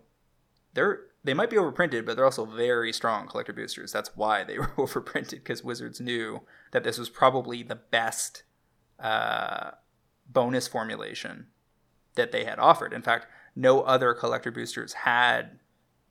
they're 0.75 1.01
they 1.25 1.35
might 1.35 1.51
be 1.51 1.57
overprinted, 1.57 2.05
but 2.05 2.17
they're 2.17 2.25
also 2.25 2.45
very 2.45 2.93
strong 2.93 3.27
collector 3.27 3.55
boosters. 3.55 3.93
That's 3.93 4.15
why 4.15 4.45
they 4.45 4.59
were 4.59 4.73
overprinted 4.77 5.31
because 5.31 5.65
Wizards 5.65 6.01
knew 6.01 6.43
that 6.73 6.85
this 6.85 6.99
was 6.99 7.09
probably 7.09 7.63
the 7.63 7.77
best 7.77 8.45
uh, 9.01 9.73
bonus 10.29 10.69
formulation 10.69 11.47
that 12.15 12.31
they 12.31 12.45
had 12.45 12.59
offered. 12.59 12.93
In 12.93 13.03
fact, 13.03 13.27
no 13.57 13.81
other 13.83 14.15
collector 14.15 14.51
boosters 14.51 14.93
had 14.93 15.59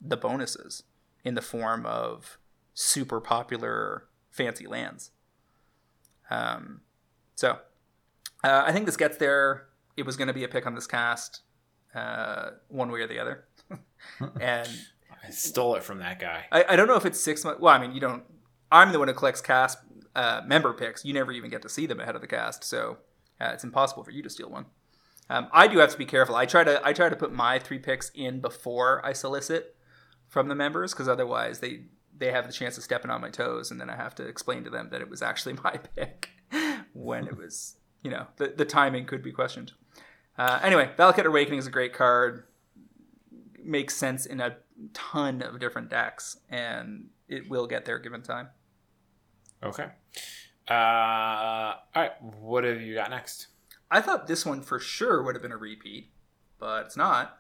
the 0.01 0.17
bonuses 0.17 0.83
in 1.23 1.35
the 1.35 1.41
form 1.41 1.85
of 1.85 2.37
super 2.73 3.21
popular 3.21 4.07
fancy 4.31 4.65
lands. 4.65 5.11
Um, 6.29 6.81
so 7.35 7.59
uh, 8.43 8.63
I 8.65 8.71
think 8.71 8.87
this 8.87 8.97
gets 8.97 9.17
there. 9.17 9.67
It 9.95 10.05
was 10.05 10.17
going 10.17 10.27
to 10.27 10.33
be 10.33 10.43
a 10.43 10.47
pick 10.47 10.65
on 10.65 10.73
this 10.73 10.87
cast, 10.87 11.41
uh, 11.93 12.51
one 12.67 12.91
way 12.91 13.01
or 13.01 13.07
the 13.07 13.19
other. 13.19 13.45
and 14.41 14.69
I 15.23 15.29
stole 15.29 15.75
it 15.75 15.83
from 15.83 15.99
that 15.99 16.19
guy. 16.19 16.45
I, 16.51 16.65
I 16.69 16.75
don't 16.75 16.87
know 16.87 16.95
if 16.95 17.05
it's 17.05 17.19
six 17.19 17.43
months. 17.43 17.61
Well, 17.61 17.73
I 17.73 17.79
mean, 17.79 17.93
you 17.93 18.01
don't. 18.01 18.23
I'm 18.71 18.91
the 18.91 18.99
one 18.99 19.07
who 19.07 19.13
collects 19.13 19.41
cast 19.41 19.77
uh, 20.15 20.41
member 20.45 20.73
picks. 20.73 21.05
You 21.05 21.13
never 21.13 21.31
even 21.31 21.49
get 21.49 21.61
to 21.61 21.69
see 21.69 21.85
them 21.85 21.99
ahead 21.99 22.15
of 22.15 22.21
the 22.21 22.27
cast, 22.27 22.63
so 22.63 22.97
uh, 23.39 23.51
it's 23.53 23.63
impossible 23.63 24.03
for 24.03 24.11
you 24.11 24.21
to 24.23 24.29
steal 24.29 24.49
one. 24.49 24.65
Um, 25.29 25.47
I 25.51 25.67
do 25.67 25.77
have 25.77 25.91
to 25.91 25.97
be 25.97 26.05
careful. 26.05 26.35
I 26.35 26.45
try 26.45 26.63
to 26.63 26.85
I 26.85 26.93
try 26.93 27.09
to 27.09 27.15
put 27.15 27.31
my 27.31 27.59
three 27.59 27.79
picks 27.79 28.11
in 28.13 28.41
before 28.41 29.05
I 29.05 29.13
solicit 29.13 29.75
from 30.27 30.47
the 30.47 30.55
members 30.55 30.93
because 30.93 31.07
otherwise 31.07 31.59
they 31.59 31.85
they 32.15 32.31
have 32.31 32.45
the 32.45 32.53
chance 32.53 32.77
of 32.77 32.83
stepping 32.83 33.09
on 33.09 33.21
my 33.21 33.29
toes, 33.29 33.71
and 33.71 33.79
then 33.79 33.89
I 33.89 33.95
have 33.95 34.15
to 34.15 34.27
explain 34.27 34.63
to 34.65 34.69
them 34.69 34.89
that 34.91 35.01
it 35.01 35.09
was 35.09 35.21
actually 35.21 35.53
my 35.63 35.77
pick 35.95 36.29
when 36.93 37.27
it 37.27 37.37
was 37.37 37.77
you 38.01 38.11
know 38.11 38.27
the 38.37 38.53
the 38.55 38.65
timing 38.65 39.05
could 39.05 39.23
be 39.23 39.31
questioned. 39.31 39.71
Uh, 40.37 40.59
anyway, 40.63 40.91
Valakut 40.97 41.25
Awakening 41.25 41.59
is 41.59 41.67
a 41.67 41.71
great 41.71 41.93
card. 41.93 42.45
Makes 43.63 43.95
sense 43.95 44.25
in 44.25 44.41
a 44.41 44.57
ton 44.93 45.41
of 45.41 45.59
different 45.59 45.89
decks, 45.89 46.37
and 46.49 47.09
it 47.27 47.49
will 47.49 47.67
get 47.67 47.85
there 47.85 47.99
given 47.99 48.21
time. 48.21 48.49
Okay. 49.63 49.87
Uh, 50.69 50.73
all 50.73 51.75
right. 51.95 52.11
What 52.21 52.63
have 52.63 52.81
you 52.81 52.95
got 52.95 53.09
next? 53.09 53.47
I 53.89 54.01
thought 54.01 54.27
this 54.27 54.45
one 54.45 54.61
for 54.61 54.79
sure 54.79 55.21
would 55.23 55.35
have 55.35 55.41
been 55.41 55.51
a 55.51 55.57
repeat, 55.57 56.11
but 56.59 56.85
it's 56.85 56.97
not. 56.97 57.37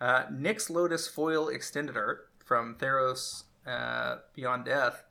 Uh, 0.00 0.24
Nyx 0.26 0.68
Lotus 0.68 1.06
Foil 1.06 1.48
Extended 1.48 1.96
Art 1.96 2.28
from 2.44 2.74
Theros 2.76 3.44
uh, 3.66 4.16
Beyond 4.34 4.64
Death. 4.64 5.04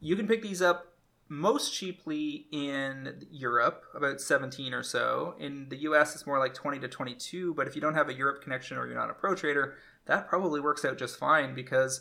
You 0.00 0.16
can 0.16 0.26
pick 0.26 0.42
these 0.42 0.62
up 0.62 0.92
most 1.28 1.72
cheaply 1.72 2.46
in 2.52 3.26
Europe, 3.30 3.84
about 3.94 4.20
17 4.20 4.74
or 4.74 4.82
so. 4.82 5.34
In 5.38 5.68
the 5.70 5.78
US, 5.78 6.14
it's 6.14 6.26
more 6.26 6.38
like 6.38 6.52
20 6.52 6.78
to 6.80 6.88
22, 6.88 7.54
but 7.54 7.66
if 7.66 7.74
you 7.74 7.80
don't 7.80 7.94
have 7.94 8.08
a 8.08 8.14
Europe 8.14 8.42
connection 8.42 8.76
or 8.76 8.86
you're 8.86 8.96
not 8.96 9.10
a 9.10 9.14
pro 9.14 9.34
trader, 9.34 9.74
that 10.06 10.28
probably 10.28 10.60
works 10.60 10.84
out 10.84 10.98
just 10.98 11.18
fine 11.18 11.54
because 11.54 12.00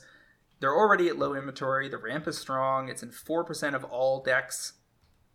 they're 0.59 0.75
already 0.75 1.07
at 1.07 1.17
low 1.17 1.33
inventory. 1.33 1.89
The 1.89 1.97
ramp 1.97 2.27
is 2.27 2.37
strong. 2.37 2.89
It's 2.89 3.03
in 3.03 3.09
4% 3.09 3.73
of 3.73 3.83
all 3.83 4.21
decks 4.21 4.73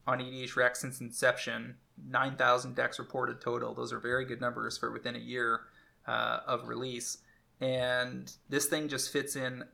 on 0.07 0.21
EDH 0.21 0.57
Rec 0.57 0.77
since 0.77 1.01
inception. 1.01 1.77
9,000 2.09 2.75
decks 2.75 2.99
reported 2.99 3.41
total. 3.41 3.75
Those 3.75 3.93
are 3.93 3.99
very 3.99 4.25
good 4.25 4.41
numbers 4.41 4.79
for 4.79 4.91
within 4.91 5.17
a 5.17 5.21
year 5.21 5.63
uh, 6.07 6.41
of 6.47 6.69
release. 6.69 7.19
And 7.61 8.33
this 8.49 8.67
thing 8.67 8.89
just 8.89 9.13
fits 9.13 9.35
in 9.35 9.65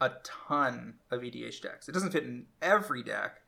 a 0.00 0.12
ton 0.22 0.94
of 1.10 1.22
EDH 1.22 1.62
decks. 1.62 1.88
It 1.88 1.92
doesn't 1.92 2.12
fit 2.12 2.24
in 2.24 2.46
every 2.60 3.02
deck 3.02 3.40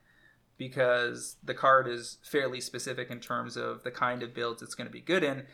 because 0.57 1.37
the 1.43 1.55
card 1.55 1.89
is 1.89 2.19
fairly 2.23 2.61
specific 2.61 3.11
in 3.11 3.21
terms 3.21 3.57
of 3.57 3.83
the 3.83 3.91
kind 3.91 4.23
of 4.23 4.35
builds 4.35 4.63
it's 4.63 4.75
going 4.75 4.87
to 4.87 4.93
be 4.93 5.01
good 5.01 5.25
in. 5.25 5.45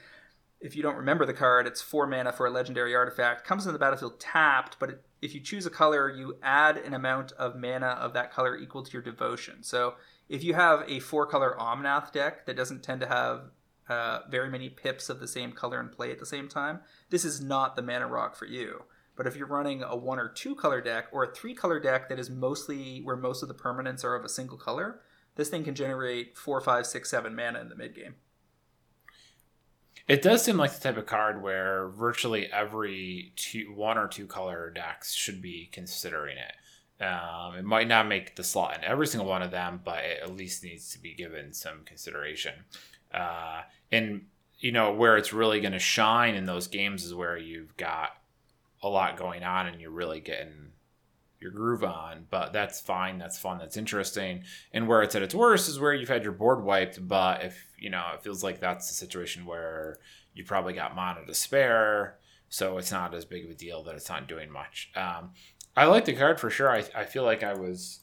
If 0.60 0.76
you 0.76 0.82
don't 0.82 0.96
remember 0.96 1.24
the 1.24 1.32
card, 1.32 1.66
it's 1.66 1.80
four 1.80 2.06
mana 2.06 2.32
for 2.32 2.46
a 2.46 2.50
legendary 2.50 2.94
artifact. 2.94 3.46
Comes 3.46 3.66
in 3.66 3.72
the 3.72 3.78
battlefield 3.78 4.20
tapped, 4.20 4.78
but 4.78 4.90
it, 4.90 5.04
if 5.22 5.34
you 5.34 5.40
choose 5.40 5.64
a 5.64 5.70
color, 5.70 6.10
you 6.10 6.36
add 6.42 6.76
an 6.76 6.92
amount 6.92 7.32
of 7.32 7.56
mana 7.56 7.86
of 7.86 8.12
that 8.12 8.30
color 8.30 8.56
equal 8.56 8.82
to 8.82 8.92
your 8.92 9.00
devotion. 9.00 9.62
So 9.62 9.94
if 10.28 10.44
you 10.44 10.52
have 10.54 10.84
a 10.86 11.00
four 11.00 11.26
color 11.26 11.56
Omnath 11.58 12.12
deck 12.12 12.44
that 12.44 12.56
doesn't 12.56 12.82
tend 12.82 13.00
to 13.00 13.06
have 13.06 13.50
uh, 13.88 14.20
very 14.30 14.50
many 14.50 14.68
pips 14.68 15.08
of 15.08 15.18
the 15.18 15.26
same 15.26 15.52
color 15.52 15.80
in 15.80 15.88
play 15.88 16.10
at 16.10 16.18
the 16.18 16.26
same 16.26 16.46
time, 16.46 16.80
this 17.08 17.24
is 17.24 17.40
not 17.40 17.74
the 17.74 17.82
mana 17.82 18.06
rock 18.06 18.36
for 18.36 18.44
you. 18.44 18.84
But 19.16 19.26
if 19.26 19.36
you're 19.36 19.46
running 19.46 19.82
a 19.82 19.96
one 19.96 20.18
or 20.18 20.28
two 20.28 20.54
color 20.54 20.82
deck 20.82 21.06
or 21.10 21.24
a 21.24 21.34
three 21.34 21.54
color 21.54 21.80
deck 21.80 22.10
that 22.10 22.18
is 22.18 22.28
mostly 22.28 23.00
where 23.00 23.16
most 23.16 23.42
of 23.42 23.48
the 23.48 23.54
permanents 23.54 24.04
are 24.04 24.14
of 24.14 24.24
a 24.24 24.28
single 24.28 24.58
color, 24.58 25.00
this 25.36 25.48
thing 25.48 25.64
can 25.64 25.74
generate 25.74 26.36
four, 26.36 26.60
five, 26.60 26.86
six, 26.86 27.10
seven 27.10 27.34
mana 27.34 27.60
in 27.60 27.70
the 27.70 27.76
mid 27.76 27.94
game. 27.94 28.16
It 30.10 30.22
does 30.22 30.42
seem 30.42 30.56
like 30.56 30.72
the 30.72 30.80
type 30.80 30.96
of 30.96 31.06
card 31.06 31.40
where 31.40 31.88
virtually 31.90 32.48
every 32.52 33.32
two, 33.36 33.72
one 33.76 33.96
or 33.96 34.08
two 34.08 34.26
color 34.26 34.68
decks 34.68 35.14
should 35.14 35.40
be 35.40 35.68
considering 35.70 36.36
it. 36.36 37.04
Um, 37.04 37.54
it 37.54 37.64
might 37.64 37.86
not 37.86 38.08
make 38.08 38.34
the 38.34 38.42
slot 38.42 38.76
in 38.76 38.82
every 38.82 39.06
single 39.06 39.28
one 39.28 39.40
of 39.40 39.52
them, 39.52 39.80
but 39.84 40.00
it 40.00 40.20
at 40.20 40.34
least 40.34 40.64
needs 40.64 40.90
to 40.94 40.98
be 41.00 41.14
given 41.14 41.52
some 41.52 41.84
consideration. 41.84 42.54
Uh, 43.14 43.62
and 43.92 44.26
you 44.58 44.72
know 44.72 44.92
where 44.92 45.16
it's 45.16 45.32
really 45.32 45.60
going 45.60 45.74
to 45.74 45.78
shine 45.78 46.34
in 46.34 46.44
those 46.44 46.66
games 46.66 47.04
is 47.04 47.14
where 47.14 47.38
you've 47.38 47.76
got 47.76 48.10
a 48.82 48.88
lot 48.88 49.16
going 49.16 49.44
on 49.44 49.68
and 49.68 49.80
you're 49.80 49.92
really 49.92 50.20
getting 50.20 50.72
your 51.40 51.50
groove 51.50 51.84
on. 51.84 52.26
But 52.30 52.52
that's 52.52 52.80
fine. 52.80 53.18
That's 53.18 53.38
fun. 53.38 53.58
That's 53.58 53.76
interesting. 53.76 54.42
And 54.72 54.88
where 54.88 55.02
it's 55.02 55.14
at 55.14 55.22
its 55.22 55.34
worst 55.34 55.68
is 55.68 55.80
where 55.80 55.94
you've 55.94 56.08
had 56.08 56.24
your 56.24 56.32
board 56.32 56.64
wiped. 56.64 57.06
But 57.06 57.44
if 57.44 57.66
you 57.80 57.90
know, 57.90 58.04
it 58.14 58.22
feels 58.22 58.44
like 58.44 58.60
that's 58.60 58.90
a 58.90 58.94
situation 58.94 59.46
where 59.46 59.98
you 60.34 60.44
probably 60.44 60.74
got 60.74 60.94
mana 60.94 61.26
to 61.26 61.34
spare, 61.34 62.18
so 62.48 62.78
it's 62.78 62.92
not 62.92 63.14
as 63.14 63.24
big 63.24 63.44
of 63.44 63.50
a 63.50 63.54
deal 63.54 63.82
that 63.84 63.94
it's 63.94 64.08
not 64.08 64.28
doing 64.28 64.50
much. 64.50 64.90
Um, 64.94 65.30
I 65.76 65.86
like 65.86 66.04
the 66.04 66.14
card 66.14 66.38
for 66.38 66.50
sure. 66.50 66.70
I, 66.70 66.84
I 66.94 67.04
feel 67.04 67.24
like 67.24 67.42
I 67.42 67.54
was, 67.54 68.00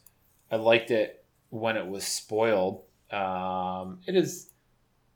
I 0.51 0.55
liked 0.55 0.91
it 0.91 1.25
when 1.49 1.77
it 1.77 1.87
was 1.87 2.05
spoiled. 2.05 2.83
Um, 3.11 3.99
it 4.07 4.15
is, 4.15 4.51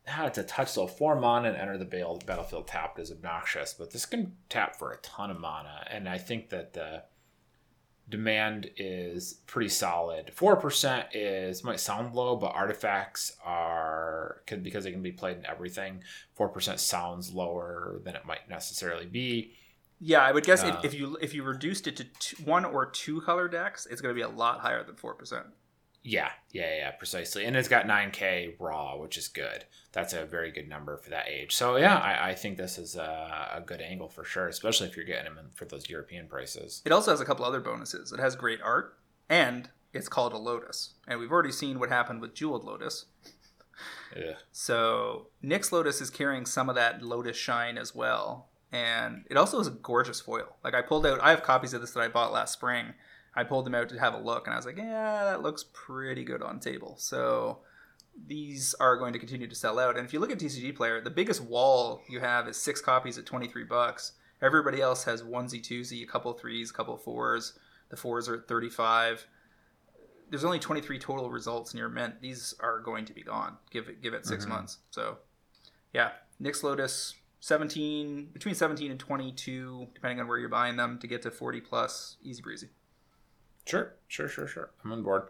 how 0.05 0.26
it's 0.26 0.38
a 0.38 0.43
touch 0.43 0.70
so 0.70 0.88
four 0.88 1.16
mana 1.16 1.49
and 1.49 1.57
enter 1.57 1.78
the 1.78 1.86
battlefield 2.26 2.68
tapped 2.68 2.99
is 2.99 3.12
obnoxious, 3.12 3.74
but 3.74 3.91
this 3.91 4.05
can 4.05 4.34
tap 4.49 4.78
for 4.78 4.91
a 4.91 4.97
ton 4.97 5.32
of 5.32 5.39
mana, 5.39 5.86
and 5.89 6.09
I 6.09 6.18
think 6.18 6.49
that 6.49 6.74
the 6.74 7.03
demand 8.12 8.70
is 8.78 9.42
pretty 9.47 9.70
solid. 9.70 10.32
Four 10.36 10.55
percent 10.58 11.08
is 11.16 11.63
might 11.63 11.79
sound 11.79 12.13
low, 12.13 12.36
but 12.36 12.50
artifacts 12.54 13.36
are 13.43 14.43
can 14.46 14.62
because 14.62 14.83
they 14.83 14.92
can 14.92 15.01
be 15.01 15.12
played 15.12 15.38
in 15.38 15.46
everything. 15.47 16.04
Four 16.36 16.50
percent 16.50 16.79
sounds 16.79 17.33
lower 17.33 18.00
than 18.04 18.16
it 18.16 18.25
might 18.25 18.47
necessarily 18.47 19.08
be. 19.08 19.55
Yeah, 20.00 20.21
I 20.21 20.32
would 20.32 20.43
guess 20.43 20.63
Uh, 20.63 20.78
if, 20.79 20.86
if 20.86 20.93
you 20.93 21.17
if 21.21 21.33
you 21.33 21.43
reduced 21.43 21.88
it 21.88 21.96
to 21.97 22.04
two, 22.04 22.43
one 22.43 22.66
or 22.66 22.86
two 22.86 23.21
color 23.21 23.47
decks, 23.47 23.88
it's 23.89 24.01
going 24.01 24.13
to 24.13 24.20
be 24.20 24.24
a 24.24 24.29
lot 24.29 24.59
higher 24.59 24.83
than 24.83 24.96
four 24.96 25.16
percent. 25.16 25.47
Yeah, 26.03 26.32
yeah, 26.51 26.75
yeah, 26.78 26.91
precisely. 26.91 27.45
And 27.45 27.55
it's 27.55 27.67
got 27.67 27.86
9K 27.86 28.55
raw, 28.59 28.97
which 28.97 29.17
is 29.17 29.28
good. 29.28 29.65
That's 29.91 30.13
a 30.13 30.25
very 30.25 30.51
good 30.51 30.67
number 30.67 30.97
for 30.97 31.11
that 31.11 31.28
age. 31.28 31.55
So 31.55 31.75
yeah, 31.75 31.97
I, 31.97 32.29
I 32.29 32.36
think 32.36 32.57
this 32.57 32.78
is 32.78 32.95
a, 32.95 33.49
a 33.53 33.61
good 33.61 33.82
angle 33.82 34.07
for 34.07 34.23
sure, 34.23 34.47
especially 34.47 34.87
if 34.87 34.95
you're 34.95 35.05
getting 35.05 35.25
them 35.25 35.37
in 35.37 35.51
for 35.53 35.65
those 35.65 35.89
European 35.89 36.28
prices. 36.28 36.82
It 36.86 36.91
also 36.91 37.11
has 37.11 37.21
a 37.21 37.25
couple 37.25 37.45
other 37.45 37.59
bonuses. 37.59 38.11
It 38.11 38.19
has 38.19 38.36
great 38.36 38.61
art, 38.63 38.97
and 39.29 39.69
it's 39.93 40.09
called 40.09 40.33
a 40.33 40.37
Lotus. 40.37 40.95
And 41.07 41.19
we've 41.19 41.32
already 41.32 41.51
seen 41.51 41.79
what 41.79 41.89
happened 41.89 42.21
with 42.21 42.33
Jeweled 42.33 42.63
Lotus. 42.63 43.05
Ugh. 44.15 44.36
So 44.51 45.28
Nyx 45.43 45.71
Lotus 45.71 46.01
is 46.01 46.09
carrying 46.09 46.45
some 46.45 46.67
of 46.67 46.75
that 46.75 47.03
Lotus 47.03 47.37
shine 47.37 47.78
as 47.78 47.93
well. 47.93 48.47
And 48.71 49.25
it 49.29 49.37
also 49.37 49.59
is 49.59 49.67
a 49.67 49.71
gorgeous 49.71 50.21
foil. 50.21 50.55
Like 50.63 50.73
I 50.73 50.82
pulled 50.82 51.05
out, 51.05 51.19
I 51.21 51.32
have 51.32 51.43
copies 51.43 51.73
of 51.73 51.82
this 51.82 51.91
that 51.91 52.01
I 52.01 52.07
bought 52.07 52.32
last 52.32 52.53
spring. 52.53 52.93
I 53.36 53.43
pulled 53.43 53.66
them 53.66 53.75
out 53.75 53.89
to 53.89 53.99
have 53.99 54.13
a 54.13 54.17
look, 54.20 54.45
and 54.47 54.53
I 54.53 54.58
was 54.58 54.66
like, 54.66 54.78
yeah, 54.78 55.24
that 55.25 55.41
looks 55.41 55.66
pretty 55.74 56.24
good 56.24 56.41
on 56.41 56.59
table. 56.59 56.95
So 56.97 57.59
these 58.28 58.74
are 58.79 58.97
going 58.97 59.13
to 59.13 59.20
continue 59.20 59.47
to 59.47 59.55
sell 59.55 59.79
out. 59.79 59.95
And 59.97 60.05
if 60.05 60.12
you 60.13 60.20
look 60.20 60.32
at 60.32 60.37
TCG 60.39 60.75
Player, 60.75 60.99
the 61.01 61.09
biggest 61.09 61.41
wall 61.41 62.01
you 62.09 62.20
have 62.20 62.47
is 62.47 62.58
six 62.58 62.82
copies 62.82 63.17
at 63.17 63.25
23 63.25 63.63
bucks. 63.63 64.13
Everybody 64.41 64.82
else 64.82 65.03
has 65.05 65.21
onesie, 65.24 65.62
twosie, 65.62 66.03
a 66.03 66.08
couple 66.08 66.33
threes, 66.33 66.71
a 66.71 66.74
couple 66.74 66.97
fours. 66.97 67.53
The 67.89 67.95
fours 67.97 68.28
are 68.28 68.36
at 68.36 68.47
35. 68.47 69.28
there's 70.29 70.45
only 70.45 70.59
23 70.59 70.97
total 70.97 71.29
results 71.29 71.74
in 71.74 71.78
your 71.78 71.89
mint. 71.89 72.21
These 72.21 72.53
are 72.62 72.79
going 72.79 73.03
to 73.03 73.13
be 73.13 73.21
gone. 73.21 73.58
Give 73.70 73.89
it 73.89 74.01
give 74.01 74.13
it 74.13 74.25
6 74.25 74.45
Mhm. 74.45 74.47
months. 74.47 74.78
So, 74.89 75.17
yeah, 75.93 76.12
Nyx 76.41 76.63
Lotus 76.63 77.16
17 77.41 78.28
between 78.28 78.55
17 78.55 78.91
and 78.91 78.99
22 78.99 79.89
depending 79.93 80.21
on 80.21 80.29
where 80.29 80.37
you're 80.37 80.47
buying 80.47 80.78
them 80.78 80.99
to 80.99 81.08
get 81.08 81.21
to 81.24 81.32
40 81.32 81.59
plus 81.59 82.16
easy 82.24 82.41
breezy. 82.41 82.70
Sure, 83.66 83.93
sure, 84.08 84.28
sure, 84.28 84.47
sure. 84.47 84.71
I'm 84.83 84.92
on 84.92 85.04
board. 85.04 85.24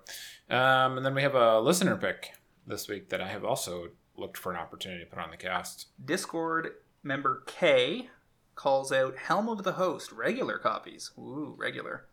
Um, 0.49 0.97
and 0.97 1.05
then 1.05 1.13
we 1.13 1.21
have 1.21 1.35
a 1.35 1.59
listener 1.59 1.95
pick 1.97 2.33
this 2.65 2.87
week 2.87 3.09
that 3.09 3.21
I 3.21 3.27
have 3.27 3.43
also 3.43 3.89
looked 4.15 4.37
for 4.37 4.51
an 4.51 4.57
opportunity 4.57 5.03
to 5.03 5.09
put 5.09 5.19
on 5.19 5.31
the 5.31 5.37
cast. 5.37 5.87
Discord 6.03 6.71
member 7.03 7.43
K 7.45 8.09
calls 8.55 8.91
out 8.91 9.17
Helm 9.17 9.49
of 9.49 9.63
the 9.63 9.73
Host 9.73 10.11
regular 10.11 10.57
copies. 10.57 11.11
Ooh, 11.17 11.55
regular. 11.57 12.05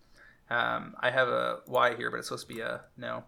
Um, 0.50 0.94
I 1.00 1.10
have 1.10 1.28
a 1.28 1.58
Y 1.66 1.94
here, 1.96 2.10
but 2.10 2.18
it's 2.18 2.28
supposed 2.28 2.48
to 2.48 2.54
be 2.54 2.60
a 2.60 2.82
no. 2.96 3.24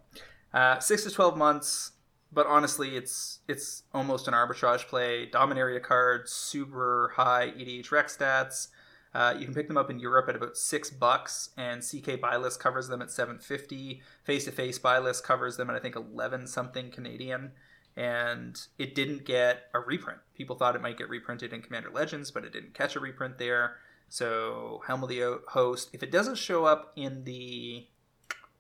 Uh, 0.53 0.79
six 0.79 1.05
to 1.05 1.11
twelve 1.11 1.37
months, 1.37 1.93
but 2.33 2.47
honestly, 2.47 2.97
it's 2.97 3.41
it's 3.47 3.83
almost 3.93 4.27
an 4.27 4.35
arbitrage 4.35 4.87
play. 4.87 5.29
Dominaria 5.31 5.83
cards, 5.83 6.33
super 6.33 7.13
high 7.15 7.51
EDH 7.51 7.91
rec 7.91 8.09
stats. 8.09 8.69
Uh, 9.13 9.35
you 9.37 9.45
can 9.45 9.55
pick 9.55 9.67
them 9.67 9.77
up 9.77 9.91
in 9.91 9.99
Europe 9.99 10.29
at 10.29 10.37
about 10.37 10.57
six 10.57 10.89
bucks, 10.91 11.51
and 11.57 11.83
CK 11.83 12.21
Buy 12.21 12.37
List 12.37 12.61
covers 12.61 12.89
them 12.89 13.03
at 13.03 13.11
seven 13.11 13.39
fifty. 13.39 14.03
Face 14.23 14.45
to 14.45 14.53
Face 14.53 14.79
Buy 14.79 14.99
List 14.99 15.25
covers 15.25 15.57
them 15.57 15.69
at 15.69 15.77
I 15.77 15.81
think 15.81 15.97
eleven 15.97 16.47
something 16.47 16.91
Canadian 16.91 17.53
and 17.97 18.67
it 18.79 18.95
didn't 18.95 19.25
get 19.25 19.65
a 19.75 19.81
reprint. 19.81 20.21
People 20.35 20.57
thought 20.57 20.77
it 20.77 20.83
might 20.83 20.99
get 20.99 21.09
reprinted 21.09 21.53
in 21.53 21.63
Commander 21.63 21.91
Legends, 21.91 22.31
but 22.31 22.45
it 22.45 22.53
didn't 22.53 22.75
catch 22.75 22.97
a 22.97 23.01
reprint 23.01 23.39
there. 23.39 23.77
So 24.09 24.83
Helm 24.87 25.03
of 25.03 25.09
the 25.09 25.41
Host, 25.49 25.91
if 25.93 26.03
it 26.03 26.11
doesn't 26.11 26.39
show 26.39 26.65
up 26.65 26.93
in 26.97 27.25
the 27.25 27.87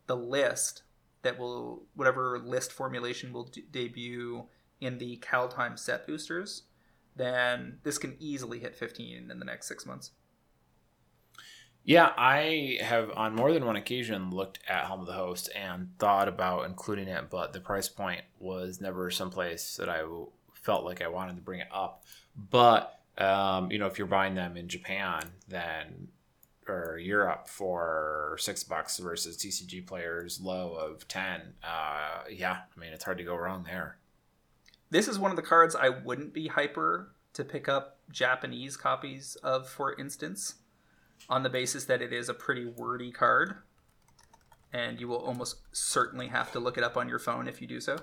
the 0.07 0.17
list 0.17 0.83
that 1.23 1.39
will 1.39 1.85
whatever 1.95 2.39
list 2.39 2.73
formulation 2.73 3.33
will 3.33 3.45
d- 3.45 3.65
debut 3.71 4.47
in 4.81 4.99
the 4.99 5.17
Kaldheim 5.19 5.79
set 5.79 6.07
boosters, 6.07 6.65
then 7.17 7.79
this 7.83 7.99
can 7.99 8.17
easily 8.19 8.59
hit 8.59 8.75
15 8.75 9.31
in 9.31 9.39
the 9.39 9.45
next 9.45 9.69
six 9.69 9.87
months. 9.87 10.11
Yeah, 11.91 12.13
I 12.17 12.79
have 12.83 13.11
on 13.17 13.35
more 13.35 13.53
than 13.53 13.67
one 13.67 13.75
occasion 13.75 14.31
looked 14.31 14.61
at 14.69 14.85
Helm 14.85 15.01
of 15.01 15.07
the 15.09 15.13
Host 15.13 15.51
and 15.57 15.89
thought 15.99 16.29
about 16.29 16.67
including 16.67 17.09
it, 17.09 17.29
but 17.31 17.53
the 17.53 17.59
price 17.59 17.89
point 17.89 18.21
was 18.39 18.81
never 18.81 19.11
someplace 19.11 19.75
that 19.75 19.89
I 19.89 20.05
felt 20.53 20.85
like 20.85 21.03
I 21.03 21.09
wanted 21.09 21.35
to 21.35 21.43
bring 21.43 21.59
it 21.59 21.67
up. 21.75 22.05
But 22.37 23.01
um, 23.19 23.73
you 23.73 23.79
know, 23.81 23.89
if 23.89 23.99
you're 23.99 24.07
buying 24.07 24.37
them 24.37 24.57
in 24.57 24.69
Japan, 24.69 25.33
then 25.49 26.07
or 26.69 26.97
Europe 26.97 27.49
for 27.49 28.37
six 28.39 28.63
bucks 28.63 28.99
versus 28.99 29.37
TCG 29.37 29.85
players 29.85 30.41
low 30.41 30.75
of 30.75 31.09
ten, 31.09 31.41
uh, 31.65 32.21
yeah, 32.31 32.59
I 32.77 32.81
mean 32.81 32.93
it's 32.93 33.03
hard 33.03 33.19
to 33.19 33.25
go 33.25 33.35
wrong 33.35 33.65
there. 33.65 33.97
This 34.91 35.09
is 35.09 35.19
one 35.19 35.33
of 35.33 35.37
the 35.37 35.43
cards 35.43 35.75
I 35.75 35.89
wouldn't 35.89 36.35
be 36.35 36.47
hyper 36.47 37.11
to 37.33 37.43
pick 37.43 37.69
up 37.69 37.99
Japanese 38.13 38.77
copies 38.77 39.35
of, 39.43 39.69
for 39.69 39.99
instance, 39.99 40.55
on 41.31 41.43
the 41.43 41.49
basis 41.49 41.85
that 41.85 42.03
it 42.03 42.13
is 42.13 42.29
a 42.29 42.35
pretty 42.35 42.67
wordy 42.67 43.11
card. 43.11 43.55
And 44.73 45.01
you 45.01 45.09
will 45.09 45.17
almost 45.17 45.57
certainly 45.73 46.29
have 46.29 46.53
to 46.53 46.61
look 46.61 46.77
it 46.77 46.85
up 46.85 46.97
on 46.97 47.09
your 47.09 47.19
phone 47.19 47.49
if 47.49 47.63
you 47.63 47.67
do 47.67 47.81
so. 47.81 47.99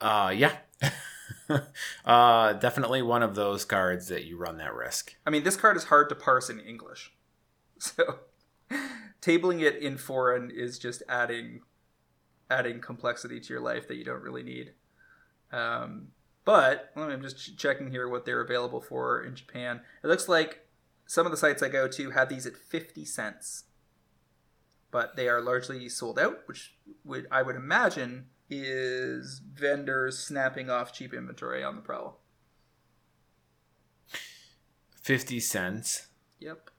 Uh, 0.00 0.32
yeah. 0.34 0.56
uh, 2.04 2.52
definitely 2.54 3.02
one 3.02 3.22
of 3.22 3.34
those 3.34 3.64
cards 3.64 4.08
that 4.08 4.24
you 4.24 4.36
run 4.36 4.56
that 4.56 4.74
risk. 4.74 5.14
I 5.26 5.30
mean, 5.30 5.44
this 5.44 5.56
card 5.56 5.76
is 5.76 5.84
hard 5.84 6.08
to 6.08 6.14
parse 6.14 6.48
in 6.48 6.60
English. 6.60 7.12
So 7.82 8.18
tabling 9.22 9.62
it 9.62 9.76
in 9.76 9.96
foreign 9.96 10.50
is 10.50 10.78
just 10.78 11.02
adding 11.08 11.62
adding 12.50 12.78
complexity 12.78 13.40
to 13.40 13.52
your 13.54 13.62
life 13.62 13.88
that 13.88 13.96
you 13.96 14.04
don't 14.04 14.22
really 14.22 14.42
need. 14.42 14.72
Um, 15.50 16.08
but 16.44 16.90
I'm 16.96 17.22
just 17.22 17.38
ch- 17.38 17.56
checking 17.56 17.90
here 17.90 18.08
what 18.08 18.24
they're 18.24 18.40
available 18.40 18.80
for 18.80 19.22
in 19.22 19.34
Japan. 19.34 19.80
It 20.02 20.06
looks 20.06 20.28
like 20.28 20.66
some 21.06 21.26
of 21.26 21.32
the 21.32 21.38
sites 21.38 21.62
I 21.62 21.68
go 21.68 21.88
to 21.88 22.10
have 22.10 22.28
these 22.28 22.46
at 22.46 22.56
50 22.56 23.04
cents. 23.04 23.64
But 24.90 25.16
they 25.16 25.28
are 25.28 25.40
largely 25.40 25.88
sold 25.88 26.18
out, 26.18 26.40
which 26.46 26.74
would 27.04 27.26
I 27.30 27.42
would 27.42 27.56
imagine 27.56 28.26
is 28.48 29.40
vendors 29.54 30.18
snapping 30.18 30.68
off 30.68 30.92
cheap 30.92 31.14
inventory 31.14 31.62
on 31.62 31.76
the 31.76 31.82
prowl. 31.82 32.20
50 35.00 35.40
cents. 35.40 36.08
Yep. 36.40 36.70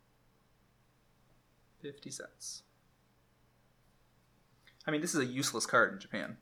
50 1.81 2.11
cents. 2.11 2.63
I 4.85 4.91
mean, 4.91 5.01
this 5.01 5.15
is 5.15 5.21
a 5.21 5.25
useless 5.25 5.65
card 5.65 5.93
in 5.93 5.99
Japan. 5.99 6.37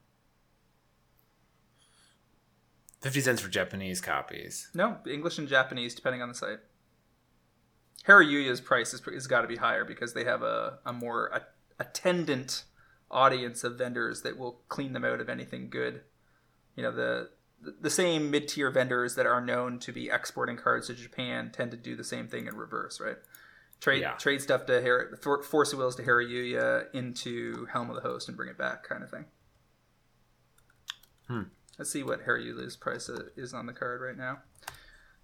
50 3.02 3.22
cents 3.22 3.42
for 3.42 3.50
Japanese 3.50 4.02
copies. 4.02 4.70
No, 4.74 4.98
English 5.10 5.38
and 5.38 5.48
Japanese, 5.48 5.96
depending 5.96 6.22
on 6.22 6.30
the 6.30 6.36
site. 6.36 6.60
Hareruya's 8.08 8.62
price 8.62 8.94
is, 8.94 9.02
is 9.08 9.28
got 9.28 9.42
to 9.42 9.48
be 9.48 9.58
higher 9.58 9.86
because 9.86 10.14
they 10.14 10.24
have 10.24 10.42
a, 10.42 10.80
a 10.86 10.94
more 10.94 11.28
a, 11.28 11.42
attendant 11.80 12.64
audience 13.12 13.64
of 13.64 13.78
vendors 13.78 14.22
that 14.22 14.38
will 14.38 14.62
clean 14.70 14.94
them 14.94 15.06
out 15.06 15.20
of 15.22 15.30
anything 15.30 15.70
good. 15.70 16.02
You 16.76 16.84
know, 16.84 16.92
the 16.92 17.30
the 17.82 17.90
same 17.90 18.32
mid 18.32 18.48
tier 18.48 18.72
vendors 18.72 19.16
that 19.16 19.26
are 19.26 19.42
known 19.42 19.80
to 19.80 19.92
be 19.92 20.10
exporting 20.10 20.56
cards 20.56 20.88
to 20.88 20.94
Japan 20.94 21.52
tend 21.54 21.72
to 21.72 21.78
do 21.78 21.96
the 21.96 22.06
same 22.06 22.28
thing 22.28 22.48
in 22.48 22.56
reverse, 22.56 23.02
right? 23.02 23.18
Trade 23.82 24.02
Yeah. 24.02 24.14
trade 24.14 24.42
stuff 24.42 24.66
to 24.68 24.82
Har- 24.82 25.18
for- 25.22 25.44
Force 25.44 25.74
of 25.74 25.80
Wills 25.80 25.96
to 25.98 26.04
Harayuya 26.04 26.86
into 26.94 27.66
Helm 27.72 27.90
of 27.90 27.96
the 27.96 28.02
Host 28.02 28.28
and 28.30 28.38
bring 28.38 28.50
it 28.50 28.58
back, 28.58 28.84
kind 28.88 29.04
of 29.04 29.10
thing. 29.10 29.26
Hmm. 31.28 31.42
Let's 31.80 31.92
see 31.92 32.04
what 32.04 32.26
Hareruya's 32.26 32.76
price 32.76 33.08
is 33.38 33.54
on 33.54 33.66
the 33.66 33.72
card 33.72 34.02
right 34.02 34.18
now. 34.18 34.40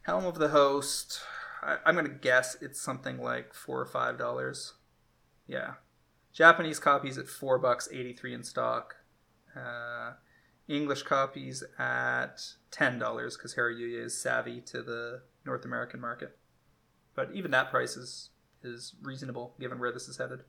Helm 0.03 0.25
of 0.25 0.35
the 0.35 0.47
Host. 0.47 1.19
I, 1.61 1.77
I'm 1.85 1.95
gonna 1.95 2.07
guess 2.07 2.55
it's 2.61 2.79
something 2.79 3.17
like 3.21 3.53
four 3.53 3.81
or 3.81 3.85
five 3.85 4.17
dollars. 4.17 4.75
Yeah, 5.47 5.73
Japanese 6.31 6.79
copies 6.79 7.17
at 7.17 7.27
four 7.27 7.59
bucks 7.59 7.89
eighty 7.91 8.13
three 8.13 8.33
in 8.33 8.41
stock. 8.41 8.95
Uh, 9.53 10.13
English 10.69 11.03
copies 11.03 11.61
at 11.77 12.41
ten 12.71 12.99
dollars 12.99 13.35
because 13.35 13.55
Harayuya 13.55 14.05
is 14.05 14.17
savvy 14.17 14.61
to 14.61 14.81
the 14.81 15.23
North 15.45 15.65
American 15.65 15.99
market. 15.99 16.37
But 17.15 17.31
even 17.33 17.51
that 17.51 17.69
price 17.69 17.97
is 17.97 18.29
is 18.63 18.95
reasonable 19.01 19.55
given 19.59 19.77
where 19.77 19.91
this 19.91 20.07
is 20.07 20.17
headed. 20.17 20.39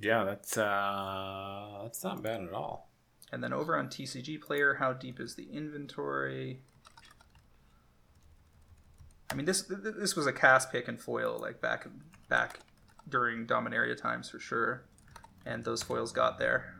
Yeah, 0.00 0.24
that's 0.24 0.56
uh 0.56 1.80
that's 1.82 2.02
not 2.02 2.22
bad 2.22 2.40
at 2.40 2.54
all. 2.54 2.88
And 3.32 3.42
then 3.42 3.52
over 3.52 3.76
on 3.76 3.88
TCG 3.88 4.40
Player, 4.40 4.74
how 4.74 4.92
deep 4.92 5.20
is 5.20 5.34
the 5.34 5.48
inventory? 5.52 6.60
I 9.30 9.34
mean, 9.34 9.46
this 9.46 9.66
th- 9.66 9.82
th- 9.82 9.94
this 9.98 10.14
was 10.14 10.26
a 10.26 10.32
cast 10.32 10.70
pick 10.70 10.88
and 10.88 11.00
foil 11.00 11.38
like 11.40 11.60
back 11.60 11.88
back 12.28 12.60
during 13.08 13.46
Dominaria 13.46 14.00
times 14.00 14.30
for 14.30 14.38
sure, 14.38 14.84
and 15.44 15.64
those 15.64 15.82
foils 15.82 16.12
got 16.12 16.38
there. 16.38 16.74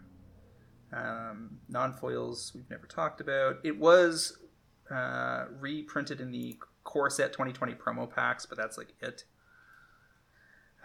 Um, 0.93 1.59
non 1.69 1.93
foils 1.93 2.53
we've 2.55 2.71
never 2.71 2.87
talked 2.87 3.21
about. 3.21 3.57
It 3.65 3.79
was 3.79 4.39
uh, 4.91 5.47
reprinted 5.59 6.21
in 6.21 6.31
the 6.31 6.59
Core 6.85 7.11
Set 7.11 7.33
2020 7.33 7.75
promo 7.75 8.09
packs, 8.09 8.47
but 8.47 8.57
that's 8.57 8.79
like 8.79 8.95
it. 9.01 9.25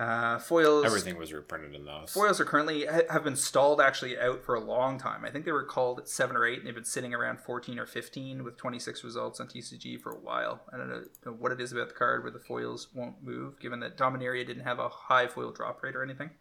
Uh, 0.01 0.39
foils. 0.39 0.83
Everything 0.83 1.15
was 1.15 1.31
reprinted 1.31 1.75
in 1.75 1.85
those. 1.85 2.11
Foils 2.11 2.39
are 2.39 2.45
currently 2.45 2.87
have 2.87 3.23
been 3.23 3.35
stalled 3.35 3.79
actually 3.79 4.17
out 4.17 4.43
for 4.43 4.55
a 4.55 4.59
long 4.59 4.97
time. 4.97 5.23
I 5.23 5.29
think 5.29 5.45
they 5.45 5.51
were 5.51 5.63
called 5.63 5.99
at 5.99 6.09
seven 6.09 6.35
or 6.35 6.43
eight, 6.43 6.57
and 6.57 6.65
they've 6.65 6.73
been 6.73 6.83
sitting 6.83 7.13
around 7.13 7.39
fourteen 7.39 7.77
or 7.77 7.85
fifteen 7.85 8.43
with 8.43 8.57
twenty 8.57 8.79
six 8.79 9.03
results 9.03 9.39
on 9.39 9.47
TCG 9.47 10.01
for 10.01 10.11
a 10.11 10.19
while. 10.19 10.61
I 10.73 10.77
don't 10.77 10.89
know, 10.89 11.03
know 11.27 11.33
what 11.33 11.51
it 11.51 11.61
is 11.61 11.71
about 11.71 11.89
the 11.89 11.93
card 11.93 12.23
where 12.23 12.31
the 12.31 12.39
foils 12.39 12.87
won't 12.95 13.21
move, 13.21 13.59
given 13.59 13.79
that 13.81 13.95
Dominaria 13.95 14.43
didn't 14.45 14.63
have 14.63 14.79
a 14.79 14.89
high 14.89 15.27
foil 15.27 15.51
drop 15.51 15.83
rate 15.83 15.95
or 15.95 16.01
anything. 16.01 16.31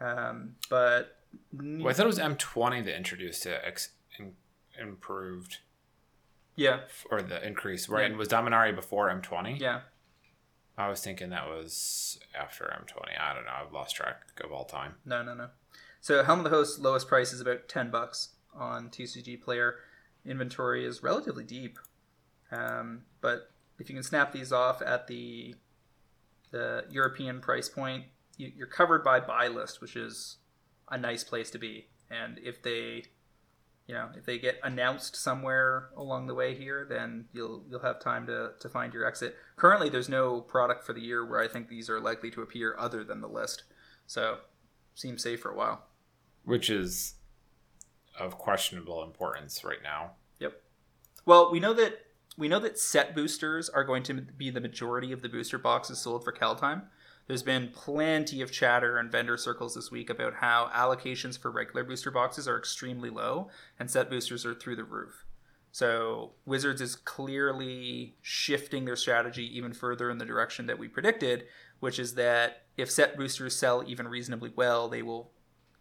Um, 0.00 0.54
but 0.70 1.18
Well, 1.52 1.88
I 1.88 1.92
thought 1.92 2.04
it 2.04 2.06
was 2.06 2.18
M20 2.18 2.86
that 2.86 2.96
introduced 2.96 3.44
it, 3.44 3.60
ex- 3.64 3.90
in, 4.18 4.32
improved 4.80 5.58
yeah, 6.56 6.80
or 7.10 7.20
the 7.20 7.46
increase, 7.46 7.86
right? 7.88 8.00
Yeah. 8.00 8.06
And 8.06 8.16
was 8.16 8.28
Dominaria 8.28 8.74
before 8.74 9.10
M20? 9.10 9.60
yeah, 9.60 9.80
I 10.78 10.88
was 10.88 11.02
thinking 11.02 11.30
that 11.30 11.48
was 11.48 12.18
after 12.34 12.64
M20. 12.64 13.20
I 13.20 13.34
don't 13.34 13.44
know. 13.44 13.50
I've 13.66 13.72
lost 13.72 13.96
track 13.96 14.22
of 14.42 14.52
all 14.52 14.64
time. 14.64 14.94
no, 15.04 15.22
no, 15.22 15.34
no. 15.34 15.48
So 16.00 16.22
Helm 16.22 16.38
of 16.38 16.44
the 16.44 16.50
Host 16.50 16.78
lowest 16.78 17.08
price 17.08 17.32
is 17.32 17.40
about 17.40 17.68
ten 17.68 17.90
bucks 17.90 18.30
on 18.54 18.88
TCG 18.88 19.42
Player. 19.42 19.76
Inventory 20.24 20.86
is 20.86 21.02
relatively 21.02 21.44
deep, 21.44 21.78
um, 22.52 23.02
but 23.20 23.50
if 23.78 23.88
you 23.88 23.94
can 23.94 24.04
snap 24.04 24.32
these 24.32 24.52
off 24.52 24.80
at 24.80 25.06
the 25.08 25.54
the 26.50 26.84
European 26.88 27.40
price 27.40 27.68
point, 27.68 28.04
you, 28.36 28.52
you're 28.56 28.66
covered 28.66 29.04
by 29.04 29.20
buy 29.20 29.48
list, 29.48 29.80
which 29.80 29.96
is 29.96 30.38
a 30.90 30.96
nice 30.96 31.24
place 31.24 31.50
to 31.50 31.58
be. 31.58 31.88
And 32.10 32.38
if 32.38 32.62
they, 32.62 33.04
you 33.88 33.94
know, 33.94 34.10
if 34.14 34.26
they 34.26 34.38
get 34.38 34.60
announced 34.62 35.16
somewhere 35.16 35.88
along 35.96 36.26
the 36.26 36.34
way 36.34 36.54
here, 36.54 36.86
then 36.88 37.24
you'll 37.32 37.64
you'll 37.70 37.80
have 37.80 37.98
time 37.98 38.26
to, 38.26 38.50
to 38.60 38.68
find 38.68 38.92
your 38.92 39.06
exit. 39.06 39.34
Currently, 39.56 39.88
there's 39.88 40.10
no 40.10 40.42
product 40.42 40.84
for 40.84 40.92
the 40.92 41.00
year 41.00 41.24
where 41.24 41.40
I 41.40 41.48
think 41.48 41.68
these 41.68 41.88
are 41.88 41.98
likely 41.98 42.30
to 42.32 42.42
appear 42.42 42.76
other 42.78 43.02
than 43.02 43.22
the 43.22 43.28
list. 43.28 43.64
So 44.06 44.38
seems 44.94 45.22
safe 45.22 45.40
for 45.40 45.50
a 45.50 45.56
while. 45.56 45.86
Which 46.44 46.68
is 46.68 47.14
of 48.20 48.36
questionable 48.36 49.02
importance 49.02 49.64
right 49.64 49.82
now. 49.82 50.12
Yep. 50.38 50.60
Well, 51.24 51.50
we 51.50 51.58
know 51.58 51.72
that 51.72 51.98
we 52.36 52.46
know 52.46 52.60
that 52.60 52.78
set 52.78 53.14
boosters 53.14 53.70
are 53.70 53.84
going 53.84 54.02
to 54.04 54.14
be 54.14 54.50
the 54.50 54.60
majority 54.60 55.12
of 55.12 55.22
the 55.22 55.30
booster 55.30 55.58
boxes 55.58 55.98
sold 55.98 56.24
for 56.24 56.32
Kaldheim. 56.32 56.82
There's 57.28 57.42
been 57.42 57.68
plenty 57.68 58.40
of 58.40 58.50
chatter 58.50 58.98
in 58.98 59.10
vendor 59.10 59.36
circles 59.36 59.74
this 59.74 59.90
week 59.90 60.08
about 60.08 60.34
how 60.36 60.70
allocations 60.74 61.38
for 61.38 61.50
regular 61.50 61.84
booster 61.84 62.10
boxes 62.10 62.48
are 62.48 62.56
extremely 62.56 63.10
low 63.10 63.50
and 63.78 63.90
set 63.90 64.08
boosters 64.08 64.46
are 64.46 64.54
through 64.54 64.76
the 64.76 64.84
roof. 64.84 65.26
So 65.70 66.32
Wizards 66.46 66.80
is 66.80 66.96
clearly 66.96 68.16
shifting 68.22 68.86
their 68.86 68.96
strategy 68.96 69.44
even 69.56 69.74
further 69.74 70.10
in 70.10 70.16
the 70.16 70.24
direction 70.24 70.66
that 70.66 70.78
we 70.78 70.88
predicted, 70.88 71.44
which 71.80 71.98
is 71.98 72.14
that 72.14 72.62
if 72.78 72.90
set 72.90 73.18
boosters 73.18 73.54
sell 73.54 73.84
even 73.86 74.08
reasonably 74.08 74.50
well, 74.56 74.88
they 74.88 75.02
will 75.02 75.30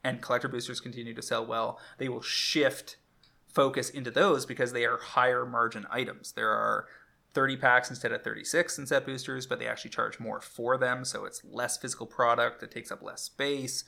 and 0.04 0.22
collector 0.22 0.50
boosters 0.50 0.82
continue 0.82 1.14
to 1.14 1.22
sell 1.22 1.46
well, 1.46 1.80
they 1.98 2.10
will 2.10 2.22
shift 2.22 2.98
focus 3.48 3.90
into 3.90 4.12
those 4.12 4.46
because 4.46 4.74
they 4.74 4.86
are 4.86 4.98
higher 4.98 5.46
margin 5.46 5.88
items. 5.90 6.34
There 6.34 6.52
are 6.52 6.88
30 7.38 7.58
packs 7.58 7.92
instead 7.92 8.12
of 8.12 8.24
36 8.24 8.80
in 8.80 8.88
set 8.88 9.06
boosters, 9.06 9.46
but 9.46 9.60
they 9.60 9.68
actually 9.68 9.92
charge 9.92 10.20
more 10.20 10.42
for 10.42 10.76
them, 10.76 11.06
so 11.06 11.24
it's 11.24 11.44
less 11.46 11.78
physical 11.78 12.08
product, 12.08 12.64
it 12.64 12.72
takes 12.72 12.92
up 12.92 13.04
less 13.04 13.22
space, 13.22 13.84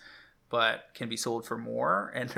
but 0.51 0.83
can 0.93 1.09
be 1.09 1.17
sold 1.17 1.47
for 1.47 1.57
more. 1.57 2.13
And 2.19 2.31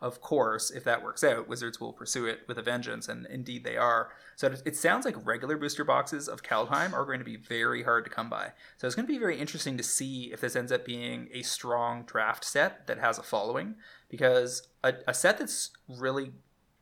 of 0.00 0.20
course, 0.20 0.72
if 0.72 0.82
that 0.82 1.04
works 1.04 1.22
out, 1.22 1.46
Wizards 1.46 1.80
will 1.80 1.92
pursue 1.92 2.26
it 2.26 2.40
with 2.48 2.58
a 2.58 2.62
vengeance, 2.62 3.08
and 3.08 3.26
indeed 3.26 3.62
they 3.62 3.76
are. 3.76 4.10
So 4.34 4.56
it 4.64 4.74
sounds 4.74 5.04
like 5.04 5.24
regular 5.24 5.56
booster 5.56 5.84
boxes 5.84 6.26
of 6.26 6.42
Kaldheim 6.42 6.92
are 6.92 7.04
going 7.04 7.20
to 7.20 7.24
be 7.24 7.36
very 7.36 7.84
hard 7.84 8.04
to 8.04 8.10
come 8.10 8.28
by. 8.28 8.50
So 8.76 8.88
it's 8.88 8.96
going 8.96 9.06
to 9.06 9.12
be 9.12 9.20
very 9.20 9.38
interesting 9.38 9.76
to 9.76 9.84
see 9.84 10.32
if 10.32 10.40
this 10.40 10.56
ends 10.56 10.72
up 10.72 10.84
being 10.84 11.28
a 11.32 11.42
strong 11.42 12.02
draft 12.06 12.42
set 12.42 12.88
that 12.88 12.98
has 12.98 13.18
a 13.18 13.22
following, 13.22 13.76
because 14.08 14.66
a, 14.82 14.94
a 15.06 15.14
set 15.14 15.38
that's 15.38 15.70
really 15.88 16.32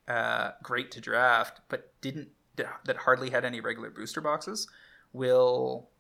uh, 0.09 0.52
great 0.62 0.90
to 0.93 1.02
draft, 1.02 1.61
but 1.69 1.93
didn't 2.01 2.31
that 2.56 2.97
hardly 2.98 3.31
had 3.31 3.44
any 3.44 3.60
regular 3.60 3.90
booster 3.90 4.20
boxes, 4.20 4.68
will 5.12 5.90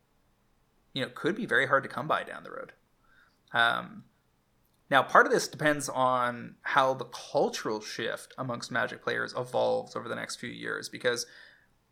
you 0.92 1.02
know 1.02 1.10
could 1.14 1.36
be 1.36 1.46
very 1.46 1.66
hard 1.66 1.82
to 1.82 1.88
come 1.88 2.06
by 2.06 2.22
down 2.22 2.44
the 2.44 2.50
road. 2.50 2.72
Um, 3.52 4.04
now, 4.90 5.02
part 5.02 5.26
of 5.26 5.32
this 5.32 5.48
depends 5.48 5.88
on 5.88 6.56
how 6.62 6.94
the 6.94 7.06
cultural 7.06 7.80
shift 7.80 8.34
amongst 8.36 8.70
Magic 8.70 9.02
players 9.02 9.34
evolves 9.36 9.96
over 9.96 10.08
the 10.08 10.14
next 10.14 10.36
few 10.36 10.50
years, 10.50 10.88
because 10.88 11.26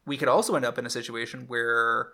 we 0.04 0.16
could 0.16 0.28
also 0.28 0.54
end 0.56 0.64
up 0.64 0.78
in 0.78 0.86
a 0.86 0.90
situation 0.90 1.44
where, 1.46 2.12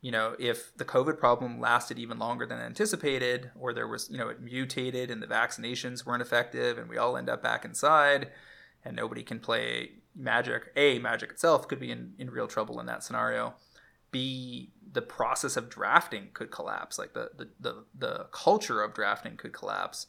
you 0.00 0.10
know, 0.10 0.36
if 0.38 0.76
the 0.76 0.84
COVID 0.84 1.18
problem 1.18 1.60
lasted 1.60 1.98
even 1.98 2.18
longer 2.18 2.44
than 2.44 2.58
anticipated, 2.58 3.50
or 3.58 3.72
there 3.72 3.88
was, 3.88 4.10
you 4.10 4.18
know, 4.18 4.28
it 4.28 4.40
mutated 4.40 5.10
and 5.10 5.22
the 5.22 5.26
vaccinations 5.26 6.04
weren't 6.04 6.22
effective, 6.22 6.76
and 6.76 6.90
we 6.90 6.98
all 6.98 7.16
end 7.16 7.30
up 7.30 7.42
back 7.42 7.64
inside, 7.64 8.30
and 8.84 8.96
nobody 8.96 9.22
can 9.22 9.40
play 9.40 9.92
Magic. 10.14 10.72
A, 10.76 10.98
Magic 10.98 11.30
itself 11.30 11.68
could 11.68 11.80
be 11.80 11.90
in, 11.90 12.14
in 12.18 12.30
real 12.30 12.46
trouble 12.46 12.80
in 12.80 12.86
that 12.86 13.02
scenario. 13.02 13.54
B, 14.10 14.72
the 14.92 15.02
process 15.02 15.56
of 15.56 15.70
drafting 15.70 16.28
could 16.34 16.50
collapse. 16.50 16.98
Like 16.98 17.14
the 17.14 17.30
the 17.36 17.48
the, 17.58 17.84
the 17.98 18.26
culture 18.30 18.82
of 18.82 18.94
drafting 18.94 19.36
could 19.36 19.52
collapse. 19.52 20.06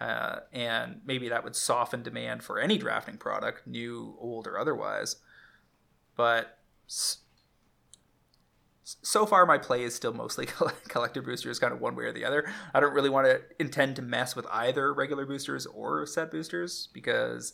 Uh, 0.00 0.40
and 0.52 1.00
maybe 1.04 1.28
that 1.28 1.44
would 1.44 1.54
soften 1.54 2.02
demand 2.02 2.42
for 2.42 2.58
any 2.58 2.76
drafting 2.76 3.16
product, 3.16 3.66
new, 3.68 4.16
old, 4.18 4.48
or 4.48 4.58
otherwise. 4.58 5.16
But 6.16 6.58
so 8.82 9.26
far, 9.26 9.46
my 9.46 9.58
play 9.58 9.82
is 9.84 9.94
still 9.94 10.12
mostly 10.12 10.46
collector 10.88 11.22
boosters, 11.22 11.58
kind 11.58 11.72
of 11.72 11.80
one 11.80 11.94
way 11.94 12.04
or 12.04 12.12
the 12.12 12.24
other. 12.24 12.50
I 12.74 12.80
don't 12.80 12.94
really 12.94 13.10
want 13.10 13.26
to 13.26 13.42
intend 13.60 13.96
to 13.96 14.02
mess 14.02 14.34
with 14.34 14.46
either 14.50 14.92
regular 14.92 15.24
boosters 15.24 15.66
or 15.66 16.04
set 16.06 16.30
boosters 16.30 16.88
because 16.92 17.52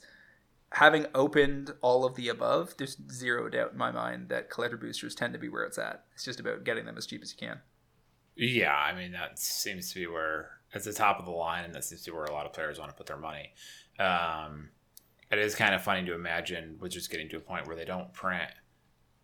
having 0.73 1.07
opened 1.15 1.73
all 1.81 2.05
of 2.05 2.15
the 2.15 2.29
above, 2.29 2.77
there's 2.77 2.97
zero 3.11 3.49
doubt 3.49 3.73
in 3.73 3.79
my 3.79 3.91
mind 3.91 4.29
that 4.29 4.51
collector 4.51 4.77
boosters 4.77 5.15
tend 5.15 5.33
to 5.33 5.39
be 5.39 5.49
where 5.49 5.65
it's 5.65 5.79
at. 5.79 6.05
It's 6.15 6.25
just 6.25 6.41
about 6.41 6.65
getting 6.65 6.85
them 6.85 6.99
as 6.99 7.07
cheap 7.07 7.23
as 7.23 7.33
you 7.33 7.39
can. 7.39 7.61
Yeah, 8.37 8.75
I 8.75 8.95
mean 8.95 9.13
that 9.13 9.39
seems 9.39 9.93
to 9.93 9.99
be 9.99 10.07
where 10.07 10.51
it's 10.73 10.85
the 10.85 10.93
top 10.93 11.19
of 11.19 11.25
the 11.25 11.33
line, 11.33 11.65
and 11.65 11.75
that 11.75 11.85
seems 11.85 12.03
to 12.03 12.11
be 12.11 12.17
where 12.17 12.27
a 12.27 12.33
lot 12.33 12.47
of 12.47 12.53
players 12.53 12.79
want 12.79 12.91
to 12.91 12.97
put 12.97 13.07
their 13.07 13.17
money. 13.17 13.53
Um, 13.99 14.69
it 15.31 15.39
is 15.39 15.55
kind 15.55 15.75
of 15.75 15.83
funny 15.83 16.07
to 16.07 16.15
imagine 16.15 16.79
Wizards 16.81 17.09
getting 17.09 17.29
to 17.31 17.39
a 17.39 17.41
point 17.41 17.67
where 17.67 17.77
they 17.77 17.85
don't 17.85 18.13
print 18.13 18.51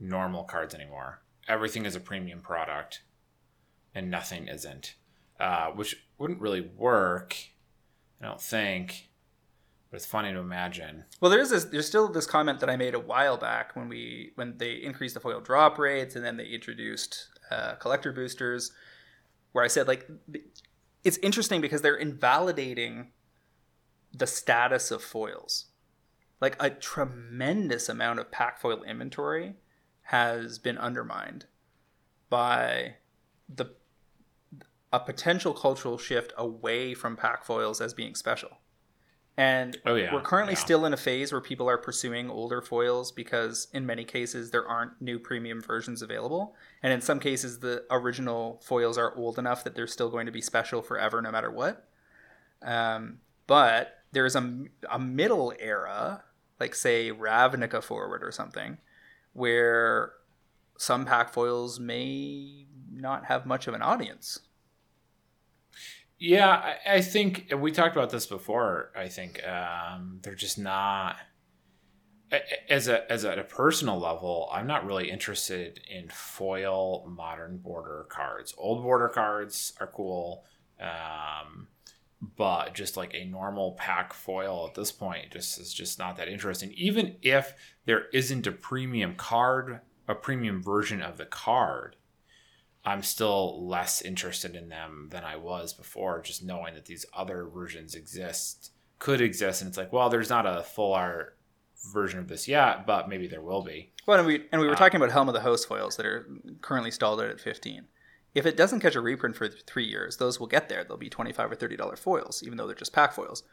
normal 0.01 0.45
cards 0.45 0.75
anymore. 0.75 1.23
Everything 1.47 1.85
is 1.85 1.95
a 1.95 2.01
premium 2.01 2.41
product, 2.41 3.03
and 3.95 4.11
nothing 4.11 4.49
isn't, 4.49 4.95
uh, 5.39 5.67
which 5.67 6.07
wouldn't 6.19 6.41
really 6.41 6.63
work. 6.63 7.37
I 8.21 8.27
don't 8.27 8.41
think 8.41 9.11
but 9.95 9.99
it's 9.99 10.07
funny 10.07 10.33
to 10.33 10.41
imagine. 10.41 11.05
Well, 11.21 11.31
there's 11.31 11.51
this. 11.51 11.67
There's 11.67 11.87
still 11.87 12.09
this 12.09 12.27
comment 12.27 12.59
that 12.59 12.69
I 12.69 12.75
made 12.75 12.97
a 12.97 12.99
while 12.99 13.37
back 13.37 13.77
when 13.77 13.89
we 13.89 14.33
when 14.35 14.59
they 14.59 14.73
increased 14.73 15.15
the 15.15 15.21
foil 15.21 15.41
drop 15.41 15.79
rates 15.79 16.17
and 16.17 16.25
then 16.25 16.37
they 16.37 16.47
introduced 16.47 17.29
uh, 17.49 17.77
collector 17.77 18.13
boosters, 18.13 18.73
where 19.53 19.63
I 19.63 19.69
said 19.69 19.87
like, 19.87 20.11
it's 21.05 21.17
interesting 21.19 21.61
because 21.61 21.83
they're 21.83 21.95
invalidating 21.95 23.13
the 24.13 24.27
status 24.27 24.91
of 24.91 25.01
foils. 25.01 25.67
Like 26.41 26.57
a 26.59 26.71
tremendous 26.71 27.89
amount 27.89 28.19
of 28.19 28.33
pack 28.33 28.61
foil 28.61 28.83
inventory 28.83 29.55
has 30.07 30.59
been 30.59 30.77
undermined 30.77 31.47
by 32.29 32.97
the 33.49 33.67
a 34.93 34.99
potential 34.99 35.55
cultural 35.55 35.99
shift 35.99 36.33
away 36.37 36.95
from 36.95 37.17
pack 37.17 37.45
foils 37.45 37.81
as 37.81 37.95
being 37.95 38.17
special. 38.17 38.59
And 39.37 39.77
oh, 39.85 39.97
yeah. 39.97 40.15
we're 40.15 40.21
currently 40.21 40.55
yeah. 40.55 40.61
still 40.61 40.85
in 40.87 40.93
a 40.93 40.97
phase 40.97 41.33
where 41.33 41.41
people 41.41 41.69
are 41.69 41.77
pursuing 41.77 42.31
older 42.31 42.63
foils 42.63 43.11
because, 43.11 43.67
in 43.73 43.85
many 43.85 44.05
cases, 44.05 44.53
there 44.53 44.67
aren't 44.67 45.01
new 45.03 45.19
premium 45.19 45.61
versions 45.61 46.03
available. 46.03 46.55
And 46.85 46.93
in 46.93 47.01
some 47.01 47.19
cases, 47.19 47.59
the 47.59 47.85
original 47.91 48.61
foils 48.65 48.97
are 48.97 49.13
old 49.17 49.39
enough 49.39 49.65
that 49.65 49.75
they're 49.75 49.89
still 49.89 50.09
going 50.09 50.27
to 50.27 50.33
be 50.33 50.41
special 50.41 50.83
forever, 50.83 51.21
no 51.21 51.33
matter 51.33 51.51
what. 51.51 51.89
Um, 52.63 53.19
but 53.49 54.05
there's 54.13 54.37
a, 54.37 54.67
a 54.89 55.01
middle 55.01 55.53
era, 55.59 56.23
like, 56.61 56.77
say, 56.77 57.11
Ravnica 57.11 57.83
Forward 57.83 58.23
or 58.23 58.31
something, 58.31 58.79
where 59.33 60.13
some 60.79 61.05
pack 61.05 61.33
foils 61.33 61.81
may 61.81 62.67
not 62.93 63.25
have 63.25 63.47
much 63.47 63.67
of 63.67 63.75
an 63.75 63.83
audience 63.83 64.41
yeah, 66.19 66.75
I, 66.87 67.01
think 67.01 67.53
we 67.57 67.73
talked 67.73 67.97
about 67.97 68.11
this 68.11 68.27
before. 68.27 68.93
I 68.97 69.09
think 69.09 69.45
um, 69.47 70.21
they're 70.23 70.35
just 70.35 70.59
not 70.59 71.17
as 72.69 72.89
a 72.89 73.11
as 73.11 73.25
a, 73.25 73.33
at 73.33 73.39
a 73.39 73.45
personal 73.45 73.99
level. 73.99 74.49
I'm 74.53 74.67
not 74.67 74.87
really 74.87 75.11
interested 75.11 75.81
in 75.89 76.09
foil 76.09 77.07
modern 77.09 77.59
border 77.59 78.07
cards. 78.09 78.55
Old 78.57 78.83
border 78.83 79.09
cards 79.09 79.73
are 79.81 79.87
cool, 79.89 80.45
um, 80.81 81.69
but 82.37 82.75
just 82.75 82.97
like 82.97 83.13
a 83.15 83.25
normal 83.25 83.73
pack 83.73 84.13
foil 84.13 84.67
at 84.69 84.75
this 84.75 84.93
point, 84.93 85.33
just 85.33 85.59
is 85.59 85.75
just 85.75 85.99
not 85.99 86.17
that 86.17 86.29
interesting. 86.29 86.73
Even 86.77 87.17
if 87.23 87.55
there 87.87 88.07
isn't 88.13 88.47
a 88.47 88.53
premium 88.53 89.15
card, 89.17 89.81
a 90.09 90.15
premium 90.15 90.63
version 90.63 91.03
of 91.03 91.19
the 91.19 91.27
card 91.27 91.97
I'm 92.85 93.03
still 93.03 93.67
less 93.67 94.03
interested 94.03 94.55
in 94.55 94.69
them 94.69 95.09
than 95.11 95.25
I 95.25 95.37
was 95.37 95.73
before, 95.73 96.21
just 96.21 96.43
knowing 96.43 96.75
that 96.75 96.85
these 96.85 97.07
other 97.15 97.47
versions 97.47 97.95
exist, 97.95 98.73
could 98.99 99.21
exist. 99.21 99.63
And 99.63 99.69
it's 99.69 99.79
like, 99.79 99.93
well, 99.93 100.11
there's 100.11 100.29
not 100.29 100.47
a 100.47 100.63
full 100.63 100.93
art 100.93 101.39
version 101.93 102.19
of 102.19 102.29
this 102.29 102.47
yet, 102.47 102.87
but 102.87 103.09
maybe 103.09 103.27
there 103.27 103.41
will 103.41 103.63
be. 103.63 103.93
Well, 104.07 104.19
and 104.19 104.27
we, 104.27 104.45
and 104.53 104.61
we 104.61 104.67
were 104.67 104.75
uh, 104.75 104.77
talking 104.77 104.97
about 104.97 105.13
Helm 105.13 105.29
of 105.29 105.35
the 105.35 105.41
Host 105.41 105.67
foils 105.67 105.97
that 105.97 106.05
are 106.05 106.29
currently 106.61 106.91
stalled 106.91 107.21
out 107.21 107.31
at 107.31 107.41
15. 107.41 107.87
If 108.35 108.45
it 108.45 108.57
doesn't 108.57 108.81
catch 108.81 108.97
a 108.97 109.01
reprint 109.01 109.37
for 109.37 109.49
three 109.49 109.87
years, 109.87 110.19
those 110.19 110.39
will 110.39 110.47
get 110.47 110.69
there. 110.69 110.85
They'll 110.85 110.97
be 110.97 111.09
25 111.09 111.53
or 111.53 111.57
$30 111.57 111.99
foils, 111.99 112.43
even 112.43 112.59
though 112.59 112.67
they're 112.67 112.75
just 112.75 112.93
pack 112.93 113.13
foils. 113.13 113.45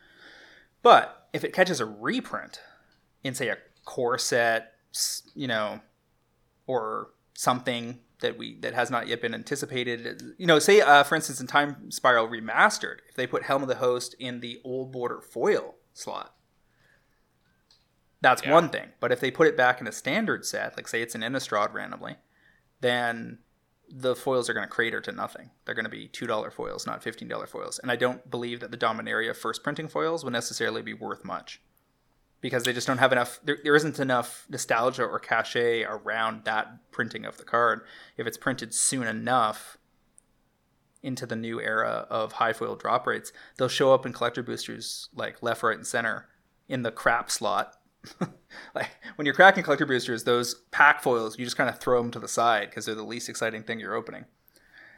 But 0.82 1.28
if 1.32 1.44
it 1.44 1.53
catches 1.53 1.80
a 1.80 1.86
reprint 1.86 2.60
in, 3.24 3.36
say, 3.36 3.49
a 3.49 3.58
core 3.86 4.18
set, 4.18 4.74
you 5.36 5.48
know, 5.48 5.80
or 6.68 7.12
something 7.34 7.99
that 8.22 8.38
we 8.38 8.57
that 8.61 8.73
has 8.73 8.89
not 8.89 9.07
yet 9.07 9.22
been 9.22 9.34
anticipated. 9.34 10.34
You 10.38 10.48
know, 10.48 10.60
say 10.60 10.81
uh, 10.81 11.03
for 11.03 11.15
instance 11.15 11.41
in 11.41 11.48
Time 11.48 11.91
Spiral 11.91 12.27
Remastered, 12.27 12.98
if 13.10 13.15
they 13.15 13.27
put 13.27 13.43
Helm 13.43 13.61
of 13.61 13.68
the 13.68 13.76
Host 13.76 14.15
in 14.19 14.39
the 14.39 14.60
old 14.64 14.91
border 14.91 15.22
foil 15.22 15.76
slot, 15.93 16.34
that's 18.22 18.43
yeah. 18.43 18.52
one 18.52 18.69
thing. 18.69 18.89
But 18.99 19.11
if 19.11 19.19
they 19.19 19.30
put 19.31 19.48
it 19.48 19.57
back 19.57 19.81
in 19.81 19.88
a 19.88 19.91
standard 19.91 20.45
set, 20.45 20.77
like 20.77 20.88
say 20.88 21.02
it's 21.02 21.15
an 21.15 21.22
Innistrad 21.22 21.73
randomly, 21.73 22.15
then 22.80 23.39
the 23.93 24.15
foils 24.15 24.49
are 24.49 24.53
going 24.53 24.65
to 24.65 24.72
crater 24.72 25.02
to 25.02 25.11
nothing. 25.11 25.49
They're 25.65 25.76
going 25.76 25.85
to 25.85 25.91
be 25.91 26.07
two 26.07 26.27
dollar 26.27 26.52
foils, 26.52 26.88
not 26.88 27.03
fifteen 27.03 27.27
dollar 27.27 27.48
foils. 27.48 27.80
And 27.80 27.91
I 27.91 27.95
don't 27.95 28.30
believe 28.30 28.61
that 28.61 28.72
the 28.72 28.77
Dominaria 28.77 29.35
first 29.35 29.64
printing 29.64 29.88
foils 29.88 30.23
will 30.23 30.31
necessarily 30.31 30.81
be 30.81 30.93
worth 30.93 31.26
much 31.26 31.61
because 32.41 32.63
they 32.63 32.73
just 32.73 32.88
don't 32.88 32.97
have 32.97 33.11
enough 33.11 33.39
there, 33.43 33.57
there 33.63 33.76
isn't 33.76 33.99
enough 33.99 34.45
nostalgia 34.49 35.03
or 35.03 35.19
cachet 35.19 35.84
around 35.84 36.43
that 36.43 36.91
printing 36.91 37.26
of 37.26 37.38
the 37.38 37.43
card 37.43 37.81
if 38.18 38.27
it's 38.27 38.38
printed 38.38 38.73
soon 38.73 39.07
enough 39.07 39.77
into 41.03 41.26
the 41.26 41.35
new 41.35 41.59
era 41.59 42.05
of 42.09 42.34
high 42.34 42.53
foil 42.53 42.76
drop 42.76 43.07
rates, 43.07 43.31
they'll 43.57 43.68
show 43.68 43.93
up 43.93 44.05
in 44.05 44.13
collector 44.13 44.43
boosters 44.43 45.09
like 45.15 45.41
left, 45.41 45.63
right, 45.63 45.77
and 45.77 45.88
center 45.88 46.27
in 46.69 46.84
the 46.84 46.91
crap 46.91 47.31
slot. 47.31 47.76
like 48.76 48.89
when 49.15 49.26
you're 49.26 49.35
cracking 49.35 49.63
collector 49.63 49.85
boosters, 49.85 50.23
those 50.23 50.55
pack 50.72 51.01
foils 51.01 51.38
you 51.38 51.45
just 51.45 51.57
kind 51.57 51.69
of 51.69 51.80
throw 51.80 52.01
them 52.01 52.11
to 52.11 52.19
the 52.19 52.27
side 52.27 52.69
because 52.69 52.85
they're 52.85 52.95
the 52.95 53.03
least 53.03 53.30
exciting 53.30 53.63
thing 53.63 53.80
you're 53.80 53.95
opening. 53.95 54.26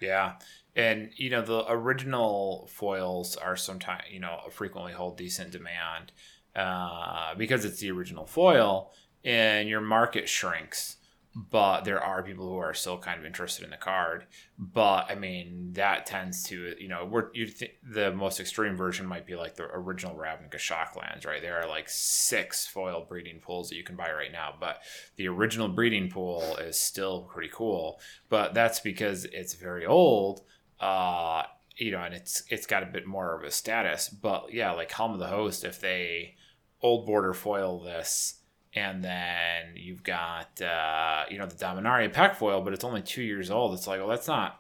Yeah, 0.02 0.34
and 0.76 1.12
you 1.16 1.30
know 1.30 1.42
the 1.42 1.66
original 1.70 2.70
foils 2.72 3.36
are 3.36 3.56
sometimes 3.56 4.04
you 4.10 4.20
know 4.20 4.40
frequently 4.52 4.94
hold 4.94 5.18
decent 5.18 5.52
demand 5.52 6.12
uh, 6.56 7.36
because 7.36 7.66
it's 7.66 7.80
the 7.80 7.92
original 7.92 8.26
foil, 8.26 8.92
and 9.24 9.70
your 9.70 9.82
market 9.82 10.28
shrinks 10.28 10.98
but 11.36 11.84
there 11.84 12.02
are 12.02 12.22
people 12.22 12.48
who 12.48 12.58
are 12.58 12.76
still 12.76 12.98
kind 12.98 13.20
of 13.20 13.26
interested 13.26 13.64
in 13.64 13.72
the 13.72 13.78
card. 13.78 14.26
But 14.60 15.10
I 15.10 15.16
mean, 15.16 15.72
that 15.74 16.06
tends 16.06 16.44
to, 16.44 16.76
you 16.80 16.88
know, 16.88 17.06
we're 17.06 17.34
you 17.34 17.48
th- 17.48 17.76
the 17.84 18.14
most 18.14 18.40
extreme 18.40 18.76
version 18.76 19.08
might 19.08 19.26
be 19.26 19.36
like 19.36 19.56
the 19.56 19.64
original 19.64 20.16
Ravnica 20.16 20.56
Shocklands, 20.56 21.26
right? 21.26 21.42
There 21.42 21.60
are 21.60 21.68
like 21.68 21.90
six 21.90 22.68
foil 22.68 23.06
breeding 23.08 23.40
pools 23.40 23.70
that 23.70 23.78
you 23.78 23.84
can 23.84 23.96
buy 23.96 24.12
right 24.12 24.32
now, 24.32 24.54
but 24.60 24.82
the 25.16 25.28
original 25.28 25.70
breeding 25.70 26.10
pool 26.10 26.58
is 26.58 26.78
still 26.78 27.24
pretty 27.24 27.50
cool. 27.52 28.00
But 28.30 28.54
that's 28.54 28.80
because 28.80 29.26
it's 29.26 29.56
very 29.56 29.86
old. 29.88 30.42
Uh, 30.80 31.44
you 31.78 31.92
know, 31.92 32.04
and 32.04 32.14
it's 32.14 32.44
it's 32.50 32.68
got 32.68 32.84
a 32.84 32.88
bit 32.88 33.08
more 33.08 33.36
of 33.36 33.44
a 33.44 33.50
status. 33.50 34.08
But 34.08 34.54
yeah, 34.54 34.72
like 34.74 34.92
Helm 34.92 35.14
of 35.14 35.20
the 35.20 35.28
Host, 35.28 35.64
if 35.64 35.80
they 35.82 36.36
old 36.84 37.08
border 37.08 37.34
foil 37.34 37.80
this 37.80 38.36
and 38.76 39.04
then 39.04 39.76
you've 39.76 40.04
got 40.04 40.62
uh, 40.62 41.24
you 41.30 41.38
know 41.38 41.46
the 41.46 41.56
Dominaria 41.56 42.12
pack 42.12 42.36
foil, 42.36 42.62
but 42.62 42.74
it's 42.74 42.84
only 42.84 43.02
two 43.02 43.22
years 43.22 43.52
old. 43.52 43.74
It's 43.74 43.88
like, 43.88 44.00
well, 44.00 44.10
that's 44.10 44.28
not 44.28 44.60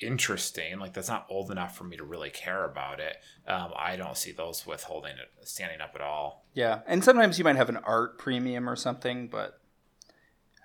interesting. 0.00 0.78
Like 0.78 0.92
that's 0.92 1.08
not 1.08 1.26
old 1.30 1.50
enough 1.50 1.76
for 1.76 1.84
me 1.84 1.96
to 1.96 2.04
really 2.04 2.30
care 2.30 2.64
about 2.64 3.00
it. 3.00 3.16
Um, 3.46 3.72
I 3.76 3.96
don't 3.96 4.16
see 4.16 4.32
those 4.32 4.66
withholding 4.66 5.12
it 5.12 5.48
standing 5.48 5.80
up 5.80 5.92
at 5.94 6.00
all. 6.00 6.44
Yeah, 6.54 6.80
and 6.86 7.02
sometimes 7.02 7.38
you 7.38 7.44
might 7.44 7.56
have 7.56 7.68
an 7.70 7.78
art 7.78 8.18
premium 8.18 8.68
or 8.68 8.76
something, 8.76 9.28
but 9.28 9.60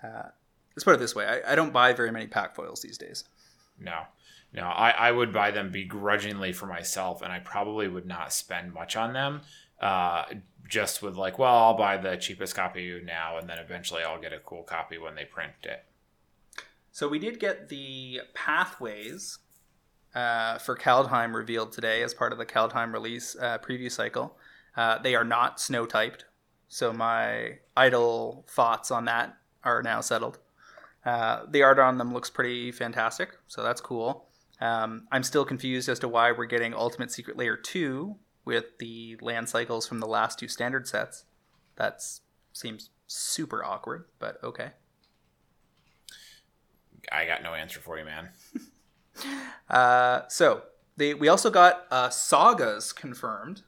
uh, 0.03 0.29
let's 0.75 0.83
put 0.83 0.95
it 0.95 0.99
this 0.99 1.15
way: 1.15 1.25
I, 1.25 1.53
I 1.53 1.55
don't 1.55 1.73
buy 1.73 1.93
very 1.93 2.11
many 2.11 2.27
pack 2.27 2.55
foils 2.55 2.81
these 2.81 2.97
days. 2.97 3.23
No, 3.79 4.01
no, 4.53 4.63
I, 4.63 4.89
I 4.91 5.11
would 5.11 5.31
buy 5.31 5.51
them 5.51 5.71
begrudgingly 5.71 6.51
for 6.51 6.65
myself, 6.65 7.21
and 7.21 7.31
I 7.31 7.39
probably 7.39 7.87
would 7.87 8.05
not 8.05 8.33
spend 8.33 8.73
much 8.73 8.97
on 8.97 9.13
them. 9.13 9.41
Uh, 9.81 10.25
just 10.69 11.01
with 11.01 11.17
like, 11.17 11.37
well, 11.37 11.53
I'll 11.53 11.77
buy 11.77 11.97
the 11.97 12.15
cheapest 12.15 12.55
copy 12.55 13.01
now, 13.03 13.37
and 13.37 13.49
then 13.49 13.59
eventually 13.59 14.03
I'll 14.03 14.21
get 14.21 14.31
a 14.31 14.39
cool 14.39 14.63
copy 14.63 14.97
when 14.97 15.15
they 15.15 15.25
print 15.25 15.51
it. 15.63 15.83
So 16.93 17.07
we 17.07 17.19
did 17.19 17.39
get 17.39 17.69
the 17.69 18.21
pathways 18.33 19.39
uh, 20.15 20.57
for 20.59 20.75
Kaldheim 20.75 21.33
revealed 21.33 21.71
today 21.71 22.03
as 22.03 22.13
part 22.13 22.31
of 22.31 22.37
the 22.37 22.45
Kaldheim 22.45 22.93
release 22.93 23.35
uh, 23.39 23.57
preview 23.57 23.91
cycle. 23.91 24.37
Uh, 24.75 24.97
they 24.99 25.15
are 25.15 25.25
not 25.25 25.59
snow 25.59 25.85
typed, 25.85 26.25
so 26.69 26.93
my 26.93 27.59
idle 27.75 28.45
thoughts 28.47 28.91
on 28.91 29.05
that 29.05 29.37
are 29.63 29.83
now 29.83 29.99
settled. 29.99 30.39
Uh, 31.05 31.41
the 31.49 31.63
art 31.63 31.79
on 31.79 31.97
them 31.97 32.13
looks 32.13 32.29
pretty 32.29 32.71
fantastic, 32.71 33.37
so 33.47 33.63
that's 33.63 33.81
cool. 33.81 34.27
Um, 34.61 35.07
I'm 35.11 35.23
still 35.23 35.43
confused 35.43 35.89
as 35.89 35.99
to 35.99 36.07
why 36.07 36.31
we're 36.31 36.45
getting 36.45 36.73
Ultimate 36.73 37.11
Secret 37.11 37.35
Lair 37.35 37.57
2 37.57 38.15
with 38.45 38.77
the 38.79 39.17
land 39.21 39.49
cycles 39.49 39.87
from 39.87 39.99
the 39.99 40.07
last 40.07 40.39
two 40.39 40.47
standard 40.47 40.87
sets. 40.87 41.25
That 41.75 42.01
seems 42.53 42.89
super 43.07 43.63
awkward, 43.63 44.05
but 44.19 44.37
okay. 44.43 44.71
I 47.11 47.25
got 47.25 47.43
no 47.43 47.53
answer 47.53 47.79
for 47.79 47.97
you, 47.97 48.05
man. 48.05 48.29
uh, 49.69 50.27
so 50.27 50.63
they 50.97 51.13
we 51.13 51.27
also 51.27 51.49
got 51.49 51.85
uh, 51.91 52.09
sagas 52.09 52.93
confirmed. 52.93 53.61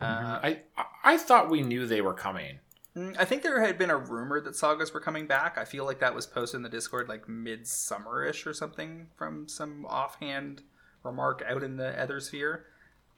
Uh, 0.00 0.38
I 0.42 0.60
I 1.02 1.16
thought 1.16 1.50
we 1.50 1.62
knew 1.62 1.86
they 1.86 2.00
were 2.00 2.14
coming. 2.14 2.58
Mm, 2.96 3.16
I 3.18 3.24
think 3.24 3.42
there 3.42 3.60
had 3.60 3.78
been 3.78 3.90
a 3.90 3.96
rumor 3.96 4.40
that 4.40 4.56
sagas 4.56 4.92
were 4.92 5.00
coming 5.00 5.26
back. 5.26 5.58
I 5.58 5.64
feel 5.64 5.84
like 5.84 6.00
that 6.00 6.14
was 6.14 6.26
posted 6.26 6.58
in 6.58 6.62
the 6.62 6.68
Discord 6.68 7.08
like 7.08 7.28
midsummer-ish 7.28 8.46
or 8.46 8.54
something 8.54 9.08
from 9.16 9.48
some 9.48 9.86
offhand 9.86 10.62
remark 11.02 11.42
out 11.48 11.62
in 11.62 11.76
the 11.76 12.02
ether 12.02 12.20
sphere 12.20 12.66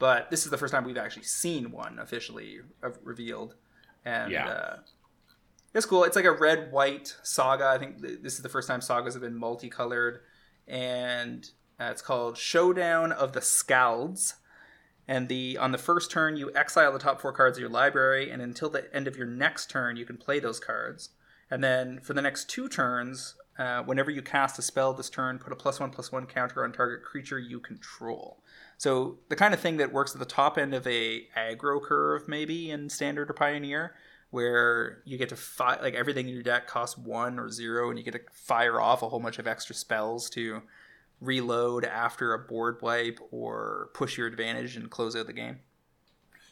but 0.01 0.31
this 0.31 0.45
is 0.45 0.51
the 0.51 0.59
first 0.59 0.73
time 0.73 0.85
we've 0.85 0.97
actually 0.97 1.23
seen 1.23 1.71
one 1.71 2.01
officially 2.01 2.61
revealed, 3.05 3.55
and 4.05 4.33
yeah. 4.33 4.49
uh, 4.49 4.77
it's 5.75 5.87
cool. 5.87 6.03
It's 6.03 6.17
like 6.17 6.25
a 6.25 6.33
red 6.33 6.73
white 6.73 7.15
saga. 7.23 7.67
I 7.67 7.79
think 7.79 8.03
th- 8.03 8.21
this 8.23 8.35
is 8.35 8.43
the 8.43 8.49
first 8.49 8.67
time 8.67 8.81
sagas 8.81 9.15
have 9.15 9.23
been 9.23 9.37
multicolored, 9.37 10.23
and 10.67 11.49
uh, 11.79 11.91
it's 11.93 12.03
called 12.03 12.37
Showdown 12.37 13.13
of 13.13 13.35
the 13.35 13.41
Skalds. 13.41 14.35
And 15.07 15.29
the 15.29 15.59
on 15.59 15.73
the 15.73 15.79
first 15.79 16.11
turn, 16.11 16.37
you 16.37 16.51
exile 16.55 16.93
the 16.93 16.99
top 16.99 17.21
four 17.21 17.33
cards 17.33 17.59
of 17.59 17.61
your 17.61 17.71
library, 17.71 18.31
and 18.31 18.41
until 18.41 18.71
the 18.71 18.93
end 18.95 19.07
of 19.07 19.17
your 19.17 19.27
next 19.27 19.69
turn, 19.69 19.97
you 19.97 20.07
can 20.07 20.17
play 20.17 20.41
those 20.41 20.61
cards. 20.61 21.11
And 21.51 21.63
then 21.63 22.01
for 22.01 22.15
the 22.15 22.23
next 22.23 22.49
two 22.49 22.69
turns, 22.69 23.35
uh, 23.59 23.83
whenever 23.83 24.11
you 24.11 24.23
cast 24.23 24.59
a 24.59 24.63
spell 24.63 24.93
this 24.93 25.11
turn, 25.11 25.39
put 25.39 25.53
a 25.53 25.57
plus 25.57 25.81
one 25.81 25.91
plus 25.91 26.11
one 26.11 26.27
counter 26.27 26.65
on 26.65 26.73
target 26.73 27.05
creature 27.05 27.39
you 27.39 27.61
control. 27.61 28.43
So 28.79 29.19
the 29.29 29.37
kind 29.37 29.53
of 29.53 29.61
thing 29.61 29.77
that 29.79 29.93
works 29.93 30.15
at 30.15 30.19
the 30.19 30.25
top 30.25 30.57
end 30.57 30.75
of 30.75 30.87
a 30.87 31.27
aggro 31.37 31.83
curve, 31.83 32.27
maybe 32.27 32.71
in 32.71 32.89
standard 32.89 33.29
or 33.29 33.35
pioneer, 33.35 33.95
where 34.31 35.03
you 35.05 35.19
get 35.19 35.29
to 35.29 35.37
fight 35.37 35.83
like 35.83 35.95
everything 35.95 36.29
in 36.29 36.35
your 36.35 36.43
deck 36.43 36.67
costs 36.67 36.97
one 36.97 37.39
or 37.39 37.51
zero, 37.51 37.91
and 37.91 37.99
you 37.99 38.05
get 38.05 38.13
to 38.13 38.21
fire 38.33 38.81
off 38.81 39.03
a 39.03 39.09
whole 39.09 39.21
bunch 39.21 39.39
of 39.39 39.47
extra 39.47 39.75
spells 39.75 40.31
to 40.31 40.63
reload 41.21 41.85
after 41.85 42.33
a 42.33 42.39
board 42.39 42.79
wipe 42.81 43.21
or 43.31 43.91
push 43.93 44.17
your 44.17 44.27
advantage 44.27 44.77
and 44.77 44.91
close 44.91 45.15
out 45.15 45.27
the 45.27 45.33
game. 45.33 45.59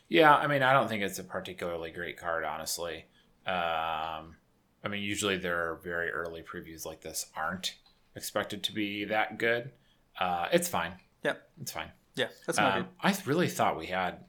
Yeah, 0.08 0.34
I 0.34 0.46
mean, 0.46 0.62
I 0.62 0.72
don't 0.72 0.88
think 0.88 1.02
it's 1.02 1.18
a 1.18 1.24
particularly 1.24 1.90
great 1.90 2.18
card, 2.18 2.44
honestly. 2.44 3.06
Um, 3.46 4.36
I 4.89 4.90
mean, 4.90 5.02
usually 5.02 5.36
there 5.36 5.70
are 5.70 5.74
very 5.77 6.10
early 6.10 6.43
previews 6.43 6.86
like 6.86 7.02
this 7.02 7.27
aren't 7.36 7.74
expected 8.16 8.62
to 8.62 8.73
be 8.73 9.05
that 9.05 9.36
good. 9.36 9.73
Uh, 10.19 10.47
it's 10.51 10.66
fine. 10.66 10.94
Yep, 11.24 11.47
it's 11.60 11.73
fine. 11.73 11.90
Yeah, 12.15 12.28
that's 12.47 12.59
my 12.59 12.78
um, 12.78 12.89
I 13.02 13.15
really 13.27 13.48
thought 13.48 13.78
we 13.78 13.86
had 13.86 14.24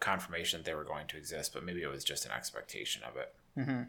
confirmation 0.00 0.60
that 0.60 0.64
they 0.64 0.74
were 0.74 0.84
going 0.84 1.06
to 1.08 1.18
exist, 1.18 1.52
but 1.52 1.62
maybe 1.62 1.82
it 1.82 1.90
was 1.90 2.04
just 2.04 2.24
an 2.24 2.32
expectation 2.32 3.02
of 3.02 3.16
it. 3.18 3.34
Mm-hmm. 3.58 3.82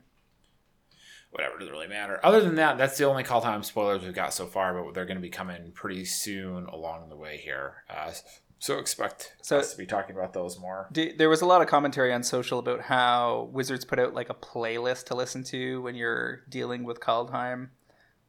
Whatever, 1.32 1.58
doesn't 1.58 1.72
really 1.72 1.88
matter. 1.88 2.20
Other 2.22 2.42
than 2.42 2.56
that, 2.56 2.78
that's 2.78 2.98
the 2.98 3.06
only 3.06 3.24
Kaldheim 3.24 3.64
spoilers 3.64 4.04
we've 4.04 4.14
got 4.14 4.34
so 4.34 4.46
far, 4.46 4.74
but 4.74 4.94
they're 4.94 5.06
going 5.06 5.18
to 5.18 5.22
be 5.22 5.30
coming 5.30 5.72
pretty 5.72 6.04
soon 6.04 6.66
along 6.66 7.08
the 7.08 7.16
way 7.16 7.38
here. 7.38 7.84
Uh, 7.90 8.12
so 8.60 8.78
expect 8.78 9.34
so, 9.42 9.58
us 9.58 9.72
to 9.72 9.78
be 9.78 9.86
talking 9.86 10.16
about 10.16 10.34
those 10.34 10.60
more. 10.60 10.90
Do, 10.92 11.14
there 11.18 11.30
was 11.30 11.42
a 11.42 11.46
lot 11.46 11.62
of 11.62 11.68
commentary 11.68 12.14
on 12.14 12.24
social 12.24 12.60
about 12.60 12.82
how 12.82 13.50
Wizards 13.52 13.86
put 13.86 14.00
out 14.00 14.14
like 14.14 14.30
a 14.30 14.36
playlist 14.36 15.06
to 15.06 15.16
listen 15.16 15.44
to 15.46 15.82
when 15.82 15.96
you're 15.96 16.42
dealing 16.50 16.84
with 16.84 17.00
Kaldheim 17.00 17.70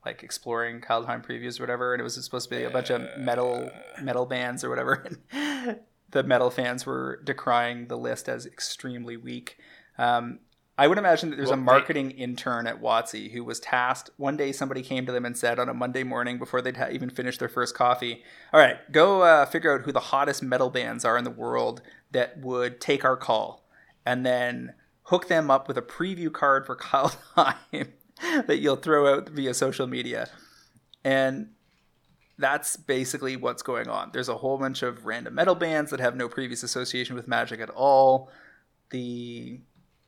like 0.05 0.23
exploring 0.23 0.81
Kaldheim 0.81 1.25
previews 1.25 1.59
or 1.59 1.63
whatever, 1.63 1.93
and 1.93 2.01
it 2.01 2.05
was 2.05 2.23
supposed 2.23 2.49
to 2.49 2.57
be 2.57 2.65
a 2.65 2.71
bunch 2.71 2.91
of 2.91 3.03
metal 3.19 3.71
metal 4.01 4.27
bands 4.27 4.65
or 4.65 4.71
whatever. 4.71 5.07
And 5.31 5.81
the 6.11 6.23
metal 6.23 6.51
fans 6.51 6.87
were 6.87 7.21
decrying 7.25 7.89
the 7.89 7.99
list 7.99 8.29
as 8.29 8.47
extremely 8.47 9.17
weak. 9.17 9.59
Um, 9.99 10.41
I 10.81 10.87
would 10.87 10.97
imagine 10.97 11.29
that 11.29 11.37
there's 11.37 11.51
well, 11.51 11.59
a 11.59 11.63
marketing 11.63 12.09
they... 12.09 12.15
intern 12.15 12.67
at 12.67 12.81
WotC 12.81 13.33
who 13.33 13.45
was 13.45 13.61
tasked. 13.61 14.09
One 14.17 14.39
day, 14.39 14.51
somebody 14.51 14.81
came 14.81 15.05
to 15.05 15.13
them 15.13 15.27
and 15.27 15.37
said 15.37 15.59
on 15.59 15.69
a 15.69 15.75
Monday 15.75 16.05
morning 16.05 16.39
before 16.39 16.63
they'd 16.63 16.79
ha- 16.79 16.89
even 16.91 17.11
finished 17.11 17.39
their 17.39 17.51
first 17.51 17.75
coffee, 17.75 18.25
"All 18.51 18.61
right, 18.61 18.91
go 18.91 19.21
uh, 19.21 19.45
figure 19.45 19.75
out 19.75 19.83
who 19.83 19.93
the 19.93 20.01
hottest 20.01 20.43
metal 20.43 20.71
bands 20.71 21.05
are 21.05 21.19
in 21.19 21.25
the 21.25 21.31
world 21.31 21.83
that 22.13 22.39
would 22.39 22.81
take 22.81 23.05
our 23.05 23.17
call, 23.17 23.69
and 24.07 24.25
then." 24.25 24.75
Hook 25.05 25.27
them 25.27 25.51
up 25.51 25.67
with 25.67 25.77
a 25.77 25.83
preview 25.83 26.33
card 26.33 26.65
for 26.65 26.77
Kaldheim 26.77 27.89
that 28.47 28.59
you'll 28.61 28.77
throw 28.77 29.13
out 29.13 29.29
via 29.29 29.55
social 29.55 29.89
media. 29.89 30.29
And 31.03 31.49
that's 32.39 32.77
basically 32.77 33.37
what's 33.37 33.63
going 33.63 33.89
on. 33.89 34.11
There's 34.13 34.29
a 34.29 34.37
whole 34.37 34.57
bunch 34.57 34.85
of 34.85 35.05
random 35.05 35.35
metal 35.35 35.57
bands 35.57 35.91
that 35.91 35.99
have 35.99 36.15
no 36.15 36.29
previous 36.29 36.63
association 36.63 37.17
with 37.17 37.27
magic 37.27 37.59
at 37.59 37.71
all. 37.71 38.31
The 38.91 39.61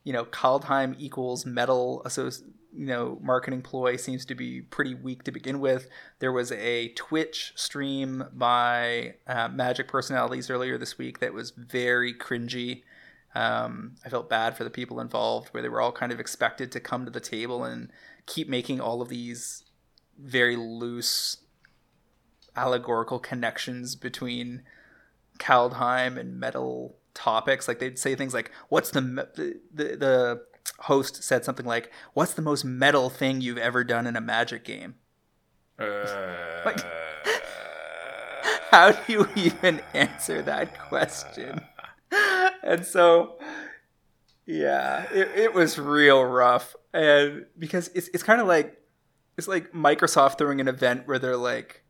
you 0.03 0.13
know 0.13 0.25
Kaldheim 0.25 0.95
equals 0.97 1.45
metal 1.45 2.01
associ- 2.05 2.43
you 2.73 2.85
know 2.85 3.19
marketing 3.21 3.61
ploy 3.61 3.95
seems 3.95 4.25
to 4.25 4.35
be 4.35 4.61
pretty 4.61 4.95
weak 4.95 5.23
to 5.23 5.31
begin 5.31 5.59
with. 5.59 5.87
There 6.19 6.31
was 6.31 6.51
a 6.51 6.89
Twitch 6.89 7.53
stream 7.55 8.25
by 8.33 9.15
uh, 9.27 9.47
Magic 9.49 9.87
personalities 9.87 10.49
earlier 10.49 10.77
this 10.77 10.97
week 10.97 11.19
that 11.19 11.33
was 11.33 11.51
very 11.51 12.13
cringy 12.13 12.83
um, 13.35 13.95
I 14.05 14.09
felt 14.09 14.29
bad 14.29 14.55
for 14.55 14.63
the 14.63 14.69
people 14.69 14.99
involved, 14.99 15.49
where 15.49 15.63
they 15.63 15.69
were 15.69 15.81
all 15.81 15.91
kind 15.91 16.11
of 16.11 16.19
expected 16.19 16.71
to 16.71 16.79
come 16.79 17.05
to 17.05 17.11
the 17.11 17.19
table 17.19 17.63
and 17.63 17.89
keep 18.25 18.47
making 18.47 18.79
all 18.79 19.01
of 19.01 19.09
these 19.09 19.63
very 20.19 20.55
loose 20.55 21.37
allegorical 22.55 23.17
connections 23.17 23.95
between 23.95 24.61
Kaldheim 25.39 26.19
and 26.19 26.39
metal 26.39 26.95
topics. 27.13 27.67
Like 27.67 27.79
they'd 27.79 27.99
say 27.99 28.15
things 28.15 28.33
like, 28.33 28.51
"What's 28.69 28.91
the 28.91 29.01
the 29.01 29.59
the, 29.73 29.97
the 29.97 30.41
host 30.79 31.23
said 31.23 31.45
something 31.45 31.65
like, 31.65 31.91
"What's 32.13 32.33
the 32.33 32.41
most 32.41 32.65
metal 32.65 33.09
thing 33.09 33.41
you've 33.41 33.57
ever 33.57 33.83
done 33.83 34.07
in 34.07 34.15
a 34.15 34.21
Magic 34.21 34.63
game?" 34.63 34.95
Uh... 35.79 36.61
like, 36.65 36.79
how 38.71 38.91
do 38.91 39.13
you 39.13 39.27
even 39.35 39.81
answer 39.93 40.41
that 40.41 40.79
question? 40.79 41.61
And 42.65 42.85
so, 42.85 43.39
yeah, 44.45 45.05
it, 45.11 45.31
it 45.35 45.53
was 45.53 45.77
real 45.77 46.23
rough, 46.23 46.77
and 46.93 47.45
because 47.59 47.89
it's 47.93 48.07
it's 48.13 48.23
kind 48.23 48.39
of 48.39 48.47
like 48.47 48.81
it's 49.37 49.49
like 49.49 49.73
Microsoft 49.73 50.37
throwing 50.37 50.61
an 50.61 50.69
event 50.69 51.05
where 51.05 51.19
they're 51.19 51.35
like, 51.35 51.83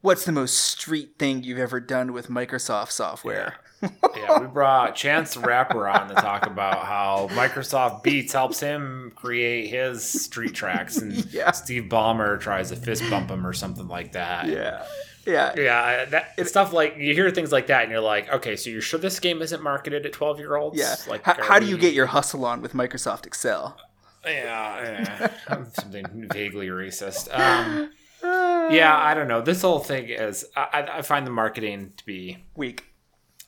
"What's 0.00 0.24
the 0.24 0.32
most 0.32 0.56
street 0.56 1.14
thing 1.18 1.44
you've 1.44 1.60
ever 1.60 1.78
done 1.78 2.12
with 2.12 2.28
Microsoft 2.28 2.90
software?" 2.90 3.54
yeah, 3.56 3.69
we 3.82 4.46
brought 4.46 4.94
Chance 4.94 5.34
the 5.34 5.40
Rapper 5.40 5.88
on 5.88 6.08
to 6.08 6.14
talk 6.14 6.46
about 6.46 6.84
how 6.84 7.28
Microsoft 7.32 8.02
Beats 8.02 8.32
helps 8.32 8.60
him 8.60 9.12
create 9.16 9.68
his 9.68 10.04
street 10.04 10.54
tracks, 10.54 10.98
and 10.98 11.12
Yeah. 11.32 11.50
Steve 11.52 11.84
Ballmer 11.84 12.38
tries 12.40 12.70
to 12.70 12.76
fist 12.76 13.02
bump 13.10 13.30
him 13.30 13.46
or 13.46 13.52
something 13.52 13.88
like 13.88 14.12
that. 14.12 14.46
Yeah, 14.48 14.84
yeah, 15.26 15.52
Yeah, 15.56 16.04
that 16.06 16.34
it's 16.36 16.50
stuff 16.50 16.72
like 16.72 16.96
you 16.98 17.14
hear 17.14 17.30
things 17.30 17.52
like 17.52 17.68
that, 17.68 17.82
and 17.84 17.90
you're 17.92 18.00
like, 18.00 18.30
okay, 18.32 18.56
so 18.56 18.70
you're 18.70 18.80
sure 18.82 19.00
this 19.00 19.18
game 19.20 19.40
isn't 19.42 19.62
marketed 19.62 20.04
at 20.06 20.12
12 20.12 20.38
year 20.38 20.56
olds? 20.56 20.78
yeah. 20.78 20.96
Like, 21.08 21.22
how, 21.24 21.34
how 21.42 21.58
do 21.58 21.66
you 21.66 21.78
get 21.78 21.94
your 21.94 22.06
hustle 22.06 22.44
on 22.44 22.60
with 22.62 22.72
Microsoft 22.74 23.26
Excel? 23.26 23.76
Yeah, 24.24 25.30
yeah. 25.48 25.64
something 25.72 26.28
vaguely 26.32 26.68
racist. 26.68 27.28
Um, 27.32 27.90
yeah, 28.22 28.94
I 28.98 29.14
don't 29.14 29.28
know. 29.28 29.40
This 29.40 29.62
whole 29.62 29.78
thing 29.78 30.10
is, 30.10 30.44
I- 30.54 30.86
I 30.98 31.02
find 31.02 31.26
the 31.26 31.30
marketing 31.30 31.94
to 31.96 32.04
be 32.04 32.36
Weak. 32.54 32.84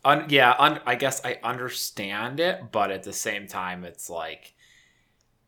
Un, 0.05 0.27
yeah, 0.29 0.55
un, 0.59 0.81
I 0.85 0.97
guess 0.97 1.25
I 1.25 1.39
understand 1.45 2.41
it, 2.41 2.73
but 2.73 2.91
at 2.91 3.05
the 3.05 3.13
same 3.13 3.47
time, 3.47 3.85
it's 3.85 4.11
like 4.11 4.55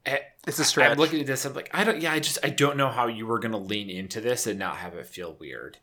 eh, 0.07 0.19
It's 0.47 0.59
a 0.61 0.65
stretch. 0.65 0.93
I'm 0.93 0.99
looking 0.99 1.21
at 1.21 1.27
this. 1.27 1.45
I'm 1.45 1.55
like, 1.55 1.71
I 1.75 1.83
don't. 1.85 2.01
Yeah, 2.01 2.13
I 2.13 2.21
just 2.21 2.39
I 2.45 2.51
don't 2.51 2.77
know 2.77 2.89
how 2.89 3.09
you 3.09 3.27
were 3.27 3.41
gonna 3.41 3.59
lean 3.59 3.91
into 3.91 4.21
this 4.21 4.47
and 4.47 4.59
not 4.59 4.77
have 4.77 4.95
it 4.95 5.07
feel 5.07 5.37
weird. 5.41 5.79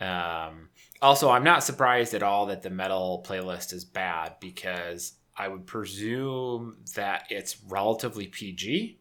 Um, 0.00 0.68
also, 1.02 1.30
I'm 1.30 1.44
not 1.44 1.62
surprised 1.64 2.14
at 2.14 2.22
all 2.22 2.46
that 2.46 2.62
the 2.62 2.70
metal 2.70 3.24
playlist 3.26 3.72
is 3.72 3.84
bad 3.84 4.36
because 4.40 5.12
I 5.36 5.48
would 5.48 5.66
presume 5.66 6.78
that 6.96 7.24
it's 7.30 7.62
relatively 7.62 8.26
PG, 8.26 8.98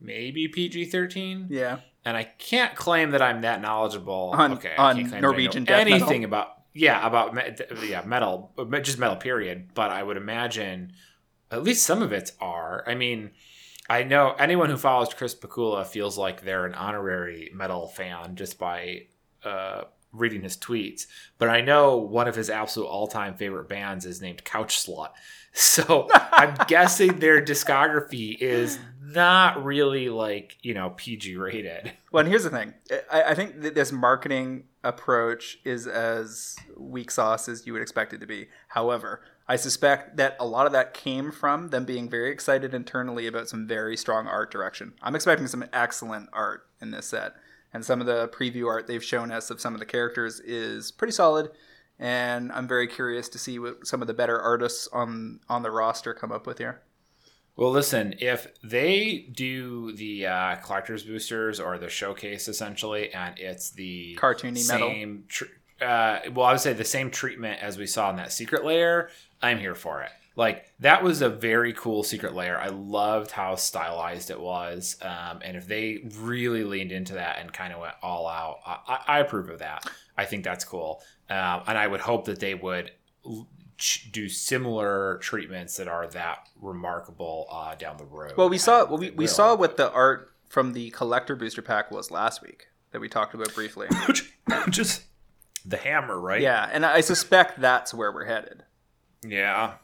maybe 0.00 0.48
PG-13 0.48 1.46
yeah. 1.50 1.78
and 2.04 2.16
I 2.16 2.24
can't 2.24 2.74
claim 2.74 3.10
that 3.10 3.22
I'm 3.22 3.42
that 3.42 3.60
knowledgeable 3.60 4.34
On- 4.36 4.52
okay, 4.54 4.74
I 4.76 4.90
on 4.90 4.96
can't 4.96 5.08
claim 5.10 5.22
Norwegian 5.22 5.64
that 5.64 5.74
I 5.74 5.78
death 5.78 5.86
know 5.86 5.90
metal? 5.94 6.08
anything 6.08 6.24
about 6.24 6.61
yeah 6.74 7.06
about 7.06 7.34
me- 7.34 7.54
yeah 7.86 8.02
metal, 8.04 8.52
just 8.82 8.98
metal 8.98 9.16
period. 9.16 9.68
But 9.74 9.90
I 9.90 10.02
would 10.02 10.16
imagine 10.16 10.92
at 11.50 11.62
least 11.62 11.84
some 11.84 12.02
of 12.02 12.12
its 12.12 12.32
are. 12.40 12.84
I 12.86 12.94
mean, 12.94 13.30
I 13.88 14.04
know 14.04 14.34
anyone 14.38 14.70
who 14.70 14.76
follows 14.76 15.12
Chris 15.12 15.34
Pakula 15.34 15.86
feels 15.86 16.16
like 16.16 16.42
they're 16.42 16.66
an 16.66 16.74
honorary 16.74 17.50
metal 17.54 17.88
fan 17.88 18.36
just 18.36 18.58
by 18.58 19.06
uh, 19.44 19.82
reading 20.12 20.42
his 20.42 20.56
tweets. 20.56 21.06
But 21.38 21.48
I 21.48 21.60
know 21.60 21.96
one 21.96 22.28
of 22.28 22.36
his 22.36 22.48
absolute 22.48 22.86
all-time 22.86 23.34
favorite 23.34 23.68
bands 23.68 24.06
is 24.06 24.20
named 24.22 24.44
Couch 24.44 24.84
Slut. 24.84 25.10
So 25.54 26.08
I'm 26.14 26.54
guessing 26.66 27.18
their 27.18 27.44
discography 27.44 28.38
is 28.38 28.78
not 29.02 29.62
really 29.62 30.08
like 30.08 30.56
you 30.62 30.72
know 30.72 30.94
PG 30.96 31.36
rated. 31.36 31.92
Well, 32.10 32.20
and 32.20 32.28
here's 32.30 32.44
the 32.44 32.48
thing. 32.48 32.72
I, 33.12 33.22
I 33.24 33.34
think 33.34 33.60
that 33.60 33.74
this 33.74 33.92
marketing 33.92 34.64
approach 34.84 35.58
is 35.64 35.86
as 35.86 36.56
weak 36.76 37.10
sauce 37.10 37.48
as 37.48 37.66
you 37.66 37.72
would 37.72 37.82
expect 37.82 38.12
it 38.12 38.20
to 38.20 38.26
be. 38.26 38.48
However, 38.68 39.20
I 39.48 39.56
suspect 39.56 40.16
that 40.16 40.36
a 40.40 40.46
lot 40.46 40.66
of 40.66 40.72
that 40.72 40.94
came 40.94 41.30
from 41.30 41.68
them 41.68 41.84
being 41.84 42.08
very 42.08 42.30
excited 42.30 42.74
internally 42.74 43.26
about 43.26 43.48
some 43.48 43.66
very 43.66 43.96
strong 43.96 44.26
art 44.26 44.50
direction. 44.50 44.94
I'm 45.02 45.14
expecting 45.14 45.46
some 45.46 45.64
excellent 45.72 46.30
art 46.32 46.66
in 46.80 46.90
this 46.90 47.06
set. 47.06 47.34
And 47.72 47.84
some 47.84 48.00
of 48.00 48.06
the 48.06 48.28
preview 48.28 48.66
art 48.68 48.86
they've 48.86 49.02
shown 49.02 49.32
us 49.32 49.50
of 49.50 49.60
some 49.60 49.74
of 49.74 49.80
the 49.80 49.86
characters 49.86 50.40
is 50.40 50.90
pretty 50.90 51.12
solid. 51.12 51.50
And 51.98 52.52
I'm 52.52 52.68
very 52.68 52.86
curious 52.86 53.28
to 53.30 53.38
see 53.38 53.58
what 53.58 53.86
some 53.86 54.02
of 54.02 54.08
the 54.08 54.14
better 54.14 54.40
artists 54.40 54.88
on 54.92 55.40
on 55.48 55.62
the 55.62 55.70
roster 55.70 56.12
come 56.12 56.32
up 56.32 56.46
with 56.46 56.58
here. 56.58 56.82
Well, 57.56 57.70
listen, 57.70 58.14
if 58.18 58.46
they 58.64 59.28
do 59.30 59.92
the 59.92 60.26
uh, 60.26 60.56
collector's 60.56 61.02
boosters 61.02 61.60
or 61.60 61.78
the 61.78 61.90
showcase 61.90 62.48
essentially, 62.48 63.12
and 63.12 63.38
it's 63.38 63.70
the 63.70 64.16
Cartoony 64.20 64.66
metal. 64.66 64.88
same, 64.88 65.24
tr- 65.28 65.44
uh, 65.80 66.20
well, 66.32 66.46
I 66.46 66.52
would 66.52 66.60
say 66.60 66.72
the 66.72 66.84
same 66.84 67.10
treatment 67.10 67.62
as 67.62 67.76
we 67.76 67.86
saw 67.86 68.08
in 68.10 68.16
that 68.16 68.32
Secret 68.32 68.64
Lair, 68.64 69.10
I'm 69.42 69.58
here 69.58 69.74
for 69.74 70.02
it. 70.02 70.10
Like 70.34 70.64
that 70.80 71.02
was 71.02 71.20
a 71.20 71.28
very 71.28 71.74
cool 71.74 72.02
Secret 72.02 72.34
Lair. 72.34 72.58
I 72.58 72.68
loved 72.68 73.32
how 73.32 73.54
stylized 73.56 74.30
it 74.30 74.40
was, 74.40 74.96
um, 75.02 75.40
and 75.44 75.54
if 75.54 75.66
they 75.66 76.08
really 76.20 76.64
leaned 76.64 76.90
into 76.90 77.14
that 77.14 77.38
and 77.38 77.52
kind 77.52 77.74
of 77.74 77.80
went 77.80 77.94
all 78.02 78.26
out, 78.26 78.60
I, 78.64 78.98
I, 79.06 79.18
approve 79.18 79.50
of 79.50 79.58
that. 79.58 79.84
I 80.16 80.24
think 80.24 80.42
that's 80.42 80.64
cool, 80.64 81.02
um, 81.28 81.64
and 81.66 81.76
I 81.76 81.86
would 81.86 82.00
hope 82.00 82.24
that 82.24 82.40
they 82.40 82.54
would 82.54 82.92
do 84.12 84.28
similar 84.28 85.18
treatments 85.18 85.76
that 85.76 85.88
are 85.88 86.06
that 86.08 86.48
remarkable 86.60 87.46
uh, 87.50 87.74
down 87.74 87.96
the 87.96 88.04
road. 88.04 88.32
Well, 88.36 88.48
we 88.48 88.58
saw 88.58 88.84
well, 88.84 88.98
we, 88.98 89.10
we 89.10 89.26
saw 89.26 89.54
what 89.54 89.76
the 89.76 89.90
art 89.90 90.30
from 90.48 90.72
the 90.72 90.90
collector 90.90 91.34
booster 91.34 91.62
pack 91.62 91.90
was 91.90 92.10
last 92.10 92.42
week 92.42 92.68
that 92.92 93.00
we 93.00 93.08
talked 93.08 93.34
about 93.34 93.54
briefly. 93.54 93.88
which, 94.06 94.32
just 94.70 95.04
the 95.64 95.76
hammer, 95.76 96.18
right? 96.20 96.40
yeah, 96.40 96.68
and 96.72 96.84
I 96.84 97.00
suspect 97.00 97.60
that's 97.60 97.92
where 97.94 98.12
we're 98.12 98.26
headed. 98.26 98.64
yeah. 99.26 99.74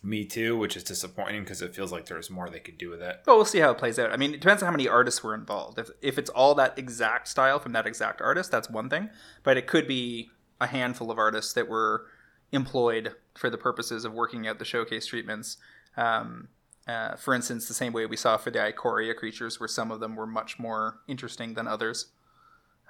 Me 0.00 0.24
too, 0.24 0.56
which 0.56 0.76
is 0.76 0.84
disappointing 0.84 1.42
because 1.42 1.60
it 1.60 1.74
feels 1.74 1.90
like 1.90 2.06
there's 2.06 2.30
more 2.30 2.48
they 2.48 2.60
could 2.60 2.78
do 2.78 2.88
with 2.88 3.02
it. 3.02 3.20
But 3.26 3.34
we'll 3.34 3.44
see 3.44 3.58
how 3.58 3.72
it 3.72 3.78
plays 3.78 3.98
out. 3.98 4.12
I 4.12 4.16
mean, 4.16 4.32
it 4.32 4.40
depends 4.40 4.62
on 4.62 4.68
how 4.68 4.70
many 4.70 4.86
artists 4.86 5.24
were 5.24 5.34
involved. 5.34 5.76
If 5.76 5.90
if 6.00 6.18
it's 6.18 6.30
all 6.30 6.54
that 6.54 6.78
exact 6.78 7.26
style 7.26 7.58
from 7.58 7.72
that 7.72 7.84
exact 7.84 8.22
artist, 8.22 8.52
that's 8.52 8.70
one 8.70 8.88
thing. 8.88 9.10
But 9.42 9.56
it 9.56 9.66
could 9.66 9.88
be 9.88 10.30
a 10.60 10.68
handful 10.68 11.10
of 11.10 11.18
artists 11.18 11.52
that 11.54 11.68
were 11.68 12.06
employed 12.52 13.14
for 13.36 13.50
the 13.50 13.58
purposes 13.58 14.04
of 14.04 14.12
working 14.12 14.46
out 14.46 14.58
the 14.58 14.64
showcase 14.64 15.06
treatments. 15.06 15.56
Um, 15.96 16.48
uh, 16.86 17.16
for 17.16 17.34
instance, 17.34 17.68
the 17.68 17.74
same 17.74 17.92
way 17.92 18.06
we 18.06 18.16
saw 18.16 18.36
for 18.38 18.50
the 18.50 18.58
Ikoria 18.58 19.14
creatures, 19.14 19.60
where 19.60 19.68
some 19.68 19.90
of 19.90 20.00
them 20.00 20.16
were 20.16 20.26
much 20.26 20.58
more 20.58 21.00
interesting 21.06 21.54
than 21.54 21.66
others. 21.66 22.06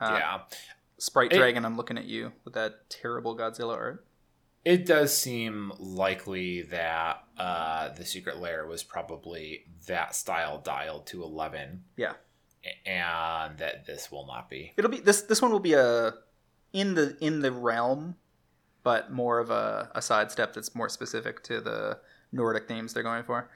Uh, 0.00 0.16
yeah. 0.20 0.38
Sprite 0.98 1.32
It- 1.32 1.36
Dragon, 1.38 1.64
I'm 1.64 1.76
looking 1.76 1.98
at 1.98 2.04
you 2.04 2.32
with 2.44 2.54
that 2.54 2.88
terrible 2.90 3.36
Godzilla 3.36 3.74
art. 3.76 4.04
It 4.64 4.84
does 4.84 5.16
seem 5.16 5.72
likely 5.78 6.62
that 6.62 7.24
uh, 7.38 7.88
the 7.90 8.04
Secret 8.04 8.38
Lair 8.38 8.66
was 8.66 8.82
probably 8.82 9.64
that 9.86 10.14
style 10.14 10.58
dialed 10.60 11.06
to 11.06 11.22
11 11.22 11.84
Yeah, 11.96 12.14
and 12.84 13.56
that 13.58 13.86
this 13.86 14.10
will 14.10 14.26
not 14.26 14.50
be. 14.50 14.72
it'll 14.76 14.90
be 14.90 15.00
this. 15.00 15.22
This 15.22 15.40
one 15.40 15.52
will 15.52 15.60
be 15.60 15.72
a 15.74 16.14
in 16.72 16.94
the 16.94 17.16
in 17.20 17.40
the 17.40 17.52
realm, 17.52 18.16
but 18.88 19.12
more 19.12 19.38
of 19.38 19.50
a, 19.50 19.90
a 19.94 20.00
sidestep 20.00 20.54
that's 20.54 20.74
more 20.74 20.88
specific 20.88 21.42
to 21.42 21.60
the 21.60 21.98
Nordic 22.32 22.66
themes 22.66 22.94
they're 22.94 23.02
going 23.02 23.22
for. 23.22 23.50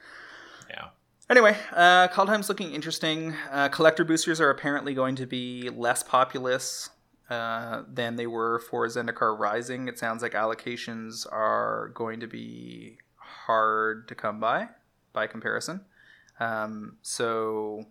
Yeah. 0.69 0.89
Anyway, 1.27 1.57
uh, 1.71 2.07
Kaldheim's 2.09 2.49
looking 2.49 2.71
interesting. 2.71 3.33
Uh, 3.49 3.67
collector 3.67 4.05
boosters 4.05 4.39
are 4.39 4.51
apparently 4.51 4.93
going 4.93 5.15
to 5.15 5.25
be 5.25 5.71
less 5.71 6.03
populous 6.03 6.91
uh, 7.31 7.81
than 7.91 8.15
they 8.15 8.27
were 8.27 8.59
for 8.59 8.85
Zendikar 8.85 9.35
Rising. 9.35 9.87
It 9.87 9.97
sounds 9.97 10.21
like 10.21 10.33
allocations 10.33 11.25
are 11.31 11.89
going 11.95 12.19
to 12.19 12.27
be 12.27 12.99
hard 13.15 14.07
to 14.09 14.13
come 14.13 14.39
by, 14.39 14.67
by 15.13 15.25
comparison. 15.25 15.81
Um, 16.39 16.97
so 17.01 17.87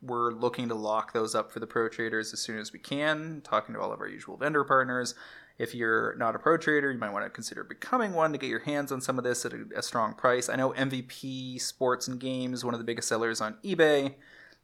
we're 0.00 0.30
looking 0.30 0.68
to 0.68 0.76
lock 0.76 1.12
those 1.12 1.34
up 1.34 1.50
for 1.50 1.58
the 1.58 1.66
pro 1.66 1.88
traders 1.88 2.32
as 2.32 2.38
soon 2.38 2.60
as 2.60 2.72
we 2.72 2.78
can, 2.78 3.40
talking 3.42 3.74
to 3.74 3.80
all 3.80 3.92
of 3.92 4.00
our 4.00 4.08
usual 4.08 4.36
vendor 4.36 4.62
partners. 4.62 5.16
If 5.62 5.76
you're 5.76 6.16
not 6.16 6.34
a 6.34 6.40
pro 6.40 6.56
trader, 6.56 6.90
you 6.90 6.98
might 6.98 7.12
want 7.12 7.24
to 7.24 7.30
consider 7.30 7.62
becoming 7.62 8.14
one 8.14 8.32
to 8.32 8.38
get 8.38 8.50
your 8.50 8.64
hands 8.64 8.90
on 8.90 9.00
some 9.00 9.16
of 9.16 9.22
this 9.22 9.44
at 9.44 9.52
a, 9.52 9.64
a 9.76 9.82
strong 9.82 10.12
price. 10.12 10.48
I 10.48 10.56
know 10.56 10.72
MVP 10.72 11.60
Sports 11.60 12.08
and 12.08 12.18
Games, 12.18 12.64
one 12.64 12.74
of 12.74 12.80
the 12.80 12.84
biggest 12.84 13.06
sellers 13.06 13.40
on 13.40 13.56
eBay. 13.62 14.16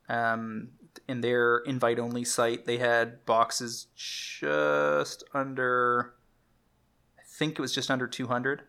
Um, 0.08 0.70
in 1.06 1.20
their 1.20 1.58
invite 1.58 2.00
only 2.00 2.24
site, 2.24 2.66
they 2.66 2.78
had 2.78 3.24
boxes 3.26 3.86
just 3.94 5.22
under, 5.32 6.14
I 7.16 7.22
think 7.24 7.60
it 7.60 7.62
was 7.62 7.72
just 7.72 7.92
under 7.92 8.08
200, 8.08 8.62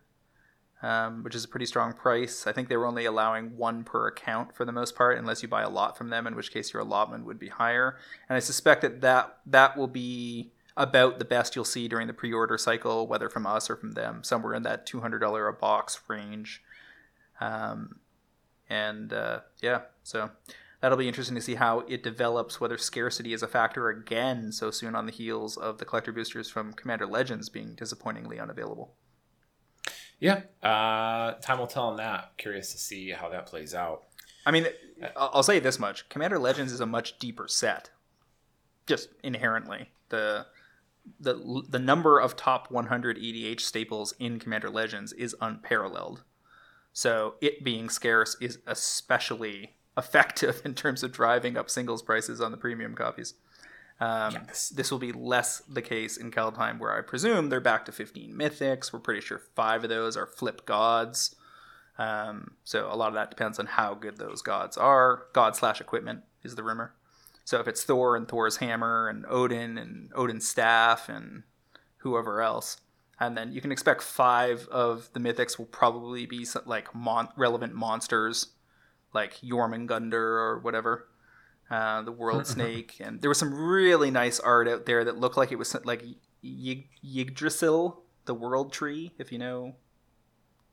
um, 0.82 1.24
which 1.24 1.34
is 1.34 1.44
a 1.44 1.48
pretty 1.48 1.66
strong 1.66 1.94
price. 1.94 2.46
I 2.46 2.52
think 2.52 2.68
they 2.68 2.76
were 2.76 2.86
only 2.86 3.06
allowing 3.06 3.56
one 3.56 3.82
per 3.82 4.06
account 4.06 4.54
for 4.54 4.64
the 4.64 4.70
most 4.70 4.94
part, 4.94 5.18
unless 5.18 5.42
you 5.42 5.48
buy 5.48 5.62
a 5.62 5.68
lot 5.68 5.98
from 5.98 6.10
them, 6.10 6.28
in 6.28 6.36
which 6.36 6.52
case 6.52 6.72
your 6.72 6.82
allotment 6.82 7.24
would 7.24 7.40
be 7.40 7.48
higher. 7.48 7.96
And 8.28 8.36
I 8.36 8.38
suspect 8.38 8.82
that 8.82 9.00
that, 9.00 9.38
that 9.46 9.76
will 9.76 9.88
be 9.88 10.52
about 10.76 11.18
the 11.18 11.24
best 11.24 11.54
you'll 11.54 11.64
see 11.64 11.88
during 11.88 12.06
the 12.06 12.12
pre-order 12.12 12.58
cycle, 12.58 13.06
whether 13.06 13.28
from 13.28 13.46
us 13.46 13.68
or 13.68 13.76
from 13.76 13.92
them, 13.92 14.22
somewhere 14.22 14.54
in 14.54 14.62
that 14.62 14.86
$200 14.86 15.48
a 15.48 15.52
box 15.52 16.00
range. 16.08 16.62
Um, 17.40 18.00
and 18.68 19.12
uh, 19.12 19.40
yeah, 19.62 19.82
so 20.02 20.30
that'll 20.80 20.98
be 20.98 21.08
interesting 21.08 21.34
to 21.34 21.42
see 21.42 21.56
how 21.56 21.80
it 21.80 22.02
develops, 22.02 22.60
whether 22.60 22.78
scarcity 22.78 23.32
is 23.32 23.42
a 23.42 23.48
factor 23.48 23.88
again 23.88 24.52
so 24.52 24.70
soon 24.70 24.94
on 24.94 25.06
the 25.06 25.12
heels 25.12 25.56
of 25.56 25.78
the 25.78 25.84
collector 25.84 26.12
boosters 26.12 26.48
from 26.48 26.72
Commander 26.72 27.06
Legends 27.06 27.48
being 27.48 27.74
disappointingly 27.74 28.38
unavailable. 28.38 28.94
Yeah. 30.20 30.42
Uh, 30.62 31.32
time 31.40 31.58
will 31.58 31.66
tell 31.66 31.84
on 31.84 31.96
that. 31.96 32.32
Curious 32.36 32.72
to 32.72 32.78
see 32.78 33.10
how 33.10 33.30
that 33.30 33.46
plays 33.46 33.74
out. 33.74 34.04
I 34.46 34.50
mean, 34.50 34.66
I'll 35.16 35.30
I'll 35.34 35.42
say 35.42 35.58
this 35.58 35.78
much: 35.78 36.08
Commander 36.08 36.38
Legends 36.38 36.72
is 36.72 36.80
a 36.80 36.86
much 36.86 37.18
deeper 37.18 37.48
set, 37.48 37.90
just 38.86 39.08
inherently. 39.22 39.90
the 40.10 40.46
the 41.18 41.62
the 41.68 41.78
number 41.78 42.18
of 42.18 42.36
top 42.36 42.70
100 42.70 43.18
EDH 43.18 43.60
staples 43.60 44.14
in 44.18 44.38
Commander 44.38 44.70
Legends 44.70 45.12
is 45.12 45.34
unparalleled. 45.40 46.22
So 46.92 47.34
it 47.40 47.62
being 47.62 47.88
scarce 47.88 48.36
is 48.40 48.58
especially 48.66 49.76
effective 49.96 50.62
in 50.64 50.74
terms 50.74 51.02
of 51.02 51.12
driving 51.12 51.56
up 51.56 51.70
singles 51.70 52.02
prices 52.02 52.40
on 52.40 52.50
the 52.50 52.56
premium 52.56 52.94
copies. 52.94 53.34
Um, 54.00 54.32
Yes. 54.32 54.70
This 54.70 54.90
will 54.90 54.98
be 54.98 55.12
less 55.12 55.58
the 55.68 55.82
case 55.82 56.16
in 56.16 56.30
Kaldheim, 56.30 56.78
where 56.78 56.96
I 56.96 57.02
presume 57.02 57.48
they're 57.50 57.60
back 57.60 57.84
to 57.84 57.92
15 57.92 58.32
mythics. 58.34 58.92
We're 58.92 59.00
pretty 59.00 59.20
sure 59.20 59.42
five 59.54 59.84
of 59.84 59.90
those 59.90 60.16
are 60.16 60.26
flip 60.26 60.64
gods. 60.64 61.36
Um, 61.98 62.52
so 62.64 62.88
a 62.90 62.96
lot 62.96 63.08
of 63.08 63.14
that 63.14 63.28
depends 63.28 63.58
on 63.58 63.66
how 63.66 63.92
good 63.92 64.16
those 64.16 64.40
gods 64.40 64.78
are. 64.78 65.24
God 65.34 65.54
slash 65.54 65.82
equipment 65.82 66.22
is 66.42 66.54
the 66.54 66.62
rumor. 66.62 66.94
So 67.44 67.58
if 67.60 67.66
it's 67.68 67.82
Thor 67.82 68.16
and 68.16 68.28
Thor's 68.28 68.58
hammer 68.58 69.08
and 69.08 69.24
Odin 69.26 69.78
and 69.78 70.10
Odin's 70.14 70.48
staff 70.48 71.08
and 71.08 71.42
whoever 71.98 72.40
else, 72.42 72.80
and 73.18 73.36
then 73.36 73.52
you 73.52 73.60
can 73.60 73.72
expect 73.72 74.02
five 74.02 74.66
of 74.68 75.10
the 75.12 75.20
mythics 75.20 75.58
will 75.58 75.66
probably 75.66 76.26
be 76.26 76.44
some, 76.44 76.62
like 76.64 76.94
mon- 76.94 77.28
relevant 77.36 77.74
monsters, 77.74 78.48
like 79.12 79.40
Jormungandr 79.40 80.14
or 80.14 80.58
whatever, 80.60 81.08
uh, 81.70 82.02
the 82.02 82.12
World 82.12 82.46
Snake, 82.46 82.96
and 83.00 83.20
there 83.20 83.28
was 83.28 83.38
some 83.38 83.52
really 83.52 84.10
nice 84.10 84.40
art 84.40 84.68
out 84.68 84.86
there 84.86 85.04
that 85.04 85.18
looked 85.18 85.36
like 85.36 85.52
it 85.52 85.56
was 85.56 85.74
like 85.84 86.04
Yg- 86.42 86.86
Yggdrasil, 87.04 88.02
the 88.24 88.34
World 88.34 88.72
Tree, 88.72 89.12
if 89.18 89.30
you 89.32 89.38
know, 89.38 89.74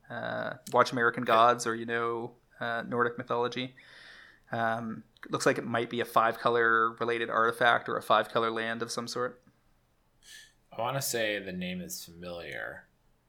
uh, 0.10 0.54
watch 0.72 0.92
American 0.94 1.24
Gods 1.24 1.68
or 1.68 1.76
you 1.76 1.86
know 1.86 2.32
uh, 2.60 2.84
Nordic 2.88 3.18
mythology. 3.18 3.76
Um, 4.52 5.04
looks 5.30 5.46
like 5.46 5.58
it 5.58 5.66
might 5.66 5.90
be 5.90 6.00
a 6.00 6.06
five 6.06 6.40
color 6.40 6.92
related 7.00 7.30
artifact 7.30 7.90
or 7.90 7.98
a 7.98 8.02
five 8.02 8.30
color 8.30 8.50
land 8.52 8.82
of 8.82 8.92
some 8.92 9.08
sort. 9.08 9.42
I 10.78 10.82
want 10.82 10.96
to 10.96 11.02
say 11.02 11.40
the 11.40 11.52
name 11.52 11.82
is 11.82 12.04
familiar, 12.06 12.84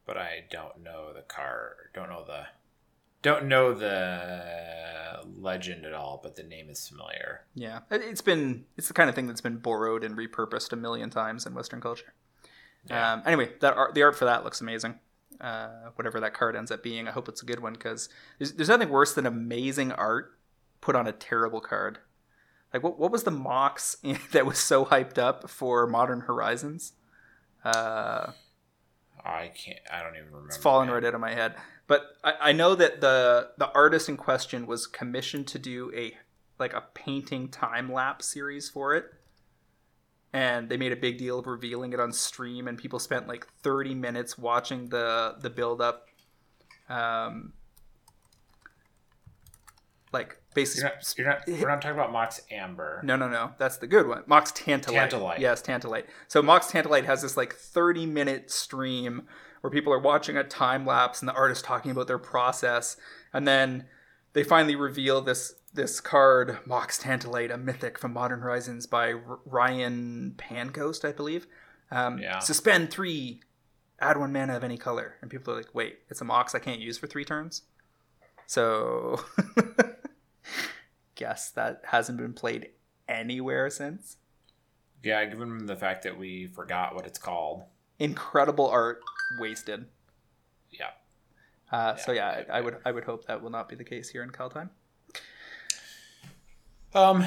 but 0.06 0.16
I 0.16 0.44
don't 0.50 0.82
know 0.82 1.12
the 1.14 1.22
card. 1.22 1.90
Don't 1.94 2.10
know 2.10 2.24
the 2.24 2.44
don't 3.20 3.46
know 3.46 3.74
the 3.74 5.22
legend 5.36 5.84
at 5.84 5.92
all, 5.92 6.20
but 6.22 6.36
the 6.36 6.42
name 6.44 6.70
is 6.70 6.86
familiar. 6.88 7.40
Yeah, 7.54 7.80
It- 7.90 8.02
it's 8.02 8.20
been 8.20 8.66
it's 8.76 8.88
the 8.88 8.94
kind 8.94 9.08
of 9.08 9.14
thing 9.16 9.26
that's 9.26 9.40
been 9.40 9.58
borrowed 9.58 10.04
and 10.04 10.16
repurposed 10.16 10.72
a 10.72 10.76
million 10.76 11.10
times 11.10 11.46
in 11.46 11.54
Western 11.54 11.80
culture. 11.80 12.14
Yeah. 12.86 13.14
Um, 13.14 13.22
anyway, 13.26 13.52
that 13.60 13.76
art, 13.76 13.94
the 13.94 14.02
art 14.02 14.16
for 14.16 14.24
that 14.26 14.44
looks 14.44 14.60
amazing. 14.60 15.00
Uh, 15.40 15.90
whatever 15.96 16.20
that 16.20 16.32
card 16.34 16.54
ends 16.56 16.70
up 16.70 16.82
being, 16.82 17.06
I 17.08 17.10
hope 17.12 17.28
it's 17.28 17.42
a 17.42 17.46
good 17.46 17.60
one 17.60 17.72
because 17.74 18.08
there's, 18.38 18.52
there's 18.52 18.68
nothing 18.68 18.88
worse 18.88 19.14
than 19.14 19.26
amazing 19.26 19.92
art 19.92 20.37
put 20.80 20.96
on 20.96 21.06
a 21.06 21.12
terrible 21.12 21.60
card. 21.60 21.98
Like 22.72 22.82
what 22.82 22.98
what 22.98 23.10
was 23.10 23.24
the 23.24 23.30
Mox 23.30 23.96
that 24.32 24.46
was 24.46 24.58
so 24.58 24.84
hyped 24.84 25.18
up 25.18 25.48
for 25.48 25.86
Modern 25.86 26.20
Horizons? 26.20 26.92
Uh, 27.64 28.32
I 29.24 29.50
can't. 29.54 29.78
I 29.92 30.02
don't 30.02 30.14
even 30.14 30.26
remember. 30.28 30.48
it's 30.48 30.56
fallen 30.56 30.90
right 30.90 31.04
out 31.04 31.14
of 31.14 31.20
my 31.20 31.32
head. 31.34 31.54
But 31.86 32.02
I, 32.22 32.34
I 32.40 32.52
know 32.52 32.74
that 32.74 33.00
the 33.00 33.50
the 33.56 33.70
artist 33.72 34.08
in 34.08 34.16
question 34.16 34.66
was 34.66 34.86
commissioned 34.86 35.46
to 35.48 35.58
do 35.58 35.90
a 35.94 36.16
like 36.58 36.74
a 36.74 36.84
painting 36.94 37.48
time 37.48 37.92
lapse 37.92 38.26
series 38.26 38.68
for 38.68 38.94
it, 38.94 39.06
and 40.32 40.68
they 40.68 40.76
made 40.76 40.92
a 40.92 40.96
big 40.96 41.18
deal 41.18 41.38
of 41.38 41.46
revealing 41.46 41.92
it 41.92 42.00
on 42.00 42.12
stream, 42.12 42.68
and 42.68 42.76
people 42.76 42.98
spent 42.98 43.26
like 43.26 43.46
thirty 43.62 43.94
minutes 43.94 44.36
watching 44.36 44.90
the 44.90 45.36
the 45.40 45.50
build 45.50 45.80
up. 45.80 46.06
Um, 46.88 47.52
like 50.12 50.37
basically, 50.54 50.90
You're 51.16 51.26
not, 51.28 51.46
you're 51.46 51.56
not. 51.56 51.62
We're 51.62 51.68
not 51.68 51.82
talking 51.82 51.98
about 51.98 52.12
Mox 52.12 52.40
Amber. 52.50 53.00
no, 53.04 53.16
no, 53.16 53.28
no. 53.28 53.52
That's 53.58 53.76
the 53.78 53.86
good 53.86 54.06
one. 54.08 54.22
Mox 54.26 54.52
Tantalite. 54.52 55.10
Tantalite. 55.10 55.38
Yes, 55.38 55.62
Tantalite. 55.62 56.04
So 56.28 56.42
Mox 56.42 56.66
Tantalite 56.70 57.04
has 57.04 57.22
this 57.22 57.36
like 57.36 57.52
30 57.54 58.06
minute 58.06 58.50
stream 58.50 59.26
where 59.60 59.70
people 59.70 59.92
are 59.92 59.98
watching 59.98 60.36
a 60.36 60.44
time 60.44 60.86
lapse 60.86 61.20
and 61.20 61.28
the 61.28 61.34
artist 61.34 61.64
talking 61.64 61.90
about 61.90 62.06
their 62.06 62.18
process, 62.18 62.96
and 63.32 63.46
then 63.46 63.86
they 64.32 64.42
finally 64.44 64.76
reveal 64.76 65.20
this 65.20 65.54
this 65.74 66.00
card, 66.00 66.58
Mox 66.64 66.98
Tantalite, 67.02 67.52
a 67.52 67.58
mythic 67.58 67.98
from 67.98 68.12
Modern 68.14 68.40
Horizons 68.40 68.86
by 68.86 69.12
R- 69.12 69.38
Ryan 69.44 70.34
Pancoast, 70.38 71.06
I 71.06 71.12
believe. 71.12 71.46
Um, 71.90 72.18
Yeah. 72.18 72.38
Suspend 72.38 72.90
three, 72.90 73.42
add 74.00 74.16
one 74.16 74.32
mana 74.32 74.56
of 74.56 74.64
any 74.64 74.78
color, 74.78 75.16
and 75.20 75.30
people 75.30 75.52
are 75.52 75.56
like, 75.58 75.74
"Wait, 75.74 75.98
it's 76.08 76.20
a 76.20 76.24
Mox 76.24 76.54
I 76.54 76.58
can't 76.58 76.80
use 76.80 76.96
for 76.98 77.06
three 77.06 77.24
turns." 77.24 77.62
So, 78.46 79.20
guess 81.14 81.50
that 81.50 81.82
hasn't 81.86 82.18
been 82.18 82.32
played 82.32 82.70
anywhere 83.08 83.70
since. 83.70 84.16
Yeah, 85.02 85.24
given 85.26 85.66
the 85.66 85.76
fact 85.76 86.02
that 86.04 86.18
we 86.18 86.46
forgot 86.46 86.94
what 86.94 87.06
it's 87.06 87.18
called. 87.18 87.62
Incredible 87.98 88.68
art 88.68 89.00
wasted. 89.40 89.86
Yeah. 90.70 90.90
Uh, 91.70 91.96
so 91.96 92.12
Yeah. 92.12 92.40
yeah, 92.40 92.54
I, 92.54 92.58
I 92.58 92.60
would 92.60 92.76
I 92.84 92.92
would 92.92 93.04
hope 93.04 93.26
that 93.26 93.42
will 93.42 93.50
not 93.50 93.68
be 93.68 93.76
the 93.76 93.84
case 93.84 94.08
here 94.08 94.22
in 94.22 94.30
Kaldheim. 94.30 94.70
Um, 96.94 97.24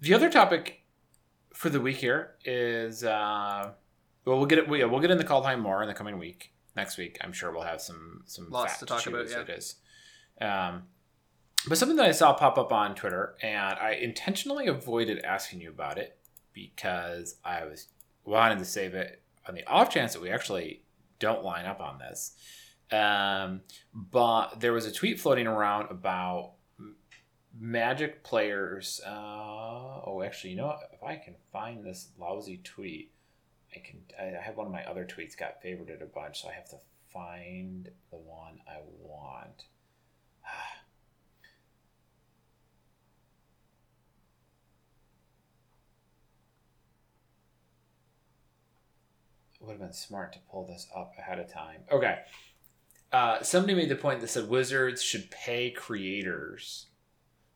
the 0.00 0.14
other 0.14 0.30
topic 0.30 0.82
for 1.54 1.68
the 1.70 1.80
week 1.80 1.96
here 1.96 2.32
is 2.44 3.04
uh, 3.04 3.70
well, 4.24 4.36
we'll 4.38 4.46
get 4.46 4.58
it. 4.58 4.68
We, 4.68 4.84
we'll 4.84 5.00
get 5.00 5.10
into 5.10 5.24
Kaldheim 5.24 5.60
more 5.60 5.82
in 5.82 5.88
the 5.88 5.94
coming 5.94 6.18
week. 6.18 6.52
Next 6.76 6.96
week, 6.98 7.18
I'm 7.22 7.32
sure 7.32 7.52
we'll 7.52 7.62
have 7.62 7.80
some 7.80 8.22
some 8.26 8.48
Lots 8.50 8.78
to 8.78 8.86
talk 8.86 9.06
about, 9.06 9.28
yeah. 9.28 9.40
It 9.40 9.48
is. 9.50 9.76
Um, 10.40 10.84
but 11.68 11.78
something 11.78 11.96
that 11.96 12.06
I 12.06 12.12
saw 12.12 12.32
pop 12.32 12.58
up 12.58 12.72
on 12.72 12.94
Twitter, 12.94 13.36
and 13.42 13.78
I 13.78 13.92
intentionally 13.92 14.66
avoided 14.66 15.24
asking 15.24 15.60
you 15.60 15.70
about 15.70 15.98
it 15.98 16.18
because 16.52 17.36
I 17.44 17.64
was 17.64 17.88
wanted 18.24 18.58
to 18.58 18.64
save 18.64 18.94
it 18.94 19.22
on 19.48 19.54
the 19.54 19.66
off 19.66 19.90
chance 19.90 20.12
that 20.12 20.22
we 20.22 20.30
actually 20.30 20.82
don't 21.18 21.44
line 21.44 21.66
up 21.66 21.80
on 21.80 21.98
this. 21.98 22.32
Um, 22.90 23.60
but 23.94 24.60
there 24.60 24.72
was 24.72 24.86
a 24.86 24.92
tweet 24.92 25.20
floating 25.20 25.46
around 25.46 25.90
about 25.90 26.54
Magic 27.58 28.22
players. 28.22 29.00
Uh, 29.04 29.10
oh, 29.10 30.22
actually, 30.24 30.50
you 30.50 30.56
know 30.56 30.68
what? 30.68 30.90
If 30.92 31.02
I 31.02 31.16
can 31.16 31.34
find 31.52 31.84
this 31.84 32.08
lousy 32.18 32.60
tweet, 32.62 33.12
I 33.74 33.80
can. 33.80 34.00
I 34.18 34.38
I 34.38 34.40
have 34.40 34.56
one 34.56 34.66
of 34.66 34.72
my 34.72 34.84
other 34.84 35.04
tweets 35.04 35.36
got 35.36 35.62
favorited 35.62 36.00
a 36.00 36.06
bunch, 36.06 36.42
so 36.42 36.48
I 36.48 36.52
have 36.52 36.68
to 36.70 36.76
find 37.12 37.88
the 38.10 38.16
one 38.16 38.60
I 38.68 38.78
want. 39.00 39.64
Would 49.60 49.72
have 49.72 49.80
been 49.80 49.92
smart 49.92 50.32
to 50.32 50.38
pull 50.50 50.66
this 50.66 50.88
up 50.96 51.12
ahead 51.18 51.38
of 51.38 51.52
time. 51.52 51.82
Okay. 51.92 52.18
Uh, 53.12 53.42
somebody 53.42 53.74
made 53.74 53.88
the 53.88 53.96
point 53.96 54.20
that 54.20 54.28
said 54.28 54.48
wizards 54.48 55.02
should 55.02 55.30
pay 55.30 55.70
creators 55.70 56.86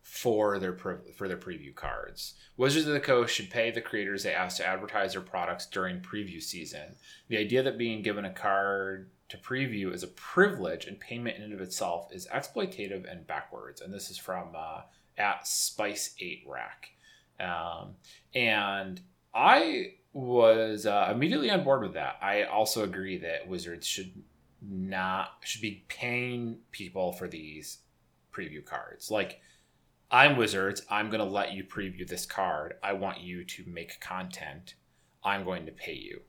for 0.02 0.59
their 0.59 0.72
pre- 0.72 1.12
for 1.16 1.28
their 1.28 1.36
preview 1.36 1.74
cards. 1.74 2.35
Wizards 2.56 2.86
of 2.86 2.93
the 2.93 3.01
Coast 3.01 3.35
should 3.35 3.51
pay 3.51 3.70
the 3.70 3.81
creators 3.81 4.22
they 4.22 4.35
ask 4.35 4.59
to 4.59 4.66
advertise 4.66 5.12
their 5.12 5.22
products 5.22 5.66
during 5.66 6.01
preview 6.01 6.43
season. 6.43 6.97
The 7.28 7.39
idea 7.39 7.62
that 7.62 7.78
being 7.78 8.02
given 8.02 8.24
a 8.24 8.32
card 8.32 9.10
to 9.28 9.36
preview 9.39 9.93
is 9.93 10.02
a 10.02 10.09
privilege 10.09 10.86
and 10.86 11.01
payment 11.01 11.39
in 11.39 11.44
and 11.44 11.55
of 11.55 11.60
itself 11.60 12.12
is 12.12 12.28
exploitative 12.28 13.10
and 13.10 13.26
backwards. 13.26 13.81
And 13.81 13.93
this 13.93 14.10
is 14.10 14.18
from 14.18 14.48
uh, 14.56 14.82
at 15.16 15.47
Spice 15.47 16.14
Eight 16.20 16.44
Rack, 16.47 16.90
um, 17.40 17.94
and 18.35 19.01
I 19.35 19.94
was 20.14 20.86
uh, 20.86 21.10
immediately 21.10 21.50
on 21.50 21.64
board 21.64 21.82
with 21.82 21.94
that. 21.94 22.16
I 22.22 22.44
also 22.44 22.84
agree 22.84 23.18
that 23.18 23.48
Wizards 23.48 23.86
should 23.86 24.12
not 24.62 25.32
should 25.42 25.60
be 25.60 25.84
paying 25.88 26.58
people 26.70 27.12
for 27.12 27.28
these 27.28 27.78
preview 28.32 28.64
cards. 28.64 29.10
Like 29.10 29.40
I'm 30.10 30.36
Wizards, 30.36 30.82
I'm 30.88 31.10
going 31.10 31.18
to 31.18 31.26
let 31.26 31.52
you 31.52 31.64
preview 31.64 32.06
this 32.06 32.24
card. 32.24 32.74
I 32.82 32.92
want 32.92 33.20
you 33.20 33.44
to 33.44 33.64
make 33.66 34.00
content. 34.00 34.74
I'm 35.24 35.44
going 35.44 35.66
to 35.66 35.72
pay 35.72 35.94
you. 35.94 36.20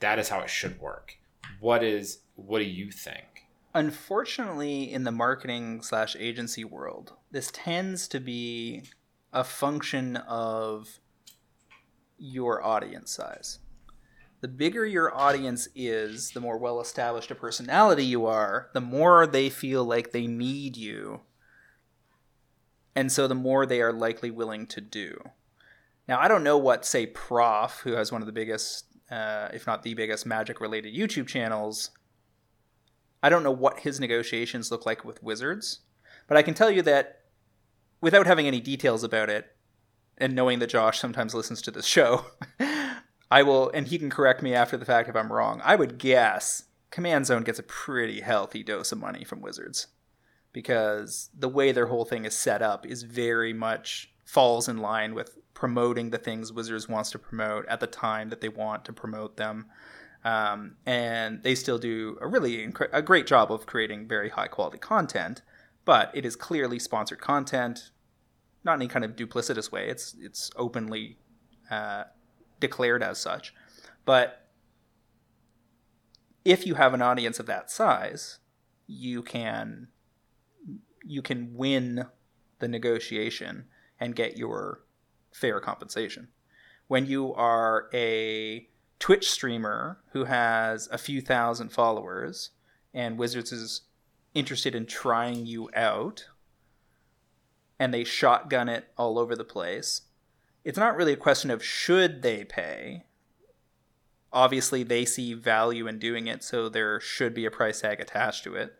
That 0.00 0.18
is 0.18 0.28
how 0.28 0.40
it 0.40 0.50
should 0.50 0.80
work. 0.80 1.16
What 1.60 1.84
is 1.84 2.18
what 2.34 2.58
do 2.58 2.64
you 2.64 2.90
think? 2.90 3.46
Unfortunately, 3.74 4.92
in 4.92 5.04
the 5.04 5.12
marketing 5.12 5.80
slash 5.82 6.16
agency 6.18 6.64
world, 6.64 7.12
this 7.30 7.50
tends 7.54 8.08
to 8.08 8.20
be 8.20 8.82
a 9.32 9.44
function 9.44 10.16
of 10.16 10.98
your 12.22 12.64
audience 12.64 13.10
size. 13.10 13.58
The 14.40 14.48
bigger 14.48 14.86
your 14.86 15.14
audience 15.14 15.68
is, 15.74 16.30
the 16.30 16.40
more 16.40 16.56
well 16.56 16.80
established 16.80 17.30
a 17.30 17.34
personality 17.34 18.04
you 18.04 18.26
are, 18.26 18.70
the 18.74 18.80
more 18.80 19.26
they 19.26 19.50
feel 19.50 19.84
like 19.84 20.12
they 20.12 20.26
need 20.26 20.76
you. 20.76 21.20
And 22.94 23.10
so 23.10 23.26
the 23.26 23.34
more 23.34 23.66
they 23.66 23.80
are 23.80 23.92
likely 23.92 24.30
willing 24.30 24.66
to 24.68 24.80
do. 24.80 25.20
Now, 26.08 26.20
I 26.20 26.28
don't 26.28 26.44
know 26.44 26.58
what, 26.58 26.84
say, 26.84 27.06
Prof, 27.06 27.80
who 27.84 27.92
has 27.92 28.12
one 28.12 28.22
of 28.22 28.26
the 28.26 28.32
biggest, 28.32 28.86
uh, 29.10 29.48
if 29.52 29.66
not 29.66 29.82
the 29.82 29.94
biggest, 29.94 30.26
magic 30.26 30.60
related 30.60 30.94
YouTube 30.94 31.26
channels, 31.26 31.90
I 33.22 33.28
don't 33.28 33.44
know 33.44 33.52
what 33.52 33.80
his 33.80 34.00
negotiations 34.00 34.70
look 34.70 34.84
like 34.86 35.04
with 35.04 35.22
Wizards, 35.22 35.80
but 36.28 36.36
I 36.36 36.42
can 36.42 36.54
tell 36.54 36.70
you 36.70 36.82
that 36.82 37.20
without 38.00 38.26
having 38.26 38.46
any 38.46 38.60
details 38.60 39.04
about 39.04 39.30
it, 39.30 39.46
and 40.22 40.36
knowing 40.36 40.60
that 40.60 40.70
Josh 40.70 41.00
sometimes 41.00 41.34
listens 41.34 41.60
to 41.62 41.72
this 41.72 41.84
show, 41.84 42.26
I 43.30 43.42
will, 43.42 43.70
and 43.70 43.88
he 43.88 43.98
can 43.98 44.08
correct 44.08 44.40
me 44.40 44.54
after 44.54 44.76
the 44.76 44.84
fact 44.84 45.08
if 45.08 45.16
I'm 45.16 45.32
wrong. 45.32 45.60
I 45.64 45.74
would 45.74 45.98
guess 45.98 46.64
Command 46.90 47.26
Zone 47.26 47.42
gets 47.42 47.58
a 47.58 47.64
pretty 47.64 48.20
healthy 48.20 48.62
dose 48.62 48.92
of 48.92 48.98
money 48.98 49.24
from 49.24 49.40
Wizards 49.40 49.88
because 50.52 51.28
the 51.36 51.48
way 51.48 51.72
their 51.72 51.86
whole 51.86 52.04
thing 52.04 52.24
is 52.24 52.36
set 52.36 52.62
up 52.62 52.86
is 52.86 53.02
very 53.02 53.52
much 53.52 54.12
falls 54.24 54.68
in 54.68 54.78
line 54.78 55.14
with 55.14 55.38
promoting 55.54 56.10
the 56.10 56.18
things 56.18 56.52
Wizards 56.52 56.88
wants 56.88 57.10
to 57.10 57.18
promote 57.18 57.66
at 57.66 57.80
the 57.80 57.86
time 57.86 58.28
that 58.28 58.40
they 58.40 58.48
want 58.48 58.84
to 58.84 58.92
promote 58.92 59.36
them. 59.36 59.66
Um, 60.24 60.76
and 60.86 61.42
they 61.42 61.56
still 61.56 61.78
do 61.78 62.16
a 62.20 62.28
really 62.28 62.58
inc- 62.58 62.88
a 62.92 63.02
great 63.02 63.26
job 63.26 63.50
of 63.50 63.66
creating 63.66 64.06
very 64.06 64.28
high 64.28 64.46
quality 64.46 64.78
content, 64.78 65.42
but 65.84 66.12
it 66.14 66.24
is 66.24 66.36
clearly 66.36 66.78
sponsored 66.78 67.20
content, 67.20 67.90
not 68.64 68.74
in 68.74 68.82
any 68.82 68.88
kind 68.88 69.04
of 69.04 69.16
duplicitous 69.16 69.70
way. 69.70 69.88
It's 69.88 70.14
it's 70.20 70.50
openly 70.56 71.18
uh, 71.70 72.04
declared 72.60 73.02
as 73.02 73.18
such. 73.18 73.54
But 74.04 74.48
if 76.44 76.66
you 76.66 76.74
have 76.74 76.94
an 76.94 77.02
audience 77.02 77.38
of 77.38 77.46
that 77.46 77.70
size, 77.70 78.38
you 78.86 79.22
can 79.22 79.88
you 81.04 81.22
can 81.22 81.54
win 81.54 82.06
the 82.58 82.68
negotiation 82.68 83.64
and 83.98 84.14
get 84.14 84.36
your 84.36 84.84
fair 85.32 85.60
compensation. 85.60 86.28
When 86.88 87.06
you 87.06 87.32
are 87.34 87.88
a 87.92 88.68
Twitch 88.98 89.30
streamer 89.30 89.98
who 90.12 90.24
has 90.24 90.88
a 90.92 90.98
few 90.98 91.20
thousand 91.20 91.70
followers 91.70 92.50
and 92.94 93.18
Wizards 93.18 93.50
is 93.50 93.82
interested 94.34 94.74
in 94.74 94.86
trying 94.86 95.46
you 95.46 95.70
out 95.74 96.26
and 97.82 97.92
they 97.92 98.04
shotgun 98.04 98.68
it 98.68 98.86
all 98.96 99.18
over 99.18 99.34
the 99.34 99.42
place, 99.42 100.02
it's 100.62 100.78
not 100.78 100.94
really 100.94 101.14
a 101.14 101.16
question 101.16 101.50
of 101.50 101.64
should 101.64 102.22
they 102.22 102.44
pay. 102.44 103.02
Obviously, 104.32 104.84
they 104.84 105.04
see 105.04 105.34
value 105.34 105.88
in 105.88 105.98
doing 105.98 106.28
it, 106.28 106.44
so 106.44 106.68
there 106.68 107.00
should 107.00 107.34
be 107.34 107.44
a 107.44 107.50
price 107.50 107.80
tag 107.80 107.98
attached 107.98 108.44
to 108.44 108.54
it. 108.54 108.76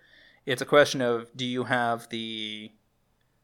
It's 0.46 0.62
a 0.62 0.66
question 0.66 1.02
of 1.02 1.36
do 1.36 1.44
you 1.44 1.64
have 1.64 2.10
the 2.10 2.70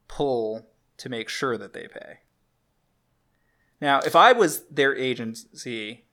pull 0.07 0.69
to 0.99 1.09
make 1.09 1.29
sure 1.29 1.59
that 1.59 1.73
they 1.73 1.89
pay? 1.89 2.19
Now, 3.81 3.99
if 3.99 4.15
I 4.15 4.31
was 4.31 4.63
their 4.67 4.95
agency, 4.95 6.05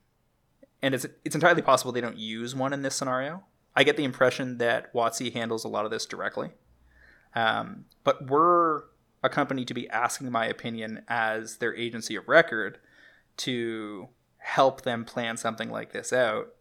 and 0.82 0.92
it's 0.92 1.06
it's 1.24 1.36
entirely 1.36 1.62
possible 1.62 1.92
they 1.92 2.00
don't 2.00 2.18
use 2.18 2.52
one 2.52 2.72
in 2.72 2.82
this 2.82 2.96
scenario, 2.96 3.44
I 3.76 3.84
get 3.84 3.96
the 3.96 4.02
impression 4.02 4.58
that 4.58 4.92
WotC 4.92 5.32
handles 5.34 5.62
a 5.62 5.68
lot 5.68 5.84
of 5.84 5.92
this 5.92 6.04
directly. 6.04 6.50
Um, 7.36 7.84
but 8.02 8.26
we're 8.26 8.82
a 9.26 9.30
company 9.30 9.64
to 9.66 9.74
be 9.74 9.88
asking 9.90 10.30
my 10.30 10.46
opinion 10.46 11.02
as 11.08 11.58
their 11.58 11.74
agency 11.74 12.16
of 12.16 12.28
record 12.28 12.78
to 13.38 14.08
help 14.38 14.82
them 14.82 15.04
plan 15.04 15.36
something 15.36 15.70
like 15.70 15.92
this 15.92 16.12
out, 16.12 16.54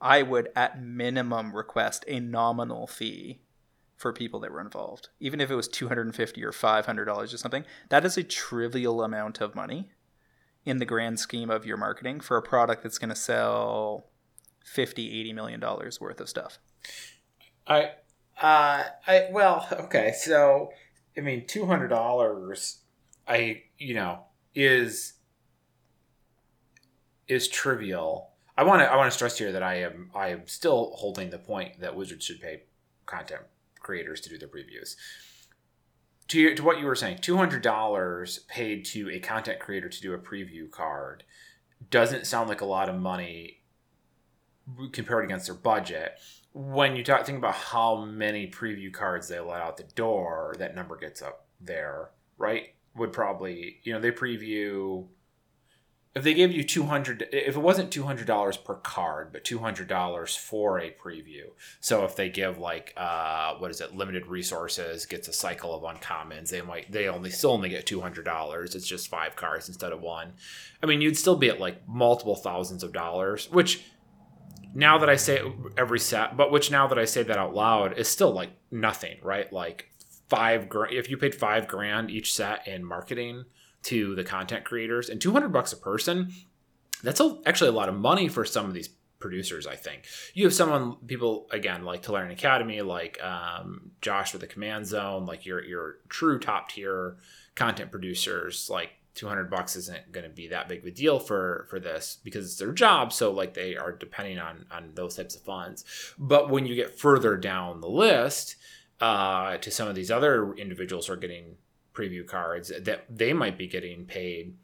I 0.00 0.22
would 0.22 0.48
at 0.54 0.80
minimum 0.80 1.54
request 1.54 2.04
a 2.06 2.20
nominal 2.20 2.86
fee 2.86 3.40
for 3.96 4.12
people 4.12 4.40
that 4.40 4.52
were 4.52 4.60
involved. 4.60 5.08
Even 5.18 5.40
if 5.40 5.50
it 5.50 5.54
was 5.54 5.68
250 5.68 6.44
or 6.44 6.52
$500 6.52 7.08
or 7.08 7.26
something, 7.36 7.64
that 7.88 8.04
is 8.04 8.16
a 8.16 8.22
trivial 8.22 9.02
amount 9.02 9.40
of 9.40 9.54
money 9.54 9.90
in 10.64 10.78
the 10.78 10.86
grand 10.86 11.18
scheme 11.18 11.50
of 11.50 11.66
your 11.66 11.76
marketing 11.76 12.20
for 12.20 12.36
a 12.36 12.42
product 12.42 12.82
that's 12.82 12.98
going 12.98 13.10
to 13.10 13.16
sell 13.16 14.06
50 14.64 15.20
80 15.20 15.32
million 15.32 15.60
dollars 15.60 16.00
worth 16.00 16.20
of 16.20 16.28
stuff. 16.28 16.58
I 17.66 17.92
uh 18.40 18.84
I 19.06 19.28
well, 19.30 19.66
okay. 19.72 20.12
So 20.12 20.70
I 21.16 21.20
mean, 21.20 21.46
two 21.46 21.66
hundred 21.66 21.88
dollars, 21.88 22.78
I 23.26 23.62
you 23.78 23.94
know, 23.94 24.20
is 24.54 25.14
is 27.28 27.48
trivial. 27.48 28.30
I 28.56 28.64
want 28.64 28.82
to 28.82 28.86
I 28.86 28.96
want 28.96 29.10
to 29.10 29.14
stress 29.14 29.38
here 29.38 29.52
that 29.52 29.62
I 29.62 29.76
am 29.76 30.10
I 30.14 30.28
am 30.28 30.46
still 30.46 30.92
holding 30.96 31.30
the 31.30 31.38
point 31.38 31.80
that 31.80 31.96
Wizards 31.96 32.24
should 32.24 32.40
pay 32.40 32.64
content 33.06 33.42
creators 33.80 34.20
to 34.22 34.28
do 34.28 34.38
their 34.38 34.48
previews. 34.48 34.96
To, 36.28 36.54
to 36.54 36.62
what 36.62 36.78
you 36.78 36.86
were 36.86 36.94
saying, 36.94 37.18
two 37.18 37.36
hundred 37.36 37.62
dollars 37.62 38.40
paid 38.48 38.84
to 38.86 39.10
a 39.10 39.18
content 39.18 39.58
creator 39.58 39.88
to 39.88 40.00
do 40.00 40.12
a 40.14 40.18
preview 40.18 40.70
card 40.70 41.24
doesn't 41.90 42.26
sound 42.26 42.48
like 42.48 42.60
a 42.60 42.66
lot 42.66 42.88
of 42.88 43.00
money 43.00 43.62
compared 44.92 45.24
against 45.24 45.46
their 45.46 45.54
budget 45.54 46.12
when 46.52 46.96
you 46.96 47.04
talk 47.04 47.24
think 47.24 47.38
about 47.38 47.54
how 47.54 48.04
many 48.04 48.46
preview 48.46 48.92
cards 48.92 49.28
they 49.28 49.40
let 49.40 49.60
out 49.60 49.76
the 49.76 49.84
door, 49.84 50.54
that 50.58 50.74
number 50.74 50.96
gets 50.96 51.22
up 51.22 51.46
there, 51.60 52.10
right? 52.38 52.74
Would 52.96 53.12
probably 53.12 53.78
you 53.84 53.92
know 53.92 54.00
they 54.00 54.10
preview 54.10 55.06
if 56.14 56.24
they 56.24 56.34
gave 56.34 56.50
you 56.50 56.64
200 56.64 57.28
if 57.32 57.54
it 57.54 57.60
wasn't 57.60 57.90
$200 57.90 58.64
per 58.64 58.74
card 58.74 59.32
but 59.32 59.44
$200 59.44 60.38
for 60.38 60.80
a 60.80 60.90
preview. 60.90 61.44
So 61.80 62.04
if 62.04 62.16
they 62.16 62.28
give 62.28 62.58
like 62.58 62.92
uh 62.96 63.54
what 63.54 63.70
is 63.70 63.80
it 63.80 63.94
limited 63.94 64.26
resources 64.26 65.06
gets 65.06 65.28
a 65.28 65.32
cycle 65.32 65.72
of 65.72 65.82
uncommons 65.82 66.48
they 66.48 66.62
might 66.62 66.90
they 66.90 67.08
only 67.08 67.30
still 67.30 67.52
only 67.52 67.68
get 67.68 67.86
$200 67.86 68.74
it's 68.74 68.88
just 68.88 69.08
five 69.08 69.36
cards 69.36 69.68
instead 69.68 69.92
of 69.92 70.00
one. 70.00 70.32
I 70.82 70.86
mean 70.86 71.00
you'd 71.00 71.16
still 71.16 71.36
be 71.36 71.48
at 71.48 71.60
like 71.60 71.88
multiple 71.88 72.34
thousands 72.36 72.82
of 72.82 72.92
dollars 72.92 73.48
which 73.52 73.84
now 74.74 74.98
that 74.98 75.08
I 75.08 75.16
say 75.16 75.42
every 75.76 75.98
set, 75.98 76.36
but 76.36 76.50
which 76.50 76.70
now 76.70 76.86
that 76.86 76.98
I 76.98 77.04
say 77.04 77.22
that 77.22 77.36
out 77.36 77.54
loud 77.54 77.98
is 77.98 78.08
still 78.08 78.32
like 78.32 78.50
nothing, 78.70 79.16
right? 79.22 79.52
Like 79.52 79.90
five 80.28 80.68
grand. 80.68 80.94
If 80.94 81.10
you 81.10 81.16
paid 81.16 81.34
five 81.34 81.66
grand 81.68 82.10
each 82.10 82.32
set 82.32 82.66
in 82.66 82.84
marketing 82.84 83.44
to 83.84 84.14
the 84.14 84.24
content 84.24 84.64
creators 84.64 85.08
and 85.08 85.20
200 85.20 85.48
bucks 85.48 85.72
a 85.72 85.76
person, 85.76 86.32
that's 87.02 87.20
a, 87.20 87.38
actually 87.46 87.68
a 87.68 87.72
lot 87.72 87.88
of 87.88 87.94
money 87.94 88.28
for 88.28 88.44
some 88.44 88.66
of 88.66 88.74
these 88.74 88.88
producers. 89.18 89.66
I 89.66 89.76
think 89.76 90.04
you 90.34 90.44
have 90.44 90.54
someone, 90.54 90.96
people 91.06 91.48
again 91.50 91.84
like 91.84 92.02
Tolarian 92.02 92.32
Academy, 92.32 92.80
like 92.80 93.22
um, 93.22 93.92
Josh 94.00 94.32
with 94.32 94.40
the 94.40 94.46
Command 94.46 94.86
Zone, 94.86 95.26
like 95.26 95.46
your 95.46 95.62
your 95.62 95.98
true 96.08 96.38
top 96.38 96.70
tier 96.70 97.16
content 97.54 97.90
producers, 97.90 98.68
like 98.70 98.90
200 99.14 99.50
bucks 99.50 99.76
isn't 99.76 100.12
going 100.12 100.24
to 100.24 100.30
be 100.30 100.48
that 100.48 100.68
big 100.68 100.80
of 100.80 100.86
a 100.86 100.90
deal 100.90 101.18
for 101.18 101.66
for 101.68 101.80
this 101.80 102.18
because 102.22 102.46
it's 102.46 102.56
their 102.56 102.72
job. 102.72 103.12
So 103.12 103.30
like 103.32 103.54
they 103.54 103.76
are 103.76 103.92
depending 103.92 104.38
on 104.38 104.66
on 104.70 104.92
those 104.94 105.16
types 105.16 105.34
of 105.34 105.42
funds. 105.42 105.84
But 106.18 106.50
when 106.50 106.66
you 106.66 106.74
get 106.74 106.98
further 106.98 107.36
down 107.36 107.80
the 107.80 107.88
list 107.88 108.56
uh, 109.00 109.56
to 109.58 109.70
some 109.70 109.88
of 109.88 109.94
these 109.94 110.10
other 110.10 110.54
individuals 110.54 111.06
who 111.06 111.14
are 111.14 111.16
getting 111.16 111.56
preview 111.94 112.26
cards 112.26 112.72
that 112.80 113.04
they 113.10 113.32
might 113.32 113.58
be 113.58 113.66
getting 113.66 114.04
paid 114.04 114.56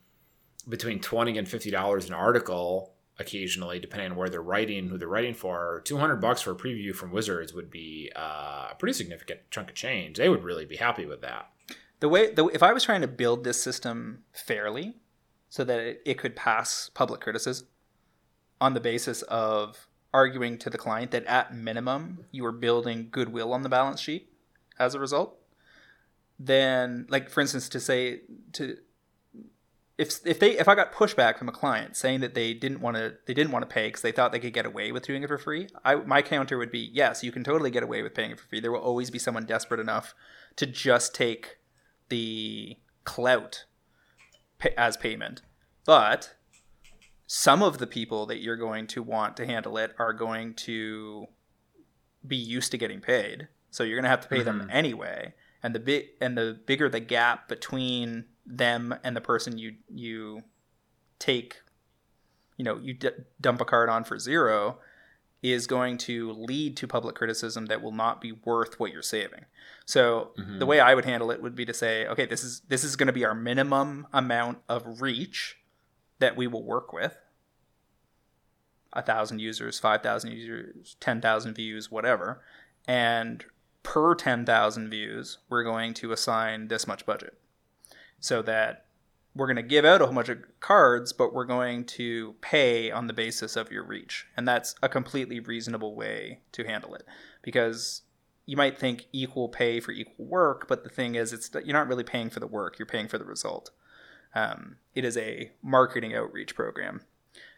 between 0.69 1.01
20 1.01 1.39
and 1.39 1.49
50 1.49 1.71
dollars 1.71 2.09
an 2.09 2.15
article 2.15 2.93
occasionally 3.19 3.79
depending 3.81 4.13
on 4.13 4.17
where 4.17 4.29
they're 4.29 4.43
writing 4.43 4.89
who 4.89 4.99
they're 4.99 5.09
writing 5.09 5.35
for. 5.35 5.83
200 5.85 6.17
bucks 6.17 6.43
for 6.43 6.53
a 6.53 6.57
preview 6.57 6.95
from 6.95 7.11
wizards 7.11 7.53
would 7.53 7.71
be 7.71 8.13
uh, 8.15 8.69
a 8.71 8.77
pretty 8.79 8.93
significant 8.93 9.41
chunk 9.51 9.71
of 9.71 9.75
change. 9.75 10.19
They 10.19 10.29
would 10.29 10.45
really 10.45 10.67
be 10.67 10.77
happy 10.77 11.07
with 11.07 11.23
that 11.23 11.51
the 12.07 12.11
way 12.11 12.31
the, 12.31 12.47
if 12.47 12.63
I 12.63 12.73
was 12.73 12.85
trying 12.85 13.01
to 13.01 13.09
build 13.09 13.43
this 13.43 13.61
system 13.61 14.23
fairly, 14.33 14.95
so 15.49 15.65
that 15.65 15.81
it, 15.81 16.03
it 16.05 16.19
could 16.19 16.37
pass 16.37 16.89
public 16.95 17.21
criticism 17.21 17.67
on 18.61 18.75
the 18.75 18.81
basis 18.81 19.23
of 19.23 19.89
arguing 20.15 20.57
to 20.59 20.71
the 20.71 20.79
client 20.79 21.11
that 21.11 21.25
at 21.25 21.53
minimum 21.53 22.25
you 22.31 22.47
are 22.47 22.53
building 22.53 23.09
goodwill 23.11 23.53
on 23.53 23.63
the 23.63 23.69
balance 23.69 24.01
sheet 24.01 24.31
as 24.79 24.95
a 24.95 25.01
result, 25.01 25.37
then 26.39 27.07
like 27.09 27.29
for 27.29 27.41
instance 27.41 27.69
to 27.69 27.81
say 27.81 28.21
to 28.53 28.77
if 29.99 30.25
if 30.25 30.39
they 30.39 30.57
if 30.57 30.69
I 30.69 30.77
got 30.77 30.93
pushback 30.93 31.39
from 31.39 31.49
a 31.49 31.53
client 31.53 31.97
saying 31.97 32.21
that 32.21 32.35
they 32.35 32.55
didn't 32.55 32.81
want 32.81 32.97
to 32.97 33.17
they 33.27 33.35
didn't 33.35 33.51
want 33.51 33.69
to 33.69 33.75
pay 33.75 33.89
because 33.89 34.03
they 34.03 34.13
thought 34.13 34.31
they 34.31 34.39
could 34.39 34.53
get 34.53 34.65
away 34.65 34.93
with 34.93 35.03
doing 35.05 35.25
it 35.25 35.27
for 35.27 35.39
free, 35.39 35.67
I 35.85 35.97
my 35.97 36.23
counter 36.23 36.57
would 36.57 36.71
be 36.71 36.89
yes, 36.93 37.25
you 37.25 37.33
can 37.33 37.43
totally 37.43 37.73
get 37.73 37.83
away 37.83 38.03
with 38.03 38.15
paying 38.15 38.31
it 38.31 38.39
for 38.39 38.47
free. 38.47 38.61
There 38.61 38.71
will 38.71 38.79
always 38.79 39.11
be 39.11 39.19
someone 39.19 39.45
desperate 39.45 39.81
enough 39.81 40.15
to 40.55 40.67
just 40.67 41.17
take 41.17 41.56
the 42.09 42.77
clout 43.05 43.65
as 44.77 44.97
payment, 44.97 45.43
but 45.85 46.35
some 47.27 47.63
of 47.63 47.79
the 47.79 47.87
people 47.87 48.27
that 48.27 48.41
you're 48.41 48.57
going 48.57 48.87
to 48.87 49.03
want 49.03 49.37
to 49.37 49.47
handle 49.47 49.77
it 49.79 49.95
are 49.99 50.13
going 50.13 50.55
to 50.55 51.27
be 52.27 52.37
used 52.37 52.71
to 52.71 52.79
getting 52.79 53.01
paid. 53.01 53.49
So 53.71 53.83
you're 53.83 53.97
going 53.97 54.05
to 54.05 54.11
have 54.11 54.21
to 54.21 54.29
pay 54.29 54.39
mm-hmm. 54.39 54.59
them 54.59 54.71
anyway. 54.73 55.35
And 55.63 55.75
the 55.75 55.81
big 55.81 56.07
and 56.21 56.39
the 56.39 56.61
bigger 56.67 56.89
the 56.89 57.01
gap 57.01 57.49
between 57.49 58.27
them 58.45 58.95
and 59.03 59.17
the 59.17 59.21
person 59.21 59.59
you 59.59 59.75
you 59.93 60.43
take 61.19 61.57
you 62.57 62.65
know, 62.65 62.79
you 62.79 62.95
d- 62.95 63.11
dump 63.41 63.61
a 63.61 63.65
card 63.65 63.89
on 63.89 64.05
for 64.05 64.19
zero, 64.19 64.79
is 65.53 65.67
going 65.67 65.99
to 65.99 66.33
lead 66.33 66.77
to 66.79 66.87
public 66.87 67.15
criticism 67.15 67.67
that 67.67 67.83
will 67.83 67.93
not 67.93 68.21
be 68.21 68.33
worth 68.33 68.81
what 68.81 68.93
you're 68.93 69.03
saving. 69.03 69.45
So 69.85 70.33
mm-hmm. 70.39 70.59
the 70.59 70.67
way 70.67 70.81
I 70.81 70.95
would 70.95 71.05
handle 71.05 71.31
it 71.31 71.43
would 71.43 71.55
be 71.55 71.65
to 71.67 71.75
say, 71.75 72.07
okay, 72.07 72.27
this 72.27 72.43
is 72.43 72.63
this 72.69 72.85
is 72.85 72.97
going 72.97 73.09
to 73.09 73.13
be 73.13 73.25
our 73.25 73.35
minimum 73.35 74.07
amount 74.13 74.59
of 74.69 75.01
reach 75.01 75.59
that 76.19 76.37
we 76.37 76.47
will 76.47 76.65
work 76.65 76.93
with. 76.93 77.17
A 78.93 79.03
thousand 79.03 79.41
users, 79.41 79.79
five 79.79 80.03
thousand 80.03 80.33
users, 80.33 80.97
ten 81.01 81.21
thousand 81.21 81.55
views, 81.55 81.91
whatever, 81.91 82.43
and 82.89 83.45
per 83.83 84.15
ten 84.15 84.47
thousand 84.47 84.89
views, 84.89 85.39
we're 85.51 85.65
going 85.65 85.93
to 85.95 86.13
assign 86.13 86.69
this 86.69 86.87
much 86.87 87.05
budget, 87.05 87.39
so 88.21 88.41
that 88.43 88.86
we're 89.37 89.47
going 89.47 89.57
to 89.57 89.63
give 89.63 89.85
out 89.85 90.01
a 90.01 90.07
whole 90.07 90.15
bunch 90.15 90.31
of 90.31 90.39
cards, 90.61 91.13
but 91.13 91.35
we're 91.35 91.45
going 91.45 91.85
to 91.85 92.35
pay 92.41 92.91
on 92.91 93.07
the 93.07 93.13
basis 93.13 93.55
of 93.55 93.71
your 93.71 93.85
reach. 93.85 94.27
And 94.37 94.49
that's 94.49 94.75
a 94.83 94.89
completely 94.89 95.41
reasonable 95.41 95.95
way 95.95 96.41
to 96.53 96.65
handle 96.65 96.95
it 96.95 97.05
because 97.43 98.03
you 98.47 98.57
might 98.57 98.79
think 98.79 99.07
equal 99.13 99.49
pay 99.49 99.79
for 99.81 99.93
equal 99.93 100.25
work, 100.25 100.67
but 100.69 100.85
the 100.85 100.91
thing 100.91 101.17
is, 101.17 101.33
it's 101.33 101.51
you're 101.53 101.77
not 101.77 101.89
really 101.89 102.05
paying 102.05 102.31
for 102.31 102.41
the 102.41 102.47
work; 102.47 102.79
you're 102.79 102.87
paying 102.87 103.09
for 103.09 103.19
the 103.19 103.25
result. 103.25 103.71
Um, 104.35 104.77
it 104.95 105.05
is 105.05 105.17
a 105.17 105.53
marketing 105.63 106.15
outreach 106.15 106.55
program. 106.55 107.03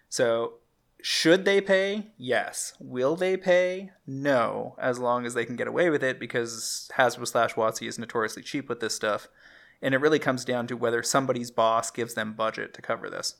So, 0.08 0.54
should 1.02 1.44
they 1.44 1.60
pay? 1.60 2.12
Yes. 2.16 2.72
Will 2.80 3.16
they 3.16 3.36
pay? 3.36 3.90
No, 4.06 4.76
as 4.78 4.98
long 4.98 5.26
as 5.26 5.34
they 5.34 5.44
can 5.44 5.56
get 5.56 5.68
away 5.68 5.90
with 5.90 6.02
it, 6.02 6.18
because 6.18 6.90
Hasbro 6.96 7.26
slash 7.28 7.54
WotC 7.54 7.86
is 7.86 7.98
notoriously 7.98 8.42
cheap 8.42 8.68
with 8.68 8.80
this 8.80 8.94
stuff 8.94 9.28
and 9.82 9.94
it 9.94 9.98
really 9.98 10.18
comes 10.18 10.44
down 10.44 10.66
to 10.66 10.76
whether 10.76 11.02
somebody's 11.02 11.50
boss 11.50 11.90
gives 11.90 12.14
them 12.14 12.34
budget 12.34 12.74
to 12.74 12.82
cover 12.82 13.08
this. 13.08 13.36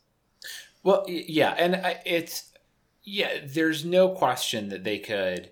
Well, 0.82 1.04
yeah, 1.08 1.54
and 1.58 1.80
it's 2.06 2.52
yeah. 3.02 3.40
There's 3.44 3.84
no 3.84 4.10
question 4.10 4.68
that 4.68 4.84
they 4.84 4.98
could 4.98 5.50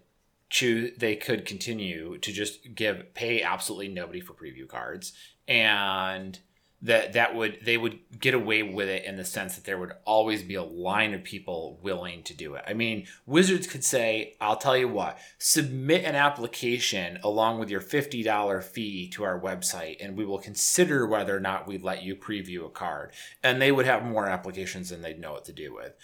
choose. 0.50 0.96
They 0.96 1.16
could 1.16 1.44
continue 1.44 2.18
to 2.18 2.32
just 2.32 2.74
give 2.74 3.14
pay 3.14 3.42
absolutely 3.42 3.88
nobody 3.88 4.20
for 4.20 4.34
preview 4.34 4.68
cards, 4.68 5.12
and 5.48 6.38
that 6.82 7.14
that 7.14 7.34
would 7.34 7.58
they 7.64 7.76
would 7.76 7.98
get 8.20 8.34
away 8.34 8.62
with 8.62 8.88
it 8.88 9.04
in 9.04 9.16
the 9.16 9.24
sense 9.24 9.54
that 9.54 9.64
there 9.64 9.78
would 9.78 9.92
always 10.04 10.42
be 10.42 10.54
a 10.54 10.62
line 10.62 11.14
of 11.14 11.24
people 11.24 11.80
willing 11.82 12.22
to 12.24 12.34
do 12.34 12.54
it. 12.54 12.64
I 12.66 12.74
mean, 12.74 13.06
Wizards 13.24 13.66
could 13.66 13.84
say, 13.84 14.36
"I'll 14.40 14.58
tell 14.58 14.76
you 14.76 14.88
what, 14.88 15.18
submit 15.38 16.04
an 16.04 16.14
application 16.14 17.18
along 17.24 17.58
with 17.58 17.70
your 17.70 17.80
$50 17.80 18.62
fee 18.62 19.08
to 19.10 19.24
our 19.24 19.40
website 19.40 19.96
and 20.00 20.16
we 20.16 20.26
will 20.26 20.38
consider 20.38 21.06
whether 21.06 21.34
or 21.34 21.40
not 21.40 21.66
we 21.66 21.78
let 21.78 22.02
you 22.02 22.14
preview 22.14 22.66
a 22.66 22.70
card." 22.70 23.12
And 23.42 23.60
they 23.60 23.72
would 23.72 23.86
have 23.86 24.04
more 24.04 24.26
applications 24.26 24.90
than 24.90 25.00
they'd 25.00 25.18
know 25.18 25.32
what 25.32 25.46
to 25.46 25.52
do 25.52 25.74
with. 25.74 25.94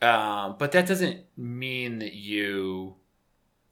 Um, 0.00 0.56
but 0.58 0.72
that 0.72 0.86
doesn't 0.86 1.24
mean 1.36 1.98
that 1.98 2.14
you 2.14 2.96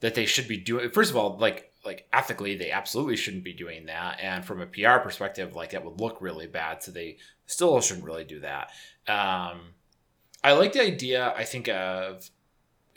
that 0.01 0.15
they 0.15 0.27
should 0.27 0.49
be 0.49 0.57
doing 0.57 0.91
first 0.91 1.11
of 1.11 1.17
all 1.17 1.39
like 1.39 1.72
like 1.85 2.07
ethically 2.13 2.57
they 2.57 2.71
absolutely 2.71 3.17
shouldn't 3.17 3.45
be 3.45 3.53
doing 3.53 3.87
that. 3.87 4.19
And 4.21 4.45
from 4.45 4.61
a 4.61 4.67
pr 4.67 4.99
perspective 5.03 5.55
like 5.55 5.71
that 5.71 5.85
would 5.85 6.01
look 6.01 6.21
really 6.21 6.47
bad 6.47 6.83
so 6.83 6.91
they 6.91 7.19
still 7.47 7.81
shouldn't 7.81 8.07
really 8.07 8.25
do 8.25 8.41
that. 8.41 8.71
Um, 9.09 9.61
i 10.45 10.53
like 10.53 10.73
the 10.73 10.83
idea 10.83 11.33
i 11.37 11.45
think 11.45 11.69
of 11.69 12.29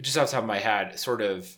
just 0.02 0.18
off 0.18 0.28
the 0.28 0.32
top 0.32 0.42
of 0.42 0.48
my 0.48 0.58
head 0.58 0.98
sort 0.98 1.22
of 1.22 1.58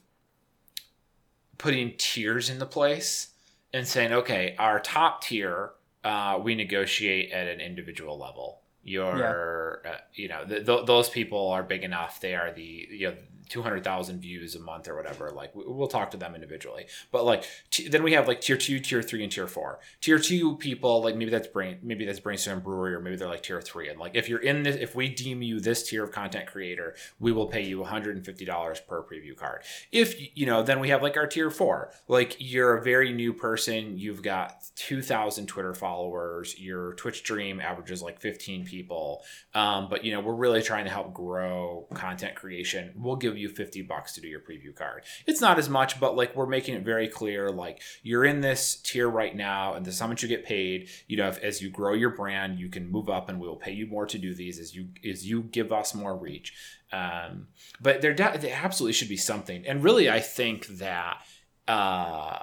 putting 1.58 1.94
tiers 1.98 2.49
into 2.49 2.66
place 2.66 3.30
and 3.74 3.88
saying 3.88 4.12
okay 4.12 4.54
our 4.60 4.80
top 4.80 5.24
tier 5.24 5.72
uh, 6.08 6.40
we 6.41 6.56
negotiate 6.56 7.32
at 7.32 7.48
an 7.48 7.60
individual 7.60 8.18
level. 8.18 8.62
Your 8.84 9.82
yeah. 9.84 9.91
uh, 9.91 9.98
you 10.14 10.30
know 10.30 10.45
th- 10.45 10.66
th- 10.66 10.86
those 10.86 11.10
people 11.10 11.49
are 11.49 11.62
big 11.62 11.84
enough 11.84 12.22
they 12.22 12.36
are 12.36 12.54
the 12.54 12.88
you 12.90 13.10
know 13.10 13.16
200,000 13.49 14.19
views 14.19 14.56
a 14.56 14.60
month 14.60 14.88
or 14.88 14.95
whatever. 14.95 15.32
Like 15.32 15.52
we'll 15.53 15.88
talk 15.88 16.11
to 16.11 16.18
them 16.18 16.36
individually. 16.36 16.88
But 17.11 17.26
like 17.26 17.45
t- 17.72 17.88
then 17.88 18.03
we 18.03 18.14
have 18.14 18.28
like 18.28 18.41
tier 18.41 18.57
2, 18.57 18.80
tier 18.80 19.02
3 19.02 19.24
and 19.24 19.32
tier 19.32 19.48
4. 19.48 19.80
Tier 20.02 20.19
2 20.19 20.57
people 20.57 21.02
like 21.02 21.15
maybe 21.15 21.32
that's 21.32 21.48
brain 21.48 21.80
maybe 21.84 22.06
that's 22.06 22.19
brainstorm 22.19 22.60
brewery 22.60 22.94
or 22.94 22.99
maybe 22.99 23.15
they're 23.15 23.28
like 23.28 23.44
tier 23.44 23.61
3 23.61 23.90
and 23.90 23.99
like 23.99 24.15
if 24.15 24.30
you're 24.30 24.40
in 24.40 24.64
this 24.64 24.76
if 24.76 24.95
we 24.95 25.10
deem 25.10 25.41
you 25.41 25.60
this 25.60 25.88
tier 25.88 26.03
of 26.03 26.11
content 26.11 26.48
creator, 26.48 26.95
we 27.19 27.32
will 27.32 27.48
pay 27.48 27.64
you 27.64 27.80
$150 27.84 28.88
per 28.88 29.03
preview 29.03 29.36
card. 29.36 29.64
If 29.91 30.15
you 30.36 30.45
know, 30.45 30.64
then 30.64 30.80
we 30.80 30.90
have 30.90 31.02
like 31.02 31.18
our 31.18 31.28
tier 31.28 31.49
4. 31.49 31.91
Like 32.07 32.36
you're 32.40 32.78
a 32.78 32.82
very 32.82 33.14
new 33.14 33.34
person, 33.34 33.98
you've 33.98 34.22
got 34.22 34.64
2000 34.76 35.45
Twitter 35.48 35.74
followers, 35.74 36.60
your 36.60 36.94
Twitch 36.94 37.18
stream 37.18 37.60
averages 37.60 38.02
like 38.02 38.19
15 38.19 38.65
people. 38.65 39.24
Um, 39.53 39.88
but 39.90 40.03
you 40.03 40.11
know, 40.11 40.19
we're 40.19 40.36
really 40.36 40.61
trying 40.61 40.86
to 40.86 40.91
help 40.91 41.14
grow 41.14 41.88
content 41.94 42.36
creation. 42.36 42.94
We'll 42.95 43.15
give 43.15 43.36
you 43.38 43.49
50 43.49 43.81
bucks 43.84 44.14
to 44.14 44.22
do 44.22 44.27
your 44.27 44.39
preview 44.39 44.76
card. 44.76 45.03
It's 45.26 45.41
not 45.41 45.59
as 45.59 45.69
much, 45.69 45.99
but 45.99 46.15
like 46.15 46.35
we're 46.35 46.45
making 46.45 46.76
it 46.76 46.84
very 46.84 47.07
clear 47.07 47.49
like 47.49 47.81
you're 48.03 48.26
in 48.26 48.41
this 48.41 48.76
tier 48.76 49.09
right 49.09 49.35
now 49.35 49.73
and 49.73 49.85
this 49.85 49.95
is 49.95 49.99
how 49.99 50.07
much 50.07 50.22
you 50.22 50.30
get 50.30 50.45
paid. 50.45 50.89
You 51.07 51.18
know, 51.18 51.27
if, 51.27 51.39
as 51.39 51.61
you 51.61 51.69
grow 51.69 51.93
your 51.93 52.11
brand, 52.11 52.59
you 52.59 52.69
can 52.69 52.89
move 52.89 53.09
up 53.09 53.30
and 53.30 53.39
we'll 53.39 53.55
pay 53.55 53.72
you 53.72 53.88
more 53.88 54.05
to 54.05 54.18
do 54.18 54.34
these 54.34 54.59
as 54.59 54.76
you 54.76 54.89
as 55.07 55.27
you 55.27 55.43
give 55.43 55.72
us 55.72 55.93
more 55.93 56.15
reach. 56.15 56.53
Um, 56.91 57.47
but 57.81 58.01
there, 58.01 58.14
there 58.14 58.38
absolutely 58.53 58.93
should 58.93 59.09
be 59.09 59.18
something. 59.18 59.65
And 59.68 59.84
really, 59.84 60.09
I 60.09 60.19
think 60.19 60.68
that 60.68 61.22
uh, 61.68 62.39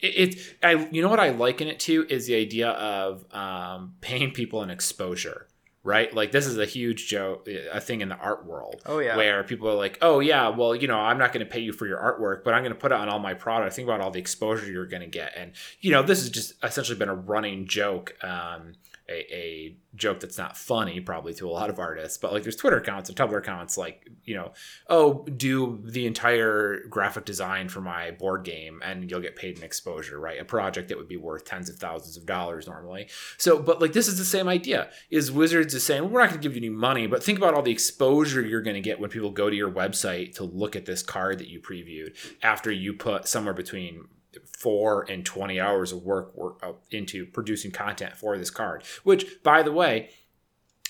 it, 0.00 0.36
it, 0.36 0.56
I 0.62 0.88
you 0.90 1.02
know 1.02 1.08
what 1.08 1.20
I 1.20 1.30
liken 1.30 1.68
it 1.68 1.80
to 1.80 2.06
is 2.08 2.26
the 2.26 2.36
idea 2.36 2.70
of 2.70 3.24
um, 3.34 3.94
paying 4.00 4.32
people 4.32 4.62
an 4.62 4.70
exposure 4.70 5.48
right? 5.86 6.12
Like 6.12 6.32
this 6.32 6.46
is 6.46 6.58
a 6.58 6.66
huge 6.66 7.06
joke, 7.06 7.48
a 7.48 7.80
thing 7.80 8.00
in 8.00 8.08
the 8.08 8.16
art 8.16 8.44
world. 8.44 8.82
Oh 8.84 8.98
yeah, 8.98 9.16
where 9.16 9.44
people 9.44 9.68
are 9.68 9.74
like, 9.74 9.98
oh 10.02 10.18
yeah, 10.18 10.48
well 10.48 10.74
you 10.74 10.88
know 10.88 10.98
I'm 10.98 11.16
not 11.16 11.32
going 11.32 11.46
to 11.46 11.50
pay 11.50 11.60
you 11.60 11.72
for 11.72 11.86
your 11.86 11.98
artwork, 11.98 12.42
but 12.44 12.52
I'm 12.52 12.62
going 12.62 12.74
to 12.74 12.78
put 12.78 12.90
it 12.90 12.96
on 12.96 13.08
all 13.08 13.20
my 13.20 13.34
product. 13.34 13.74
Think 13.74 13.86
about 13.86 14.00
all 14.00 14.10
the 14.10 14.18
exposure 14.18 14.70
you're 14.70 14.86
going 14.86 15.02
to 15.02 15.08
get, 15.08 15.32
and 15.36 15.52
you 15.80 15.92
know 15.92 16.02
this 16.02 16.20
has 16.20 16.28
just 16.28 16.54
essentially 16.62 16.98
been 16.98 17.08
a 17.08 17.14
running 17.14 17.66
joke. 17.66 18.16
Um, 18.22 18.74
a, 19.08 19.34
a 19.34 19.76
joke 19.94 20.20
that's 20.20 20.38
not 20.38 20.56
funny 20.56 21.00
probably 21.00 21.32
to 21.34 21.48
a 21.48 21.50
lot 21.50 21.70
of 21.70 21.78
artists 21.78 22.18
but 22.18 22.32
like 22.32 22.42
there's 22.42 22.56
twitter 22.56 22.78
accounts 22.78 23.08
and 23.08 23.16
tumblr 23.16 23.38
accounts 23.38 23.78
like 23.78 24.08
you 24.24 24.34
know 24.34 24.52
oh 24.88 25.24
do 25.36 25.80
the 25.84 26.06
entire 26.06 26.84
graphic 26.88 27.24
design 27.24 27.68
for 27.68 27.80
my 27.80 28.10
board 28.10 28.44
game 28.44 28.80
and 28.84 29.10
you'll 29.10 29.20
get 29.20 29.36
paid 29.36 29.56
an 29.56 29.64
exposure 29.64 30.18
right? 30.18 30.40
A 30.40 30.44
project 30.44 30.88
that 30.88 30.98
would 30.98 31.08
be 31.08 31.16
worth 31.16 31.44
tens 31.44 31.68
of 31.68 31.76
thousands 31.76 32.16
of 32.16 32.26
dollars 32.26 32.66
normally. 32.66 33.08
So 33.38 33.60
but 33.60 33.80
like 33.80 33.92
this 33.92 34.08
is 34.08 34.18
the 34.18 34.24
same 34.24 34.48
idea 34.48 34.90
is 35.10 35.30
wizards 35.30 35.74
is 35.74 35.84
saying 35.84 36.10
we're 36.10 36.20
not 36.20 36.30
going 36.30 36.40
to 36.40 36.48
give 36.48 36.56
you 36.56 36.60
any 36.60 36.74
money 36.74 37.06
but 37.06 37.22
think 37.22 37.38
about 37.38 37.54
all 37.54 37.62
the 37.62 37.72
exposure 37.72 38.42
you're 38.42 38.62
going 38.62 38.74
to 38.74 38.80
get 38.80 39.00
when 39.00 39.10
people 39.10 39.30
go 39.30 39.50
to 39.50 39.56
your 39.56 39.70
website 39.70 40.34
to 40.34 40.44
look 40.44 40.76
at 40.76 40.86
this 40.86 41.02
card 41.02 41.38
that 41.38 41.48
you 41.48 41.60
previewed 41.60 42.14
after 42.42 42.70
you 42.70 42.92
put 42.92 43.28
somewhere 43.28 43.54
between 43.54 44.06
four 44.56 45.04
and 45.10 45.26
20 45.26 45.60
hours 45.60 45.92
of 45.92 46.02
work, 46.02 46.34
work 46.34 46.62
into 46.90 47.26
producing 47.26 47.70
content 47.70 48.16
for 48.16 48.38
this 48.38 48.48
card. 48.48 48.82
Which, 49.04 49.42
by 49.42 49.62
the 49.62 49.72
way, 49.72 50.08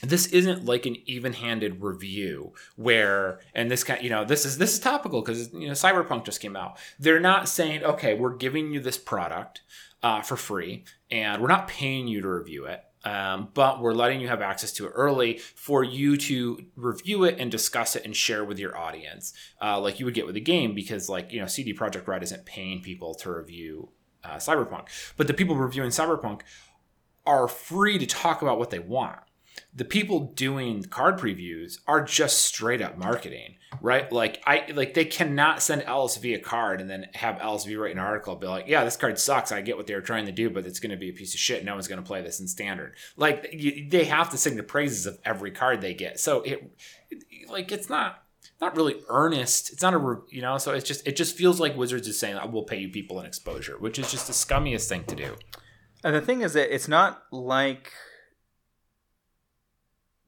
this 0.02 0.26
isn't 0.26 0.64
like 0.64 0.86
an 0.86 0.96
even-handed 1.06 1.82
review 1.82 2.52
where 2.76 3.40
and 3.54 3.70
this 3.70 3.82
kind 3.82 4.02
you 4.02 4.10
know 4.10 4.26
this 4.26 4.44
is 4.44 4.58
this 4.58 4.74
is 4.74 4.78
topical 4.78 5.22
because 5.22 5.50
you 5.54 5.66
know 5.66 5.72
cyberpunk 5.72 6.22
just 6.26 6.38
came 6.38 6.54
out 6.54 6.76
they're 6.98 7.18
not 7.18 7.48
saying 7.48 7.82
okay 7.82 8.12
we're 8.12 8.36
giving 8.36 8.70
you 8.72 8.78
this 8.78 8.98
product 8.98 9.62
uh, 10.02 10.20
for 10.20 10.36
free 10.36 10.84
and 11.10 11.40
we're 11.40 11.48
not 11.48 11.66
paying 11.66 12.06
you 12.06 12.20
to 12.20 12.28
review 12.28 12.66
it 12.66 12.84
um, 13.06 13.50
but 13.54 13.80
we're 13.80 13.94
letting 13.94 14.20
you 14.20 14.26
have 14.26 14.42
access 14.42 14.72
to 14.72 14.86
it 14.86 14.92
early 14.96 15.38
for 15.38 15.84
you 15.84 16.16
to 16.16 16.66
review 16.74 17.22
it 17.22 17.36
and 17.38 17.52
discuss 17.52 17.94
it 17.94 18.04
and 18.04 18.16
share 18.16 18.44
with 18.44 18.58
your 18.58 18.76
audience, 18.76 19.32
uh, 19.62 19.78
like 19.78 20.00
you 20.00 20.04
would 20.06 20.14
get 20.14 20.26
with 20.26 20.34
a 20.34 20.40
game, 20.40 20.74
because 20.74 21.08
like 21.08 21.32
you 21.32 21.38
know, 21.38 21.46
CD 21.46 21.72
Projekt 21.72 22.08
Red 22.08 22.24
isn't 22.24 22.44
paying 22.46 22.82
people 22.82 23.14
to 23.14 23.30
review 23.30 23.90
uh, 24.24 24.36
Cyberpunk, 24.36 24.88
but 25.16 25.28
the 25.28 25.34
people 25.34 25.54
reviewing 25.54 25.90
Cyberpunk 25.90 26.40
are 27.24 27.46
free 27.46 27.96
to 27.96 28.06
talk 28.06 28.42
about 28.42 28.58
what 28.58 28.70
they 28.70 28.80
want 28.80 29.20
the 29.74 29.84
people 29.84 30.32
doing 30.34 30.84
card 30.84 31.18
previews 31.18 31.78
are 31.86 32.02
just 32.02 32.44
straight 32.44 32.80
up 32.80 32.96
marketing, 32.96 33.56
right? 33.80 34.10
Like 34.10 34.42
I 34.46 34.70
like 34.74 34.94
they 34.94 35.04
cannot 35.04 35.62
send 35.62 35.82
LSV 35.82 36.34
a 36.34 36.38
card 36.38 36.80
and 36.80 36.88
then 36.88 37.06
have 37.14 37.36
LSV 37.36 37.78
write 37.78 37.92
an 37.92 37.98
article 37.98 38.36
be 38.36 38.46
like, 38.46 38.66
yeah, 38.68 38.84
this 38.84 38.96
card 38.96 39.18
sucks. 39.18 39.52
I 39.52 39.60
get 39.60 39.76
what 39.76 39.86
they 39.86 39.94
were 39.94 40.00
trying 40.00 40.26
to 40.26 40.32
do, 40.32 40.50
but 40.50 40.66
it's 40.66 40.80
going 40.80 40.90
to 40.90 40.96
be 40.96 41.10
a 41.10 41.12
piece 41.12 41.34
of 41.34 41.40
shit. 41.40 41.64
No 41.64 41.74
one's 41.74 41.88
going 41.88 42.02
to 42.02 42.06
play 42.06 42.22
this 42.22 42.40
in 42.40 42.48
standard. 42.48 42.94
Like 43.16 43.48
you, 43.52 43.88
they 43.88 44.04
have 44.04 44.30
to 44.30 44.38
sing 44.38 44.56
the 44.56 44.62
praises 44.62 45.06
of 45.06 45.18
every 45.24 45.50
card 45.50 45.80
they 45.80 45.94
get. 45.94 46.18
So 46.20 46.42
it, 46.42 46.70
like 47.48 47.70
it's 47.70 47.90
not 47.90 48.22
not 48.60 48.76
really 48.76 48.96
earnest. 49.08 49.72
It's 49.72 49.82
not 49.82 49.94
a 49.94 50.18
you 50.30 50.42
know. 50.42 50.58
So 50.58 50.72
it's 50.72 50.86
just 50.86 51.06
it 51.06 51.16
just 51.16 51.36
feels 51.36 51.60
like 51.60 51.76
Wizards 51.76 52.08
is 52.08 52.18
saying, 52.18 52.36
"I 52.36 52.46
will 52.46 52.64
pay 52.64 52.78
you 52.78 52.88
people 52.88 53.20
an 53.20 53.26
exposure," 53.26 53.76
which 53.78 53.98
is 53.98 54.10
just 54.10 54.26
the 54.26 54.32
scummiest 54.32 54.88
thing 54.88 55.04
to 55.04 55.14
do. 55.14 55.36
And 56.04 56.14
the 56.14 56.20
thing 56.20 56.42
is 56.42 56.52
that 56.54 56.72
it's 56.74 56.88
not 56.88 57.24
like 57.30 57.92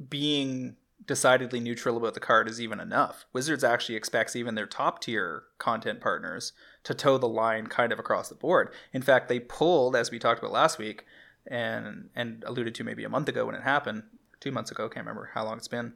being 0.07 0.77
decidedly 1.07 1.59
neutral 1.59 1.97
about 1.97 2.15
the 2.15 2.21
card 2.21 2.49
is 2.49 2.61
even 2.61 2.79
enough. 2.79 3.25
Wizards 3.33 3.65
actually 3.65 3.97
expects 3.97 4.37
even 4.37 4.55
their 4.55 4.67
top 4.67 5.01
tier 5.01 5.45
content 5.59 6.01
partners 6.01 6.53
to 6.85 6.95
toe 6.95 7.19
the 7.19 7.29
line 7.29 7.67
kind 7.67 7.93
of 7.93 7.99
across 7.99 8.29
the 8.29 8.35
board. 8.35 8.73
In 8.93 9.03
fact, 9.03 9.29
they 9.29 9.41
pulled, 9.41 9.97
as 9.97 10.11
we 10.11 10.19
talked 10.19 10.39
about 10.39 10.53
last 10.53 10.79
week, 10.79 11.05
and 11.47 12.11
and 12.15 12.45
alluded 12.47 12.75
to 12.75 12.85
maybe 12.85 13.05
a 13.05 13.09
month 13.09 13.29
ago 13.29 13.47
when 13.47 13.55
it 13.55 13.63
happened, 13.63 14.03
two 14.39 14.53
months 14.53 14.71
ago, 14.71 14.89
can't 14.89 15.07
remember 15.07 15.31
how 15.33 15.45
long 15.45 15.57
it's 15.57 15.69
been. 15.69 15.95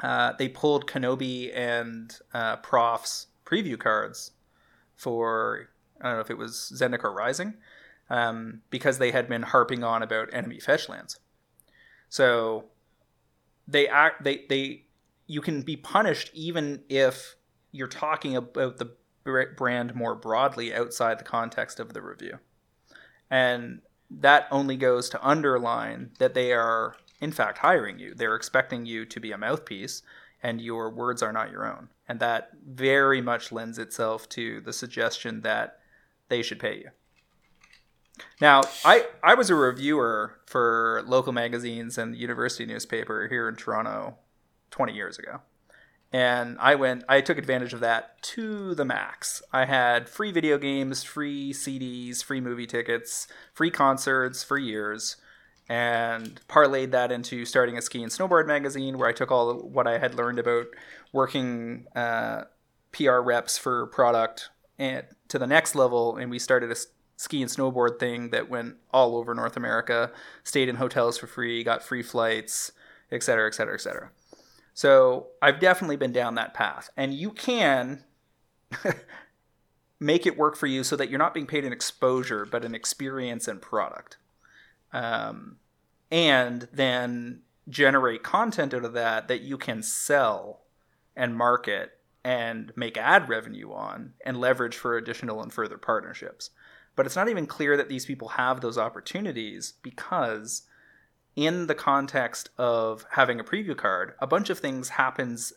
Uh, 0.00 0.32
they 0.38 0.48
pulled 0.48 0.86
Kenobi 0.86 1.54
and 1.54 2.16
uh, 2.32 2.56
Prof's 2.56 3.26
preview 3.44 3.78
cards 3.78 4.32
for 4.96 5.68
I 6.00 6.04
don't 6.04 6.14
know 6.14 6.20
if 6.20 6.30
it 6.30 6.38
was 6.38 6.72
Zendikar 6.74 7.14
Rising, 7.14 7.54
um, 8.08 8.62
because 8.70 8.98
they 8.98 9.10
had 9.10 9.28
been 9.28 9.42
harping 9.42 9.84
on 9.84 10.02
about 10.02 10.32
enemy 10.32 10.60
fetch 10.60 10.88
lands. 10.88 11.18
So 12.08 12.64
they 13.70 13.88
act 13.88 14.24
they 14.24 14.44
they 14.48 14.84
you 15.26 15.40
can 15.40 15.62
be 15.62 15.76
punished 15.76 16.30
even 16.34 16.82
if 16.88 17.36
you're 17.72 17.86
talking 17.86 18.36
about 18.36 18.78
the 18.78 18.90
brand 19.56 19.94
more 19.94 20.14
broadly 20.14 20.74
outside 20.74 21.18
the 21.18 21.24
context 21.24 21.78
of 21.78 21.92
the 21.92 22.02
review. 22.02 22.38
And 23.30 23.82
that 24.10 24.48
only 24.50 24.76
goes 24.76 25.08
to 25.10 25.24
underline 25.26 26.10
that 26.18 26.34
they 26.34 26.52
are 26.52 26.96
in 27.20 27.30
fact 27.30 27.58
hiring 27.58 27.98
you. 27.98 28.14
They're 28.14 28.34
expecting 28.34 28.86
you 28.86 29.04
to 29.06 29.20
be 29.20 29.30
a 29.30 29.38
mouthpiece 29.38 30.02
and 30.42 30.60
your 30.60 30.90
words 30.90 31.22
are 31.22 31.32
not 31.32 31.50
your 31.50 31.66
own. 31.66 31.90
And 32.08 32.18
that 32.20 32.50
very 32.66 33.20
much 33.20 33.52
lends 33.52 33.78
itself 33.78 34.28
to 34.30 34.60
the 34.62 34.72
suggestion 34.72 35.42
that 35.42 35.78
they 36.28 36.42
should 36.42 36.58
pay 36.58 36.78
you. 36.78 36.90
Now, 38.40 38.62
I, 38.84 39.06
I 39.22 39.34
was 39.34 39.50
a 39.50 39.54
reviewer 39.54 40.38
for 40.46 41.02
local 41.06 41.32
magazines 41.32 41.98
and 41.98 42.14
the 42.14 42.18
university 42.18 42.66
newspaper 42.66 43.28
here 43.28 43.48
in 43.48 43.56
Toronto 43.56 44.16
20 44.70 44.92
years 44.94 45.18
ago. 45.18 45.40
And 46.12 46.56
I 46.58 46.74
went, 46.74 47.04
I 47.08 47.20
took 47.20 47.38
advantage 47.38 47.72
of 47.72 47.80
that 47.80 48.20
to 48.22 48.74
the 48.74 48.84
max. 48.84 49.42
I 49.52 49.66
had 49.66 50.08
free 50.08 50.32
video 50.32 50.58
games, 50.58 51.04
free 51.04 51.52
CDs, 51.52 52.24
free 52.24 52.40
movie 52.40 52.66
tickets, 52.66 53.28
free 53.54 53.70
concerts 53.70 54.42
for 54.42 54.58
years, 54.58 55.16
and 55.68 56.40
parlayed 56.48 56.90
that 56.90 57.12
into 57.12 57.44
starting 57.44 57.78
a 57.78 57.82
ski 57.82 58.02
and 58.02 58.10
snowboard 58.10 58.48
magazine 58.48 58.98
where 58.98 59.08
I 59.08 59.12
took 59.12 59.30
all 59.30 59.54
what 59.54 59.86
I 59.86 59.98
had 59.98 60.16
learned 60.16 60.40
about 60.40 60.66
working 61.12 61.86
uh, 61.94 62.42
PR 62.90 63.20
reps 63.20 63.56
for 63.56 63.86
product 63.86 64.50
and 64.80 65.04
to 65.28 65.38
the 65.38 65.46
next 65.46 65.76
level. 65.76 66.16
And 66.16 66.28
we 66.28 66.40
started 66.40 66.72
a 66.72 66.76
ski 67.20 67.42
and 67.42 67.50
snowboard 67.50 67.98
thing 68.00 68.30
that 68.30 68.48
went 68.48 68.76
all 68.94 69.14
over 69.14 69.34
North 69.34 69.54
America, 69.54 70.10
stayed 70.42 70.70
in 70.70 70.76
hotels 70.76 71.18
for 71.18 71.26
free, 71.26 71.62
got 71.62 71.82
free 71.82 72.02
flights, 72.02 72.72
et 73.12 73.22
cetera, 73.22 73.46
et 73.46 73.54
cetera, 73.54 73.74
et 73.74 73.80
cetera. 73.82 74.10
So 74.72 75.26
I've 75.42 75.60
definitely 75.60 75.96
been 75.96 76.12
down 76.12 76.36
that 76.36 76.54
path. 76.54 76.88
And 76.96 77.12
you 77.12 77.32
can 77.32 78.04
make 80.00 80.24
it 80.24 80.38
work 80.38 80.56
for 80.56 80.66
you 80.66 80.82
so 80.82 80.96
that 80.96 81.10
you're 81.10 81.18
not 81.18 81.34
being 81.34 81.46
paid 81.46 81.66
an 81.66 81.74
exposure, 81.74 82.46
but 82.46 82.64
an 82.64 82.74
experience 82.74 83.46
and 83.46 83.60
product. 83.60 84.16
Um, 84.90 85.58
and 86.10 86.68
then 86.72 87.42
generate 87.68 88.22
content 88.22 88.72
out 88.72 88.86
of 88.86 88.94
that 88.94 89.28
that 89.28 89.42
you 89.42 89.58
can 89.58 89.82
sell 89.82 90.62
and 91.14 91.36
market 91.36 91.98
and 92.24 92.72
make 92.76 92.96
ad 92.96 93.28
revenue 93.28 93.72
on 93.72 94.14
and 94.24 94.40
leverage 94.40 94.76
for 94.78 94.96
additional 94.96 95.42
and 95.42 95.52
further 95.52 95.76
partnerships. 95.76 96.48
But 97.00 97.06
it's 97.06 97.16
not 97.16 97.30
even 97.30 97.46
clear 97.46 97.78
that 97.78 97.88
these 97.88 98.04
people 98.04 98.28
have 98.28 98.60
those 98.60 98.76
opportunities 98.76 99.72
because 99.80 100.66
in 101.34 101.66
the 101.66 101.74
context 101.74 102.50
of 102.58 103.06
having 103.12 103.40
a 103.40 103.42
preview 103.42 103.74
card, 103.74 104.12
a 104.18 104.26
bunch 104.26 104.50
of 104.50 104.58
things 104.58 104.90
happens 104.90 105.54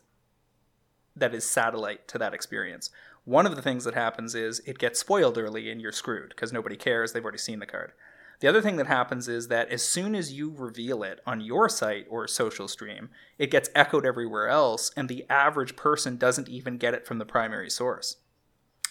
that 1.18 1.36
is 1.36 1.44
satellite 1.44 2.08
to 2.08 2.18
that 2.18 2.34
experience. 2.34 2.92
One 3.26 3.46
of 3.46 3.58
the 3.58 3.62
things 3.62 3.84
that 3.84 3.94
happens 3.94 4.36
is 4.36 4.60
it 4.60 4.78
gets 4.78 5.02
spoiled 5.02 5.38
early 5.38 5.70
and 5.70 5.82
you're 5.82 5.92
screwed 5.92 6.30
because 6.30 6.54
nobody 6.54 6.78
cares, 6.78 7.12
they've 7.12 7.22
already 7.22 7.40
seen 7.40 7.60
the 7.60 7.66
card. 7.66 7.92
The 8.40 8.48
other 8.48 8.62
thing 8.62 8.78
that 8.78 8.88
happens 8.88 9.28
is 9.28 9.50
that 9.50 9.68
as 9.68 9.84
soon 9.84 10.16
as 10.16 10.32
you 10.32 10.50
reveal 10.50 11.04
it 11.04 11.20
on 11.28 11.42
your 11.42 11.68
site 11.68 12.08
or 12.10 12.26
social 12.26 12.70
stream, 12.70 13.10
it 13.38 13.52
gets 13.52 13.70
echoed 13.76 14.06
everywhere 14.06 14.48
else, 14.48 14.92
and 14.96 15.10
the 15.10 15.26
average 15.30 15.76
person 15.76 16.16
doesn't 16.16 16.48
even 16.48 16.78
get 16.78 16.94
it 16.94 17.06
from 17.06 17.18
the 17.18 17.26
primary 17.26 17.70
source. 17.70 18.16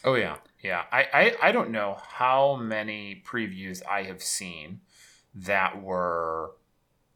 Oh 0.05 0.15
yeah, 0.15 0.37
yeah. 0.63 0.85
I, 0.91 1.07
I, 1.13 1.49
I 1.49 1.53
don't 1.53 1.71
know 1.71 1.99
how 2.09 2.57
many 2.57 3.23
previews 3.25 3.83
I 3.87 4.03
have 4.05 4.23
seen 4.23 4.81
that 5.35 5.83
were 5.83 6.53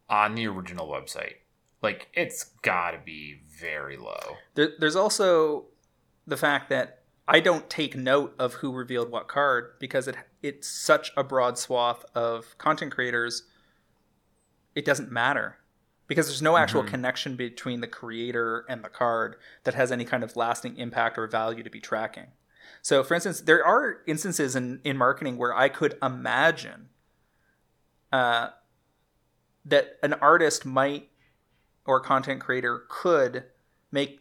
on 0.09 0.35
the 0.35 0.47
original 0.47 0.89
website. 0.89 1.35
Like 1.83 2.09
it's 2.15 2.45
got 2.63 2.93
to 2.93 2.99
be 3.05 3.41
very 3.61 3.97
low. 3.97 4.37
There, 4.55 4.71
there's 4.79 4.97
also 4.97 5.67
the 6.27 6.37
fact 6.37 6.69
that 6.71 7.03
I 7.29 7.41
don't 7.41 7.69
take 7.69 7.97
note 7.97 8.35
of 8.39 8.55
who 8.55 8.73
revealed 8.73 9.11
what 9.11 9.29
card 9.29 9.73
because 9.81 10.09
it 10.09 10.17
it's 10.43 10.69
such 10.69 11.11
a 11.17 11.25
broad 11.25 11.59
swath 11.59 12.05
of 12.15 12.57
content 12.59 12.93
creators. 12.93 13.43
It 14.75 14.85
doesn't 14.85 15.11
matter 15.11 15.57
because 16.07 16.27
there's 16.27 16.43
no 16.43 16.57
actual 16.57 16.83
mm-hmm. 16.83 16.91
connection 16.91 17.37
between 17.37 17.81
the 17.81 17.89
creator 17.89 18.65
and 18.69 18.85
the 18.85 18.89
card 18.89 19.37
that 19.65 19.75
has 19.75 19.91
any 19.91 20.05
kind 20.05 20.23
of 20.23 20.37
lasting 20.37 20.77
impact 20.77 21.19
or 21.19 21.27
value 21.27 21.63
to 21.65 21.71
be 21.71 21.81
tracking. 21.81 22.27
So, 22.87 23.03
for 23.03 23.15
instance, 23.15 23.41
there 23.41 23.67
are 23.67 23.97
instances 24.07 24.55
in, 24.55 24.81
in 24.85 24.97
marketing 24.97 25.39
where 25.39 25.53
I 25.53 25.69
could 25.69 25.99
imagine 26.01 26.91
uh, 28.13 28.51
that 29.65 29.97
an 30.05 30.13
artist 30.13 30.65
might 30.65 31.09
or 31.85 31.97
a 31.97 32.01
content 32.01 32.41
creator 32.41 32.85
could 32.89 33.43
make 33.91 34.21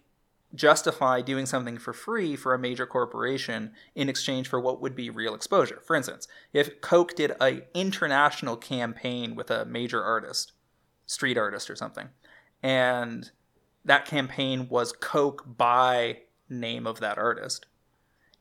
justify 0.55 1.21
doing 1.21 1.45
something 1.45 1.77
for 1.77 1.93
free 1.93 2.35
for 2.35 2.55
a 2.55 2.57
major 2.57 2.87
corporation 2.87 3.71
in 3.93 4.09
exchange 4.09 4.47
for 4.47 4.59
what 4.59 4.81
would 4.81 4.95
be 4.95 5.11
real 5.11 5.35
exposure. 5.35 5.79
For 5.85 5.95
instance, 5.95 6.27
if 6.51 6.81
Coke 6.81 7.15
did 7.15 7.33
an 7.39 7.61
international 7.75 8.57
campaign 8.57 9.35
with 9.35 9.51
a 9.51 9.65
major 9.65 10.03
artist, 10.03 10.53
street 11.05 11.37
artist 11.37 11.69
or 11.69 11.75
something, 11.75 12.09
and 12.63 13.29
that 13.83 14.07
campaign 14.07 14.67
was 14.69 14.91
Coke 14.91 15.43
by 15.45 16.21
name 16.49 16.87
of 16.87 16.99
that 16.99 17.19
artist, 17.19 17.67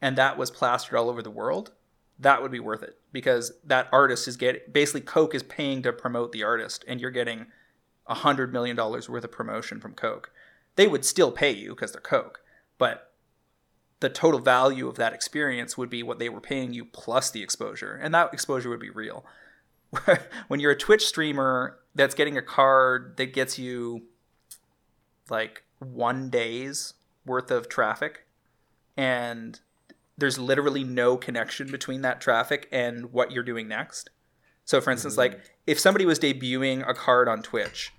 and 0.00 0.16
that 0.16 0.36
was 0.36 0.50
plastered 0.50 0.98
all 0.98 1.08
over 1.08 1.22
the 1.22 1.30
world, 1.30 1.72
that 2.18 2.42
would 2.42 2.50
be 2.50 2.60
worth 2.60 2.82
it 2.82 2.98
because 3.12 3.52
that 3.64 3.88
artist 3.92 4.28
is 4.28 4.36
getting 4.36 4.62
basically 4.70 5.00
Coke 5.00 5.34
is 5.34 5.42
paying 5.42 5.82
to 5.82 5.92
promote 5.92 6.32
the 6.32 6.44
artist, 6.44 6.84
and 6.86 7.00
you're 7.00 7.10
getting 7.10 7.46
a 8.06 8.14
hundred 8.14 8.52
million 8.52 8.76
dollars 8.76 9.08
worth 9.08 9.24
of 9.24 9.32
promotion 9.32 9.80
from 9.80 9.94
Coke. 9.94 10.30
They 10.76 10.86
would 10.86 11.04
still 11.04 11.32
pay 11.32 11.50
you 11.50 11.70
because 11.70 11.92
they're 11.92 12.00
Coke, 12.00 12.42
but 12.78 13.12
the 14.00 14.08
total 14.10 14.40
value 14.40 14.88
of 14.88 14.96
that 14.96 15.12
experience 15.12 15.78
would 15.78 15.88
be 15.88 16.02
what 16.02 16.18
they 16.18 16.28
were 16.28 16.40
paying 16.40 16.72
you 16.72 16.84
plus 16.84 17.30
the 17.30 17.42
exposure, 17.42 17.98
and 18.00 18.12
that 18.14 18.32
exposure 18.32 18.68
would 18.68 18.80
be 18.80 18.90
real. 18.90 19.24
when 20.48 20.60
you're 20.60 20.72
a 20.72 20.76
Twitch 20.76 21.06
streamer 21.06 21.78
that's 21.94 22.14
getting 22.14 22.36
a 22.36 22.42
card 22.42 23.16
that 23.16 23.32
gets 23.32 23.58
you 23.58 24.02
like 25.30 25.62
one 25.78 26.28
day's 26.30 26.94
worth 27.24 27.50
of 27.50 27.68
traffic 27.68 28.26
and 28.96 29.60
there's 30.16 30.38
literally 30.38 30.84
no 30.84 31.16
connection 31.16 31.70
between 31.70 32.02
that 32.02 32.20
traffic 32.20 32.68
and 32.70 33.12
what 33.12 33.32
you're 33.32 33.42
doing 33.42 33.68
next. 33.68 34.10
So, 34.64 34.80
for 34.80 34.90
instance, 34.90 35.14
mm-hmm. 35.14 35.34
like 35.34 35.40
if 35.66 35.78
somebody 35.78 36.06
was 36.06 36.18
debuting 36.18 36.88
a 36.88 36.94
card 36.94 37.28
on 37.28 37.42
Twitch 37.42 37.92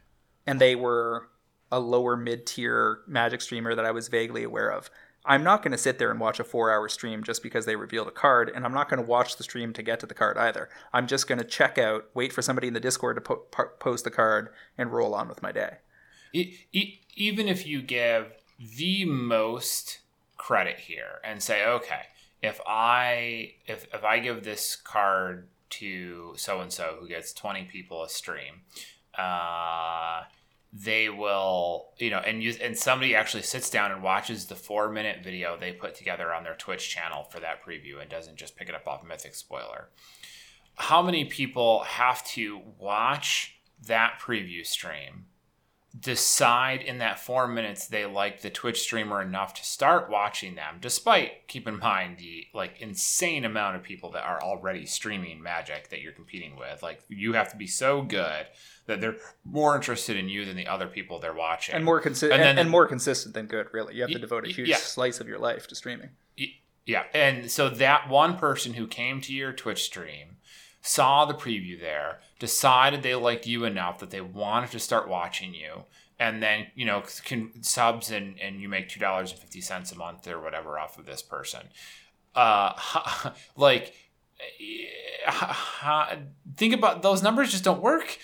and 0.48 0.60
they 0.60 0.76
were 0.76 1.30
a 1.72 1.80
lower 1.80 2.16
mid 2.16 2.46
tier 2.46 3.00
Magic 3.08 3.42
streamer 3.42 3.76
that 3.76 3.86
I 3.86 3.92
was 3.92 4.08
vaguely 4.08 4.44
aware 4.44 4.72
of, 4.72 4.90
I'm 5.26 5.44
not 5.44 5.64
going 5.64 5.72
to 5.72 5.78
sit 5.78 5.98
there 5.98 6.12
and 6.12 6.20
watch 6.20 6.40
a 6.40 6.44
four 6.44 6.72
hour 6.72 6.88
stream 6.88 7.24
just 7.24 7.42
because 7.42 7.66
they 7.66 7.76
revealed 7.76 8.08
a 8.08 8.12
card, 8.12 8.52
and 8.54 8.64
I'm 8.64 8.74
not 8.74 8.90
going 8.90 9.02
to 9.02 9.08
watch 9.08 9.38
the 9.38 9.44
stream 9.44 9.74
to 9.74 9.84
get 9.84 10.00
to 10.02 10.06
the 10.06 10.14
card 10.14 10.38
either. 10.38 10.70
I'm 10.94 11.08
just 11.08 11.28
going 11.28 11.40
to 11.40 11.46
check 11.46 11.78
out, 11.78 12.06
wait 12.14 12.32
for 12.32 12.42
somebody 12.42 12.68
in 12.68 12.74
the 12.74 12.80
Discord 12.80 13.18
to 13.18 13.22
po- 13.22 13.46
po- 13.52 13.72
post 13.80 14.04
the 14.04 14.12
card, 14.12 14.50
and 14.78 14.92
roll 14.92 15.16
on 15.16 15.28
with 15.28 15.42
my 15.42 15.52
day. 15.52 15.78
Even 16.34 17.48
if 17.48 17.66
you 17.66 17.82
give 17.82 18.34
the 18.60 19.06
most 19.06 20.00
credit 20.38 20.80
here 20.80 21.20
and 21.24 21.41
say, 21.41 21.66
okay, 21.66 22.02
if 22.41 22.60
I 22.66 23.53
if 23.66 23.88
if 23.94 24.03
I 24.03 24.20
give 24.20 24.44
this 24.44 24.76
card 24.76 25.49
to 25.72 26.34
so 26.38 26.62
and 26.62 26.72
so 26.72 26.98
who 26.99 27.07
gets 27.07 27.34
twenty 27.34 27.64
people 27.64 28.03
a 28.03 28.10
stream, 28.10 28.62
uh, 29.18 30.22
they 30.72 31.10
will 31.10 31.90
you 31.98 32.10
know 32.10 32.20
and 32.20 32.44
use 32.44 32.57
and 32.57 32.78
somebody 32.78 33.16
actually 33.16 33.44
sits 33.44 33.70
down 33.70 33.91
and 33.91 34.03
watches 34.03 34.45
the 34.45 34.56
four 34.56 34.90
minute 34.90 35.24
video 35.24 35.57
they 35.57 35.72
put 35.72 35.95
together 35.95 36.34
on 36.34 36.44
their 36.44 36.56
Twitch 36.56 36.90
channel 36.90 37.24
for 37.24 37.40
that 37.40 37.64
preview 37.64 38.02
and 38.02 38.10
doesn't 38.10 38.38
just 38.38 38.56
pick 38.56 38.70
it 38.70 38.76
up 38.76 38.88
off 38.88 39.03
Mythic 39.03 39.36
Spoiler. 39.36 39.90
How 40.76 41.02
many 41.02 41.26
people 41.26 41.84
have 41.84 42.24
to 42.30 42.62
watch 42.78 43.57
that 43.88 44.20
preview 44.22 44.66
stream? 44.66 45.28
Decide 45.98 46.82
in 46.82 46.98
that 46.98 47.20
four 47.20 47.48
minutes 47.48 47.88
they 47.88 48.06
like 48.06 48.42
the 48.42 48.50
Twitch 48.50 48.82
streamer 48.82 49.22
enough 49.22 49.54
to 49.54 49.64
start 49.64 50.10
watching 50.10 50.56
them, 50.56 50.78
despite 50.82 51.48
keep 51.48 51.68
in 51.68 51.80
mind 51.80 52.18
the 52.18 52.48
like 52.54 52.82
insane 52.82 53.46
amount 53.46 53.76
of 53.76 53.84
people 53.84 54.12
that 54.12 54.24
are 54.24 54.42
already 54.42 54.86
streaming 54.86 55.42
Magic 55.42 55.90
that 55.90 56.02
you're 56.02 56.12
competing 56.12 56.58
with. 56.58 56.84
Like 56.84 57.02
you 57.08 57.34
have 57.34 57.52
to 57.52 57.58
be 57.58 57.68
so 57.68 58.02
good 58.02 58.48
that 58.88 59.00
they're 59.00 59.18
more 59.44 59.76
interested 59.76 60.18
in 60.18 60.28
you 60.28 60.46
than 60.46 60.58
the 60.58 60.68
other 60.68 60.88
people 60.88 61.20
they're 61.20 61.34
watching, 61.34 61.76
and 61.76 61.86
more 61.86 62.02
consistent 62.02 62.34
and, 62.34 62.50
and, 62.50 62.60
and, 62.60 62.70
more 62.70 62.88
consistent 62.88 63.34
than 63.34 63.46
good. 63.46 63.68
Really, 63.72 63.96
you 63.96 64.02
have 64.02 64.12
to 64.12 64.20
devote 64.20 64.46
a 64.46 64.52
huge 64.52 64.70
yeah. 64.70 64.78
slice 64.78 65.20
of 65.20 65.28
your 65.28 65.40
life 65.40 65.68
to 65.68 65.76
streaming. 65.76 66.10
Yeah, 66.86 67.04
and 67.16 67.50
so 67.50 67.70
that 67.70 68.10
one 68.10 68.38
person 68.38 68.74
who 68.76 68.86
came 68.86 69.20
to 69.22 69.34
your 69.34 69.54
Twitch 69.54 69.84
stream 69.84 70.38
saw 70.86 71.26
the 71.26 71.34
preview 71.34 71.80
there, 71.80 72.20
decided 72.40 73.02
they 73.02 73.16
liked 73.16 73.48
you 73.48 73.66
enough 73.66 73.99
that 73.99 74.12
they 74.12 74.22
wanted 74.22 74.72
to 74.72 74.80
start 74.80 75.10
watching 75.10 75.53
you, 75.53 75.86
and 76.20 76.44
then 76.44 76.68
you 76.76 76.86
know 76.86 77.03
can 77.24 77.64
subs 77.64 78.12
and 78.12 78.40
and 78.40 78.62
you 78.62 78.70
make 78.70 78.88
two 78.88 78.99
dollars 78.99 79.32
and 79.32 79.40
fifty 79.40 79.62
cents 79.62 79.91
a 79.91 79.98
month 79.98 80.28
or 80.28 80.40
whatever 80.40 80.78
off 80.78 80.98
of 80.99 81.06
this 81.06 81.22
person. 81.22 81.62
Uh, 82.36 82.74
like 83.56 83.94
think 86.57 86.74
about 86.74 87.02
those 87.02 87.24
numbers 87.24 87.52
just 87.52 87.64
don't 87.64 87.82
work 87.82 88.20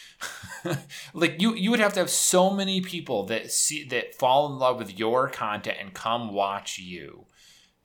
like 1.14 1.42
you 1.42 1.56
you 1.56 1.72
would 1.72 1.80
have 1.80 1.94
to 1.94 2.00
have 2.00 2.10
so 2.10 2.52
many 2.52 2.82
people 2.82 3.26
that 3.26 3.52
see 3.52 3.84
that 3.86 4.14
fall 4.16 4.52
in 4.52 4.60
love 4.60 4.78
with 4.78 5.00
your 5.00 5.30
content 5.30 5.78
and 5.80 5.94
come 5.94 6.34
watch 6.34 6.78
you 6.78 7.26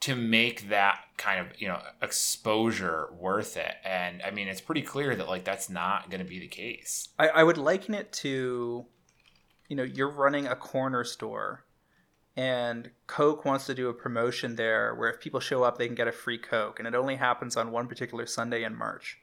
to 0.06 0.14
make 0.14 0.68
that 0.68 1.00
kind 1.16 1.40
of 1.40 1.60
you 1.60 1.66
know 1.66 1.80
exposure 2.00 3.08
worth 3.18 3.56
it. 3.56 3.74
And 3.84 4.22
i 4.22 4.30
mean 4.30 4.46
it's 4.46 4.60
pretty 4.60 4.82
clear 4.82 5.16
that 5.16 5.28
like 5.28 5.44
that's 5.44 5.68
not 5.68 6.10
going 6.10 6.22
to 6.22 6.28
be 6.28 6.38
the 6.38 6.46
case. 6.46 7.08
I, 7.18 7.28
I 7.28 7.42
would 7.42 7.58
liken 7.58 7.92
it 7.92 8.12
to 8.24 8.86
you 9.68 9.76
know 9.76 9.82
you're 9.82 10.10
running 10.10 10.46
a 10.46 10.54
corner 10.54 11.02
store 11.02 11.64
and 12.36 12.90
coke 13.08 13.44
wants 13.44 13.66
to 13.66 13.74
do 13.74 13.88
a 13.88 13.94
promotion 13.94 14.54
there 14.54 14.94
where 14.94 15.10
if 15.10 15.18
people 15.18 15.40
show 15.40 15.64
up 15.64 15.76
they 15.76 15.86
can 15.86 15.96
get 15.96 16.06
a 16.06 16.12
free 16.12 16.38
coke 16.38 16.78
and 16.78 16.86
it 16.86 16.94
only 16.94 17.16
happens 17.16 17.56
on 17.56 17.72
one 17.72 17.88
particular 17.88 18.26
sunday 18.26 18.62
in 18.62 18.76
march. 18.76 19.18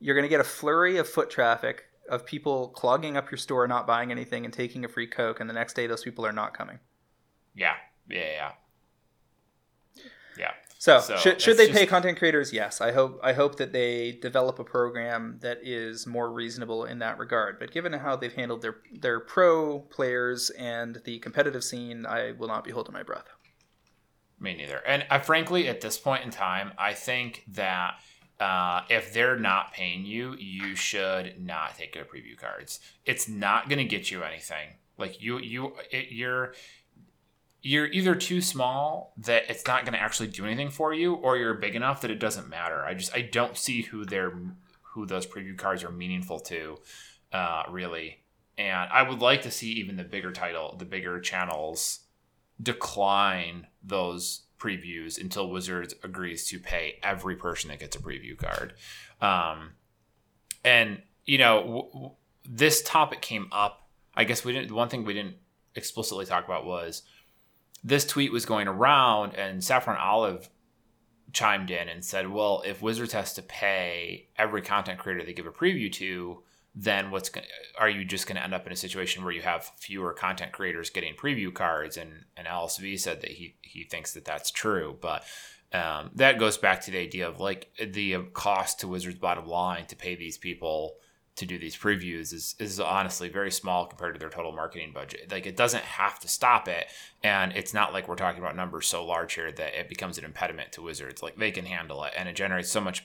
You're 0.00 0.16
going 0.16 0.24
to 0.24 0.28
get 0.28 0.40
a 0.40 0.44
flurry 0.44 0.96
of 0.96 1.08
foot 1.08 1.30
traffic 1.30 1.84
of 2.08 2.26
people 2.26 2.68
clogging 2.68 3.16
up 3.16 3.30
your 3.30 3.38
store 3.38 3.68
not 3.68 3.86
buying 3.86 4.10
anything 4.10 4.44
and 4.44 4.52
taking 4.52 4.84
a 4.84 4.88
free 4.88 5.06
coke 5.06 5.38
and 5.38 5.48
the 5.48 5.54
next 5.54 5.74
day 5.74 5.86
those 5.86 6.02
people 6.02 6.26
are 6.26 6.32
not 6.32 6.52
coming. 6.52 6.80
Yeah 7.54 7.74
yeah 8.10 8.32
yeah 8.32 8.52
yeah 10.38 10.52
So, 10.78 11.00
So, 11.00 11.16
should, 11.16 11.40
should 11.40 11.56
they 11.56 11.66
just- 11.66 11.78
pay 11.78 11.86
content 11.86 12.18
creators? 12.18 12.52
Yes. 12.52 12.80
I 12.80 12.92
hope 12.92 13.18
I 13.22 13.32
hope 13.32 13.56
that 13.56 13.72
they 13.72 14.12
develop 14.12 14.58
a 14.60 14.64
program 14.64 15.38
that 15.40 15.58
is 15.62 16.06
more 16.06 16.30
reasonable 16.30 16.84
in 16.84 17.00
that 17.00 17.18
regard. 17.18 17.58
But 17.58 17.72
given 17.72 17.92
how 17.92 18.14
they've 18.16 18.32
handled 18.32 18.62
their 18.62 18.76
their 18.92 19.18
pro 19.20 19.80
players 19.80 20.50
and 20.50 21.00
the 21.04 21.18
competitive 21.18 21.64
scene, 21.64 22.06
I 22.06 22.32
will 22.32 22.48
not 22.48 22.62
be 22.64 22.70
holding 22.70 22.92
my 22.94 23.02
breath. 23.02 23.28
Me 24.40 24.54
neither. 24.54 24.80
And 24.86 25.04
I, 25.10 25.18
frankly, 25.18 25.66
at 25.66 25.80
this 25.80 25.98
point 25.98 26.24
in 26.24 26.30
time, 26.30 26.70
I 26.78 26.92
think 26.94 27.42
that 27.48 27.94
uh, 28.38 28.82
if 28.88 29.12
they're 29.12 29.36
not 29.36 29.72
paying 29.72 30.04
you, 30.04 30.36
you 30.38 30.76
should 30.76 31.40
not 31.44 31.76
take 31.76 31.92
their 31.92 32.04
preview 32.04 32.36
cards. 32.38 32.78
It's 33.04 33.28
not 33.28 33.68
going 33.68 33.78
to 33.80 33.84
get 33.96 34.12
you 34.12 34.22
anything. 34.22 34.68
Like 34.96 35.20
you, 35.20 35.38
you, 35.38 35.72
it, 35.90 36.12
you're 36.12 36.54
you're 37.60 37.86
either 37.86 38.14
too 38.14 38.40
small 38.40 39.12
that 39.18 39.50
it's 39.50 39.66
not 39.66 39.84
going 39.84 39.94
to 39.94 40.00
actually 40.00 40.28
do 40.28 40.44
anything 40.44 40.70
for 40.70 40.94
you, 40.94 41.14
or 41.14 41.36
you're 41.36 41.54
big 41.54 41.74
enough 41.74 42.00
that 42.02 42.10
it 42.10 42.20
doesn't 42.20 42.48
matter. 42.48 42.84
I 42.84 42.94
just 42.94 43.14
I 43.14 43.22
don't 43.22 43.56
see 43.56 43.82
who 43.82 44.04
they're 44.04 44.32
who 44.82 45.06
those 45.06 45.26
preview 45.26 45.56
cards 45.56 45.84
are 45.84 45.90
meaningful 45.90 46.40
to, 46.40 46.78
uh, 47.32 47.64
really. 47.70 48.22
And 48.56 48.90
I 48.90 49.02
would 49.02 49.20
like 49.20 49.42
to 49.42 49.50
see 49.50 49.72
even 49.72 49.96
the 49.96 50.04
bigger 50.04 50.32
title, 50.32 50.74
the 50.76 50.84
bigger 50.84 51.20
channels 51.20 52.00
decline 52.60 53.68
those 53.84 54.42
previews 54.58 55.20
until 55.20 55.48
Wizards 55.48 55.94
agrees 56.02 56.48
to 56.48 56.58
pay 56.58 56.98
every 57.02 57.36
person 57.36 57.70
that 57.70 57.78
gets 57.78 57.94
a 57.94 58.00
preview 58.00 58.36
card. 58.36 58.74
Um, 59.20 59.74
and 60.64 61.02
you 61.24 61.38
know, 61.38 61.60
w- 61.60 61.92
w- 61.92 62.10
this 62.44 62.82
topic 62.82 63.20
came 63.20 63.48
up. 63.52 63.88
I 64.14 64.24
guess 64.24 64.44
we 64.44 64.52
didn't. 64.52 64.72
One 64.72 64.88
thing 64.88 65.04
we 65.04 65.14
didn't 65.14 65.36
explicitly 65.74 66.24
talk 66.24 66.44
about 66.44 66.66
was 66.66 67.02
this 67.84 68.04
tweet 68.04 68.32
was 68.32 68.46
going 68.46 68.68
around, 68.68 69.34
and 69.34 69.62
Saffron 69.62 69.98
Olive 69.98 70.48
chimed 71.32 71.70
in 71.70 71.88
and 71.88 72.04
said, 72.04 72.30
"Well, 72.30 72.62
if 72.66 72.82
Wizards 72.82 73.12
has 73.12 73.34
to 73.34 73.42
pay 73.42 74.28
every 74.36 74.62
content 74.62 74.98
creator 74.98 75.24
they 75.24 75.32
give 75.32 75.46
a 75.46 75.52
preview 75.52 75.92
to." 75.94 76.42
Then 76.74 77.10
what's 77.10 77.28
going 77.28 77.46
are 77.78 77.88
you 77.88 78.04
just 78.04 78.28
going 78.28 78.36
to 78.36 78.44
end 78.44 78.54
up 78.54 78.64
in 78.64 78.72
a 78.72 78.76
situation 78.76 79.24
where 79.24 79.32
you 79.32 79.42
have 79.42 79.72
fewer 79.78 80.12
content 80.12 80.52
creators 80.52 80.90
getting 80.90 81.14
preview 81.14 81.52
cards? 81.52 81.96
And 81.96 82.24
and 82.36 82.46
LSV 82.46 83.00
said 83.00 83.20
that 83.22 83.32
he 83.32 83.56
he 83.62 83.82
thinks 83.82 84.12
that 84.14 84.24
that's 84.24 84.52
true, 84.52 84.96
but 85.00 85.24
um, 85.72 86.10
that 86.14 86.38
goes 86.38 86.56
back 86.56 86.80
to 86.82 86.90
the 86.90 86.98
idea 86.98 87.28
of 87.28 87.40
like 87.40 87.72
the 87.84 88.18
cost 88.32 88.80
to 88.80 88.88
Wizards' 88.88 89.18
bottom 89.18 89.46
line 89.46 89.86
to 89.86 89.96
pay 89.96 90.14
these 90.14 90.38
people 90.38 90.96
to 91.38 91.46
do 91.46 91.58
these 91.58 91.76
previews 91.76 92.32
is 92.32 92.54
is 92.58 92.78
honestly 92.80 93.28
very 93.28 93.50
small 93.50 93.86
compared 93.86 94.14
to 94.14 94.18
their 94.18 94.28
total 94.28 94.52
marketing 94.52 94.92
budget. 94.92 95.30
Like 95.30 95.46
it 95.46 95.56
doesn't 95.56 95.84
have 95.84 96.18
to 96.20 96.28
stop 96.28 96.68
it, 96.68 96.86
and 97.22 97.52
it's 97.52 97.72
not 97.72 97.92
like 97.92 98.08
we're 98.08 98.16
talking 98.16 98.42
about 98.42 98.56
numbers 98.56 98.86
so 98.86 99.04
large 99.04 99.34
here 99.34 99.50
that 99.52 99.78
it 99.78 99.88
becomes 99.88 100.18
an 100.18 100.24
impediment 100.24 100.72
to 100.72 100.82
Wizards. 100.82 101.22
Like 101.22 101.36
they 101.36 101.50
can 101.50 101.66
handle 101.66 102.04
it, 102.04 102.12
and 102.16 102.28
it 102.28 102.36
generates 102.36 102.70
so 102.70 102.80
much 102.80 103.04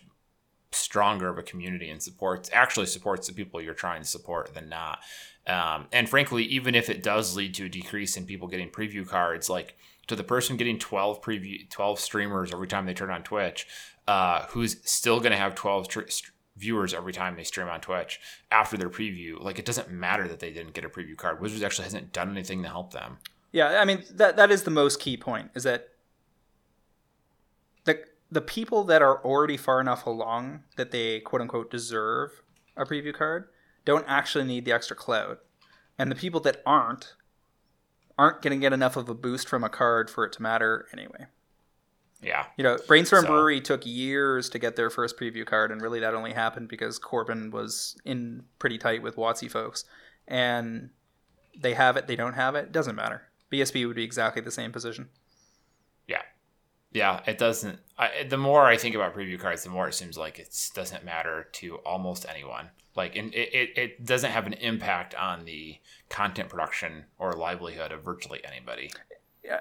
stronger 0.72 1.30
of 1.30 1.38
a 1.38 1.44
community 1.44 1.90
and 1.90 2.02
supports 2.02 2.50
actually 2.52 2.88
supports 2.88 3.28
the 3.28 3.34
people 3.34 3.62
you're 3.62 3.74
trying 3.74 4.02
to 4.02 4.08
support 4.08 4.54
than 4.54 4.70
not. 4.70 5.00
Um, 5.46 5.88
and 5.92 6.10
frankly, 6.10 6.44
even 6.46 6.74
if 6.74 6.90
it 6.90 7.04
does 7.04 7.36
lead 7.36 7.54
to 7.56 7.66
a 7.66 7.70
decrease 7.70 8.18
in 8.18 8.26
people 8.26 8.48
getting 8.48 8.70
preview 8.70 9.08
cards, 9.08 9.50
like 9.50 9.78
to 10.08 10.16
the 10.16 10.24
person 10.24 10.58
getting 10.58 10.80
12 10.80 11.22
preview 11.22 11.70
12 11.70 12.00
streamers 12.00 12.52
every 12.52 12.68
time 12.68 12.86
they 12.86 12.94
turn 12.94 13.12
on 13.12 13.24
Twitch, 13.24 13.68
uh, 14.08 14.46
who's 14.50 14.78
still 14.90 15.20
going 15.20 15.32
to 15.32 15.38
have 15.38 15.56
12 15.56 15.88
tr- 15.88 16.02
viewers 16.56 16.94
every 16.94 17.14
time 17.14 17.36
they 17.36 17.44
stream 17.44 17.68
on 17.68 17.82
Twitch 17.82 18.20
after 18.52 18.78
their 18.78 18.90
preview, 18.90 19.42
like 19.42 19.60
it 19.60 19.66
doesn't 19.66 19.90
matter 19.90 20.28
that 20.28 20.40
they 20.40 20.52
didn't 20.52 20.74
get 20.74 20.86
a 20.86 20.90
preview 20.90 21.18
card. 21.18 21.42
Wizards 21.42 21.64
actually 21.64 21.86
hasn't 21.86 22.14
done 22.14 22.30
anything 22.30 22.62
to 22.64 22.70
help 22.70 22.94
them. 22.94 23.18
Yeah, 23.52 23.80
I 23.80 23.86
mean 23.86 24.04
that 24.12 24.36
that 24.36 24.52
is 24.52 24.64
the 24.64 24.72
most 24.72 25.00
key 25.00 25.18
point 25.18 25.52
is 25.56 25.64
that 25.64 25.90
the 27.86 28.04
the 28.32 28.42
people 28.42 28.84
that 28.86 29.02
are 29.02 29.24
already 29.24 29.58
far 29.58 29.80
enough 29.80 30.06
along 30.06 30.64
that 30.76 30.92
they 30.92 31.20
quote 31.20 31.42
unquote 31.42 31.70
deserve 31.70 32.42
a 32.76 32.86
preview 32.86 33.14
card 33.14 33.48
don't 33.86 34.06
actually 34.08 34.46
need 34.46 34.66
the 34.66 34.72
extra 34.72 34.96
clout. 34.96 35.40
And 35.98 36.10
the 36.10 36.16
people 36.16 36.40
that 36.42 36.62
aren't 36.66 37.14
aren't 38.18 38.42
going 38.42 38.58
to 38.58 38.62
get 38.62 38.74
enough 38.74 38.96
of 38.96 39.10
a 39.10 39.14
boost 39.14 39.48
from 39.48 39.64
a 39.64 39.70
card 39.70 40.10
for 40.10 40.24
it 40.26 40.34
to 40.34 40.42
matter 40.42 40.88
anyway. 40.94 41.26
Yeah. 42.24 42.46
You 42.58 42.64
know, 42.64 42.78
Brainstorm 42.88 43.24
So- 43.24 43.28
Brewery 43.28 43.62
took 43.62 43.86
years 43.86 44.50
to 44.50 44.60
get 44.60 44.76
their 44.76 44.90
first 44.90 45.18
preview 45.18 45.46
card, 45.46 45.72
and 45.72 45.82
really 45.82 46.00
that 46.00 46.14
only 46.14 46.34
happened 46.34 46.70
because 46.70 46.98
Corbin 47.00 47.52
was 47.52 47.98
in 48.06 48.44
pretty 48.60 48.78
tight 48.78 49.02
with 49.02 49.16
WotC 49.16 49.50
folks. 49.52 49.86
And 50.28 50.90
they 51.60 51.74
have 51.74 51.98
it, 51.98 52.08
they 52.08 52.16
don't 52.16 52.34
have 52.34 52.56
it, 52.56 52.72
doesn't 52.72 52.96
matter. 52.96 53.24
BSB 53.52 53.86
would 53.86 53.96
be 53.96 54.04
exactly 54.04 54.42
the 54.42 54.52
same 54.52 54.72
position. 54.72 55.10
Yeah. 56.08 56.22
Yeah, 56.92 57.22
it 57.28 57.38
doesn't. 57.38 57.80
I, 57.98 58.24
the 58.28 58.38
more 58.38 58.66
I 58.66 58.78
think 58.78 58.96
about 58.96 59.16
preview 59.16 59.40
cards, 59.40 59.64
the 59.64 59.70
more 59.70 59.88
it 59.88 59.94
seems 59.94 60.18
like 60.18 60.40
it 60.40 60.56
doesn't 60.74 61.04
matter 61.04 61.48
to 61.54 61.76
almost 61.78 62.26
anyone. 62.30 62.70
Like, 62.96 63.16
and 63.16 63.34
it, 63.34 63.54
it, 63.54 63.78
it 63.78 64.06
doesn't 64.06 64.32
have 64.32 64.46
an 64.46 64.54
impact 64.54 65.16
on 65.16 65.46
the 65.46 65.78
content 66.10 66.50
production 66.50 67.06
or 67.18 67.34
livelihood 67.34 67.92
of 67.92 68.04
virtually 68.04 68.42
anybody. 68.46 68.92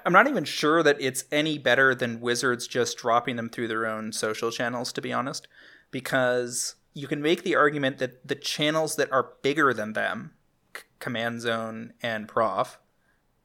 I'm 0.05 0.13
not 0.13 0.27
even 0.27 0.45
sure 0.45 0.81
that 0.83 0.97
it's 0.99 1.25
any 1.31 1.57
better 1.57 1.93
than 1.93 2.21
Wizards 2.21 2.67
just 2.67 2.97
dropping 2.97 3.35
them 3.35 3.49
through 3.49 3.67
their 3.67 3.85
own 3.85 4.13
social 4.13 4.51
channels, 4.51 4.93
to 4.93 5.01
be 5.01 5.11
honest, 5.11 5.47
because 5.91 6.75
you 6.93 7.07
can 7.07 7.21
make 7.21 7.43
the 7.43 7.55
argument 7.55 7.97
that 7.97 8.27
the 8.27 8.35
channels 8.35 8.95
that 8.95 9.11
are 9.11 9.33
bigger 9.41 9.73
than 9.73 9.93
them, 9.93 10.31
C- 10.75 10.83
Command 10.99 11.41
Zone 11.41 11.93
and 12.01 12.27
Prof, 12.27 12.79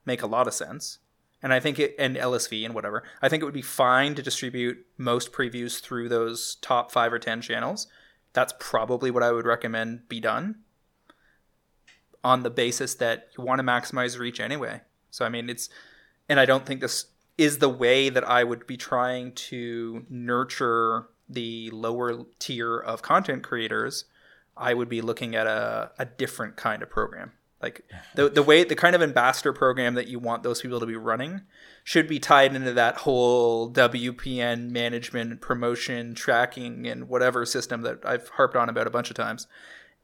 make 0.05 0.21
a 0.21 0.27
lot 0.27 0.47
of 0.47 0.53
sense. 0.53 0.99
And 1.41 1.53
I 1.53 1.59
think 1.59 1.79
it, 1.79 1.95
and 1.97 2.15
LSV 2.15 2.65
and 2.65 2.73
whatever, 2.73 3.03
I 3.21 3.29
think 3.29 3.41
it 3.41 3.45
would 3.45 3.53
be 3.53 3.61
fine 3.61 4.15
to 4.15 4.21
distribute 4.21 4.85
most 4.97 5.31
previews 5.31 5.79
through 5.79 6.09
those 6.09 6.55
top 6.55 6.91
five 6.91 7.13
or 7.13 7.19
10 7.19 7.41
channels. 7.41 7.87
That's 8.33 8.53
probably 8.59 9.09
what 9.09 9.23
I 9.23 9.31
would 9.31 9.45
recommend 9.45 10.07
be 10.07 10.19
done 10.19 10.59
on 12.23 12.43
the 12.43 12.49
basis 12.49 12.95
that 12.95 13.29
you 13.37 13.43
want 13.43 13.59
to 13.59 13.63
maximize 13.63 14.19
reach 14.19 14.39
anyway. 14.39 14.81
So, 15.09 15.25
I 15.25 15.29
mean, 15.29 15.49
it's, 15.49 15.69
and 16.29 16.39
I 16.39 16.45
don't 16.45 16.65
think 16.65 16.79
this 16.81 17.05
is 17.37 17.57
the 17.57 17.69
way 17.69 18.09
that 18.09 18.23
I 18.27 18.43
would 18.43 18.67
be 18.67 18.77
trying 18.77 19.31
to 19.33 20.05
nurture 20.09 21.07
the 21.27 21.69
lower 21.71 22.25
tier 22.39 22.77
of 22.77 23.01
content 23.01 23.43
creators. 23.43 24.05
I 24.57 24.73
would 24.73 24.89
be 24.89 25.01
looking 25.01 25.35
at 25.35 25.47
a, 25.47 25.91
a 25.97 26.05
different 26.05 26.55
kind 26.57 26.81
of 26.83 26.89
program. 26.89 27.31
Like 27.61 27.83
the 28.15 28.29
the 28.29 28.43
way 28.43 28.63
the 28.63 28.75
kind 28.75 28.95
of 28.95 29.01
ambassador 29.01 29.51
program 29.51 29.93
that 29.95 30.07
you 30.07 30.17
want 30.17 30.43
those 30.43 30.61
people 30.61 30.79
to 30.79 30.85
be 30.85 30.95
running 30.95 31.41
should 31.83 32.07
be 32.07 32.17
tied 32.19 32.55
into 32.55 32.71
that 32.73 32.97
whole 32.99 33.69
WPN 33.71 34.69
management, 34.71 35.41
promotion, 35.41 36.15
tracking, 36.15 36.87
and 36.87 37.09
whatever 37.09 37.45
system 37.45 37.81
that 37.81 37.99
I've 38.05 38.29
harped 38.29 38.55
on 38.55 38.69
about 38.69 38.87
a 38.87 38.89
bunch 38.89 39.09
of 39.09 39.15
times. 39.17 39.47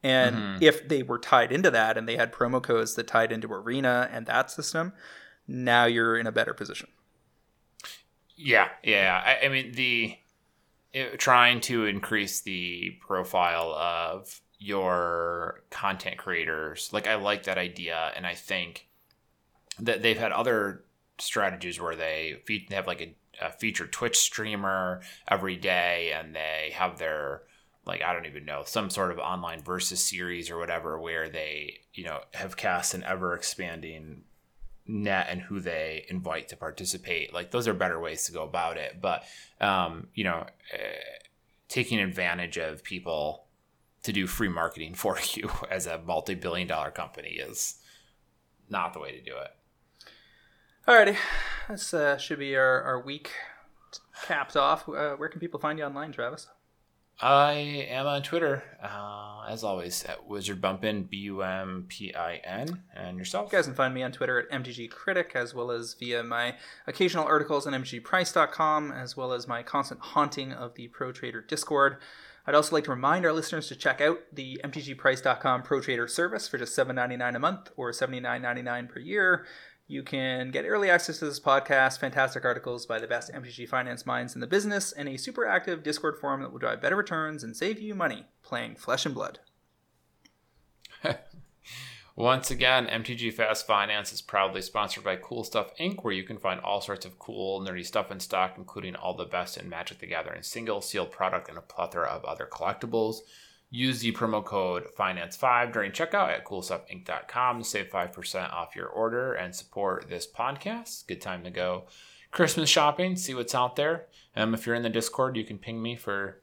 And 0.02 0.36
Mhm. 0.36 0.58
if 0.62 0.86
they 0.86 1.02
were 1.02 1.18
tied 1.18 1.50
into 1.50 1.70
that 1.70 1.96
and 1.96 2.06
they 2.06 2.16
had 2.16 2.30
promo 2.32 2.62
codes 2.62 2.94
that 2.94 3.06
tied 3.06 3.32
into 3.32 3.50
Arena 3.52 4.08
and 4.12 4.26
that 4.26 4.50
system, 4.50 4.92
now 5.48 5.84
you're 5.84 6.16
in 6.16 6.26
a 6.26 6.32
better 6.32 6.54
position. 6.54 6.88
Yeah, 8.36 8.68
yeah. 8.82 9.22
I, 9.24 9.46
I 9.46 9.48
mean, 9.48 9.72
the 9.72 10.16
it, 10.92 11.18
trying 11.18 11.60
to 11.62 11.86
increase 11.86 12.40
the 12.40 12.96
profile 13.00 13.72
of 13.72 14.40
your 14.58 15.62
content 15.70 16.18
creators, 16.18 16.90
like 16.92 17.06
I 17.06 17.14
like 17.16 17.44
that 17.44 17.58
idea, 17.58 18.12
and 18.14 18.26
I 18.26 18.34
think 18.34 18.88
that 19.78 20.02
they've 20.02 20.18
had 20.18 20.32
other 20.32 20.84
strategies 21.18 21.80
where 21.80 21.96
they, 21.96 22.42
they 22.46 22.66
have 22.74 22.86
like 22.86 23.00
a, 23.00 23.14
a 23.40 23.52
featured 23.52 23.92
Twitch 23.92 24.16
streamer 24.16 25.00
every 25.28 25.56
day, 25.56 26.12
and 26.14 26.34
they 26.34 26.72
have 26.74 26.98
their 26.98 27.42
like 27.86 28.02
I 28.02 28.12
don't 28.12 28.26
even 28.26 28.44
know 28.44 28.64
some 28.66 28.90
sort 28.90 29.12
of 29.12 29.18
online 29.18 29.62
versus 29.62 30.02
series 30.02 30.50
or 30.50 30.58
whatever 30.58 31.00
where 31.00 31.28
they 31.28 31.80
you 31.94 32.04
know 32.04 32.20
have 32.34 32.56
cast 32.56 32.94
an 32.94 33.04
ever 33.04 33.34
expanding 33.34 34.24
net 34.86 35.26
and 35.30 35.40
who 35.40 35.60
they 35.60 36.04
invite 36.08 36.48
to 36.48 36.56
participate. 36.56 37.34
Like 37.34 37.50
those 37.50 37.66
are 37.68 37.74
better 37.74 38.00
ways 38.00 38.24
to 38.26 38.32
go 38.32 38.42
about 38.44 38.76
it. 38.76 39.00
But 39.00 39.24
um 39.60 40.08
you 40.14 40.24
know 40.24 40.46
uh, 40.72 40.78
taking 41.68 42.00
advantage 42.00 42.56
of 42.56 42.84
people 42.84 43.46
to 44.02 44.12
do 44.12 44.26
free 44.26 44.48
marketing 44.48 44.94
for 45.02 45.18
you 45.34 45.50
as 45.70 45.86
a 45.86 45.98
multi-billion 45.98 46.68
dollar 46.68 46.90
company 46.90 47.30
is 47.30 47.76
not 48.68 48.92
the 48.92 49.00
way 49.00 49.12
to 49.12 49.22
do 49.22 49.36
it. 49.36 49.50
Alrighty, 50.88 51.16
this 51.68 51.92
uh, 51.92 52.16
should 52.16 52.38
be 52.38 52.54
our, 52.54 52.82
our 52.82 53.00
week 53.00 53.32
capped 54.24 54.56
off, 54.56 54.88
uh, 54.88 55.14
where 55.16 55.28
can 55.28 55.40
people 55.40 55.60
find 55.60 55.78
you 55.78 55.84
online, 55.84 56.12
Travis? 56.12 56.48
I 57.18 57.52
am 57.88 58.06
on 58.06 58.22
Twitter, 58.22 58.62
uh, 58.82 59.46
as 59.48 59.64
always, 59.64 60.04
at 60.04 60.26
Wizard 60.26 60.60
Bumpin, 60.60 61.04
B 61.04 61.16
U 61.18 61.42
M 61.42 61.86
P 61.88 62.14
I 62.14 62.36
N, 62.44 62.82
and 62.94 63.16
yourself. 63.16 63.50
You 63.50 63.58
guys 63.58 63.66
can 63.66 63.74
find 63.74 63.94
me 63.94 64.02
on 64.02 64.12
Twitter 64.12 64.38
at 64.38 64.50
MTG 64.50 64.90
Critic, 64.90 65.32
as 65.34 65.54
well 65.54 65.70
as 65.70 65.94
via 65.94 66.22
my 66.22 66.56
occasional 66.86 67.24
articles 67.24 67.66
on 67.66 67.72
MTGPrice.com, 67.72 68.92
as 68.92 69.16
well 69.16 69.32
as 69.32 69.48
my 69.48 69.62
constant 69.62 70.00
haunting 70.00 70.52
of 70.52 70.74
the 70.74 70.88
Pro 70.88 71.10
Trader 71.10 71.40
Discord. 71.40 71.96
I'd 72.46 72.54
also 72.54 72.76
like 72.76 72.84
to 72.84 72.90
remind 72.90 73.24
our 73.24 73.32
listeners 73.32 73.66
to 73.68 73.76
check 73.76 74.00
out 74.00 74.20
the 74.32 74.60
MTGPrice.com 74.62 75.62
Pro 75.62 75.80
Trader 75.80 76.06
service 76.06 76.46
for 76.46 76.58
just 76.58 76.76
$7.99 76.76 77.34
a 77.34 77.38
month 77.38 77.70
or 77.76 77.90
$79.99 77.90 78.88
per 78.88 79.00
year. 79.00 79.46
You 79.88 80.02
can 80.02 80.50
get 80.50 80.64
early 80.64 80.90
access 80.90 81.20
to 81.20 81.26
this 81.26 81.38
podcast, 81.38 82.00
fantastic 82.00 82.44
articles 82.44 82.86
by 82.86 82.98
the 82.98 83.06
best 83.06 83.32
MTG 83.32 83.68
finance 83.68 84.04
minds 84.04 84.34
in 84.34 84.40
the 84.40 84.46
business, 84.48 84.90
and 84.90 85.08
a 85.08 85.16
super 85.16 85.46
active 85.46 85.84
Discord 85.84 86.18
forum 86.18 86.42
that 86.42 86.50
will 86.50 86.58
drive 86.58 86.82
better 86.82 86.96
returns 86.96 87.44
and 87.44 87.56
save 87.56 87.80
you 87.80 87.94
money 87.94 88.26
playing 88.42 88.74
Flesh 88.74 89.06
and 89.06 89.14
Blood. 89.14 89.38
Once 92.16 92.50
again, 92.50 92.86
MTG 92.86 93.32
Fast 93.32 93.64
Finance 93.64 94.12
is 94.12 94.22
proudly 94.22 94.60
sponsored 94.60 95.04
by 95.04 95.14
Cool 95.14 95.44
Stuff 95.44 95.70
Inc., 95.78 96.02
where 96.02 96.14
you 96.14 96.24
can 96.24 96.38
find 96.38 96.60
all 96.60 96.80
sorts 96.80 97.06
of 97.06 97.18
cool, 97.20 97.60
nerdy 97.60 97.86
stuff 97.86 98.10
in 98.10 98.18
stock, 98.18 98.54
including 98.56 98.96
all 98.96 99.14
the 99.14 99.24
best 99.24 99.56
in 99.56 99.68
Magic 99.68 99.98
the 99.98 100.06
Gathering 100.06 100.42
single, 100.42 100.80
sealed 100.80 101.12
product, 101.12 101.48
and 101.48 101.58
a 101.58 101.60
plethora 101.60 102.08
of 102.08 102.24
other 102.24 102.48
collectibles. 102.50 103.18
Use 103.70 104.00
the 104.00 104.12
promo 104.12 104.44
code 104.44 104.84
FINANCE5 104.96 105.72
during 105.72 105.90
checkout 105.90 106.28
at 106.28 106.44
coolstuffinc.com 106.44 107.58
to 107.58 107.64
save 107.64 107.90
5% 107.90 108.52
off 108.52 108.76
your 108.76 108.86
order 108.86 109.34
and 109.34 109.54
support 109.54 110.08
this 110.08 110.26
podcast. 110.26 111.06
Good 111.06 111.20
time 111.20 111.42
to 111.42 111.50
go 111.50 111.86
Christmas 112.30 112.68
shopping, 112.68 113.16
see 113.16 113.34
what's 113.34 113.54
out 113.54 113.76
there. 113.76 114.06
Um, 114.36 114.54
if 114.54 114.66
you're 114.66 114.76
in 114.76 114.82
the 114.82 114.88
Discord, 114.88 115.36
you 115.36 115.44
can 115.44 115.58
ping 115.58 115.82
me 115.82 115.96
for 115.96 116.42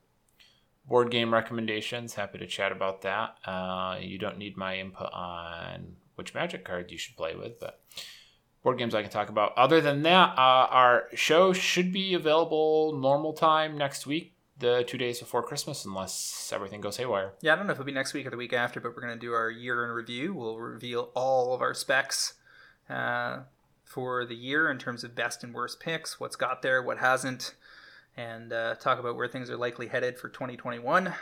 board 0.88 1.12
game 1.12 1.34
recommendations. 1.34 2.16
Happy 2.16 2.40
to 2.40 2.48
chat 2.48 2.72
about 2.72 3.04
that. 3.04 3.38
Uh, 3.46 3.98
you 4.02 4.18
don't 4.18 4.38
need 4.38 4.58
my 4.58 4.78
input 4.78 5.12
on 5.14 5.96
which 6.16 6.34
magic 6.34 6.66
cards 6.66 6.92
you 6.92 6.98
should 6.98 7.16
play 7.16 7.36
with, 7.36 7.60
but 7.60 7.80
board 8.64 8.78
games 8.78 8.96
I 8.96 9.02
can 9.02 9.12
talk 9.12 9.30
about. 9.30 9.58
Other 9.58 9.82
than 9.82 10.04
that, 10.04 10.38
uh, 10.38 10.68
our 10.70 11.06
show 11.14 11.54
should 11.54 11.94
be 11.94 12.14
available 12.16 12.98
normal 13.00 13.34
time 13.34 13.78
next 13.78 14.06
week 14.06 14.33
the 14.58 14.84
two 14.88 14.98
days 14.98 15.20
before 15.20 15.44
Christmas, 15.44 15.86
unless 15.86 16.52
everything 16.54 16.82
goes 16.82 16.98
haywire. 16.98 17.34
Yeah, 17.42 17.54
I 17.54 17.56
don't 17.56 17.68
know 17.68 17.74
if 17.74 17.78
it'll 17.78 17.86
be 17.86 17.92
next 17.92 18.14
week 18.14 18.28
or 18.28 18.30
the 18.30 18.38
week 18.38 18.54
after, 18.54 18.80
but 18.80 18.96
we're 18.96 19.02
going 19.02 19.14
to 19.14 19.20
do 19.20 19.34
our 19.34 19.50
year 19.50 19.84
in 19.84 19.92
review. 19.92 20.34
We'll 20.34 20.58
reveal 20.58 21.12
all 21.16 21.54
of 21.54 21.62
our 21.62 21.74
specs 21.74 22.34
uh, 22.90 23.40
for 23.84 24.26
the 24.26 24.36
year 24.36 24.70
in 24.70 24.78
terms 24.78 25.04
of 25.04 25.16
best 25.16 25.44
and 25.44 25.54
worst 25.54 25.80
picks, 25.80 26.20
what's 26.20 26.36
got 26.36 26.62
there, 26.62 26.82
what 26.82 27.00
hasn't, 27.00 27.56
and 28.16 28.54
uh, 28.54 28.76
talk 28.76 29.00
about 29.00 29.16
where 29.16 29.28
things 29.28 29.50
are 29.50 29.58
likely 29.58 29.88
headed 29.88 30.20
for 30.20 30.30
2021. 30.30 31.14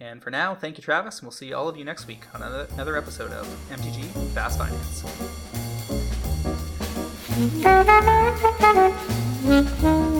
And 0.00 0.22
for 0.22 0.30
now, 0.30 0.54
thank 0.54 0.78
you, 0.78 0.82
Travis, 0.82 1.18
and 1.18 1.26
we'll 1.26 1.32
see 1.32 1.52
all 1.52 1.68
of 1.68 1.76
you 1.76 1.84
next 1.84 2.06
week 2.06 2.22
on 2.34 2.42
another, 2.42 2.68
another 2.74 2.96
episode 2.96 3.32
of 3.32 3.46
MTG 3.70 4.04
Fast 4.32 4.58
Finance. 4.58 5.04